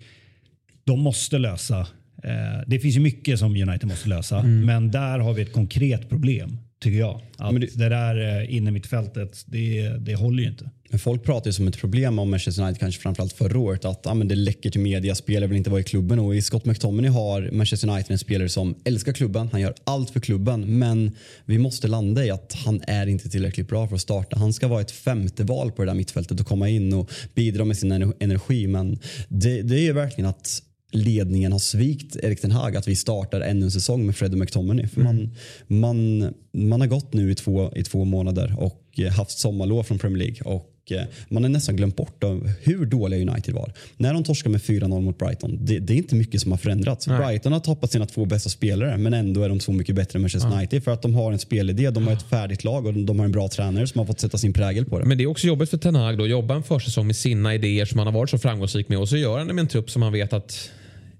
de 0.84 0.99
måste 0.99 1.38
lösa. 1.38 1.88
Eh, 2.24 2.32
det 2.68 2.80
finns 2.80 2.95
ju 2.95 2.99
mycket 2.99 3.39
som 3.39 3.51
United 3.55 3.88
måste 3.89 4.09
lösa, 4.09 4.43
men 4.43 4.91
där 4.91 5.20
har 5.20 5.34
vi 5.34 5.41
ett 5.41 5.53
konkret 5.53 6.09
problem 6.09 6.57
tycker 6.82 6.99
jag. 6.99 7.22
Att 7.38 7.53
Men 7.53 7.61
det, 7.61 7.68
det- 7.76 7.89
där 7.89 8.39
eh, 8.41 8.55
inne 8.55 8.72
mitt 8.72 8.88
fältet, 8.88 9.43
det, 9.45 9.89
det 9.89 10.15
håller 10.15 10.43
ju 10.43 10.49
inte. 10.49 10.70
Men 10.89 10.99
folk 10.99 11.24
pratar 11.24 11.47
ju 11.47 11.53
som 11.53 11.68
ett 11.68 11.78
problem 11.78 12.20
om 12.20 12.30
Manchester 12.30 12.63
United, 12.63 12.80
kanske 12.80 13.01
framförallt 13.01 13.34
förra 13.34 13.59
året, 13.59 13.86
att 13.86 14.07
ah, 14.07 14.13
men 14.13 14.28
det 14.28 14.36
läcker 14.36 14.70
till 14.70 14.82
media, 14.82 15.15
spelare 15.15 15.47
vill 15.47 15.57
inte 15.57 15.70
vara 15.70 15.80
i 15.82 15.84
klubben. 15.84 16.20
Och 16.20 16.36
i 16.36 16.41
Scott 16.41 16.65
McTominay 16.65 17.11
har 17.11 17.49
Manchester 17.51 17.89
United 17.89 18.11
en 18.11 18.18
spelare 18.18 18.49
som 18.49 18.76
älskar 18.84 19.13
klubben, 19.13 19.49
han 19.51 19.61
gör 19.61 19.74
allt 19.84 20.09
för 20.09 20.20
klubben. 20.20 20.80
Men 20.80 21.11
vi 21.45 21.57
måste 21.57 21.88
landa 21.88 22.26
i 22.26 22.30
att 22.32 22.53
han 22.65 22.82
är 22.88 23.07
inte 23.07 23.30
tillräckligt 23.30 23.68
bra 23.68 23.88
för 23.88 23.95
att 23.95 24.01
starta. 24.01 24.38
Han 24.39 24.53
ska 24.53 24.68
vara 24.68 24.82
ett 24.82 24.91
femte 24.91 25.43
val 25.43 25.72
på 25.72 25.82
det 25.86 25.89
där 25.91 25.95
mittfältet 25.95 26.39
och 26.39 26.47
komma 26.47 26.70
in 26.70 26.93
och 26.93 27.11
bidra 27.36 27.65
med 27.65 27.78
sin 27.78 27.91
ener- 27.91 28.13
energi. 28.20 28.68
Men 28.68 28.99
det, 29.30 29.61
det 29.61 29.76
är 29.76 29.82
ju 29.84 29.93
verkligen 29.93 30.30
att 30.30 30.63
ledningen 30.91 31.51
har 31.51 31.59
svikt 31.59 32.15
Erik 32.15 32.41
Ten 32.41 32.51
Hag 32.51 32.75
att 32.75 32.88
vi 32.88 32.95
startar 32.95 33.41
ännu 33.41 33.65
en 33.65 33.71
säsong 33.71 34.05
med 34.05 34.15
Fred 34.15 34.31
och 34.31 34.39
McTominay. 34.39 34.88
För 34.88 35.01
man, 35.01 35.35
man, 35.67 36.33
man 36.51 36.81
har 36.81 36.88
gått 36.88 37.13
nu 37.13 37.31
i 37.31 37.35
två, 37.35 37.71
i 37.75 37.83
två 37.83 38.05
månader 38.05 38.55
och 38.57 38.83
eh, 38.97 39.11
haft 39.11 39.39
sommarlov 39.39 39.83
från 39.83 39.99
Premier 39.99 40.17
League. 40.17 40.53
Och 40.53 40.76
eh, 40.91 41.01
man 41.29 41.43
har 41.43 41.49
nästan 41.49 41.75
glömt 41.75 41.95
bort 41.95 42.23
hur 42.61 42.85
dåliga 42.85 43.31
United 43.31 43.53
var. 43.53 43.73
När 43.97 44.13
de 44.13 44.23
torskade 44.23 44.51
med 44.51 44.61
4-0 44.61 45.01
mot 45.01 45.17
Brighton, 45.17 45.65
det, 45.65 45.79
det 45.79 45.93
är 45.93 45.97
inte 45.97 46.15
mycket 46.15 46.41
som 46.41 46.51
har 46.51 46.57
förändrats. 46.57 47.07
Nej. 47.07 47.17
Brighton 47.17 47.53
har 47.53 47.59
tappat 47.59 47.91
sina 47.91 48.05
två 48.05 48.25
bästa 48.25 48.49
spelare 48.49 48.97
men 48.97 49.13
ändå 49.13 49.43
är 49.43 49.49
de 49.49 49.59
så 49.59 49.71
mycket 49.71 49.95
bättre 49.95 50.17
än 50.17 50.21
Manchester 50.21 50.51
United 50.51 50.83
för 50.83 50.91
att 50.91 51.01
de 51.01 51.15
har 51.15 51.31
en 51.31 51.39
spelidé, 51.39 51.89
de 51.89 52.07
har 52.07 52.13
ett 52.13 52.29
färdigt 52.29 52.63
lag 52.63 52.85
och 52.85 52.93
de 52.93 53.19
har 53.19 53.25
en 53.25 53.31
bra 53.31 53.47
tränare 53.47 53.88
som 53.88 53.99
har 53.99 54.05
fått 54.05 54.19
sätta 54.19 54.38
sin 54.38 54.53
prägel 54.53 54.85
på 54.85 54.99
det. 54.99 55.05
Men 55.05 55.17
det 55.17 55.23
är 55.23 55.27
också 55.27 55.47
jobbigt 55.47 55.69
för 55.69 55.77
Ten 55.77 55.95
Hag 55.95 56.21
att 56.21 56.29
jobba 56.29 56.55
en 56.55 56.63
försäsong 56.63 57.07
med 57.07 57.15
sina 57.15 57.55
idéer 57.55 57.85
som 57.85 57.97
han 57.97 58.07
har 58.07 58.13
varit 58.13 58.29
så 58.29 58.38
framgångsrik 58.38 58.89
med 58.89 58.99
och 58.99 59.09
så 59.09 59.17
gör 59.17 59.38
han 59.38 59.47
det 59.47 59.53
med 59.53 59.61
en 59.61 59.67
trupp 59.67 59.89
som 59.89 60.01
han 60.01 60.13
vet 60.13 60.33
att 60.33 60.69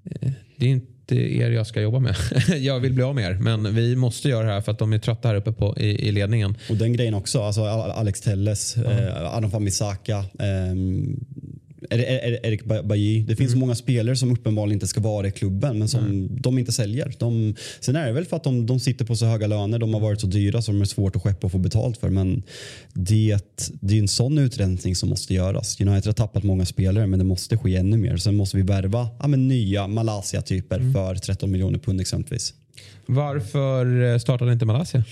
eh, 0.03 0.32
det 0.55 0.65
är 0.65 0.70
inte 0.70 0.97
er 1.12 1.51
jag 1.51 1.68
ska 1.68 1.82
jobba 1.82 1.99
med. 1.99 2.16
jag 2.60 2.80
vill 2.80 2.93
bli 2.93 3.03
av 3.03 3.16
med 3.16 3.32
er 3.32 3.34
men 3.38 3.76
vi 3.76 3.95
måste 3.95 4.30
göra 4.30 4.47
det 4.47 4.53
här 4.53 4.62
för 4.62 4.72
att 4.72 4.80
de 4.80 4.93
är 4.93 4.97
trötta 4.99 5.28
här 5.28 5.36
uppe 5.36 5.51
på, 5.51 5.78
i, 5.78 6.08
i 6.08 6.12
ledningen. 6.12 6.55
Och 6.70 6.76
den 6.76 6.93
grejen 6.93 7.14
också, 7.14 7.41
alltså 7.43 7.62
Al- 7.62 7.91
Alex 7.91 8.22
Telles, 8.22 8.78
eh, 8.78 9.36
Adam 9.38 9.51
Famisaka, 9.51 10.18
ehm, 10.18 10.26
Er- 10.39 10.43
Er- 10.43 11.47
Erik 11.90 12.64
Ba- 12.66 12.84
Bajy. 12.84 13.24
Det 13.24 13.36
finns 13.36 13.52
så 13.52 13.58
många 13.58 13.76
spelare 13.76 14.16
som 14.16 14.32
uppenbarligen 14.32 14.74
inte 14.76 14.88
ska 14.88 15.02
vara 15.02 15.28
i 15.28 15.32
klubben 15.32 15.80
men 15.80 15.88
som 15.88 16.28
de 16.42 16.60
inte 16.60 16.72
säljer. 16.72 17.14
De, 17.20 17.56
sen 17.80 17.96
är 17.96 18.08
det 18.08 18.14
väl 18.14 18.26
för 18.26 18.36
att 18.38 18.44
de, 18.44 18.66
de 18.66 18.80
sitter 18.80 19.06
på 19.06 19.16
så 19.16 19.26
höga 19.26 19.48
löner, 19.48 19.80
de 19.80 19.94
har 19.94 20.02
varit 20.02 20.22
så 20.22 20.28
dyra 20.28 20.62
så 20.62 20.72
de 20.72 20.82
är 20.82 20.86
svårt 20.86 21.16
att 21.16 21.22
skeppa 21.24 21.48
och 21.48 21.52
få 21.52 21.58
betalt 21.58 21.98
för. 21.98 22.10
Men 22.10 22.44
det, 22.94 23.38
det 23.82 23.96
är 23.96 24.00
en 24.00 24.08
sån 24.08 24.38
utrensning 24.38 24.96
som 24.96 25.10
måste 25.10 25.34
göras. 25.34 25.82
United 25.82 26.06
har 26.06 26.14
tappat 26.14 26.44
många 26.44 26.66
spelare 26.66 27.08
men 27.08 27.20
det 27.20 27.26
måste 27.26 27.58
ske 27.58 27.76
ännu 27.76 27.98
mer. 27.98 28.18
Sen 28.18 28.36
måste 28.36 28.58
vi 28.58 28.64
värva 28.64 29.08
ja, 29.20 29.28
men 29.28 29.48
nya 29.48 29.88
Malaysia-typer 29.88 30.80
för 30.94 31.16
13 31.16 31.52
miljoner 31.52 31.80
pund 31.80 32.02
exempelvis. 32.02 32.54
Varför 33.06 34.12
eh, 34.14 34.18
startade 34.18 34.54
inte 34.54 34.66
Malaysia? 34.66 35.04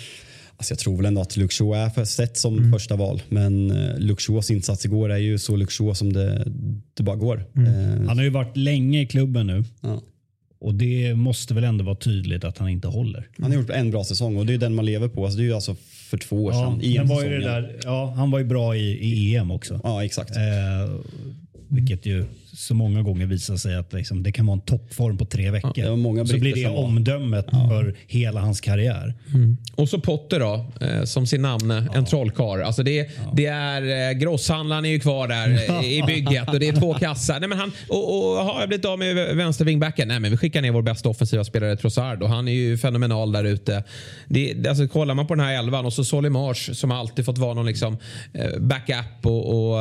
Alltså 0.57 0.71
jag 0.71 0.79
tror 0.79 0.97
väl 0.97 1.05
ändå 1.05 1.21
att 1.21 1.31
Shaw 1.33 1.73
är 1.77 1.89
för 1.89 2.05
sett 2.05 2.37
som 2.37 2.71
första 2.73 2.95
val. 2.95 3.21
Men 3.29 3.71
eh, 3.71 4.15
Shaws 4.17 4.51
insats 4.51 4.85
igår 4.85 5.11
är 5.11 5.17
ju 5.17 5.37
så 5.37 5.57
Shaw 5.57 5.93
som 5.93 6.13
det, 6.13 6.47
det 6.93 7.03
bara 7.03 7.15
går. 7.15 7.37
Eh, 7.55 8.07
Han 8.07 8.17
har 8.17 8.23
ju 8.23 8.29
varit 8.29 8.57
länge 8.57 9.01
i 9.01 9.05
klubben 9.07 9.47
nu 9.47 9.63
ja. 9.81 10.01
och 10.59 10.75
det 10.75 11.13
måste 11.15 11.53
väl 11.53 11.63
ändå 11.63 11.83
vara 11.83 11.95
tydligt 11.95 12.43
att 12.43 12.57
han 12.57 12.69
inte 12.69 12.87
håller. 12.87 13.27
Han 13.37 13.51
har 13.51 13.59
gjort 13.59 13.69
en 13.69 13.91
bra 13.91 14.03
säsong 14.03 14.37
och 14.37 14.45
det 14.45 14.53
är 14.53 14.57
den 14.57 14.75
man 14.75 14.85
lever 14.85 15.07
på. 15.07 15.23
Alltså 15.25 15.37
det 15.37 15.43
är 15.43 15.47
ju 15.47 15.53
alltså 15.53 15.75
för 16.09 16.17
två 16.17 16.43
år 16.45 16.53
Ja, 16.53 16.71
sedan. 16.71 16.81
i 16.81 16.97
men 16.97 17.07
var 17.07 17.23
ju 17.23 17.39
där, 17.39 17.79
ja, 17.83 18.13
han 18.17 18.31
var 18.31 18.39
ju 18.39 18.45
bra 18.45 18.75
i, 18.75 18.81
i 18.81 19.35
EM 19.35 19.51
också. 19.51 19.79
Ja 19.83 20.03
exakt. 20.05 20.35
Eh, 20.35 20.95
vilket 21.67 22.05
ju 22.05 22.25
så 22.55 22.73
många 22.73 23.01
gånger 23.01 23.25
visar 23.25 23.57
sig 23.57 23.75
att 23.75 23.93
liksom, 23.93 24.23
det 24.23 24.31
kan 24.31 24.45
vara 24.45 24.53
en 24.55 24.61
toppform 24.61 25.17
på 25.17 25.25
tre 25.25 25.51
veckor. 25.51 25.71
det 25.75 25.89
var 25.89 25.97
många 25.97 26.25
så 26.25 26.37
blir 26.37 26.55
det 26.55 26.61
som 26.63 26.73
var- 26.73 26.83
omdömet 26.83 27.45
för 27.49 27.95
hela 28.07 28.39
hans 28.41 28.61
karriär. 28.61 29.13
Och 29.75 29.89
så 29.89 29.99
Potter 29.99 30.39
då, 30.39 30.65
eh, 30.81 31.03
som 31.03 31.27
sin 31.27 31.41
namn, 31.41 31.71
eh, 31.71 31.83
en 31.95 32.05
trollkarl. 32.05 32.61
Alltså 32.61 32.83
det, 32.83 33.09
det 33.33 33.45
är, 33.45 34.09
eh, 34.11 34.17
grosshandlaren 34.19 34.85
är 34.85 34.89
ju 34.89 34.99
kvar 34.99 35.27
där 35.27 35.83
i 35.85 36.03
bygget 36.07 36.47
och 36.53 36.59
det 36.59 36.67
är 36.67 36.73
två 36.73 36.93
kassar. 36.93 37.39
Nej, 37.39 37.49
men 37.49 37.57
han, 37.57 37.71
och, 37.89 38.17
och 38.17 38.45
har 38.45 38.59
jag 38.59 38.69
blivit 38.69 38.85
av 38.85 38.99
med 38.99 39.35
vänstervingbacken? 39.35 40.07
Nej 40.07 40.19
men 40.19 40.31
vi 40.31 40.37
skickar 40.37 40.61
ner 40.61 40.71
vår 40.71 40.81
bästa 40.81 41.09
offensiva 41.09 41.43
spelare 41.43 41.75
Trossard 41.75 42.21
och 42.23 42.29
han 42.29 42.47
är 42.47 42.51
ju 42.53 42.77
fenomenal 42.77 43.31
där 43.31 43.43
ute. 43.43 43.83
Det, 44.27 44.53
det- 44.53 44.69
alltså, 44.69 44.87
kollar 44.87 45.13
man 45.15 45.27
på 45.27 45.35
den 45.35 45.45
här 45.45 45.59
elvan 45.59 45.85
och 45.85 45.93
så 45.93 46.03
Solimars 46.03 46.69
som 46.77 46.91
alltid 46.91 47.25
fått 47.25 47.37
vara 47.37 47.53
någon 47.53 47.65
liksom, 47.65 47.97
backup 48.59 49.25
och, 49.25 49.71
och 49.73 49.79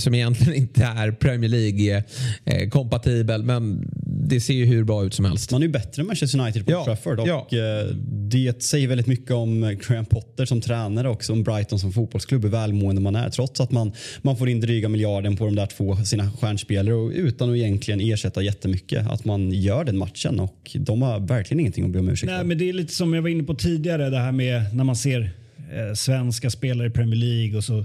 som 0.00 0.14
egentligen 0.14 0.54
inte 0.54 0.84
är 0.84 1.10
Premier 1.12 1.50
League 1.50 1.97
eh, 2.44 2.68
kompatibel 2.68 3.42
men 3.42 3.90
det 4.06 4.40
ser 4.40 4.54
ju 4.54 4.64
hur 4.64 4.84
bra 4.84 5.04
ut 5.04 5.14
som 5.14 5.24
helst. 5.24 5.52
Man 5.52 5.62
är 5.62 5.66
ju 5.66 5.72
bättre 5.72 6.00
än 6.02 6.06
Manchester 6.06 6.40
United 6.40 6.66
på 6.66 6.72
Ja, 6.72 6.84
Trafford 6.84 7.20
och 7.20 7.28
ja. 7.28 7.48
eh, 7.52 7.94
det 8.10 8.62
säger 8.62 8.88
väldigt 8.88 9.06
mycket 9.06 9.30
om 9.30 9.64
eh, 9.64 9.70
Graham 9.70 10.04
Potter 10.04 10.44
som 10.44 10.60
tränare 10.60 11.08
också, 11.08 11.32
om 11.32 11.42
Brighton 11.42 11.78
som 11.78 11.92
fotbollsklubb, 11.92 12.42
hur 12.44 12.50
välmående 12.50 13.00
man 13.00 13.16
är. 13.16 13.30
Trots 13.30 13.60
att 13.60 13.70
man, 13.70 13.92
man 14.22 14.36
får 14.36 14.48
in 14.48 14.60
dryga 14.60 14.88
miljarden 14.88 15.36
på 15.36 15.44
de 15.44 15.54
där 15.54 15.66
två 15.66 15.96
sina 15.96 16.32
stjärnspelare 16.32 16.94
och 16.94 17.10
utan 17.14 17.50
att 17.50 17.56
egentligen 17.56 18.00
ersätta 18.00 18.42
jättemycket. 18.42 19.06
Att 19.10 19.24
man 19.24 19.52
gör 19.52 19.84
den 19.84 19.98
matchen 19.98 20.40
och 20.40 20.76
de 20.80 21.02
har 21.02 21.20
verkligen 21.20 21.60
ingenting 21.60 21.84
att 21.84 21.90
be 21.90 21.98
om 21.98 22.08
ursäkt 22.08 22.30
Nej, 22.30 22.38
för. 22.38 22.44
men 22.44 22.58
det 22.58 22.68
är 22.68 22.72
lite 22.72 22.94
som 22.94 23.14
jag 23.14 23.22
var 23.22 23.28
inne 23.28 23.42
på 23.42 23.54
tidigare, 23.54 24.10
det 24.10 24.18
här 24.18 24.32
med 24.32 24.74
när 24.74 24.84
man 24.84 24.96
ser 24.96 25.30
eh, 25.72 25.94
svenska 25.94 26.50
spelare 26.50 26.86
i 26.86 26.90
Premier 26.90 27.16
League 27.16 27.56
och 27.56 27.64
så 27.64 27.84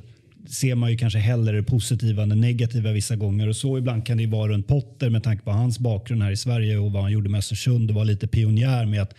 ser 0.49 0.75
man 0.75 0.91
ju 0.91 0.97
kanske 0.97 1.19
hellre 1.19 1.55
det 1.57 1.63
positiva 1.63 2.23
än 2.23 2.29
det 2.29 2.35
negativa 2.35 2.91
vissa 2.91 3.15
gånger. 3.15 3.47
Och 3.49 3.55
så 3.55 3.77
ibland 3.77 4.05
kan 4.05 4.17
det 4.17 4.23
ju 4.23 4.29
vara 4.29 4.51
runt 4.51 4.67
Potter 4.67 5.09
med 5.09 5.23
tanke 5.23 5.43
på 5.43 5.51
hans 5.51 5.79
bakgrund 5.79 6.23
här 6.23 6.31
i 6.31 6.37
Sverige 6.37 6.77
och 6.77 6.91
vad 6.91 7.01
han 7.01 7.11
gjorde 7.11 7.29
med 7.29 7.37
Östersund 7.37 7.89
och 7.89 7.95
var 7.95 8.05
lite 8.05 8.27
pionjär 8.27 8.85
med 8.85 9.01
att 9.01 9.13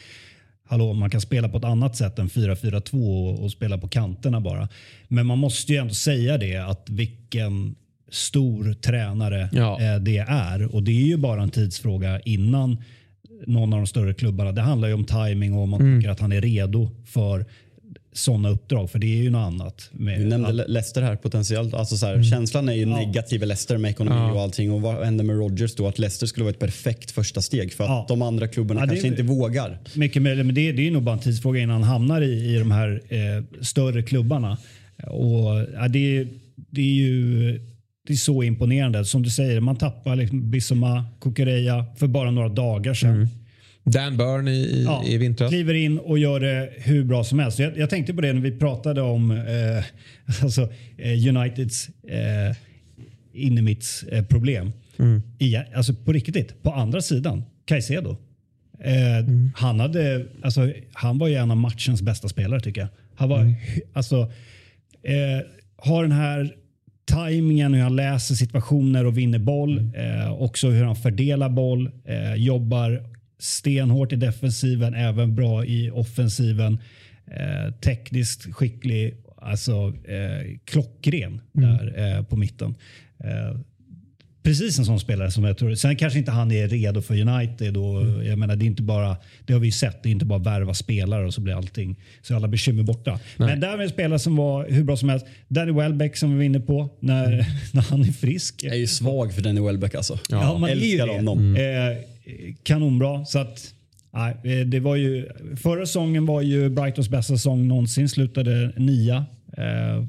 Hallå, 0.66 0.92
man 0.92 1.10
kan 1.10 1.20
spela 1.20 1.48
på 1.48 1.56
ett 1.58 1.64
annat 1.64 1.96
sätt 1.96 2.18
än 2.18 2.28
4-4-2 2.28 3.28
och, 3.28 3.44
och 3.44 3.50
spela 3.50 3.78
på 3.78 3.88
kanterna 3.88 4.40
bara. 4.40 4.68
Men 5.08 5.26
man 5.26 5.38
måste 5.38 5.72
ju 5.72 5.78
ändå 5.78 5.94
säga 5.94 6.38
det 6.38 6.56
att 6.56 6.90
vilken 6.90 7.74
stor 8.10 8.72
tränare 8.74 9.48
Ja. 9.52 9.80
eh, 9.82 9.96
det 10.00 10.18
är. 10.18 10.74
Och 10.74 10.82
det 10.82 10.90
är 10.92 11.06
ju 11.06 11.16
bara 11.16 11.42
en 11.42 11.50
tidsfråga 11.50 12.20
innan 12.20 12.76
någon 13.46 13.72
av 13.72 13.78
de 13.80 13.86
större 13.86 14.14
klubbarna. 14.14 14.52
Det 14.52 14.60
handlar 14.60 14.88
ju 14.88 14.94
om 14.94 15.04
timing 15.04 15.54
och 15.54 15.62
om 15.62 15.70
man 15.70 15.80
Mm. 15.80 16.00
tycker 16.00 16.10
att 16.10 16.20
han 16.20 16.32
är 16.32 16.40
redo 16.40 16.90
för 17.04 17.44
sådana 18.14 18.48
uppdrag. 18.48 18.90
För 18.90 18.98
det 18.98 19.06
är 19.18 19.22
ju 19.22 19.30
något 19.30 19.46
annat. 19.46 19.88
Med 19.92 20.20
Du 20.20 20.24
nämnde 20.26 20.48
att- 20.48 20.54
Le- 20.54 20.64
Leicester 20.68 21.02
här 21.02 21.16
potentiellt. 21.16 21.74
Alltså 21.74 21.96
så 21.96 22.06
här, 22.06 22.12
Mm. 22.12 22.24
Känslan 22.24 22.68
är 22.68 22.72
ju 22.72 22.86
negativ 22.86 23.42
i 23.42 23.46
Leicester 23.46 23.78
med 23.78 23.90
ekonomi 23.90 24.16
Ja. 24.16 24.32
och 24.32 24.40
allting. 24.40 24.72
Och 24.72 24.82
vad 24.82 25.04
händer 25.04 25.24
med 25.24 25.36
Rodgers 25.36 25.74
då? 25.74 25.88
Att 25.88 25.98
Leicester 25.98 26.26
skulle 26.26 26.44
vara 26.44 26.52
ett 26.52 26.58
perfekt 26.58 27.10
första 27.10 27.42
steg 27.42 27.72
för 27.72 27.84
att 27.84 27.90
Ja. 27.90 28.04
de 28.08 28.22
andra 28.22 28.48
klubbarna 28.48 28.80
Ja, 28.80 28.86
det- 28.86 28.92
kanske 28.92 29.08
inte 29.08 29.22
vågar. 29.22 29.78
Mycket 29.94 30.22
möjligt, 30.22 30.46
men 30.46 30.54
det, 30.54 30.72
det 30.72 30.86
är 30.86 30.90
nog 30.90 31.02
bara 31.02 31.14
en 31.14 31.20
tidsfråga 31.22 31.60
innan 31.60 31.82
han 31.82 31.90
hamnar 31.90 32.22
i, 32.22 32.54
i 32.54 32.58
de 32.58 32.70
här 32.70 33.00
eh, 33.08 33.44
större 33.64 34.02
klubbarna. 34.02 34.58
Och, 35.06 35.66
ja, 35.74 35.88
det, 35.88 36.26
det 36.70 36.80
är 36.80 36.94
ju 36.94 37.52
det 38.06 38.12
är 38.12 38.16
så 38.16 38.42
imponerande. 38.42 39.04
Som 39.04 39.22
du 39.22 39.30
säger, 39.30 39.60
man 39.60 39.76
tappar 39.76 40.16
liksom 40.16 40.50
Bissoma, 40.50 41.04
Kukureya 41.20 41.84
för 41.96 42.06
bara 42.06 42.30
några 42.30 42.48
dagar 42.48 42.94
sedan. 42.94 43.28
Dan 43.84 44.16
Burn 44.16 44.48
i, 44.48 44.50
i, 44.52 44.84
Ja, 44.84 45.04
i 45.06 45.16
vintras. 45.18 45.50
Kliver 45.50 45.74
in 45.74 45.98
och 45.98 46.18
gör 46.18 46.40
det 46.40 46.70
hur 46.76 47.04
bra 47.04 47.24
som 47.24 47.38
helst. 47.38 47.58
Jag, 47.58 47.78
jag 47.78 47.90
tänkte 47.90 48.14
på 48.14 48.20
det 48.20 48.32
när 48.32 48.40
vi 48.40 48.52
pratade 48.58 49.00
om 49.02 49.30
eh, 49.30 49.84
alltså, 50.42 50.62
eh, 50.98 51.28
Uniteds 51.36 51.88
eh, 52.08 52.56
innermittsproblem. 53.32 54.18
Eh, 54.18 54.24
problem. 54.24 54.72
Igen, 55.38 55.64
alltså 55.74 55.94
på 55.94 56.12
riktigt, 56.12 56.62
på 56.62 56.70
andra 56.72 57.00
sidan, 57.00 57.44
Caicedo. 57.64 58.16
Eh, 58.80 59.26
han, 59.56 59.80
hade, 59.80 60.26
alltså, 60.42 60.72
han 60.92 61.18
var 61.18 61.28
ju 61.28 61.34
en 61.34 61.50
av 61.50 61.56
matchens 61.56 62.02
bästa 62.02 62.28
spelare 62.28 62.60
tycker 62.60 62.80
jag. 62.80 62.88
Han 63.14 63.28
var, 63.28 63.38
hy- 63.44 63.80
alltså, 63.92 64.20
eh, 65.02 65.46
har 65.76 66.02
den 66.02 66.12
här 66.12 66.54
tajmingen, 67.04 67.74
hur 67.74 67.82
han 67.82 67.96
läser 67.96 68.34
situationer 68.34 69.06
och 69.06 69.18
vinner 69.18 69.38
boll. 69.38 69.78
Eh, 69.96 70.32
också 70.32 70.68
hur 70.70 70.84
han 70.84 70.96
fördelar 70.96 71.48
boll. 71.48 71.90
Eh, 72.04 72.34
jobbar 72.34 73.02
stenhårt 73.38 74.12
i 74.12 74.16
defensiven, 74.16 74.94
även 74.94 75.34
bra 75.34 75.64
i 75.64 75.90
offensiven. 75.90 76.78
Eh, 77.26 77.72
tekniskt 77.74 78.54
skicklig, 78.54 79.14
alltså 79.36 79.92
eh, 80.04 80.58
klockren 80.64 81.40
där 81.52 82.16
eh, 82.18 82.22
på 82.24 82.36
mitten. 82.36 82.74
Eh, 83.24 83.58
precis 84.42 84.78
en 84.78 84.84
sån 84.84 85.00
spelare 85.00 85.30
som 85.30 85.44
jag 85.44 85.58
tror. 85.58 85.74
Sen 85.74 85.96
kanske 85.96 86.18
inte 86.18 86.30
han 86.30 86.52
är 86.52 86.68
redo 86.68 87.02
för 87.02 87.28
United. 87.28 87.76
Och, 87.76 88.24
Jag 88.24 88.38
menar, 88.38 88.56
det, 88.56 88.64
är 88.64 88.66
inte 88.66 88.82
bara, 88.82 89.16
det 89.46 89.52
har 89.52 89.60
vi 89.60 89.66
ju 89.66 89.72
sett. 89.72 90.02
Det 90.02 90.08
är 90.08 90.10
inte 90.10 90.24
bara 90.24 90.38
värva 90.38 90.74
spelare 90.74 91.26
och 91.26 91.34
så 91.34 91.40
blir 91.40 91.54
allting, 91.54 91.96
så 92.22 92.36
alla 92.36 92.48
bekymmer 92.48 92.82
borta. 92.82 93.20
Men 93.36 93.60
där 93.60 93.76
var 93.76 93.84
en 93.84 93.90
spelare 93.90 94.18
som 94.18 94.36
var 94.36 94.68
hur 94.68 94.84
bra 94.84 94.96
som 94.96 95.08
helst. 95.08 95.26
Danny 95.48 95.72
Welbeck 95.72 96.16
som 96.16 96.30
vi 96.30 96.36
var 96.36 96.42
inne 96.44 96.60
på 96.60 96.88
när, 97.00 97.46
när 97.72 97.82
han 97.82 98.00
är 98.00 98.12
frisk. 98.12 98.54
Jag 98.64 98.74
är 98.74 98.78
ju 98.78 98.86
svag 98.86 99.34
för 99.34 99.42
Danny 99.42 99.60
Welbeck 99.60 99.94
alltså. 99.94 100.18
Ja, 100.28 100.58
man 100.58 100.70
är 100.70 100.74
ju 100.74 100.90
Älskar 100.92 101.06
det. 101.06 101.12
honom. 101.12 101.56
Eh, 101.56 102.13
kanonbra. 102.62 103.24
Så 103.24 103.38
att, 103.38 103.74
nej, 104.12 104.36
eh, 104.44 104.66
det 104.66 104.80
var 104.80 104.96
ju, 104.96 105.28
förra 105.56 105.86
säsongen 105.86 106.26
var 106.26 106.42
ju 106.42 106.68
Brightons 106.68 107.08
bästa 107.08 107.34
säsong 107.34 107.68
någonsin. 107.68 108.08
Slutade 108.08 108.72
nia. 108.76 109.24
Eh, 109.56 110.04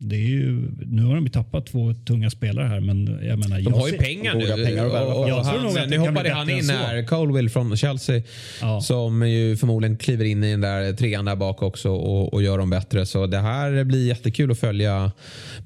det 0.00 0.16
är 0.16 0.28
ju, 0.28 0.70
nu 0.86 1.02
har 1.02 1.14
de 1.14 1.24
ju 1.24 1.30
tappat 1.30 1.66
två 1.66 1.94
tunga 1.94 2.30
spelare 2.30 2.66
här 2.66 2.80
men 2.80 3.20
jag 3.22 3.38
menar... 3.38 3.60
De 3.60 3.72
har 3.72 3.88
ju 3.88 3.98
pengar 3.98 4.34
nu. 4.34 4.64
Pengar 4.64 4.84
värva 4.84 5.02
och, 5.02 5.22
och, 5.22 5.28
Jag 5.28 5.44
tror 5.44 5.58
han, 5.58 5.66
nog 5.66 5.78
att 5.78 5.88
nu 5.88 5.98
hoppade 5.98 6.32
han 6.32 6.50
in 6.50 6.70
här, 6.70 7.06
Colwill 7.06 7.50
från 7.50 7.76
Chelsea. 7.76 8.22
Ja. 8.60 8.80
Som 8.80 9.28
ju 9.28 9.56
förmodligen 9.56 9.96
kliver 9.96 10.24
in 10.24 10.44
i 10.44 10.50
den 10.50 10.60
där 10.60 10.92
trean 10.92 11.24
där 11.24 11.36
bak 11.36 11.62
också 11.62 11.90
och, 11.90 12.34
och 12.34 12.42
gör 12.42 12.58
dem 12.58 12.70
bättre. 12.70 13.06
Så 13.06 13.26
det 13.26 13.38
här 13.38 13.84
blir 13.84 14.06
jättekul 14.06 14.50
att 14.50 14.58
följa 14.58 15.12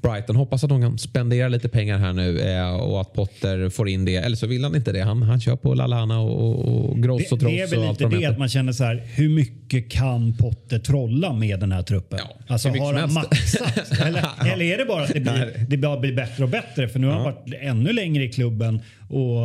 Brighton. 0.02 0.36
Hoppas 0.36 0.64
att 0.64 0.70
de 0.70 0.82
kan 0.82 0.98
spendera 0.98 1.48
lite 1.48 1.68
pengar 1.68 1.98
här 1.98 2.12
nu 2.12 2.40
eh, 2.40 2.74
och 2.74 3.00
att 3.00 3.12
Potter 3.12 3.68
får 3.68 3.88
in 3.88 4.04
det. 4.04 4.16
Eller 4.16 4.36
så 4.36 4.46
vill 4.46 4.64
han 4.64 4.76
inte 4.76 4.92
det. 4.92 5.02
Han, 5.02 5.22
han 5.22 5.40
kör 5.40 5.56
på 5.56 5.74
Lallana 5.74 6.20
och, 6.20 6.48
och, 6.48 6.90
och 6.90 7.02
Gross 7.02 7.22
Det, 7.28 7.32
och 7.34 7.40
Tross 7.40 7.52
det 7.52 7.60
är 7.60 7.66
väl 7.66 7.78
och 7.78 7.88
lite 7.88 8.16
det 8.16 8.26
att 8.26 8.38
man 8.38 8.48
känner 8.48 8.72
så 8.72 8.84
här, 8.84 9.02
hur 9.14 9.28
mycket 9.28 9.90
kan 9.90 10.36
Potter 10.36 10.78
trolla 10.78 11.32
med 11.32 11.60
den 11.60 11.72
här 11.72 11.82
truppen? 11.82 12.18
Ja, 12.22 12.54
alltså 12.54 12.68
har 12.68 12.94
han 12.94 13.12
maxat? 13.12 14.21
Eller, 14.52 14.64
är 14.64 14.78
det 14.78 14.84
bara 14.84 15.02
att 15.04 15.12
det 15.14 15.20
blir, 15.20 15.66
det 15.68 15.76
bara 15.76 16.00
blir 16.00 16.12
bättre 16.16 16.44
och 16.44 16.50
bättre? 16.50 16.88
För 16.88 16.98
nu 16.98 17.06
har 17.06 17.14
han 17.14 17.24
varit 17.24 17.54
ännu 17.60 17.92
längre 17.92 18.24
i 18.24 18.28
klubben 18.32 18.80
och, 19.08 19.38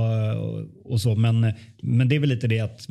och, 0.92 1.02
så. 1.02 1.16
Men, 1.16 1.54
men 1.82 2.10
det 2.10 2.16
är 2.16 2.20
väl 2.20 2.30
lite 2.30 2.48
det 2.48 2.60
att 2.60 2.88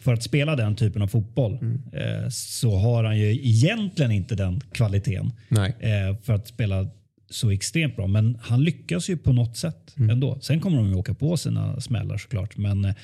för 0.00 0.12
att 0.12 0.22
spela 0.22 0.56
den 0.56 0.76
typen 0.76 1.02
av 1.02 1.06
fotboll 1.08 1.58
Mm. 1.62 1.82
eh, 1.92 2.28
så 2.30 2.76
har 2.76 3.04
han 3.04 3.18
ju 3.18 3.30
egentligen 3.32 4.10
inte 4.12 4.34
den 4.34 4.60
kvaliteten 4.72 5.32
eh, 5.80 6.16
för 6.22 6.32
att 6.32 6.48
spela 6.48 6.86
så 7.30 7.50
extremt 7.50 7.96
bra. 7.96 8.06
Men 8.06 8.38
han 8.42 8.64
lyckas 8.64 9.10
ju 9.10 9.16
på 9.16 9.32
något 9.32 9.56
sätt 9.56 9.94
Mm. 9.96 10.10
ändå. 10.10 10.38
Sen 10.40 10.60
kommer 10.60 10.76
de 10.76 10.88
ju 10.88 10.94
åka 10.94 11.14
på 11.14 11.36
sina 11.36 11.80
smällar 11.80 12.18
såklart. 12.18 12.56
Men 12.56 12.84
eh, 12.84 12.94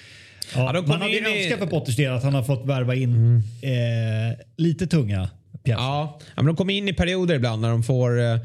ja, 0.54 0.72
Ja, 0.74 0.82
man 0.86 1.00
hade 1.00 1.16
in 1.18 1.26
i- 1.26 1.42
önskat 1.42 1.58
för 1.58 1.66
Potters 1.66 1.96
del 1.96 2.12
att 2.12 2.22
han 2.22 2.34
har 2.34 2.42
fått 2.42 2.66
värva 2.66 2.94
in 2.94 3.36
eh, 3.62 4.38
lite 4.56 4.86
tunga 4.86 5.28
pjäser. 5.62 5.82
Ja, 5.82 6.18
men 6.36 6.46
de 6.46 6.56
kommer 6.56 6.74
in 6.74 6.88
i 6.88 6.92
perioder 6.92 7.34
ibland 7.34 7.62
när 7.62 7.70
de 7.70 7.82
får 7.82 8.20
eh, 8.20 8.36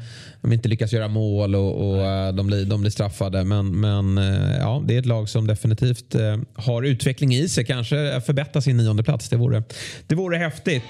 de 0.42 0.52
inte 0.52 0.68
lyckas 0.68 0.92
göra 0.92 1.08
mål 1.08 1.54
och, 1.54 1.88
och 1.88 2.06
eh, 2.06 2.34
de, 2.34 2.46
blir, 2.46 2.64
de 2.64 2.80
blir 2.80 2.90
straffade. 2.90 3.44
Men, 3.44 3.80
men 3.80 4.18
eh, 4.18 4.56
ja, 4.58 4.82
det 4.86 4.94
är 4.94 4.98
ett 4.98 5.06
lag 5.06 5.28
som 5.28 5.46
definitivt 5.46 6.16
har 6.54 6.82
utveckling 6.82 7.34
i 7.34 7.48
sig. 7.48 7.64
Kanske 7.64 8.20
förbättra 8.20 8.60
sin 8.60 8.76
nionde 8.76 9.02
plats. 9.02 9.28
Det 9.28 9.36
vore, 9.36 9.62
det 10.06 10.14
vore 10.14 10.36
häftigt. 10.36 10.82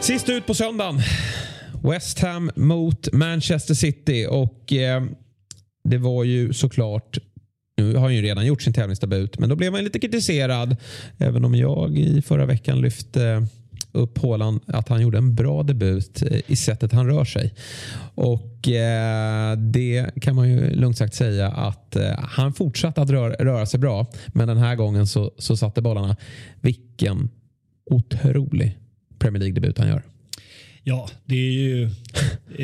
Sist 0.00 0.28
ut 0.28 0.46
på 0.46 0.54
söndagen. 0.54 1.00
West 1.82 2.18
Ham 2.18 2.50
mot 2.56 3.12
Manchester 3.12 3.74
City. 3.74 4.26
Och 4.30 4.72
eh, 4.72 5.02
det 5.88 5.98
var 5.98 6.24
ju 6.24 6.52
såklart 6.52 7.18
nu 7.76 7.94
har 7.94 8.02
han 8.02 8.14
ju 8.14 8.22
redan 8.22 8.46
gjort 8.46 8.62
sin 8.62 8.72
tävlingsdebut, 8.72 9.38
men 9.38 9.48
då 9.48 9.56
blev 9.56 9.74
han 9.74 9.84
lite 9.84 9.98
kritiserad. 9.98 10.76
Även 11.18 11.44
om 11.44 11.54
jag 11.54 11.98
i 11.98 12.22
förra 12.22 12.46
veckan 12.46 12.80
lyfte 12.80 13.46
upp 13.94 14.18
Haaland 14.18 14.60
att 14.66 14.88
han 14.88 15.02
gjorde 15.02 15.18
en 15.18 15.34
bra 15.34 15.62
debut 15.62 16.22
eh, 16.22 16.40
i 16.46 16.56
sättet 16.56 16.92
han 16.92 17.06
rör 17.06 17.24
sig. 17.24 17.54
Och 18.14 18.68
eh, 18.68 19.56
det 19.56 20.10
kan 20.22 20.36
man 20.36 20.48
ju 20.48 20.70
lugnt 20.70 20.98
sagt 20.98 21.14
säga 21.14 21.48
att 21.48 21.96
eh, 21.96 22.18
han 22.18 22.52
fortsatte 22.52 23.02
att 23.02 23.10
röra, 23.10 23.34
röra 23.34 23.66
sig 23.66 23.80
bra. 23.80 24.06
Men 24.26 24.48
den 24.48 24.58
här 24.58 24.74
gången 24.74 25.06
så, 25.06 25.32
så 25.38 25.56
satte 25.56 25.82
bollarna. 25.82 26.16
Vilken 26.60 27.30
otrolig 27.90 28.78
Premier 29.18 29.40
League-debut 29.40 29.78
han 29.78 29.88
gör. 29.88 30.02
Ja, 30.82 31.08
det 31.24 31.36
är 31.36 31.52
ju, 31.52 31.90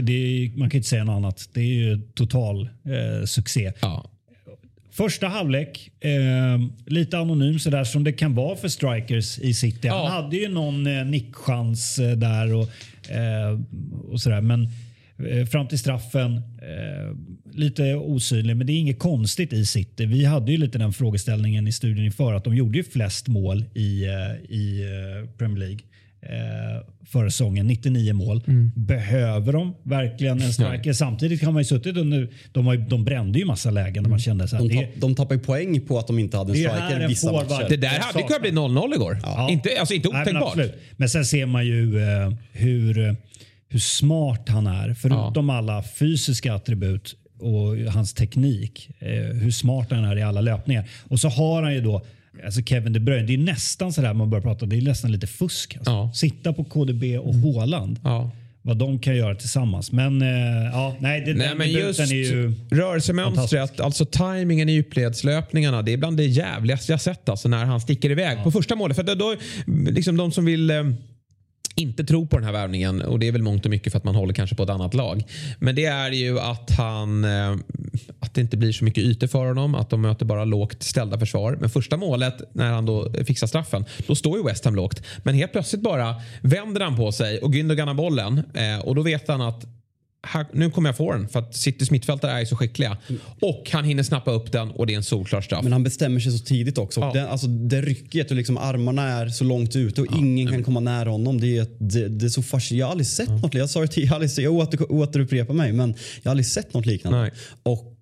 det 0.02 0.12
är, 0.12 0.58
man 0.58 0.70
kan 0.70 0.78
inte 0.78 0.88
säga 0.88 1.04
något 1.04 1.16
annat. 1.16 1.48
Det 1.52 1.60
är 1.60 1.74
ju 1.74 2.00
total 2.14 2.68
eh, 2.84 3.26
succé. 3.26 3.72
Ja, 3.80 4.09
Första 5.00 5.28
halvlek, 5.28 5.90
eh, 6.00 6.10
lite 6.86 7.18
anonym 7.18 7.58
sådär 7.58 7.84
som 7.84 8.04
det 8.04 8.12
kan 8.12 8.34
vara 8.34 8.56
för 8.56 8.68
strikers 8.68 9.38
i 9.38 9.54
City. 9.54 9.88
Ja. 9.88 9.94
Han 9.94 10.24
hade 10.24 10.36
ju 10.36 10.48
någon 10.48 10.86
eh, 10.86 11.04
nickchans 11.04 11.98
eh, 11.98 12.16
där 12.16 12.54
och, 12.54 12.68
eh, 13.10 13.60
och 14.10 14.20
sådär. 14.20 14.40
Men 14.40 14.68
eh, 15.30 15.46
fram 15.46 15.68
till 15.68 15.78
straffen, 15.78 16.36
eh, 16.36 17.16
lite 17.52 17.94
osynlig. 17.94 18.56
Men 18.56 18.66
det 18.66 18.72
är 18.72 18.78
inget 18.78 18.98
konstigt 18.98 19.52
i 19.52 19.66
City. 19.66 20.06
Vi 20.06 20.24
hade 20.24 20.52
ju 20.52 20.58
lite 20.58 20.78
den 20.78 20.92
frågeställningen 20.92 21.68
i 21.68 21.72
studien 21.72 22.06
inför 22.06 22.34
att 22.34 22.44
de 22.44 22.54
gjorde 22.54 22.78
ju 22.78 22.84
flest 22.84 23.28
mål 23.28 23.64
i, 23.74 24.04
i 24.48 24.84
Premier 25.38 25.58
League. 25.58 25.80
Eh, 26.22 26.82
förra 27.06 27.30
säsongen, 27.30 27.66
99 27.66 28.12
mål. 28.14 28.42
Behöver 28.76 29.52
de 29.52 29.74
verkligen 29.82 30.40
en 30.42 30.52
striker? 30.52 30.92
Samtidigt 30.92 31.40
kan 31.40 31.52
man 31.52 31.60
ju 31.60 31.64
suttit 31.64 31.96
under, 31.96 32.28
de, 32.52 32.66
har 32.66 32.74
ju, 32.74 32.80
de 32.80 33.04
brände 33.04 33.38
ju 33.38 33.44
massa 33.44 33.70
lägen 33.70 34.02
där 34.02 34.10
man 34.10 34.18
kände 34.18 34.48
så 34.48 34.56
här, 34.56 34.62
De, 34.62 34.68
det, 34.74 34.80
tapp, 34.86 34.90
de 35.00 35.14
tappar 35.14 35.34
ju 35.34 35.40
poäng 35.40 35.80
på 35.80 35.98
att 35.98 36.06
de 36.06 36.18
inte 36.18 36.36
hade 36.36 36.50
en 36.52 36.56
striker 36.56 37.04
i 37.04 37.06
vissa 37.06 37.28
forward- 37.30 37.50
matcher. 37.50 37.66
det 37.68 37.76
där 37.76 37.98
hade 38.00 38.22
kunnat 38.22 38.42
bli 38.42 38.50
0-0 38.50 38.94
igår. 38.94 39.18
Ja. 39.22 39.50
Inte, 39.50 39.68
alltså 39.80 39.94
inte 39.94 40.08
Nej, 40.12 40.24
men, 40.32 40.42
otänkbart. 40.42 40.74
men 40.96 41.08
sen 41.08 41.24
ser 41.24 41.46
man 41.46 41.66
ju 41.66 42.02
eh, 42.02 42.32
hur, 42.52 42.98
eh, 43.08 43.14
hur 43.68 43.78
smart 43.78 44.48
han 44.48 44.66
är. 44.66 44.94
Förutom 44.94 45.50
alla 45.50 45.82
fysiska 45.82 46.54
attribut 46.54 47.14
och 47.38 47.92
hans 47.92 48.14
teknik. 48.14 48.90
Eh, 48.98 49.08
hur 49.36 49.50
smart 49.50 49.86
han 49.90 50.04
är 50.04 50.16
i 50.18 50.22
alla 50.22 50.40
löpningar. 50.40 50.88
Och 51.08 51.20
så 51.20 51.28
har 51.28 51.62
han 51.62 51.74
ju 51.74 51.80
då 51.80 52.02
Alltså 52.44 52.62
Kevin 52.62 52.92
De 52.92 53.00
Bruyne, 53.00 53.26
det 53.26 53.34
är 53.34 53.38
nästan 53.38 53.92
sådär 53.92 54.14
man 54.14 54.30
börjar 54.30 54.42
prata, 54.42 54.66
det 54.66 54.76
är 54.76 54.82
nästan 54.82 55.12
lite 55.12 55.26
fusk. 55.26 55.76
Alltså. 55.76 55.90
Ja. 55.90 56.12
Sitta 56.14 56.52
på 56.52 56.64
KDB 56.64 57.18
och 57.18 57.34
Haaland. 57.34 58.00
Ja. 58.04 58.30
Vad 58.62 58.76
de 58.76 58.98
kan 58.98 59.16
göra 59.16 59.34
tillsammans. 59.34 59.92
Men 59.92 60.22
eh, 60.22 60.28
ja, 60.72 60.96
nej, 61.00 61.20
det, 61.20 61.34
Nej, 61.34 61.48
den 61.48 61.58
men 61.58 61.70
just 61.70 62.00
är 62.00 62.04
ju... 62.04 62.54
rörelsemönstret, 62.70 63.80
alltså 63.80 64.04
tajmingen 64.04 64.68
i 64.68 64.72
djupledslöpningarna. 64.72 65.82
Det 65.82 65.92
är 65.92 65.96
bland 65.96 66.16
det 66.16 66.26
jävligaste 66.26 66.92
jag 66.92 67.00
sett 67.00 67.28
alltså, 67.28 67.48
när 67.48 67.64
han 67.64 67.80
sticker 67.80 68.10
iväg 68.10 68.42
på 68.44 68.50
första 68.50 68.76
målet. 68.76 68.96
För 68.96 69.02
då, 69.02 69.14
då, 69.14 69.34
liksom 69.90 70.16
de 70.16 70.32
som 70.32 70.44
vill 70.44 70.70
eh, 70.70 70.82
inte 71.74 72.04
tro 72.04 72.26
på 72.26 72.36
den 72.36 72.44
här 72.44 72.52
värvningen 72.52 73.02
och 73.02 73.18
det 73.18 73.28
är 73.28 73.32
väl 73.32 73.42
mångt 73.42 73.64
och 73.64 73.70
mycket 73.70 73.92
för 73.92 73.98
att 73.98 74.04
man 74.04 74.14
håller 74.14 74.34
kanske 74.34 74.56
på 74.56 74.62
ett 74.62 74.70
annat 74.70 74.94
lag. 74.94 75.24
Men 75.58 75.74
det 75.74 75.84
är 75.84 76.10
ju 76.10 76.40
att 76.40 76.70
han 76.70 77.24
eh, 77.24 77.56
att 78.30 78.34
det 78.34 78.40
inte 78.40 78.56
blir 78.56 78.72
så 78.72 78.84
mycket 78.84 79.04
ytor 79.04 79.26
för 79.26 79.46
honom, 79.46 79.74
att 79.74 79.90
de 79.90 80.00
möter 80.00 80.24
bara 80.24 80.44
lågt 80.44 80.82
ställda 80.82 81.18
försvar. 81.18 81.56
Men 81.60 81.70
första 81.70 81.96
målet 81.96 82.54
när 82.54 82.70
han 82.70 82.86
då 82.86 83.12
fixar 83.26 83.46
straffen, 83.46 83.84
då 84.06 84.14
står 84.14 84.38
ju 84.38 84.44
West 84.44 84.64
Ham 84.64 84.74
lågt. 84.74 85.02
Men 85.22 85.34
helt 85.34 85.52
plötsligt 85.52 85.82
bara 85.82 86.14
vänder 86.42 86.80
han 86.80 86.96
på 86.96 87.12
sig 87.12 87.38
och 87.38 87.54
Gündogan 87.54 87.86
har 87.86 87.94
bollen 87.94 88.42
eh, 88.54 88.78
och 88.78 88.94
då 88.94 89.02
vet 89.02 89.28
han 89.28 89.40
att 89.40 89.64
här, 90.22 90.46
nu 90.52 90.70
kommer 90.70 90.88
jag 90.88 90.96
få 90.96 91.12
den 91.12 91.28
för 91.28 91.38
att 91.38 91.56
Citys 91.56 91.90
mittfältare 91.90 92.40
är 92.40 92.44
så 92.44 92.56
skickliga. 92.56 92.96
Och 93.40 93.70
han 93.72 93.84
hinner 93.84 94.02
snappa 94.02 94.30
upp 94.30 94.52
den 94.52 94.70
och 94.70 94.86
det 94.86 94.92
är 94.92 94.96
en 94.96 95.04
solklar 95.04 95.40
straff. 95.40 95.62
Men 95.62 95.72
han 95.72 95.82
bestämmer 95.82 96.20
sig 96.20 96.32
så 96.32 96.44
tidigt 96.44 96.78
också. 96.78 97.00
Ja. 97.00 97.12
Den, 97.14 97.26
alltså, 97.26 97.46
det 97.46 97.80
rycket 97.82 98.30
och 98.30 98.36
liksom 98.36 98.58
armarna 98.58 99.02
är 99.02 99.28
så 99.28 99.44
långt 99.44 99.76
ute 99.76 100.00
och 100.00 100.06
ingen 100.16 100.48
kan 100.48 100.64
komma 100.64 100.80
nära 100.80 101.10
honom. 101.10 101.40
Det 101.40 101.58
är, 101.58 101.66
det, 101.78 102.08
det 102.08 102.26
är 102.26 102.28
så 102.28 102.42
fascinerande. 102.42 102.80
Jag 102.80 102.86
har 102.86 102.92
aldrig 102.92 103.06
sett 103.06 103.28
något 103.28 103.54
Jag 103.54 103.70
sa 103.70 103.80
det 103.80 103.88
tidigare, 103.88 104.42
jag, 104.42 104.54
åter, 104.54 104.92
återupprepar 104.92 105.54
mig 105.54 105.72
men 105.72 105.94
jag 106.22 106.24
har 106.24 106.30
aldrig 106.30 106.46
sett 106.46 106.74
något 106.74 106.86
liknande. 106.86 107.20
Nej. 107.20 107.30
Och 107.62 107.96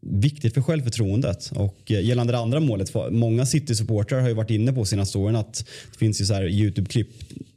Viktigt 0.00 0.54
för 0.54 0.62
självförtroendet. 0.62 1.50
Och 1.54 1.92
eh, 1.92 2.04
gällande 2.04 2.32
det 2.32 2.38
andra 2.38 2.60
målet, 2.60 2.94
många 3.10 3.46
City-supportrar 3.46 4.20
har 4.20 4.28
ju 4.28 4.34
varit 4.34 4.50
inne 4.50 4.72
på 4.72 4.84
sina 4.84 5.06
storyn 5.06 5.36
att 5.36 5.64
det 5.92 5.98
finns 5.98 6.20
ju 6.20 6.24
så 6.24 6.34
här 6.34 6.48
Youtube-klipp 6.48 7.08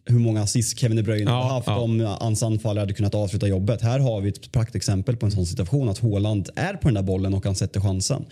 hur 0.06 0.20
många 0.20 0.42
assist 0.42 0.80
Kevin 0.80 0.98
De 0.98 1.04
Bruyne 1.04 1.32
Ja, 1.32 1.42
har 1.42 1.50
haft 1.50 1.68
ja. 1.68 1.80
om 1.80 2.00
hans 2.00 2.44
anfallare 2.44 2.82
hade 2.82 2.94
kunnat 2.94 3.16
avsluta 3.16 3.48
jobbet. 3.48 3.82
Här 3.82 4.00
har 4.00 4.22
vi 4.22 4.30
ett 4.30 4.52
praktexempel 4.52 5.18
på 5.18 5.26
en 5.26 5.32
sån 5.32 5.46
situation 5.46 5.90
att 5.90 6.00
Haaland 6.00 6.50
är 6.56 6.74
på 6.74 6.88
den 6.88 6.94
där 6.94 7.02
bollen 7.02 7.34
och 7.34 7.46
han 7.46 7.56
sätter 7.56 7.82
chansen. 7.82 8.26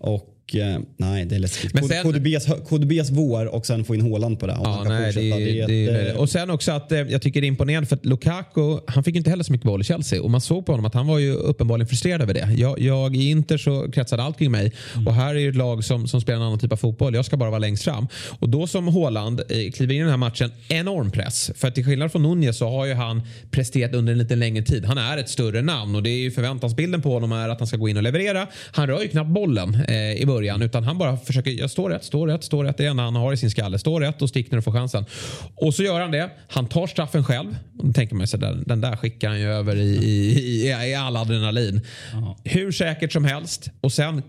Och 0.00 0.28
eh, 0.54 0.78
nej, 0.96 1.24
det 1.24 1.34
är 1.34 1.38
läskigt. 1.38 1.74
Men 1.74 1.86
Men 1.86 2.02
sen- 2.02 2.12
KDBs, 2.12 2.46
KDBs 2.68 3.10
vår 3.10 3.46
och 3.54 3.66
sen 3.66 3.84
få 3.84 3.94
in 3.94 4.00
Haaland 4.00 4.40
på 4.40 4.46
det. 4.46 4.56
Ja, 4.64 4.84
nej, 4.88 5.12
det, 5.12 5.30
ett, 5.60 5.66
det, 5.68 5.86
är- 5.86 6.08
eh, 6.10 6.16
och 6.16 6.30
sen 6.30 6.50
också 6.50 6.72
att 6.72 6.92
eh, 6.92 6.98
jag 7.00 7.22
tycker 7.22 7.40
det 7.40 7.44
är 7.46 7.48
imponerande 7.48 7.88
för 7.88 7.96
att 7.96 8.06
Lukaku, 8.06 8.78
han 8.86 9.04
fick 9.04 9.16
inte 9.16 9.30
heller 9.30 9.44
så 9.44 9.52
mycket 9.52 9.66
boll 9.66 9.80
i 9.80 9.84
Chelsea 9.84 10.22
och 10.22 10.30
man 10.30 10.40
såg 10.40 10.66
på 10.66 10.72
honom 10.72 10.84
att 10.84 10.94
han 10.94 11.06
var 11.06 11.18
ju 11.18 11.32
uppenbarligen 11.34 11.88
frustrerad 11.88 12.22
över 12.22 12.34
det. 12.34 12.48
Jag, 12.56 12.80
jag 12.80 13.16
i 13.16 13.30
Inter 13.30 13.58
så 13.58 13.90
kretsade 13.92 14.22
allt 14.22 14.38
kring 14.38 14.50
mig 14.50 14.72
och 15.06 15.14
här 15.14 15.34
är 15.34 15.38
ju 15.38 15.48
ett 15.48 15.56
lag 15.56 15.84
som, 15.84 16.08
som 16.08 16.20
spelar 16.20 16.36
en 16.40 16.46
annan 16.46 16.58
typ 16.58 16.72
av 16.72 16.76
fotboll. 16.76 17.14
Jag 17.14 17.24
ska 17.24 17.36
bara 17.36 17.50
vara 17.50 17.58
längst 17.58 17.84
fram. 17.84 18.08
Och 18.38 18.48
då 18.48 18.66
som 18.66 18.88
Haaland 18.88 19.40
eh, 19.40 19.70
kliver 19.74 19.94
in 19.94 20.00
i 20.00 20.02
den 20.02 20.10
här 20.10 20.16
matchen, 20.16 20.50
enorm 20.68 21.10
press. 21.10 21.50
För 21.54 21.68
att 21.68 21.74
till 21.74 21.84
skillnad 21.84 22.12
från 22.12 22.22
Nunez 22.22 22.58
så 22.58 22.68
har 22.70 22.86
ju 22.86 22.94
han 22.94 23.22
presterat 23.50 23.94
under 23.94 24.12
en 24.12 24.18
lite 24.18 24.36
längre 24.36 24.64
tid. 24.64 24.84
Han 24.84 24.98
är 24.98 25.18
ett 25.18 25.28
större 25.28 25.62
namn 25.62 25.94
och 25.94 26.02
det 26.02 26.10
är 26.10 26.18
ju 26.18 26.30
förväntansbilden 26.30 27.02
på 27.02 27.12
honom 27.12 27.32
är 27.32 27.48
att 27.48 27.58
han 27.58 27.66
ska 27.68 27.76
gå 27.76 27.88
in 27.88 27.96
och 27.96 28.02
leverera. 28.02 28.46
Han 28.72 28.86
rör 28.86 29.02
ju 29.02 29.08
knappt 29.08 29.30
bollen 29.30 29.74
eh, 29.88 30.12
i 30.12 30.24
början 30.26 30.41
utan 30.62 30.84
han 30.84 30.98
bara 30.98 31.16
försöker, 31.16 31.50
jag 31.50 31.70
står 31.70 31.90
rätt, 31.90 32.04
står 32.04 32.26
rätt, 32.28 32.44
står 32.44 32.64
rätt. 32.64 32.76
Det 32.76 32.82
är 32.82 32.84
det 32.84 32.90
enda 32.90 33.02
han 33.02 33.16
har 33.16 33.32
i 33.32 33.36
sin 33.36 33.50
skalle. 33.50 33.78
Står 33.78 34.00
rätt 34.00 34.22
och 34.22 34.28
stick 34.28 34.50
när 34.50 34.56
du 34.58 34.62
får 34.62 34.72
chansen. 34.72 35.04
Och 35.54 35.74
så 35.74 35.82
gör 35.82 36.00
han 36.00 36.10
det. 36.10 36.30
Han 36.48 36.66
tar 36.66 36.86
straffen 36.86 37.24
själv. 37.24 37.56
Då 37.72 37.92
tänker 37.92 38.14
man 38.14 38.26
sig 38.26 38.40
där, 38.40 38.62
den 38.66 38.80
där 38.80 38.96
skickar 38.96 39.28
han 39.28 39.40
ju 39.40 39.46
över 39.52 39.76
i, 39.76 39.96
i, 39.96 40.66
i, 40.66 40.68
i 40.90 40.94
all 40.94 41.16
adrenalin. 41.16 41.80
Hur 42.44 42.72
säkert 42.72 43.12
som 43.12 43.24
helst. 43.24 43.70
Och 43.80 43.92
sen, 43.92 44.22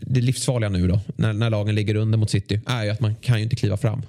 det 0.00 0.20
livsfarliga 0.20 0.70
nu 0.70 0.88
då, 0.88 1.00
när, 1.16 1.32
när 1.32 1.50
lagen 1.50 1.74
ligger 1.74 1.94
under 1.94 2.18
mot 2.18 2.30
City, 2.30 2.60
är 2.66 2.84
ju 2.84 2.90
att 2.90 3.00
man 3.00 3.14
kan 3.14 3.36
ju 3.36 3.42
inte 3.44 3.56
kliva 3.56 3.76
fram. 3.76 4.02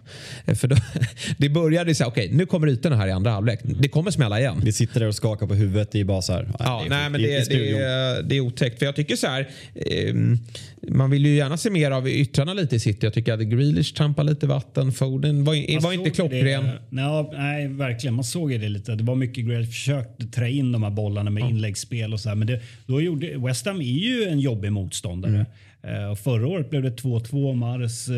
Eh, 0.45 0.55
För 0.55 0.67
då, 0.67 0.75
det 1.37 1.49
började 1.49 1.95
så 1.95 2.03
här, 2.03 2.11
okej 2.11 2.29
nu 2.31 2.45
kommer 2.45 2.67
ytorna 2.69 2.95
här 2.95 3.07
i 3.07 3.11
andra 3.11 3.31
halvlek. 3.31 3.59
Det 3.63 3.87
kommer 3.89 4.11
smälla 4.11 4.39
igen. 4.39 4.61
vi 4.63 4.73
sitter 4.73 4.99
där 4.99 5.07
och 5.07 5.15
skakar 5.15 5.47
på 5.47 5.53
huvudet. 5.55 5.91
Det 5.91 5.99
är 5.99 6.03
bara 6.03 6.21
så 6.21 6.33
här. 6.33 6.49
Ja, 6.59 6.85
nej, 6.89 7.09
men 7.09 7.21
I- 7.21 7.23
i 7.23 7.27
det, 7.27 7.45
det, 7.49 7.77
är, 7.77 8.21
det 8.23 8.35
är 8.35 8.39
otäckt. 8.39 8.79
För 8.79 8.85
jag 8.85 8.95
tycker 8.95 9.15
så 9.15 9.27
här. 9.27 9.49
ehm, 9.91 10.39
man 10.87 11.09
vill 11.09 11.25
ju 11.25 11.35
gärna 11.35 11.57
se 11.57 11.69
mer 11.69 11.91
av 11.91 12.09
yttrarna 12.09 12.53
lite 12.53 12.75
i 12.75 12.79
City. 12.79 12.99
Jag 13.05 13.13
tycker 13.13 13.33
att 13.33 13.39
Grealish 13.39 13.93
trampar 13.93 14.23
lite 14.23 14.47
vatten. 14.47 14.91
Foden 14.91 15.43
var, 15.43 15.81
var 15.81 15.93
inte 15.93 16.09
klockren. 16.09 16.63
Det, 16.63 16.79
nej, 16.89 17.29
nej, 17.33 17.67
verkligen. 17.67 18.13
Man 18.13 18.23
såg 18.23 18.51
ju 18.51 18.57
det 18.57 18.69
lite. 18.69 18.95
Det 18.95 19.03
var 19.03 19.15
mycket 19.15 19.45
Grealish 19.45 19.69
försökte 19.69 20.25
trä 20.27 20.51
in 20.51 20.71
de 20.71 20.83
här 20.83 20.89
bollarna 20.89 21.29
med 21.29 21.49
inläggsspel 21.49 22.13
och 22.13 22.19
så 22.19 22.29
här. 22.29 22.35
Men 22.35 22.47
det, 22.47 22.61
då 22.85 23.01
gjorde, 23.01 23.37
West 23.37 23.65
Ham 23.65 23.79
är 23.81 23.83
ju 23.83 24.23
en 24.23 24.39
jobbig 24.39 24.71
motståndare. 24.71 25.45
Mm. 25.83 26.11
Och 26.11 26.19
förra 26.19 26.47
året 26.47 26.69
blev 26.69 26.81
det 26.83 27.01
2-2. 27.03 27.55
Mares 27.55 28.09
eh, 28.09 28.15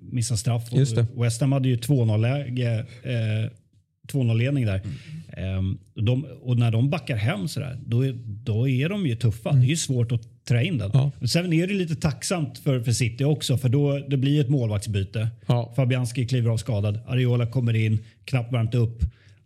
missade 0.00 0.38
straff. 0.38 0.72
Och. 0.72 0.78
West 1.24 1.40
Ham 1.40 1.52
hade 1.52 1.68
ju 1.68 1.76
2-0-läge. 1.76 2.86
Eh, 3.02 3.50
2-0-ledning 4.12 4.66
där. 4.66 4.80
Mm. 4.84 5.58
Ehm, 5.58 5.78
de, 5.94 6.26
och 6.42 6.58
när 6.58 6.70
de 6.70 6.90
backar 6.90 7.16
hem 7.16 7.48
sådär, 7.48 7.78
då, 7.86 8.06
är- 8.06 8.18
då 8.44 8.68
är 8.68 8.88
de 8.88 9.06
ju 9.06 9.16
tuffa. 9.16 9.52
Det 9.52 9.66
är 9.66 9.68
ju 9.68 9.76
svårt 9.76 10.12
att 10.12 10.28
trä 10.48 10.64
in 10.64 10.78
den. 10.78 10.90
Mm. 10.90 11.00
Ja. 11.02 11.10
Men 11.18 11.28
Sen 11.28 11.52
är 11.52 11.66
det 11.66 11.74
lite 11.74 11.96
tacksamt 11.96 12.58
för, 12.58 12.80
för 12.80 12.92
City 12.92 13.24
också, 13.24 13.58
för 13.58 13.68
då 13.68 13.98
det 14.08 14.16
blir 14.16 14.40
ett 14.40 14.48
målvaktsbyte. 14.48 15.28
Ja. 15.46 15.72
Fabianski 15.76 16.26
kliver 16.26 16.50
av 16.50 16.56
skadad. 16.56 16.98
Areola 17.06 17.46
kommer 17.46 17.74
in, 17.74 17.98
knappt 18.24 18.52
värmt 18.52 18.74
upp. 18.74 19.02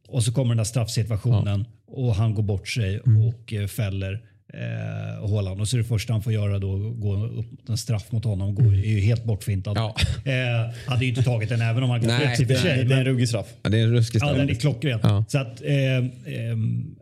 Och 0.09 0.23
så 0.25 0.33
kommer 0.33 0.49
den 0.49 0.57
där 0.57 0.65
straffsituationen 0.65 1.65
och 1.87 2.15
han 2.15 2.35
går 2.35 2.43
bort 2.43 2.69
sig 2.69 3.01
Mm. 3.07 3.23
och 3.29 3.53
eh, 3.53 3.67
fäller 3.67 4.13
eh, 4.55 5.31
Haaland. 5.31 5.61
Och 5.61 5.69
så 5.69 5.77
är 5.77 5.79
det 5.79 5.85
första 5.89 6.13
han 6.13 6.23
får 6.23 6.33
göra 6.33 6.59
då 6.59 6.77
gå 6.91 7.17
upp 7.27 7.69
en 7.69 7.79
straff 7.79 8.13
mot 8.13 8.25
honom. 8.25 8.55
Går, 8.55 8.73
är 8.75 8.77
ju 8.89 9.01
helt 9.01 9.25
bortfintad. 9.25 9.77
Ja. 9.77 9.95
Eh, 10.25 10.75
hade 10.91 11.05
ju 11.05 11.11
inte 11.11 11.23
tagit 11.23 11.49
den 11.49 11.61
även 11.61 11.83
om 11.83 11.91
han 11.91 12.01
gått 12.01 12.11
rätt 12.11 12.41
i 12.41 12.43
och 12.43 12.47
för 12.47 12.55
Det, 12.55 12.61
sig. 12.61 12.81
är- 12.81 12.85
det 12.85 12.95
är 12.95 12.99
en 12.99 13.05
ruggig 13.05 13.29
straff. 13.29 13.47
Ja, 13.63 13.71
det 13.71 13.79
är 13.79 13.83
en 13.83 13.91
ruskig 13.93 14.17
Ja, 14.23 14.27
straff. 14.27 14.37
den 14.39 14.51
är 14.51 14.55
klockren. 14.55 15.01
Ja. 15.03 15.25
Så 15.29 15.39
att, 15.39 15.63
eh, 15.63 15.97
ehm, 16.51 16.95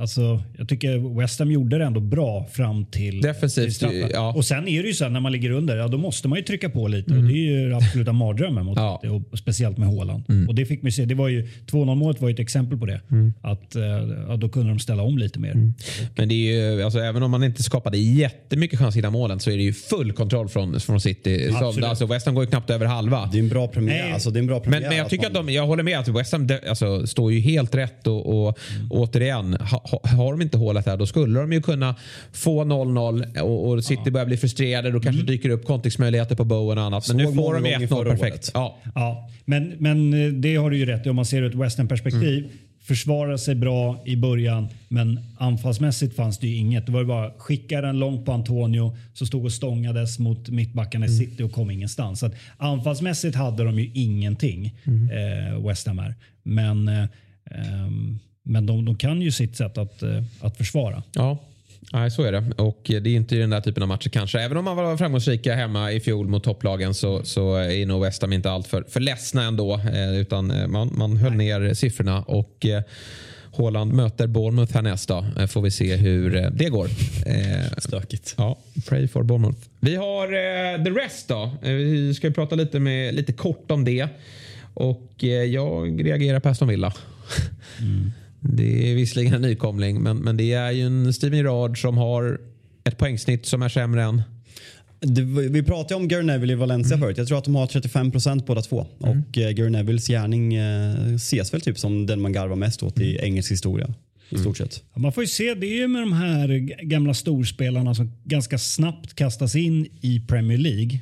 alltså, 0.00 0.42
jag 0.58 0.68
tycker 0.68 1.18
West 1.20 1.38
Ham 1.38 1.50
gjorde 1.50 1.78
det 1.78 1.84
ändå 1.84 2.00
bra 2.00 2.46
fram 2.52 2.84
till 2.86 3.20
Defensivt, 3.20 3.64
till 3.64 3.74
straffen. 3.74 4.10
ja. 4.12 4.32
Och 4.36 4.44
sen 4.44 4.68
är 4.68 4.82
det 4.82 4.88
ju 4.88 4.94
så 4.94 5.04
här, 5.04 5.10
när 5.10 5.20
man 5.20 5.32
ligger 5.32 5.50
under, 5.50 5.76
ja, 5.76 5.88
då 5.88 5.98
måste 5.98 6.28
man 6.28 6.38
ju 6.38 6.44
trycka 6.44 6.68
på 6.70 6.88
lite. 6.88 7.14
Och 7.14 7.22
det 7.22 7.32
är 7.32 7.36
ju 7.66 7.74
absoluta 7.74 8.12
mardrömmen 8.12 8.64
mot 8.66 8.78
Ja. 8.78 9.00
det, 9.02 9.08
och 9.08 9.38
speciellt 9.38 9.78
med 9.78 9.88
Haaland. 9.88 10.24
Mm. 10.28 10.48
Och 10.48 10.54
det 10.54 10.66
fick 10.66 10.82
man 10.82 10.92
se, 10.92 11.04
det 11.04 11.14
var 11.14 11.28
ju 11.28 11.48
2-0 11.70 11.94
målet 11.94 12.20
var 12.20 12.28
ju 12.28 12.32
ett 12.34 12.40
exempel 12.40 12.78
på 12.78 12.86
det. 12.86 13.00
Att 13.42 13.76
eh, 13.76 13.82
ja, 14.28 14.36
då 14.36 14.48
kunde 14.48 14.68
de 14.68 14.78
ställa 14.78 15.02
om 15.02 15.18
lite 15.18 15.38
mer. 15.38 15.52
Mm. 15.52 15.74
Men 16.16 16.28
det 16.28 16.34
är 16.34 16.74
ju, 16.76 16.82
alltså, 16.82 16.98
även 16.98 17.22
om 17.22 17.30
man 17.30 17.44
inte 17.44 17.62
skapade 17.62 17.98
jättemycket 17.98 18.78
chans 18.78 18.96
innan 18.96 19.12
målen 19.12 19.40
så 19.40 19.50
är 19.50 19.56
det 19.56 19.62
ju 19.62 19.72
full 19.72 20.12
kontroll 20.12 20.48
från, 20.48 20.80
från 20.80 21.00
City. 21.00 21.48
Absolut. 21.54 21.84
alltså, 21.84 22.06
West 22.06 22.26
Ham 22.26 22.34
går 22.34 22.44
ju 22.44 22.50
knappt 22.50 22.70
över 22.70 22.86
halva. 22.86 23.28
Det 23.32 23.38
är 23.38 23.42
en 23.42 23.48
bra 23.48 23.68
premiär. 23.68 24.02
Nej. 24.04 24.12
Alltså, 24.12 24.30
det 24.30 24.38
är 24.38 24.40
en 24.40 24.46
bra 24.46 24.60
premiär 24.60 24.80
Men, 24.80 24.88
men 24.88 24.98
jag 24.98 25.08
tycker 25.08 25.26
att 25.26 25.32
man- 25.32 25.46
de, 25.46 25.52
jag 25.52 25.66
håller 25.66 25.82
med 25.82 25.98
att 25.98 26.08
West 26.08 26.32
Ham 26.32 26.46
de- 26.46 26.58
alltså, 26.68 27.06
står 27.06 27.32
ju 27.32 27.40
helt 27.40 27.74
rätt 27.74 28.06
och, 28.06 28.46
och 28.48 28.58
återigen, 28.90 29.54
ha, 29.54 29.82
ha, 29.89 29.89
har 30.02 30.32
de 30.32 30.42
inte 30.42 30.58
hålet 30.58 30.86
här 30.86 30.96
då 30.96 31.06
skulle 31.06 31.40
de 31.40 31.52
ju 31.52 31.62
kunna 31.62 31.94
få 32.32 32.64
0-0 32.64 33.40
och, 33.40 33.68
och 33.68 33.84
City 33.84 34.10
börjar 34.10 34.26
bli 34.26 34.36
frustrerade. 34.36 34.90
Då 34.90 35.00
kanske 35.00 35.22
dyker 35.22 35.50
upp 35.50 35.64
kontringsmöjligheter 35.64 36.36
på 36.36 36.44
Bowen 36.44 36.78
och 36.78 36.84
annat. 36.84 37.08
Men 37.08 37.18
Såg 37.18 37.30
nu 37.30 37.42
får 37.42 37.54
de 37.54 37.62
gånger 37.62 37.78
1-0 37.78 37.86
förra 37.86 38.10
perfekt. 38.10 38.50
Ja. 38.54 38.78
Ja, 38.94 39.30
men, 39.44 39.74
men 39.78 40.26
eh, 40.26 40.32
det 40.32 40.56
har 40.56 40.70
du 40.70 40.78
ju 40.78 40.86
rätt 40.86 41.06
i 41.06 41.10
om 41.10 41.16
man 41.16 41.24
ser 41.24 41.40
det 41.40 41.46
ur 41.46 41.50
ett 41.50 41.58
West 41.60 41.78
Ham-perspektiv. 41.78 42.50
Försvara 42.82 43.38
sig 43.38 43.54
bra 43.54 44.02
i 44.04 44.16
början, 44.16 44.68
men 44.88 45.20
anfallsmässigt 45.38 46.16
fanns 46.16 46.38
det 46.38 46.46
ju 46.46 46.56
inget. 46.56 46.86
Det 46.86 46.92
var 46.92 47.00
ju 47.00 47.06
bara 47.06 47.30
skicka 47.38 47.80
den 47.80 47.98
långt 47.98 48.26
på 48.26 48.32
Antonio 48.32 48.96
som 49.14 49.26
stod 49.26 49.44
och 49.44 49.52
stångades 49.52 50.18
mot 50.18 50.48
mittbackarna 50.48 51.06
i 51.06 51.08
City 51.08 51.42
och 51.42 51.52
kom 51.52 51.70
ingenstans. 51.70 52.20
Så 52.20 52.26
att 52.26 52.34
anfallsmässigt 52.56 53.36
hade 53.36 53.64
de 53.64 53.78
ju 53.78 53.90
ingenting, 53.94 54.66
eh, 54.86 55.66
West 55.66 55.86
Ham 55.86 55.98
här. 55.98 56.14
Men, 56.42 56.88
eh, 56.88 57.04
ehm, 57.44 58.18
men 58.50 58.66
de, 58.66 58.84
de 58.84 58.96
kan 58.96 59.22
ju 59.22 59.32
sitt 59.32 59.56
sätt 59.56 59.78
att, 59.78 60.02
eh, 60.02 60.22
att 60.40 60.56
försvara. 60.56 61.02
Ja, 61.12 61.38
Nej, 61.92 62.10
så 62.10 62.22
är 62.22 62.32
det. 62.32 62.52
Och 62.56 62.80
det 62.84 62.96
är 62.96 63.06
inte 63.06 63.34
den 63.34 63.50
där 63.50 63.60
typen 63.60 63.82
av 63.82 63.88
matcher 63.88 64.08
kanske. 64.08 64.40
Även 64.40 64.56
om 64.56 64.64
man 64.64 64.76
var 64.76 64.96
framgångsrika 64.96 65.54
hemma 65.54 65.92
i 65.92 66.00
fjol 66.00 66.28
mot 66.28 66.44
topplagen 66.44 66.94
så, 66.94 67.24
så 67.24 67.56
är 67.56 67.86
nog 67.86 68.02
West 68.02 68.22
Ham 68.22 68.32
inte 68.32 68.50
allt 68.50 68.66
för, 68.66 68.82
för 68.88 69.00
ledsna 69.00 69.42
ändå. 69.42 69.74
Eh, 69.74 70.16
utan 70.16 70.50
eh, 70.50 70.66
man, 70.66 70.90
man 70.96 71.16
höll 71.16 71.32
ner 71.32 71.74
siffrorna 71.74 72.22
och 72.22 72.66
eh, 72.66 72.82
Haaland 73.56 73.92
möter 73.92 74.26
Bournemouth 74.26 74.74
härnäst 74.74 75.08
då. 75.08 75.24
Eh, 75.38 75.46
får 75.46 75.62
vi 75.62 75.70
se 75.70 75.96
hur 75.96 76.50
det 76.50 76.68
går. 76.68 76.88
Stökigt. 77.80 78.34
Ja, 78.38 78.58
pray 78.88 79.08
for 79.08 79.22
Bournemouth. 79.22 79.58
Vi 79.80 79.96
har 79.96 80.26
the 80.84 80.90
rest 80.90 81.28
då. 81.28 81.50
Vi 81.62 82.14
ska 82.14 82.30
prata 82.30 82.54
lite, 82.54 82.80
med, 82.80 83.14
lite 83.14 83.32
kort 83.32 83.70
om 83.70 83.84
det. 83.84 84.08
Och 84.74 85.24
jag 85.48 86.06
reagerar 86.06 86.40
på 86.40 86.48
Aston 86.48 86.68
Villa. 86.68 86.92
Det 88.40 88.90
är 88.90 88.94
visserligen 88.94 89.34
en 89.34 89.42
nykomling 89.42 90.02
men, 90.02 90.16
men 90.16 90.36
det 90.36 90.52
är 90.52 90.70
ju 90.70 90.82
en 90.86 91.12
Steven 91.12 91.38
Gerrard 91.38 91.80
som 91.82 91.98
har 91.98 92.40
ett 92.84 92.98
poängsnitt 92.98 93.46
som 93.46 93.62
är 93.62 93.68
sämre 93.68 94.02
än 94.02 94.22
Det, 95.00 95.22
vi 95.48 95.62
pratade 95.62 95.94
om 95.94 96.08
Gary 96.08 96.22
Neville 96.22 96.52
i 96.52 96.56
Valencia 96.56 96.96
Mm. 96.96 97.06
förut. 97.06 97.18
Jag 97.18 97.28
tror 97.28 97.38
att 97.38 97.44
de 97.44 97.54
har 97.54 97.66
35 97.66 98.10
procent 98.10 98.46
båda 98.46 98.62
två. 98.62 98.86
Och 98.98 99.38
eh, 99.38 99.50
Gary 99.50 99.70
Nevilles 99.70 100.06
gärning 100.08 100.54
eh, 100.54 101.14
ses 101.14 101.54
väl 101.54 101.60
typ 101.60 101.78
som 101.78 102.06
den 102.06 102.20
man 102.20 102.32
garvar 102.32 102.56
mest 102.56 102.82
åt 102.82 102.96
Mm. 102.96 103.08
i 103.08 103.18
engelsk 103.22 103.52
historia. 103.52 103.94
I 104.30 104.38
stort 104.38 104.56
sett. 104.56 104.82
Ja, 104.94 105.00
Man 105.00 105.12
får 105.12 105.22
ju 105.22 105.26
se, 105.26 105.54
det 105.54 105.66
är 105.66 105.76
ju 105.76 105.88
med 105.88 106.02
de 106.02 106.12
här 106.12 106.48
gamla 106.84 107.14
storspelarna 107.14 107.94
som 107.94 108.12
ganska 108.24 108.58
snabbt 108.58 109.14
kastas 109.14 109.56
in 109.56 109.86
i 110.00 110.20
Premier 110.28 110.58
League. 110.58 111.00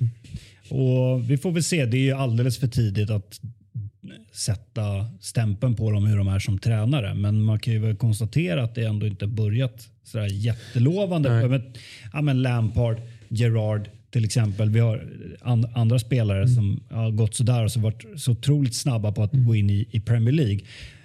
Och 0.69 1.31
Vi 1.31 1.37
får 1.39 1.53
väl 1.53 1.63
se, 1.65 1.85
det 1.87 1.97
är 1.97 2.03
ju 2.03 2.13
alldeles 2.13 2.59
för 2.59 2.67
tidigt 2.69 3.11
att 3.11 3.41
sätta 4.39 5.07
stämpeln 5.21 5.75
på 5.75 5.91
dem 5.91 6.07
hur 6.07 6.17
de 6.17 6.29
är 6.29 6.39
som 6.39 6.59
tränare. 6.59 7.15
Men 7.15 7.43
man 7.43 7.59
kan 7.59 7.73
ju 7.73 7.79
väl 7.79 7.97
konstatera 7.97 8.63
att 8.63 8.75
det 8.75 8.85
ändå 8.85 9.07
inte 9.07 9.27
börjat 9.27 9.89
sådär 10.05 10.27
jättelovande. 10.27 11.31
Nej. 11.31 11.49
Men, 11.49 11.63
ja, 12.13 12.23
men 12.23 12.43
Lampard, 12.43 12.97
Gerard 13.29 13.89
till 14.11 14.25
exempel. 14.25 14.71
Vi 14.71 14.81
har 14.81 15.09
an, 15.41 15.67
andra 15.75 15.99
spelare 15.99 16.49
som 16.49 16.81
har 16.91 17.11
gått 17.11 17.35
sådär 17.35 17.65
och 17.65 17.73
så 17.73 17.81
varit 17.81 18.05
så 18.17 18.33
otroligt 18.33 18.75
snabba 18.75 19.13
på 19.13 19.23
att 19.23 19.31
gå 19.33 19.55
in 19.55 19.71
i, 19.71 19.89
i 19.91 20.01
Premier 20.01 20.35
League. 20.35 20.61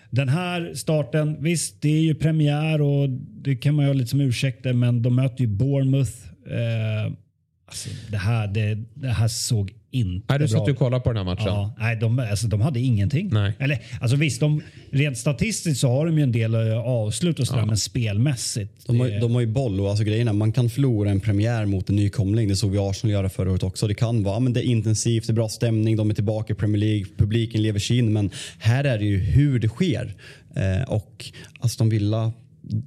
Den 0.09 0.29
här 0.29 0.73
starten, 0.73 1.43
visst 1.43 1.81
det 1.81 1.89
är 1.89 2.01
ju 2.01 2.15
premiär 2.15 2.81
och 2.81 3.09
det 3.43 3.55
kan 3.55 3.75
man 3.75 3.85
ju 3.85 3.89
ha 3.89 3.93
lite 3.93 4.09
som 4.09 4.21
ursäkter 4.21 4.73
men 4.73 5.01
de 5.01 5.15
möter 5.15 5.41
ju 5.41 5.47
Bournemouth. 5.47 6.11
Eh, 6.47 7.13
alltså 7.65 7.89
det, 8.09 8.17
här, 8.17 8.47
det, 8.47 8.75
det 8.93 9.09
här 9.09 9.27
såg 9.27 9.73
inte 9.93 10.25
Nej, 10.29 10.39
du 10.39 10.45
bra. 10.53 10.59
satt 10.59 10.69
och 10.69 10.77
kollade 10.77 11.03
på 11.03 11.09
den 11.13 11.17
här 11.17 11.23
matchen. 11.35 11.45
Ja, 11.45 11.75
nej, 11.79 11.95
de, 11.95 12.19
alltså, 12.19 12.47
de 12.47 12.61
hade 12.61 12.79
ingenting. 12.79 13.29
Nej. 13.33 13.53
Eller, 13.59 13.79
alltså, 14.01 14.17
visst, 14.17 14.39
de, 14.39 14.61
rent 14.91 15.17
statistiskt 15.17 15.79
så 15.81 15.87
har 15.89 16.05
de 16.05 16.17
ju 16.17 16.23
en 16.23 16.31
del 16.31 16.53
eh, 16.55 16.77
avslut 16.79 17.39
och 17.39 17.47
sådär, 17.47 17.65
men 17.65 17.77
spelmässigt. 17.77 18.87
De 18.87 18.99
har, 18.99 19.07
det- 19.07 19.19
de 19.19 19.33
har 19.33 19.41
ju 19.41 19.47
boll 19.47 19.79
och 19.79 19.89
alltså 19.89 20.03
grejerna, 20.03 20.33
man 20.33 20.51
kan 20.51 20.69
förlora 20.69 21.09
en 21.11 21.19
premiär 21.19 21.65
mot 21.65 21.89
en 21.89 21.95
nykomling. 21.95 22.47
Det 22.47 22.55
såg 22.55 22.71
vi 22.71 22.77
Arsenal 22.77 23.11
göra 23.11 23.29
förra 23.29 23.51
året 23.51 23.63
också. 23.63 23.87
Det 23.87 23.93
kan 23.93 24.23
vara, 24.23 24.35
ja, 24.35 24.39
men 24.39 24.53
det 24.53 24.59
är 24.59 24.69
intensivt, 24.69 25.27
det 25.27 25.31
är 25.31 25.35
bra 25.35 25.49
stämning, 25.49 25.95
de 25.95 26.09
är 26.09 26.13
tillbaka 26.13 26.53
i 26.53 26.55
Premier 26.55 26.79
League, 26.79 27.05
publiken 27.17 27.61
lever 27.61 27.79
sin. 27.79 28.13
Men 28.13 28.29
här 28.59 28.83
är 28.83 28.97
det 28.97 29.05
ju 29.05 29.17
hur 29.17 29.59
det 29.59 29.67
sker. 29.67 30.13
Eh, 30.55 30.89
och 30.89 31.25
Aston 31.59 31.89
Villa, 31.89 32.31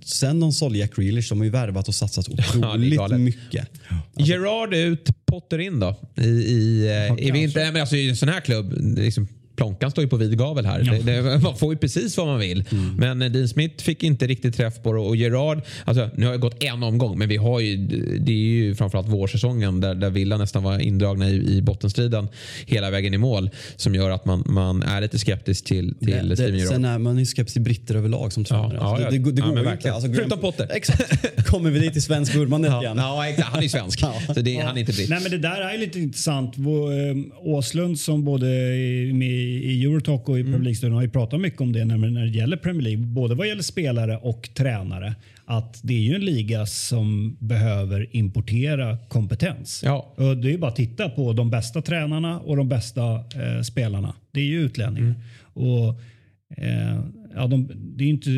sen 0.04 0.40
de 0.40 0.52
sålde 0.52 0.78
Jack 0.78 0.96
Grealish, 0.96 1.28
de 1.28 1.38
har 1.38 1.44
ju 1.44 1.50
värvat 1.50 1.88
och 1.88 1.94
satsat 1.94 2.28
otroligt 2.54 2.96
galet. 2.98 3.20
mycket. 3.20 3.68
Gerard 4.16 4.74
ut, 4.74 5.08
Potter 5.26 5.58
in 5.58 5.80
då. 5.80 5.96
I, 6.16 6.28
i, 6.28 6.86
eh, 7.18 7.26
i 7.26 7.30
vinter, 7.30 7.72
men 7.72 7.80
alltså, 7.80 7.96
i 7.96 8.08
en 8.08 8.16
sån 8.16 8.28
här 8.28 8.40
klubb. 8.40 8.74
Liksom, 8.98 9.28
Plånkan 9.56 9.90
står 9.90 10.04
ju 10.04 10.10
på 10.10 10.16
vid 10.16 10.38
gavel 10.38 10.66
här. 10.66 11.00
Det, 11.04 11.12
det, 11.22 11.38
man 11.42 11.56
får 11.56 11.72
ju 11.72 11.78
precis 11.78 12.16
vad 12.16 12.26
man 12.26 12.38
vill. 12.38 12.64
Men 12.98 13.22
eh, 13.22 13.30
Dean 13.30 13.48
Smith 13.48 13.84
fick 13.84 14.02
inte 14.02 14.26
riktigt 14.26 14.56
träff 14.56 14.82
på 14.82 14.92
det. 14.92 14.98
Och 15.00 15.16
Gerard, 15.16 15.60
alltså, 15.84 16.10
nu 16.14 16.26
har 16.26 16.32
det 16.32 16.38
gått 16.38 16.62
en 16.62 16.82
omgång 16.82 17.18
men 17.18 17.28
vi 17.28 17.36
har 17.36 17.60
ju, 17.60 17.76
det 18.20 18.32
är 18.32 18.36
ju 18.36 18.74
framförallt 18.74 19.08
vårsäsongen 19.08 19.80
där, 19.80 19.94
där 19.94 20.10
Villa 20.10 20.36
nästan 20.36 20.62
var 20.62 20.78
indragna 20.78 21.30
i, 21.30 21.56
i 21.56 21.62
bottenstriden 21.62 22.28
hela 22.66 22.90
vägen 22.90 23.14
i 23.14 23.18
mål. 23.18 23.50
Som 23.76 23.94
gör 23.94 24.10
att 24.10 24.24
man, 24.24 24.42
man 24.46 24.82
är 24.82 25.00
lite 25.00 25.18
skeptisk 25.18 25.64
till, 25.64 25.94
till 25.98 26.28
Det, 26.28 26.36
Steven 26.36 26.52
det, 26.52 26.58
Gerrard. 26.58 26.72
sen 26.72 26.84
är 26.84 26.98
man 26.98 27.18
ju 27.18 27.26
skeptisk 27.26 27.52
till 27.52 27.62
britter 27.62 27.94
överlag 27.94 28.32
som 28.32 28.44
tränare. 28.44 28.76
ja, 28.80 28.86
Alltså, 28.88 29.04
ja. 29.04 29.10
det, 29.10 29.18
det, 29.18 29.32
det 29.32 29.40
Ja, 29.40 29.46
går 29.46 29.54
verkligen. 29.54 29.76
inte. 29.76 29.92
Alltså, 29.92 30.12
Förutom 30.12 30.38
Potter. 30.38 30.68
Exakt. 30.72 31.46
Kommer 31.46 31.70
vi 31.70 31.78
dit 31.78 31.92
till 31.92 32.02
svensk 32.02 32.34
vurmandet 32.34 32.70
Ja, 32.70 32.82
igen. 32.82 32.96
ja, 32.98 33.26
exakt. 33.28 33.48
han 33.48 33.62
är 33.62 33.68
svensk. 33.68 34.00
Så 34.34 34.40
det, 34.40 34.56
han 34.56 34.76
är 34.76 34.80
inte 34.80 34.92
britt. 34.92 35.08
Nej, 35.08 35.20
men 35.22 35.30
det 35.30 35.38
där 35.38 35.60
är 35.74 35.78
lite 35.78 35.98
intressant. 35.98 36.52
Vår, 36.56 36.92
eh, 36.92 37.14
Åslund 37.40 37.98
som 38.00 38.24
både 38.24 38.46
är 38.48 39.12
med 39.12 39.45
i 39.46 39.84
Eurotalk 39.84 40.28
och 40.28 40.38
i 40.38 40.42
Premier 40.42 40.60
League-studion 40.60 40.94
har 40.94 41.02
ju 41.02 41.10
pratat 41.10 41.40
mycket 41.40 41.60
om 41.60 41.72
det 41.72 41.84
när, 41.84 41.96
när 41.96 42.20
det 42.20 42.38
gäller 42.38 42.56
Premier 42.56 42.82
League. 42.82 43.06
Både 43.06 43.34
vad 43.34 43.48
gäller 43.48 43.62
spelare 43.62 44.16
och 44.16 44.50
tränare. 44.54 45.14
Att 45.44 45.80
det 45.82 45.94
är 45.94 46.00
ju 46.00 46.14
en 46.14 46.24
liga 46.24 46.66
som 46.66 47.36
behöver 47.40 48.16
importera 48.16 48.96
kompetens. 49.08 49.82
Ja. 49.84 50.14
Och 50.16 50.36
det 50.36 50.48
är 50.48 50.52
ju 50.52 50.58
bara 50.58 50.70
att 50.70 50.76
titta 50.76 51.08
på 51.08 51.32
de 51.32 51.50
bästa 51.50 51.82
tränarna 51.82 52.40
och 52.40 52.56
de 52.56 52.68
bästa 52.68 53.14
eh, 53.14 53.62
spelarna. 53.62 54.14
Det 54.30 54.40
är 54.40 54.44
ju 54.44 54.60
utlänningar. 54.60 55.14
Och, 55.42 55.88
eh, 56.56 57.00
ja, 57.34 57.46
de, 57.46 57.70
det 57.74 58.04
är 58.04 58.08
inte, 58.08 58.30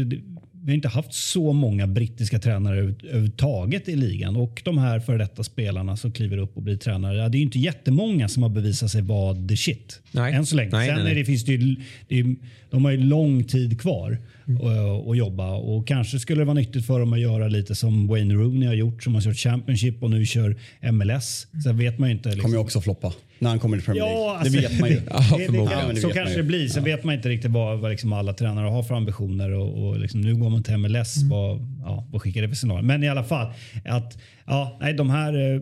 vi 0.68 0.72
har 0.72 0.74
inte 0.76 0.88
haft 0.88 1.14
så 1.14 1.52
många 1.52 1.86
brittiska 1.86 2.38
tränare 2.38 2.78
över- 2.78 2.94
överhuvudtaget 3.04 3.88
i 3.88 3.96
ligan. 3.96 4.36
Och 4.36 4.62
de 4.64 4.78
här 4.78 5.00
före 5.00 5.18
detta 5.18 5.44
spelarna 5.44 5.96
som 5.96 6.12
kliver 6.12 6.38
upp 6.38 6.56
och 6.56 6.62
blir 6.62 6.76
tränare. 6.76 7.16
Det 7.28 7.36
är 7.36 7.38
ju 7.38 7.44
inte 7.44 7.58
jättemånga 7.58 8.28
som 8.28 8.42
har 8.42 8.50
bevisat 8.50 8.90
sig 8.90 9.02
vara 9.02 9.48
the 9.48 9.56
shit. 9.56 10.00
Nej. 10.12 10.34
Än 10.34 10.46
så 10.46 10.56
länge. 10.56 10.70
Nej, 10.72 10.86
Sen 10.86 10.94
nej, 10.94 11.04
nej. 11.04 11.12
Är 11.12 11.16
det, 11.16 11.24
finns 11.24 11.44
det 11.44 11.52
ju, 11.52 11.76
det 12.08 12.18
är, 12.20 12.36
de 12.70 12.84
har 12.84 12.92
ju 12.92 12.98
lång 12.98 13.44
tid 13.44 13.80
kvar 13.80 14.18
Mm. 14.48 14.60
att- 14.66 15.08
att 15.08 15.16
jobba. 15.16 15.50
Och 15.54 15.86
kanske 15.88 16.18
skulle 16.18 16.40
det 16.40 16.44
vara 16.44 16.54
nyttigt 16.54 16.86
för 16.86 17.00
dem 17.00 17.12
att 17.12 17.20
göra 17.20 17.48
lite 17.48 17.74
som 17.74 18.06
Wayne 18.06 18.34
Rooney 18.34 18.66
har 18.68 18.74
gjort. 18.74 19.02
Som 19.02 19.14
har 19.14 19.22
kört 19.22 19.36
Championship 19.36 20.02
och 20.02 20.10
nu 20.10 20.26
kör 20.26 20.56
MLS. 20.92 21.46
Sen 21.64 21.78
vet 21.78 21.98
man 21.98 22.08
ju 22.08 22.14
inte. 22.14 22.28
Liksom. 22.28 22.42
Kommer 22.42 22.56
ju 22.56 22.60
också 22.60 22.80
floppa 22.80 23.12
när 23.38 23.50
han 23.50 23.58
kommer 23.58 23.76
till 23.76 23.86
Premier 23.86 24.04
League. 24.04 24.20
Ja, 24.20 24.36
alltså, 24.38 24.52
det 24.52 24.68
vet 24.68 24.80
man 24.80 24.88
ju. 24.88 24.94
det, 24.94 25.52
det 25.52 25.56
Ja, 25.56 25.92
det 25.94 26.00
så 26.00 26.10
kanske 26.10 26.30
ju. 26.30 26.36
det 26.36 26.42
blir. 26.42 26.68
Sen 26.68 26.84
vet 26.84 27.04
man 27.04 27.14
inte 27.14 27.28
riktigt 27.28 27.50
vad, 27.50 27.78
vad 27.78 27.90
liksom 27.90 28.12
alla 28.12 28.32
tränare 28.32 28.68
har 28.68 28.82
för 28.82 28.94
ambitioner. 28.94 29.50
Och, 29.50 29.88
och 29.88 29.98
liksom, 29.98 30.20
nu 30.20 30.36
går 30.36 30.50
man 30.50 30.62
till 30.62 30.76
MLS. 30.76 31.16
Mm. 31.16 31.28
Vad, 31.28 31.66
ja, 31.84 32.08
vad 32.10 32.22
skickar 32.22 32.42
det 32.42 32.48
för 32.48 32.56
signal? 32.56 32.82
Men 32.82 33.04
i 33.04 33.08
alla 33.08 33.24
fall. 33.24 33.52
Att, 33.84 34.18
ja, 34.46 34.78
nej, 34.80 34.94
de 34.94 35.10
här 35.10 35.34
eh, 35.34 35.60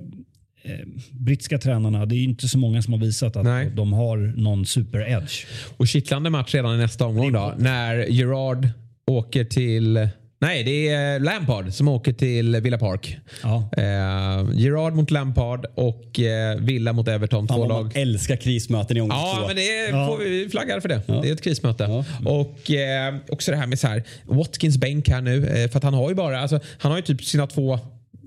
eh, 0.72 0.78
brittiska 1.12 1.58
tränarna, 1.58 2.06
det 2.06 2.14
är 2.14 2.18
ju 2.18 2.24
inte 2.24 2.48
så 2.48 2.58
många 2.58 2.82
som 2.82 2.92
har 2.92 3.00
visat 3.00 3.36
att 3.36 3.44
Nej. 3.44 3.70
de 3.74 3.92
har 3.92 4.16
någon 4.16 4.66
super-edge. 4.66 5.46
Och 5.76 5.88
kittlande 5.88 6.30
match 6.30 6.54
redan 6.54 6.74
i 6.74 6.78
nästa 6.78 7.06
omgång 7.06 7.32
då. 7.32 7.54
När 7.58 8.06
Gerard 8.10 8.68
åker 9.06 9.44
till... 9.44 10.08
Nej, 10.38 10.64
det 10.64 10.88
är 10.88 11.20
Lampard 11.20 11.72
som 11.72 11.88
åker 11.88 12.12
till 12.12 12.56
Villa 12.60 12.78
Park. 12.78 13.16
Ja. 13.42 13.68
Eh, 13.76 14.46
Gerard 14.54 14.92
mot 14.94 15.10
Lampard 15.10 15.66
och 15.74 16.20
eh, 16.20 16.56
Villa 16.58 16.92
mot 16.92 17.08
Everton. 17.08 17.48
Fan 17.48 17.56
två 17.58 17.66
lag. 17.66 17.92
älskar 17.94 18.36
krismöten 18.36 18.96
i 18.96 19.00
omgång 19.00 19.18
Ja, 19.18 19.44
men 19.46 19.56
det 19.56 19.78
är, 19.78 19.90
Ja. 19.90 20.06
får 20.06 20.18
vi 20.18 20.48
flaggar 20.50 20.80
för 20.80 20.88
det. 20.88 21.02
Det 21.06 21.28
är 21.28 21.32
ett 21.32 21.42
krismöte. 21.42 21.84
Ja. 21.84 22.04
Och 22.30 22.70
eh, 22.70 23.14
också 23.28 23.50
det 23.50 23.56
här 23.56 23.66
med 23.66 23.78
så 23.78 23.86
här, 23.86 24.02
Watkins 24.24 24.78
bänk 24.78 25.08
här 25.08 25.20
nu. 25.20 25.46
Eh, 25.46 25.70
för 25.70 25.76
att 25.78 25.84
han 25.84 25.94
har 25.94 26.08
ju 26.08 26.14
bara, 26.14 26.40
alltså, 26.40 26.60
han 26.78 26.90
har 26.92 26.98
ju 26.98 27.02
typ 27.02 27.24
sina 27.24 27.46
två 27.46 27.78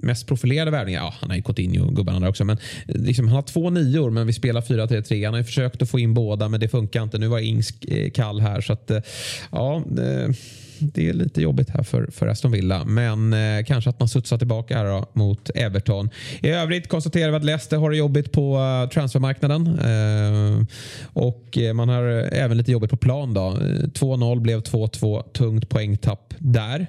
mest 0.02 0.27
profilerade 0.27 0.72
värvningar. 0.72 0.99
Ja, 1.02 1.14
han 1.19 1.30
har 1.30 1.38
ju 1.38 1.44
Coutinho 1.44 1.86
och 1.88 1.95
gubbarna 1.95 2.19
där 2.19 2.27
också. 2.30 2.45
Men 2.45 2.57
eh, 2.88 2.95
liksom, 2.95 3.27
han 3.27 3.36
har 3.36 3.41
två 3.44 3.69
nior 3.69 4.10
men 4.10 4.27
vi 4.27 4.34
spelar 4.34 4.61
4-3-3. 4.61 5.26
Han 5.26 5.34
har 5.34 5.40
ju 5.40 5.44
försökt 5.45 5.81
att 5.81 5.90
få 5.90 5.99
in 5.99 6.14
båda 6.14 6.49
men 6.49 6.60
det 6.60 6.68
funkar 6.68 7.03
inte. 7.03 7.18
Nu 7.18 7.27
var 7.27 7.40
Ings 7.40 7.73
eh, 7.88 8.11
kall 8.11 8.41
här 8.41 8.61
så 8.61 8.73
att 8.73 8.91
eh, 8.91 8.99
ja. 9.52 9.84
Det, 9.88 10.34
det 10.80 11.10
är 11.10 11.14
lite 11.14 11.42
jobbigt 11.42 11.70
här 11.70 11.84
för, 11.84 12.10
för 12.12 12.28
Aston 12.28 12.52
Villa. 12.52 12.86
Men 12.86 13.34
eh, 13.34 13.64
kanske 13.66 13.90
att 13.90 14.00
man 14.00 14.10
studsar 14.10 14.38
tillbaka 14.38 14.78
här 14.78 14.86
då, 14.86 15.06
mot 15.14 15.50
Everton. 15.56 16.10
I 16.42 16.50
övrigt 16.50 16.88
konstaterar 16.88 17.30
vi 17.32 17.38
att 17.38 17.44
Leicester 17.44 17.78
har 17.78 17.90
det 17.90 17.98
jobbigt 17.98 18.32
på 18.32 18.58
uh, 18.58 18.90
transfermarknaden. 18.90 19.68
Uh, 19.68 20.66
och 21.04 21.58
uh, 21.62 21.74
man 21.74 21.90
har 21.90 22.04
även 22.34 22.58
lite 22.58 22.72
jobbigt 22.72 22.92
på 22.92 22.98
plan. 22.98 23.34
Då. 23.34 23.42
2-0 23.42 24.40
blev 24.40 24.60
2-2. 24.62 25.32
Tungt 25.32 25.70
poängtapp 25.70 26.34
där. 26.38 26.88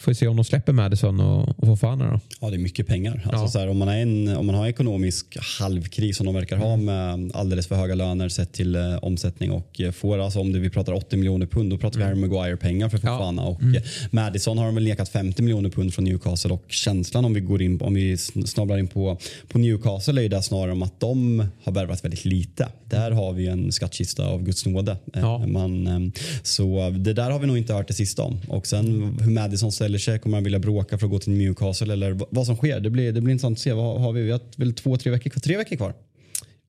Får 0.00 0.12
se 0.12 0.26
om 0.28 0.36
de 0.36 0.44
släpper 0.44 0.72
Madison 0.72 1.20
och, 1.20 1.48
och 1.58 1.66
Fofana 1.66 2.10
då. 2.12 2.20
Ja, 2.40 2.50
det 2.50 2.56
är 2.56 2.58
mycket 2.58 2.86
pengar. 2.86 3.22
Alltså, 3.24 3.42
Ja. 3.44 3.48
så 3.48 3.58
här, 3.58 3.68
om, 3.68 3.78
man 3.78 3.88
är 3.88 4.02
en, 4.02 4.36
om 4.36 4.46
man 4.46 4.54
har 4.54 4.66
ekonomisk 4.68 5.36
halvkris 5.60 6.16
som 6.16 6.26
de 6.26 6.34
verkar 6.34 6.56
ha 6.56 6.72
Mm. 6.72 6.84
med 6.84 7.30
alldeles 7.36 7.66
för 7.66 7.74
höga 7.76 7.94
löner 7.94 8.28
sett 8.28 8.52
till 8.52 8.74
eh, 8.76 8.96
omsättning 9.02 9.50
och 9.50 9.80
eh, 9.80 9.92
får 9.92 10.18
alltså 10.18 10.40
om 10.40 10.52
det, 10.52 10.58
vi 10.58 10.70
pratar 10.70 10.92
80 10.92 11.16
miljoner 11.16 11.46
pund 11.46 11.70
då 11.70 11.78
pratar 11.78 11.98
vi 11.98 12.04
Harry 12.04 12.14
Maguire-pengar 12.14 12.88
för 12.88 12.98
Mm. 12.98 13.06
Ja. 13.08 13.28
Mm. 13.28 13.36
Fofana 13.36 13.42
och 13.42 13.62
eh, 13.76 13.82
Madison 14.10 14.58
har 14.58 14.66
de 14.66 14.74
väl 14.74 14.84
nekat 14.84 15.08
50 15.08 15.42
miljoner 15.42 15.70
pund 15.70 15.94
från 15.94 16.04
Newcastle 16.04 16.52
och 16.52 16.64
känslan 16.68 17.24
om 17.24 17.34
vi 17.34 17.40
går 17.40 17.62
in 17.62 17.80
om 17.80 17.94
vi 17.94 18.14
sn- 18.14 18.46
snabbar 18.46 18.78
in 18.78 18.88
på, 18.88 19.18
på 19.48 19.58
Newcastle 19.58 20.20
är 20.20 20.22
ju 20.22 20.28
det 20.28 20.42
snarare 20.42 20.72
om 20.72 20.82
att 20.82 21.00
de 21.00 21.44
har 21.62 21.72
värvat 21.72 22.04
väldigt 22.04 22.24
lite. 22.24 22.68
Där 22.90 23.10
har 23.10 23.32
vi 23.32 23.46
en 23.46 23.72
skattkista 23.72 24.26
av 24.26 24.42
Guds 24.42 24.66
nåde. 24.66 24.92
Eh, 25.14 25.20
Ja. 25.20 25.46
Man, 25.46 25.86
eh, 25.86 26.12
så 26.42 26.90
det 26.90 27.12
där 27.12 27.30
har 27.30 27.38
vi 27.38 27.46
nog 27.46 27.58
inte 27.58 27.74
hört 27.74 27.88
det 27.88 27.94
sista 27.94 28.22
om. 28.22 28.40
Och 28.48 28.66
sen 28.66 29.18
hur 29.22 29.30
Madison 29.30 29.72
ställer 29.72 29.98
sig, 29.98 30.18
kommer 30.18 30.36
han 30.36 30.44
vilja 30.44 30.58
bråka 30.58 30.98
för 30.98 31.06
att 31.06 31.10
gå 31.10 31.18
till 31.18 31.32
Newcastle 31.32 31.92
eller 31.92 32.18
vad 32.30 32.46
som 32.46 32.56
sker? 32.56 32.80
Det 32.80 32.90
blir, 32.90 33.12
det 33.12 33.20
blir 33.20 33.32
intressant 33.32 33.58
att 33.58 33.62
se. 33.62 33.72
Vad 33.72 34.00
har 34.00 34.12
vi? 34.12 34.22
Vi 34.22 34.30
har 34.30 34.40
väl 34.56 34.72
två, 34.72 34.96
tre 34.96 35.10
veckor? 35.12 35.30
Tre 35.30 35.56
veckor 35.56 35.76
kvar? 35.76 35.94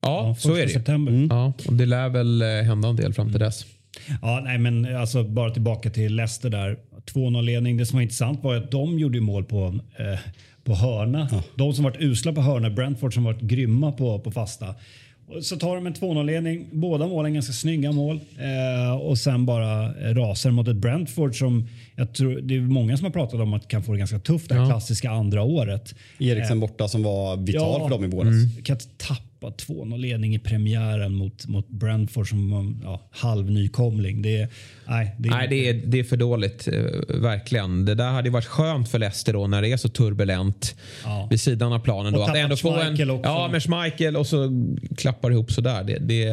Ja, 0.02 0.36
så 0.38 0.48
första 0.48 0.62
är 0.62 0.66
det 0.66 0.72
september. 0.72 1.26
Ja, 1.30 1.52
och 1.66 1.72
det 1.74 1.86
lär 1.86 2.08
väl 2.08 2.42
eh, 2.42 2.48
hända 2.48 2.88
en 2.88 2.96
del 2.96 3.12
fram 3.14 3.30
till 3.30 3.40
dess. 3.40 3.64
Ja, 4.22 4.40
nej, 4.44 4.58
men 4.58 4.96
alltså 4.96 5.24
bara 5.24 5.50
tillbaka 5.50 5.90
till 5.90 6.14
Leicester 6.16 6.50
där. 6.50 6.78
2-0 7.12 7.42
ledning. 7.42 7.76
Det 7.76 7.86
som 7.86 7.96
var 7.96 8.02
intressant 8.02 8.42
var 8.42 8.54
att 8.56 8.70
de 8.70 8.98
gjorde 8.98 9.20
mål 9.20 9.44
på, 9.44 9.80
eh, 9.98 10.18
på 10.64 10.74
hörna. 10.74 11.28
De 11.54 11.72
som 11.74 11.84
varit 11.84 12.00
usla 12.00 12.32
på 12.32 12.40
hörna, 12.40 12.70
Brentford 12.70 13.14
som 13.14 13.24
varit 13.24 13.40
grymma 13.40 13.92
på, 13.92 14.18
på 14.18 14.30
fasta. 14.30 14.74
Så 15.42 15.56
tar 15.56 15.74
de 15.74 15.86
en 15.86 15.94
2-0 15.94 16.24
ledning. 16.24 16.66
Båda 16.72 17.06
målen 17.06 17.34
ganska 17.34 17.52
snygga 17.52 17.92
mål. 17.92 18.20
Eh, 18.38 18.96
och 18.96 19.18
sen 19.18 19.46
bara 19.46 19.84
eh, 19.84 20.14
rasar 20.14 20.50
mot 20.50 20.68
ett 20.68 20.76
Brentford 20.76 21.38
som 21.38 21.68
jag 21.96 22.14
tror 22.14 22.40
det 22.40 22.56
är 22.56 22.60
många 22.60 22.96
som 22.96 23.04
har 23.04 23.12
pratat 23.12 23.40
om 23.40 23.54
att 23.54 23.68
kan 23.68 23.82
få 23.82 23.92
det 23.92 23.98
ganska 23.98 24.18
tufft 24.18 24.48
det 24.48 24.54
här 24.54 24.66
klassiska 24.66 25.10
andra 25.10 25.42
året. 25.42 25.94
Eriksen 26.18 26.60
borta 26.60 26.88
som 26.88 27.02
var 27.02 27.36
vital 27.36 27.62
Ja. 27.80 27.84
för 27.88 27.90
dem 27.90 28.04
i 28.04 28.08
våras. 28.08 28.28
Mm. 28.28 28.62
Kan 28.64 28.76
inte 28.76 29.04
tappa 29.40 29.72
2-0 29.72 29.98
ledning 29.98 30.34
i 30.34 30.38
premiären 30.38 31.14
mot, 31.14 31.46
mot 31.46 31.68
Brentford 31.68 32.28
som 32.28 32.80
ja, 32.84 33.08
halv 33.10 33.50
nykomling. 33.50 34.22
Det, 34.22 34.48
nej, 34.88 35.14
det, 35.18 35.28
är 35.28 35.30
Nej, 35.32 35.48
det 35.48 35.68
är, 35.68 35.74
det 35.74 35.98
är 35.98 36.04
för 36.04 36.16
dåligt. 36.16 36.68
eh, 36.68 36.74
verkligen. 37.20 37.84
Det 37.84 37.94
där 37.94 38.10
hade 38.10 38.30
varit 38.30 38.46
skönt 38.46 38.88
för 38.88 38.98
Leicester 38.98 39.32
då 39.32 39.46
när 39.46 39.62
det 39.62 39.72
är 39.72 39.76
så 39.76 39.88
turbulent 39.88 40.76
Ja. 41.04 41.26
vid 41.30 41.40
sidan 41.40 41.72
av 41.72 41.78
planen. 41.78 42.12
Då. 42.12 42.18
Och 42.20 42.28
Att 42.28 42.36
ändå 42.36 42.56
få 42.56 42.72
en, 42.72 43.10
också. 43.10 43.28
Ja, 43.28 43.48
med 43.52 43.62
Schmeichel 43.62 44.16
och 44.16 44.26
så 44.26 44.50
klappar 44.96 45.30
ihop 45.30 45.52
sådär. 45.52 45.84
Det, 45.84 45.98
det, 45.98 46.24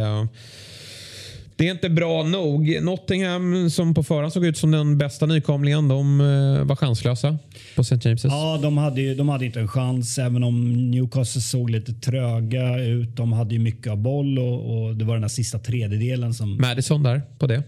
det 1.57 1.67
är 1.67 1.71
inte 1.71 1.89
bra 1.89 2.23
nog. 2.23 2.81
Nottingham 2.83 3.69
som 3.69 3.93
på 3.93 4.03
förhand 4.03 4.33
såg 4.33 4.45
ut 4.45 4.57
som 4.57 4.71
den 4.71 4.97
bästa 4.97 5.25
nykomlingen, 5.25 5.87
de 5.87 6.21
eh, 6.21 6.63
var 6.63 6.75
chanslösa 6.75 7.37
på 7.75 7.81
St. 7.81 7.95
James's. 7.95 8.27
Ja, 8.27 8.59
de 8.61 8.77
hade, 8.77 9.01
ju, 9.01 9.15
de 9.15 9.29
hade 9.29 9.45
inte 9.45 9.59
en 9.59 9.67
chans 9.67 10.17
även 10.17 10.43
om 10.43 10.73
Newcastle 10.91 11.41
såg 11.41 11.69
lite 11.69 11.93
tröga 11.93 12.79
ut. 12.83 13.15
De 13.15 13.33
hade 13.33 13.53
ju 13.53 13.59
mycket 13.59 13.87
av 13.91 13.97
boll 13.97 14.39
och, 14.39 14.83
och 14.87 14.95
det 14.95 15.05
var 15.05 15.13
den 15.13 15.23
här 15.23 15.27
sista 15.29 15.59
tredjedelen 15.59 16.33
som... 16.33 16.57
Madison 16.61 17.03
där 17.03 17.21
på 17.39 17.47
det. 17.47 17.63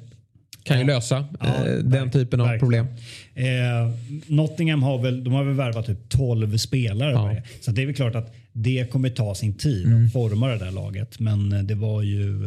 Kan 0.64 0.80
ju 0.80 0.86
lösa 0.86 1.26
Ja, 1.40 1.48
eh, 1.48 1.64
den 1.64 1.92
verk- 1.92 2.12
typen 2.14 2.42
av 2.42 2.48
verkligen. 2.48 2.88
problem. 2.88 2.88
Eh, 3.36 3.92
Nottingham 4.28 4.84
har 4.84 4.98
väl, 5.04 5.24
de 5.24 5.34
har 5.34 5.44
väl 5.44 5.56
värvat 5.56 5.86
typ 5.86 6.10
12 6.10 6.58
spelare. 6.58 7.12
Ja. 7.12 7.36
Så 7.62 7.72
det 7.72 7.82
är 7.82 7.86
väl 7.86 7.96
klart 7.96 8.16
att 8.16 8.36
det 8.54 8.92
kommer 8.92 9.10
ta 9.10 9.36
sin 9.36 9.54
tid 9.54 9.86
Mm. 9.86 10.06
att 10.06 10.14
forma 10.14 10.48
det 10.48 10.58
där 10.58 10.72
laget. 10.72 11.20
Men 11.20 11.54
eh, 11.54 11.60
det 11.64 11.76
var 11.76 12.02
ju, 12.02 12.40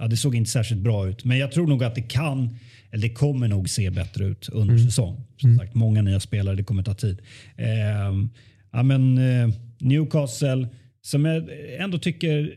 ja, 0.00 0.06
det 0.08 0.16
såg 0.16 0.34
inte 0.34 0.50
särskilt 0.50 0.80
bra 0.80 1.08
ut. 1.08 1.24
Men 1.24 1.38
jag 1.38 1.52
tror 1.52 1.66
nog 1.66 1.84
att 1.84 1.94
det 1.94 2.02
kan, 2.02 2.56
eller 2.90 3.02
det 3.08 3.14
kommer 3.14 3.48
nog 3.48 3.68
se 3.68 3.90
bättre 3.90 4.24
ut 4.24 4.48
under 4.48 4.74
Mm. 4.74 4.86
säsong. 4.86 5.24
Som 5.36 5.58
sagt, 5.58 5.74
många 5.74 6.02
nya 6.02 6.20
spelare, 6.20 6.56
det 6.56 6.64
kommer 6.64 6.82
ta 6.82 6.94
tid. 6.94 7.18
Eh, 7.56 7.66
ja, 8.72 8.82
men, 8.82 9.18
eh, 9.18 9.54
Newcastle, 9.78 10.68
som 11.02 11.24
jag 11.24 11.44
ändå 11.78 11.98
tycker 11.98 12.56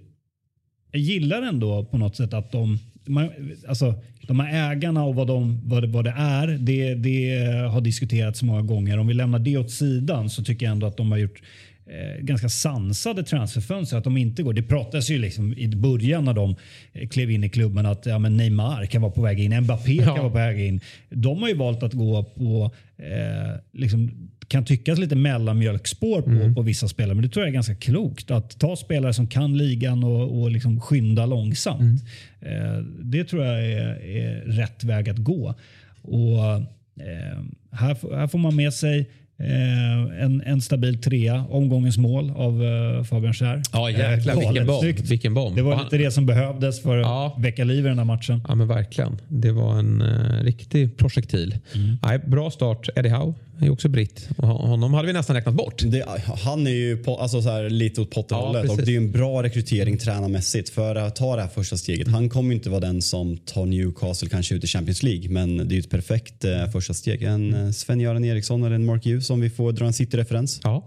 jag 0.92 1.02
gillar 1.02 1.42
ändå 1.42 1.86
på 1.86 1.98
något 1.98 2.16
sätt 2.16 2.34
att 2.34 2.52
de 2.52 2.80
man, 3.08 3.30
alltså, 3.68 3.94
de 4.28 4.40
här 4.40 4.72
ägarna 4.72 5.04
och 5.04 5.16
vad, 5.16 5.28
de, 5.28 5.62
vad, 5.70 5.84
det, 5.84 5.88
vad 5.88 6.06
det 6.06 6.14
är, 6.18 6.48
det, 6.48 6.94
det 6.96 7.36
har 7.72 7.82
diskuterats 7.82 8.44
många 8.44 8.62
gånger. 8.62 8.98
Om 8.98 9.08
vi 9.08 9.14
lämnar 9.14 9.40
det 9.40 9.58
åt 9.58 9.72
sidan 9.72 10.30
så 10.30 10.44
tycker 10.44 10.66
jag 10.66 10.72
ändå 10.72 10.88
att 10.88 10.98
de 10.98 11.12
har 11.12 11.18
gjort 11.18 11.42
eh, 11.86 12.24
ganska 12.24 12.50
sansade 12.50 13.24
transferfönster. 13.24 13.98
Att 13.98 14.04
de 14.04 14.18
inte 14.18 14.44
går. 14.44 14.54
Det 14.54 14.64
pratades 14.64 15.10
ju 15.12 15.18
liksom 15.18 15.54
i 15.58 15.68
början 15.68 16.26
när 16.26 16.34
de 16.34 16.56
eh, 16.94 17.08
klev 17.08 17.32
in 17.32 17.44
i 17.44 17.50
klubben 17.50 17.86
att 17.86 18.06
ja, 18.06 18.20
men 18.20 18.38
Neymar 18.38 18.86
kan 18.86 19.02
vara 19.02 19.12
på 19.12 19.22
väg 19.22 19.40
in, 19.40 19.62
Mbappé 19.62 19.98
kan 19.98 20.08
vara 20.08 20.30
på 20.30 20.38
väg 20.38 20.60
in. 20.68 20.82
De 21.10 21.42
har 21.42 21.50
ju 21.50 21.56
valt 21.56 21.84
att 21.84 21.94
gå 21.94 22.24
på 22.24 22.72
eh, 22.98 23.60
liksom, 23.74 24.30
kan 24.48 24.66
tyckas 24.66 25.00
lite 25.00 25.16
mellanmjölkspår 25.16 26.22
på, 26.22 26.30
Mm. 26.30 26.56
på 26.56 26.62
vissa 26.62 26.88
spelare. 26.88 27.16
Men 27.16 27.24
det 27.24 27.30
tror 27.30 27.46
jag 27.46 27.50
är 27.50 27.54
ganska 27.54 27.76
klokt. 27.76 28.32
Att 28.32 28.60
ta 28.60 28.76
spelare 28.76 29.14
som 29.14 29.28
kan 29.28 29.58
ligan 29.58 30.04
och, 30.04 30.42
och 30.42 30.52
liksom 30.52 30.82
skynda 30.82 31.26
långsamt. 31.26 31.82
Mm. 32.42 32.78
Eh, 32.78 32.78
det 33.02 33.24
tror 33.24 33.46
jag 33.46 33.66
är, 33.66 34.06
är 34.06 34.42
rätt 34.46 34.84
väg 34.84 35.10
att 35.10 35.18
gå. 35.18 35.56
Och 36.02 36.46
eh, 37.00 37.40
här, 37.72 38.16
här 38.16 38.28
får 38.28 38.40
man 38.40 38.56
med 38.56 38.74
sig 38.74 39.10
eh, 39.40 40.24
en, 40.24 40.42
en 40.46 40.62
stabil 40.62 41.02
trea. 41.02 41.46
Omgångens 41.50 41.98
mål 41.98 42.32
av 42.36 42.64
eh, 42.64 43.04
Fabian 43.04 43.34
Schär. 43.34 43.62
Ja, 43.74 43.90
jäklar, 43.90 44.34
Eh, 44.34 44.40
vilken 44.40 44.68
bomb. 44.68 44.80
snyggt. 44.80 45.10
Vilken 45.12 45.34
bomb. 45.34 45.56
Det 45.56 45.62
var 45.62 45.76
han- 45.76 45.84
lite 45.84 45.98
det 45.98 46.12
som 46.12 46.26
behövdes 46.26 46.82
för 46.82 46.98
att 46.98 47.04
Ja. 47.06 47.36
väcka 47.40 47.64
liv 47.64 47.86
i 47.86 47.90
den 47.90 47.98
här 47.98 48.06
matchen. 48.06 48.42
Ja 48.48 48.56
men 48.56 48.68
verkligen. 48.68 49.18
Det 49.28 49.52
var 49.52 49.80
en 49.80 50.02
eh, 50.02 50.44
riktig 50.44 50.98
projektil. 50.98 51.58
Mm. 51.76 51.98
Nej, 52.04 52.20
bra 52.28 52.52
start. 52.52 52.90
Eddie 52.96 53.10
Howe 53.10 53.34
är 53.64 53.68
ju 53.68 53.72
också 53.74 53.90
britt. 53.90 54.30
Och 54.38 54.48
hon- 54.48 54.70
honom 54.70 54.94
hade 54.94 55.08
vi 55.08 55.14
nästan 55.14 55.36
räknat 55.36 55.56
bort. 55.56 55.82
Det, 55.86 56.06
han 56.44 56.68
är 56.68 56.72
ju 56.72 56.98
på, 56.98 57.18
alltså 57.18 57.42
så 57.42 57.50
här, 57.50 57.70
lite 57.70 58.02
åt 58.02 58.10
Potter-hållet 58.12 58.66
Ja, 58.66 58.72
och 58.72 58.78
det 58.78 58.94
är 58.94 58.98
en 58.98 59.12
bra 59.12 59.44
rekrytering 59.44 59.98
tränarmässigt 59.98 60.70
för 60.70 60.96
att 60.96 61.16
ta 61.16 61.36
det 61.36 61.42
här 61.42 61.50
första 61.50 61.78
steget. 61.78 62.08
Han 62.08 62.30
kommer 62.30 62.50
ju 62.50 62.56
inte 62.56 62.70
vara 62.70 62.80
den 62.80 63.02
som 63.02 63.38
tar 63.38 63.66
Newcastle 63.66 64.30
kanske 64.30 64.56
ut 64.56 64.64
i 64.64 64.68
Champions 64.68 65.04
League 65.04 65.30
men 65.30 65.58
det 65.58 65.64
är 65.64 65.76
ju 65.76 65.80
ett 65.80 65.90
perfekt 65.90 66.44
eh, 66.46 66.70
första 66.72 66.94
steg. 66.94 67.24
En 67.24 67.54
eh, 67.54 67.72
Sven-Göran 67.72 68.26
Eriksson 68.26 68.64
eller 68.64 68.76
en 68.76 68.86
Mark 68.86 69.06
Hughes 69.06 69.30
om 69.30 69.42
vi 69.42 69.50
får 69.50 69.72
dra 69.72 69.86
en 69.86 69.94
City-referens. 69.94 70.60
Ja. 70.64 70.86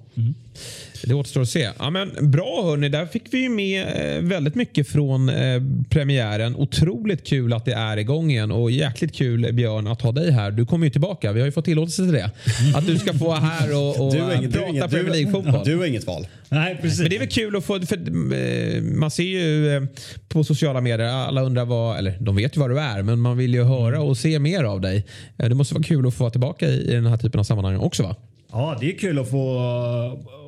Det 1.08 1.14
återstår 1.14 1.40
att 1.42 1.48
se. 1.48 1.68
Ja, 1.78 1.90
men 1.90 2.30
bra 2.30 2.62
hörni, 2.64 2.88
där 2.88 3.06
fick 3.06 3.22
vi 3.30 3.38
ju 3.42 3.48
med 3.48 3.86
eh, 4.16 4.22
väldigt 4.22 4.54
mycket 4.54 4.88
från 4.88 5.28
eh, 5.28 5.62
premiären. 5.88 6.56
Otroligt 6.56 7.26
kul 7.26 7.52
att 7.52 7.64
det 7.64 7.72
är 7.72 7.96
igång 7.96 8.30
igen 8.30 8.52
och 8.52 8.70
jäkligt 8.70 9.14
kul 9.14 9.52
Björn 9.52 9.86
att 9.86 10.02
ha 10.02 10.12
dig 10.12 10.30
här. 10.30 10.50
Du 10.50 10.66
kommer 10.66 10.86
ju 10.86 10.90
tillbaka. 10.90 11.32
Vi 11.32 11.40
har 11.40 11.46
ju 11.46 11.52
fått 11.52 11.64
tillåtelse 11.64 12.02
till 12.02 12.12
det. 12.12 12.30
Att 12.74 12.86
du 12.86 12.98
ska 12.98 13.12
få 13.12 13.24
vara 13.24 13.38
här 13.38 13.76
och, 13.76 14.06
och 14.06 14.12
Du 14.12 14.18
inget- 14.18 14.40
du 14.52 14.58
är 14.58 14.62
prata 14.62 14.68
inget- 14.68 14.90
Premier 14.90 15.04
du- 15.04 15.12
League-fotboll. 15.12 15.62
Du 15.64 15.76
har 15.76 15.84
inget 15.86 16.06
val. 16.06 16.26
Nej, 16.48 16.78
precis. 16.82 17.00
Men 17.00 17.10
det 17.10 17.16
är 17.16 17.20
väl 17.20 17.28
kul 17.28 17.56
att 17.56 17.64
få, 17.64 17.80
för 17.80 17.96
eh, 17.96 18.82
man 18.82 19.10
ser 19.10 19.22
ju 19.22 19.76
eh, 19.76 19.82
på 20.28 20.44
sociala 20.44 20.80
medier, 20.80 21.06
alla 21.08 21.42
undrar 21.42 21.64
vad, 21.64 21.98
eller 21.98 22.16
de 22.20 22.36
vet 22.36 22.56
ju 22.56 22.60
vad 22.60 22.70
du 22.70 22.80
är, 22.80 23.02
men 23.02 23.18
man 23.20 23.36
vill 23.36 23.54
ju 23.54 23.64
höra 23.64 24.00
och 24.00 24.16
se 24.18 24.38
mer 24.38 24.64
av 24.64 24.80
dig. 24.80 25.06
Det 25.36 25.54
måste 25.54 25.74
vara 25.74 25.84
kul 25.84 26.06
att 26.06 26.14
få 26.14 26.24
vara 26.24 26.30
tillbaka 26.30 26.68
i, 26.68 26.90
i 26.90 26.92
den 26.94 27.06
här 27.06 27.16
typen 27.16 27.40
av 27.40 27.44
sammanhang 27.44 27.76
också 27.76 28.02
va? 28.02 28.16
Ja, 28.52 28.76
det 28.80 28.94
är 28.94 28.98
kul 28.98 29.18
att 29.18 29.30
få 29.30 29.56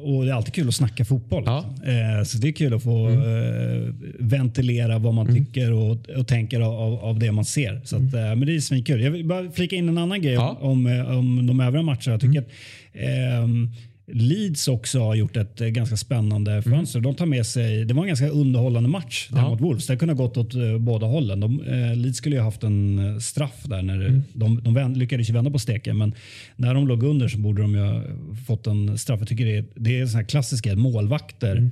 och 0.04 0.24
det 0.24 0.30
är 0.30 0.34
alltid 0.34 0.54
kul 0.54 0.68
att 0.68 0.74
snacka 0.74 1.04
fotboll. 1.04 1.42
Ja. 1.46 1.58
Eh, 1.58 2.24
så 2.24 2.38
det 2.38 2.48
är 2.48 2.52
kul 2.52 2.74
att 2.74 2.82
få 2.82 3.08
eh, 3.08 3.94
ventilera 4.18 4.98
vad 4.98 5.14
man 5.14 5.34
tycker 5.34 5.72
och, 5.72 6.10
och 6.16 6.26
tänker 6.28 6.60
av, 6.60 7.04
av 7.04 7.18
det 7.18 7.32
man 7.32 7.44
ser. 7.44 7.80
Så 7.84 7.96
att, 7.96 8.02
eh, 8.02 8.08
men 8.20 8.40
det 8.40 8.54
är 8.56 8.60
svinkul. 8.60 9.00
Jag 9.02 9.10
vill 9.10 9.24
bara 9.24 9.50
flika 9.50 9.76
in 9.76 9.88
en 9.88 9.98
annan 9.98 10.22
grej 10.22 10.34
Ja. 10.34 10.58
om, 10.60 10.86
eh, 10.86 11.18
om 11.18 11.46
de 11.46 11.60
övriga 11.60 11.82
matcherna. 11.82 12.00
Jag 12.04 12.20
tycker 12.20 12.40
att 12.40 12.46
ehm, 12.92 13.70
Leeds 14.12 14.68
också 14.68 15.00
har 15.00 15.14
gjort 15.14 15.36
ett 15.36 15.60
eh, 15.60 15.66
ganska 15.68 15.96
spännande 15.96 16.62
fönster. 16.62 17.00
De 17.00 17.14
tar 17.14 17.26
med 17.26 17.46
sig, 17.46 17.84
det 17.84 17.94
var 17.94 18.02
en 18.02 18.08
ganska 18.08 18.28
underhållande 18.28 18.88
match 18.88 19.28
där 19.30 19.38
Ja. 19.38 19.48
mot 19.50 19.60
Wolves. 19.60 19.86
Det 19.86 19.96
kunde 19.96 20.14
ha 20.14 20.22
gått 20.26 20.36
åt 20.36 20.54
eh, 20.54 20.78
båda 20.78 21.06
hållen. 21.06 21.40
De, 21.40 21.60
eh, 21.62 21.96
Leeds 21.96 22.18
skulle 22.18 22.36
ju 22.36 22.40
ha 22.40 22.46
haft 22.48 22.62
en 22.62 22.98
eh, 23.12 23.18
straff 23.18 23.62
där. 23.64 23.82
När 23.82 24.22
De, 24.32 24.60
de 24.64 24.74
vänd, 24.74 24.96
lyckades 24.96 25.28
ju 25.28 25.32
vända 25.32 25.50
på 25.50 25.58
steken 25.58 25.98
men 25.98 26.14
när 26.56 26.74
de 26.74 26.88
låg 26.88 27.02
under 27.02 27.28
så 27.28 27.38
borde 27.38 27.62
de 27.62 27.74
ju 27.74 27.80
ha 27.80 28.02
fått 28.46 28.66
en 28.66 28.98
straff. 28.98 29.20
Jag 29.20 29.28
tycker 29.28 29.44
det 29.46 29.56
är, 29.56 29.64
det 29.74 29.98
är 29.98 30.02
en 30.02 30.08
sån 30.08 30.20
här 30.20 30.26
klassisk 30.28 30.64
grej. 30.64 30.76
Målvakter 30.76 31.70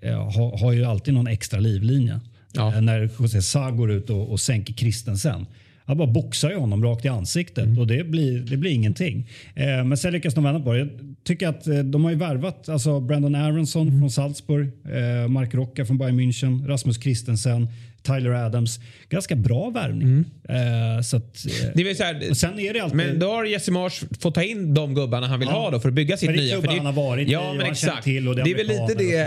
eh, 0.00 0.32
har, 0.32 0.58
har 0.58 0.72
ju 0.72 0.84
alltid 0.84 1.14
någon 1.14 1.26
extra 1.26 1.60
livlinje. 1.60 2.20
Ja. 2.52 2.74
Eh, 2.74 2.80
när 2.80 3.10
José 3.20 3.42
Sa 3.42 3.70
går 3.70 3.90
ut 3.90 4.10
och, 4.10 4.30
och 4.30 4.40
sänker 4.40 4.74
Christensen. 4.74 5.46
Han 5.84 5.98
bara 5.98 6.08
boxar 6.12 6.50
ju 6.50 6.56
honom 6.56 6.84
rakt 6.84 7.04
i 7.04 7.08
ansiktet 7.08 7.78
och 7.78 7.86
det 7.86 8.06
blir, 8.06 8.38
det 8.38 8.56
blir 8.56 8.70
ingenting. 8.70 9.28
Eh, 9.54 9.84
men 9.84 9.96
sen 9.96 10.12
lyckas 10.12 10.34
de 10.34 10.44
vända 10.44 10.60
på 10.60 10.72
det. 10.72 10.88
Tycker 11.24 11.48
att 11.48 11.66
eh, 11.66 11.78
de 11.78 12.04
har 12.04 12.10
ju 12.10 12.16
värvat 12.16 12.68
alltså 12.68 13.00
Brandon 13.00 13.34
Aronson 13.34 13.98
från 13.98 14.10
Salzburg, 14.10 14.70
eh, 14.84 15.28
Mark 15.28 15.54
Rocca 15.54 15.84
från 15.84 15.98
Bayern 15.98 16.20
München, 16.20 16.66
Rasmus 16.66 17.02
Christensen, 17.02 17.68
Tyler 18.02 18.30
Adams. 18.30 18.80
Ganska 19.08 19.36
bra 19.36 19.70
värvning. 19.70 20.24
Eh, 20.48 21.02
så 21.02 21.16
att, 21.16 21.46
eh, 21.46 21.68
Det 21.74 21.80
är 21.80 21.84
väl 21.84 21.96
så 21.96 22.02
här, 22.04 22.30
och 22.30 22.36
sen 22.36 22.60
är 22.60 22.72
det 22.74 22.80
alltid... 22.80 22.96
men 22.96 23.18
då 23.18 23.30
har 23.32 23.44
Jesse 23.44 23.70
Marsh 23.72 24.04
fått 24.20 24.34
ta 24.34 24.42
in 24.42 24.74
de 24.74 24.94
gubbarna 24.94 25.26
han 25.26 25.38
vill 25.40 25.48
Ja. 25.48 25.54
ha 25.54 25.70
då 25.70 25.80
för 25.80 25.88
att 25.88 25.94
bygga 25.94 26.16
sitt 26.16 26.30
För 26.30 26.36
det 26.36 26.42
nya. 26.42 26.60
han 26.76 26.86
har 26.86 26.92
varit 26.92 27.28
i 27.28 27.32
ja, 27.32 27.50
och 27.50 27.56
men 27.56 27.66
exakt. 27.66 28.04
till 28.04 28.28
och 28.28 28.34
det 28.36 28.40
är 28.40 28.44
det 28.44 28.50
är 28.50 28.56
väl 28.56 28.66
lite 28.66 28.94
det 28.94 29.18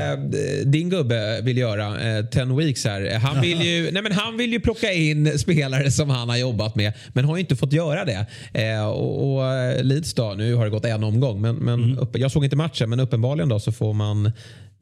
eh, 0.61 0.65
din 0.65 0.89
gubbe 0.89 1.41
vill 1.41 1.57
göra, 1.57 2.17
eh, 2.17 2.25
Ten 2.25 2.57
Weeks 2.57 2.85
här. 2.85 3.19
Han 3.19 3.41
vill, 3.41 3.61
ju, 3.61 3.81
nej 3.91 4.01
men 4.03 4.11
han 4.11 4.37
vill 4.37 4.51
ju 4.53 4.59
plocka 4.59 4.91
in 4.93 5.39
spelare 5.39 5.91
som 5.91 6.09
han 6.09 6.29
har 6.29 6.37
jobbat 6.37 6.75
med 6.75 6.93
men 7.13 7.25
har 7.25 7.35
ju 7.35 7.39
inte 7.41 7.55
fått 7.55 7.73
göra 7.73 8.05
det. 8.05 8.25
Eh, 8.53 8.85
och, 8.87 9.33
och 9.35 9.45
eh, 9.53 9.83
Leeds 9.83 10.13
då, 10.13 10.33
nu 10.37 10.53
har 10.55 10.63
det 10.65 10.71
gått 10.71 10.85
en 10.85 11.03
omgång 11.03 11.41
men, 11.41 11.55
men 11.55 11.73
Mm. 11.83 11.97
upp, 11.97 12.17
jag 12.17 12.31
såg 12.31 12.43
inte 12.43 12.55
matchen 12.55 12.89
men 12.89 12.99
uppenbarligen 12.99 13.49
då 13.49 13.59
så 13.59 13.71
får 13.71 13.93
man 13.93 14.31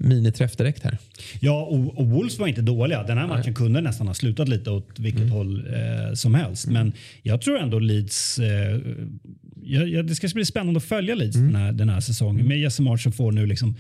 miniträff 0.04 0.56
direkt 0.56 0.84
här. 0.84 0.98
Ja, 1.40 1.62
och, 1.64 1.98
och 2.00 2.08
Wolves 2.08 2.40
var 2.40 2.48
inte 2.48 2.62
dåliga. 2.62 3.04
Den 3.04 3.18
här 3.18 3.28
matchen 3.28 3.54
kunde 3.54 3.82
nästan 3.82 4.08
ha 4.08 4.14
slutat 4.14 4.50
lite 4.50 4.70
åt 4.70 5.00
vilket 5.00 5.22
Mm. 5.22 5.32
håll 5.34 5.68
eh, 5.74 6.14
som 6.14 6.36
helst. 6.36 6.68
Men 6.68 6.94
jag 7.24 7.42
tror 7.42 7.60
ändå 7.60 7.80
Leeds... 7.80 8.40
Eh, 8.40 8.80
ja, 9.64 9.82
ja, 9.84 10.04
det 10.04 10.16
ska 10.16 10.28
bli 10.34 10.46
spännande 10.46 10.78
att 10.78 10.84
följa 10.84 11.16
Leeds 11.16 11.36
Mm. 11.36 11.54
den, 11.54 11.62
här, 11.62 11.72
den 11.72 11.90
här 11.90 12.00
säsongen. 12.00 12.48
Med 12.48 12.60
Jesse 12.60 12.82
March 12.82 13.04
som 13.04 13.12
får 13.12 13.32
nu 13.32 13.46
liksom 13.46 13.76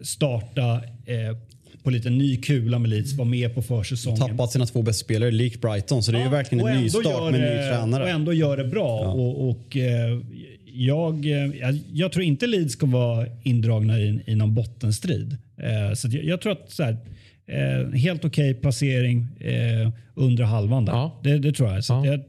starta 0.00 0.74
eh, 1.06 1.36
på 1.82 1.90
lite 1.90 2.10
ny 2.10 2.36
kula 2.36 2.78
med 2.78 2.90
Leeds. 2.90 3.12
Vara 3.12 3.28
med 3.28 3.54
på 3.54 3.62
försäsongen. 3.62 4.18
Tappat 4.20 4.52
sina 4.52 4.66
två 4.66 4.82
bästa 4.82 5.04
spelare, 5.04 5.30
lik 5.30 5.60
Brighton. 5.60 6.02
Så 6.02 6.12
det 6.12 6.18
är 6.18 6.20
ju 6.20 6.24
Ja, 6.24 6.30
verkligen 6.30 6.66
en 6.66 6.80
nystart 6.82 7.32
med 7.32 7.40
en 7.40 7.56
ny 7.56 7.62
tränare. 7.70 8.02
Och 8.02 8.08
ändå 8.10 8.32
gör 8.32 8.56
det 8.56 8.64
bra. 8.64 8.98
Och, 9.00 9.48
och, 9.50 9.76
eh, 9.76 10.18
jag, 10.74 11.26
eh, 11.26 11.56
jag, 11.60 11.78
jag 11.92 12.12
tror 12.12 12.24
inte 12.24 12.46
Leeds 12.46 12.76
kommer 12.76 12.98
vara 12.98 13.26
indragna 13.42 13.98
i, 13.98 14.22
i 14.26 14.34
någon 14.34 14.54
bottenstrid. 14.54 15.36
Eh, 15.56 15.94
så 15.94 16.08
jag, 16.08 16.24
jag 16.24 16.40
tror 16.40 16.52
att 16.52 16.70
så 16.70 16.82
här, 16.82 16.96
eh, 17.46 17.92
helt 17.92 18.24
okej 18.24 18.54
placering 18.54 19.26
eh, 19.40 19.90
under 20.14 20.44
halvan 20.44 20.84
där. 20.84 20.92
Ja. 20.92 21.20
Det, 21.22 21.38
det 21.38 21.52
tror 21.52 21.68
jag. 21.72 21.84
Så 21.84 21.92
Ja. 21.92 22.06
jag 22.06 22.20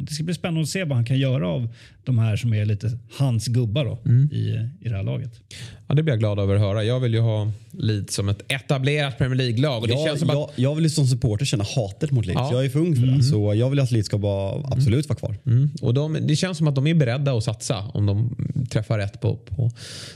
det 0.00 0.14
ska 0.14 0.24
bli 0.24 0.34
spännande 0.34 0.60
att 0.60 0.68
se 0.68 0.84
vad 0.84 0.96
han 0.96 1.04
kan 1.04 1.18
göra 1.18 1.48
av 1.48 1.68
de 2.04 2.18
här 2.18 2.36
som 2.36 2.54
är 2.54 2.64
lite 2.64 2.98
hans 3.18 3.46
gubbar 3.46 3.84
då, 3.84 3.98
Mm. 4.04 4.28
i, 4.32 4.68
i 4.80 4.88
det 4.88 4.96
här 4.96 5.02
laget. 5.02 5.40
Ja, 5.86 5.94
det 5.94 6.02
blir 6.02 6.12
jag 6.12 6.18
glad 6.20 6.38
över 6.38 6.54
att 6.54 6.60
höra. 6.60 6.84
Jag 6.84 7.00
vill 7.00 7.14
ju 7.14 7.20
ha 7.20 7.52
Leeds 7.70 8.14
som 8.14 8.28
ett 8.28 8.52
etablerat 8.52 9.18
Premier 9.18 9.36
League-lag. 9.36 9.82
Det 9.88 9.92
jag, 9.94 10.06
känns 10.06 10.20
som 10.20 10.28
jag, 10.28 10.38
att 10.38 10.58
jag 10.58 10.74
vill 10.74 10.84
ju 10.84 10.90
som 10.90 11.06
supporter 11.06 11.44
känna 11.44 11.64
hatet 11.76 12.10
mot 12.10 12.26
Leeds. 12.26 12.40
Ja. 12.40 12.52
Jag 12.52 12.64
är 12.64 12.68
för 12.68 12.78
ung 12.78 12.96
för 12.96 13.06
det. 13.06 13.22
Så 13.22 13.54
jag 13.54 13.70
vill 13.70 13.80
att 13.80 13.90
Leeds 13.90 14.06
ska 14.06 14.18
bara 14.18 14.62
absolut 14.64 15.08
vara 15.08 15.18
kvar. 15.18 15.36
Mm. 15.46 15.70
Och 15.82 15.94
de, 15.94 16.16
det 16.20 16.36
känns 16.36 16.58
som 16.58 16.68
att 16.68 16.74
de 16.74 16.86
är 16.86 16.94
beredda 16.94 17.32
att 17.32 17.44
satsa 17.44 17.78
om 17.94 18.06
de 18.06 18.36
träffar 18.70 18.98
rätt 18.98 19.20
på, 19.20 19.36
på 19.36 19.70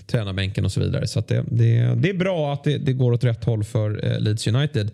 tränarbänken 0.07 0.65
och 0.65 0.73
så 0.73 0.81
vidare. 0.81 1.07
Så 1.07 1.19
att 1.19 1.29
det, 1.29 1.45
det, 1.51 1.95
det 1.95 2.11
är 2.11 2.15
bra 2.15 2.53
att 2.53 2.65
det, 2.65 2.79
det 2.79 2.93
går 2.93 3.13
åt 3.13 3.25
rätt 3.25 3.45
håll 3.45 3.65
för 3.65 4.05
eh, 4.07 4.21
Leeds 4.21 4.47
United. 4.47 4.91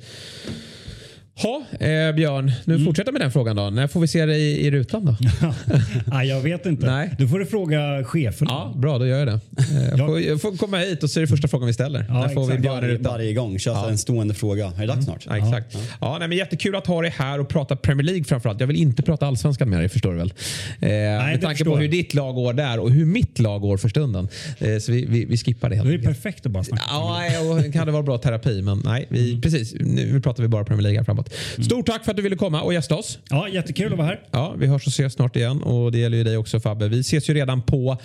Ha, 1.35 1.63
eh, 1.87 2.13
Björn, 2.15 2.53
nu 2.65 2.75
Mm. 2.75 2.87
fortsätter 2.87 3.13
med 3.13 3.21
den 3.21 3.33
frågan 3.33 3.57
då. 3.57 3.71
När 3.71 3.87
får 3.87 4.01
vi 4.01 4.09
se 4.09 4.27
dig 4.27 4.43
i, 4.43 4.67
i 4.67 4.71
rutan 4.71 5.05
då? 5.05 5.17
Nej, 6.07 6.29
jag 6.29 6.41
vet 6.41 6.67
inte. 6.67 6.87
Nej. 6.87 7.11
Du 7.19 7.29
får 7.29 7.39
du 7.39 7.47
fråga 7.47 8.05
chefen. 8.05 8.47
Ja, 8.51 8.73
bra, 8.77 8.99
då 8.99 9.07
gör 9.07 9.19
jag 9.19 9.27
det. 9.29 9.33
Eh, 9.59 9.89
Jag 9.99 9.99
får, 10.07 10.21
jag 10.21 10.41
får 10.41 10.57
komma 10.57 10.79
hit 10.79 11.03
och 11.03 11.11
så 11.11 11.19
är 11.19 11.21
det 11.21 11.27
första 11.27 11.49
frågan 11.49 11.67
vi 11.67 11.73
ställer. 11.73 12.05
Ja, 12.09 12.15
När 12.15 12.29
får 12.29 12.41
vi 12.41 12.47
exakt. 12.47 12.63
Björn 12.63 12.85
i 12.85 12.89
rutan? 12.89 13.13
varje 13.13 13.35
gång. 13.35 13.59
Kör 13.59 13.89
en 13.91 13.99
stående 13.99 14.35
fråga. 14.35 14.67
Är 14.77 14.81
det 14.81 14.87
dags 14.87 15.05
snart? 15.05 15.27
Ja, 15.29 15.37
exakt. 15.39 15.77
Ja. 16.01 16.17
nej, 16.19 16.29
men 16.29 16.39
jättekul 16.39 16.75
att 16.77 16.87
ha 16.87 17.03
dig 17.03 17.11
här 17.17 17.41
och 17.41 17.49
prata 17.49 17.77
Premier 17.77 18.05
League 18.05 18.25
framförallt. 18.25 18.61
Jag 18.61 18.67
vill 18.67 18.77
inte 18.77 19.03
prata 19.03 19.27
allsvenskan 19.27 19.71
med 19.71 19.81
dig, 19.81 19.89
förstår 19.89 20.13
du 20.13 20.19
väl? 20.19 20.33
Eh, 20.81 20.89
med 20.89 21.35
det 21.39 21.43
tanke 21.47 21.65
på 21.65 21.77
hur 21.77 21.89
ditt 21.89 22.15
lag 22.15 22.35
går 22.35 22.53
där 22.53 22.79
och 22.79 22.91
hur 22.91 23.05
mitt 23.07 23.39
lag 23.39 23.61
går 23.61 23.77
för 23.77 23.89
stunden. 23.89 24.29
Eh, 24.59 24.79
så 24.79 24.93
vi, 24.93 25.05
vi, 25.07 25.25
vi 25.25 25.37
skippar 25.37 25.71
det 25.71 25.77
helt 25.77 25.89
Det 25.89 25.95
är 25.95 25.99
perfekt 25.99 26.47
att 26.47 26.53
bara 26.53 26.65
snacka. 26.65 26.83
Ja, 26.89 27.17
nej, 27.19 27.51
och 27.51 27.57
det 27.63 27.73
kan 27.73 27.87
det 27.87 27.93
vara 27.93 28.03
bra 28.03 28.19
terapi, 28.19 28.63
men 28.63 28.83
nej, 28.85 29.07
vi, 29.09 29.41
precis. 29.41 29.75
Nu 29.81 30.21
pratar 30.21 30.43
vi 30.43 30.49
bara 30.49 30.65
Premier 30.65 30.83
League 30.83 30.99
här 30.99 31.05
framåt. 31.05 31.22
Stort 31.65 31.87
tack 31.87 32.05
för 32.05 32.11
att 32.11 32.17
du 32.17 32.23
ville 32.23 32.37
komma 32.37 32.63
och 32.63 32.75
gästa 32.75 32.95
oss. 32.97 33.19
Ja, 33.31 33.49
jättekul 33.49 33.93
att 33.93 33.99
vara 33.99 34.07
här. 34.09 34.21
Ja, 34.31 34.55
vi 34.59 34.67
hörs 34.67 34.87
och 34.87 34.93
ses 34.93 35.13
snart 35.13 35.37
igen 35.37 35.63
och 35.63 35.93
det 35.93 35.99
gäller 35.99 36.17
ju 36.17 36.25
dig 36.25 36.37
också 36.37 36.61
Fabbe. 36.61 36.89
Vi 36.89 37.01
ses 37.01 37.31
ju 37.31 37.35
redan 37.35 37.63
på 37.63 37.97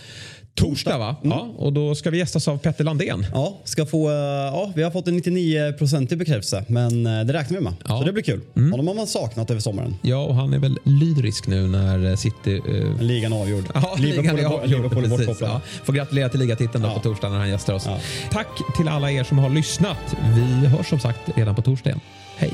torsdag 0.55 0.97
va? 0.97 1.15
Ja, 1.23 1.53
och 1.57 1.73
då 1.73 1.95
ska 1.95 2.09
vi 2.09 2.17
gästas 2.17 2.47
av 2.47 2.57
Petter 2.57 2.83
Landén. 2.83 3.25
Ja, 3.33 3.57
ska 3.63 3.85
få, 3.85 4.09
eh, 4.09 4.15
ja, 4.15 4.71
vi 4.75 4.83
har 4.83 4.91
fått 4.91 5.07
en 5.07 5.19
99% 5.21 6.15
bekräftelse, 6.15 6.65
men 6.67 7.05
eh, 7.05 7.23
det 7.25 7.33
räknar 7.33 7.57
vi 7.57 7.63
med. 7.63 7.73
Ja. 7.87 7.99
Så 7.99 8.05
det 8.05 8.13
blir 8.13 8.23
kul. 8.23 8.41
Honom 8.53 8.87
har 8.87 8.95
man 8.95 9.07
saknat 9.07 9.51
över 9.51 9.61
sommaren. 9.61 9.95
Ja, 10.01 10.17
och 10.17 10.35
han 10.35 10.53
är 10.53 10.59
väl 10.59 10.79
lyrisk 10.83 11.47
nu 11.47 11.67
när 11.67 12.15
City 12.15 12.61
eh, 12.69 13.01
Ligan 13.01 13.33
avgjord. 13.33 13.63
Ja, 13.73 13.95
Liverpool, 13.99 14.23
ligan 14.23 14.39
är 14.39 14.41
är- 14.41 14.45
avgjord. 14.45 14.69
Liverpool 14.69 15.03
är 15.21 15.35
ja. 15.41 15.61
Får 15.83 15.93
gratulera 15.93 16.29
till 16.29 16.39
ligatiteln 16.39 16.83
då 16.83 16.89
Ja. 16.89 16.93
på 16.93 16.99
torsdag 16.99 17.29
när 17.29 17.37
han 17.37 17.49
gästar 17.49 17.73
oss. 17.73 17.83
Ja. 17.85 17.99
Tack 18.31 18.47
till 18.77 18.87
alla 18.87 19.11
er 19.11 19.23
som 19.23 19.37
har 19.37 19.49
lyssnat. 19.49 20.15
Vi 20.35 20.67
hörs 20.67 20.89
som 20.89 20.99
sagt 20.99 21.19
redan 21.35 21.55
på 21.55 21.61
torsdag 21.61 21.89
igen. 21.89 22.01
Hej! 22.37 22.53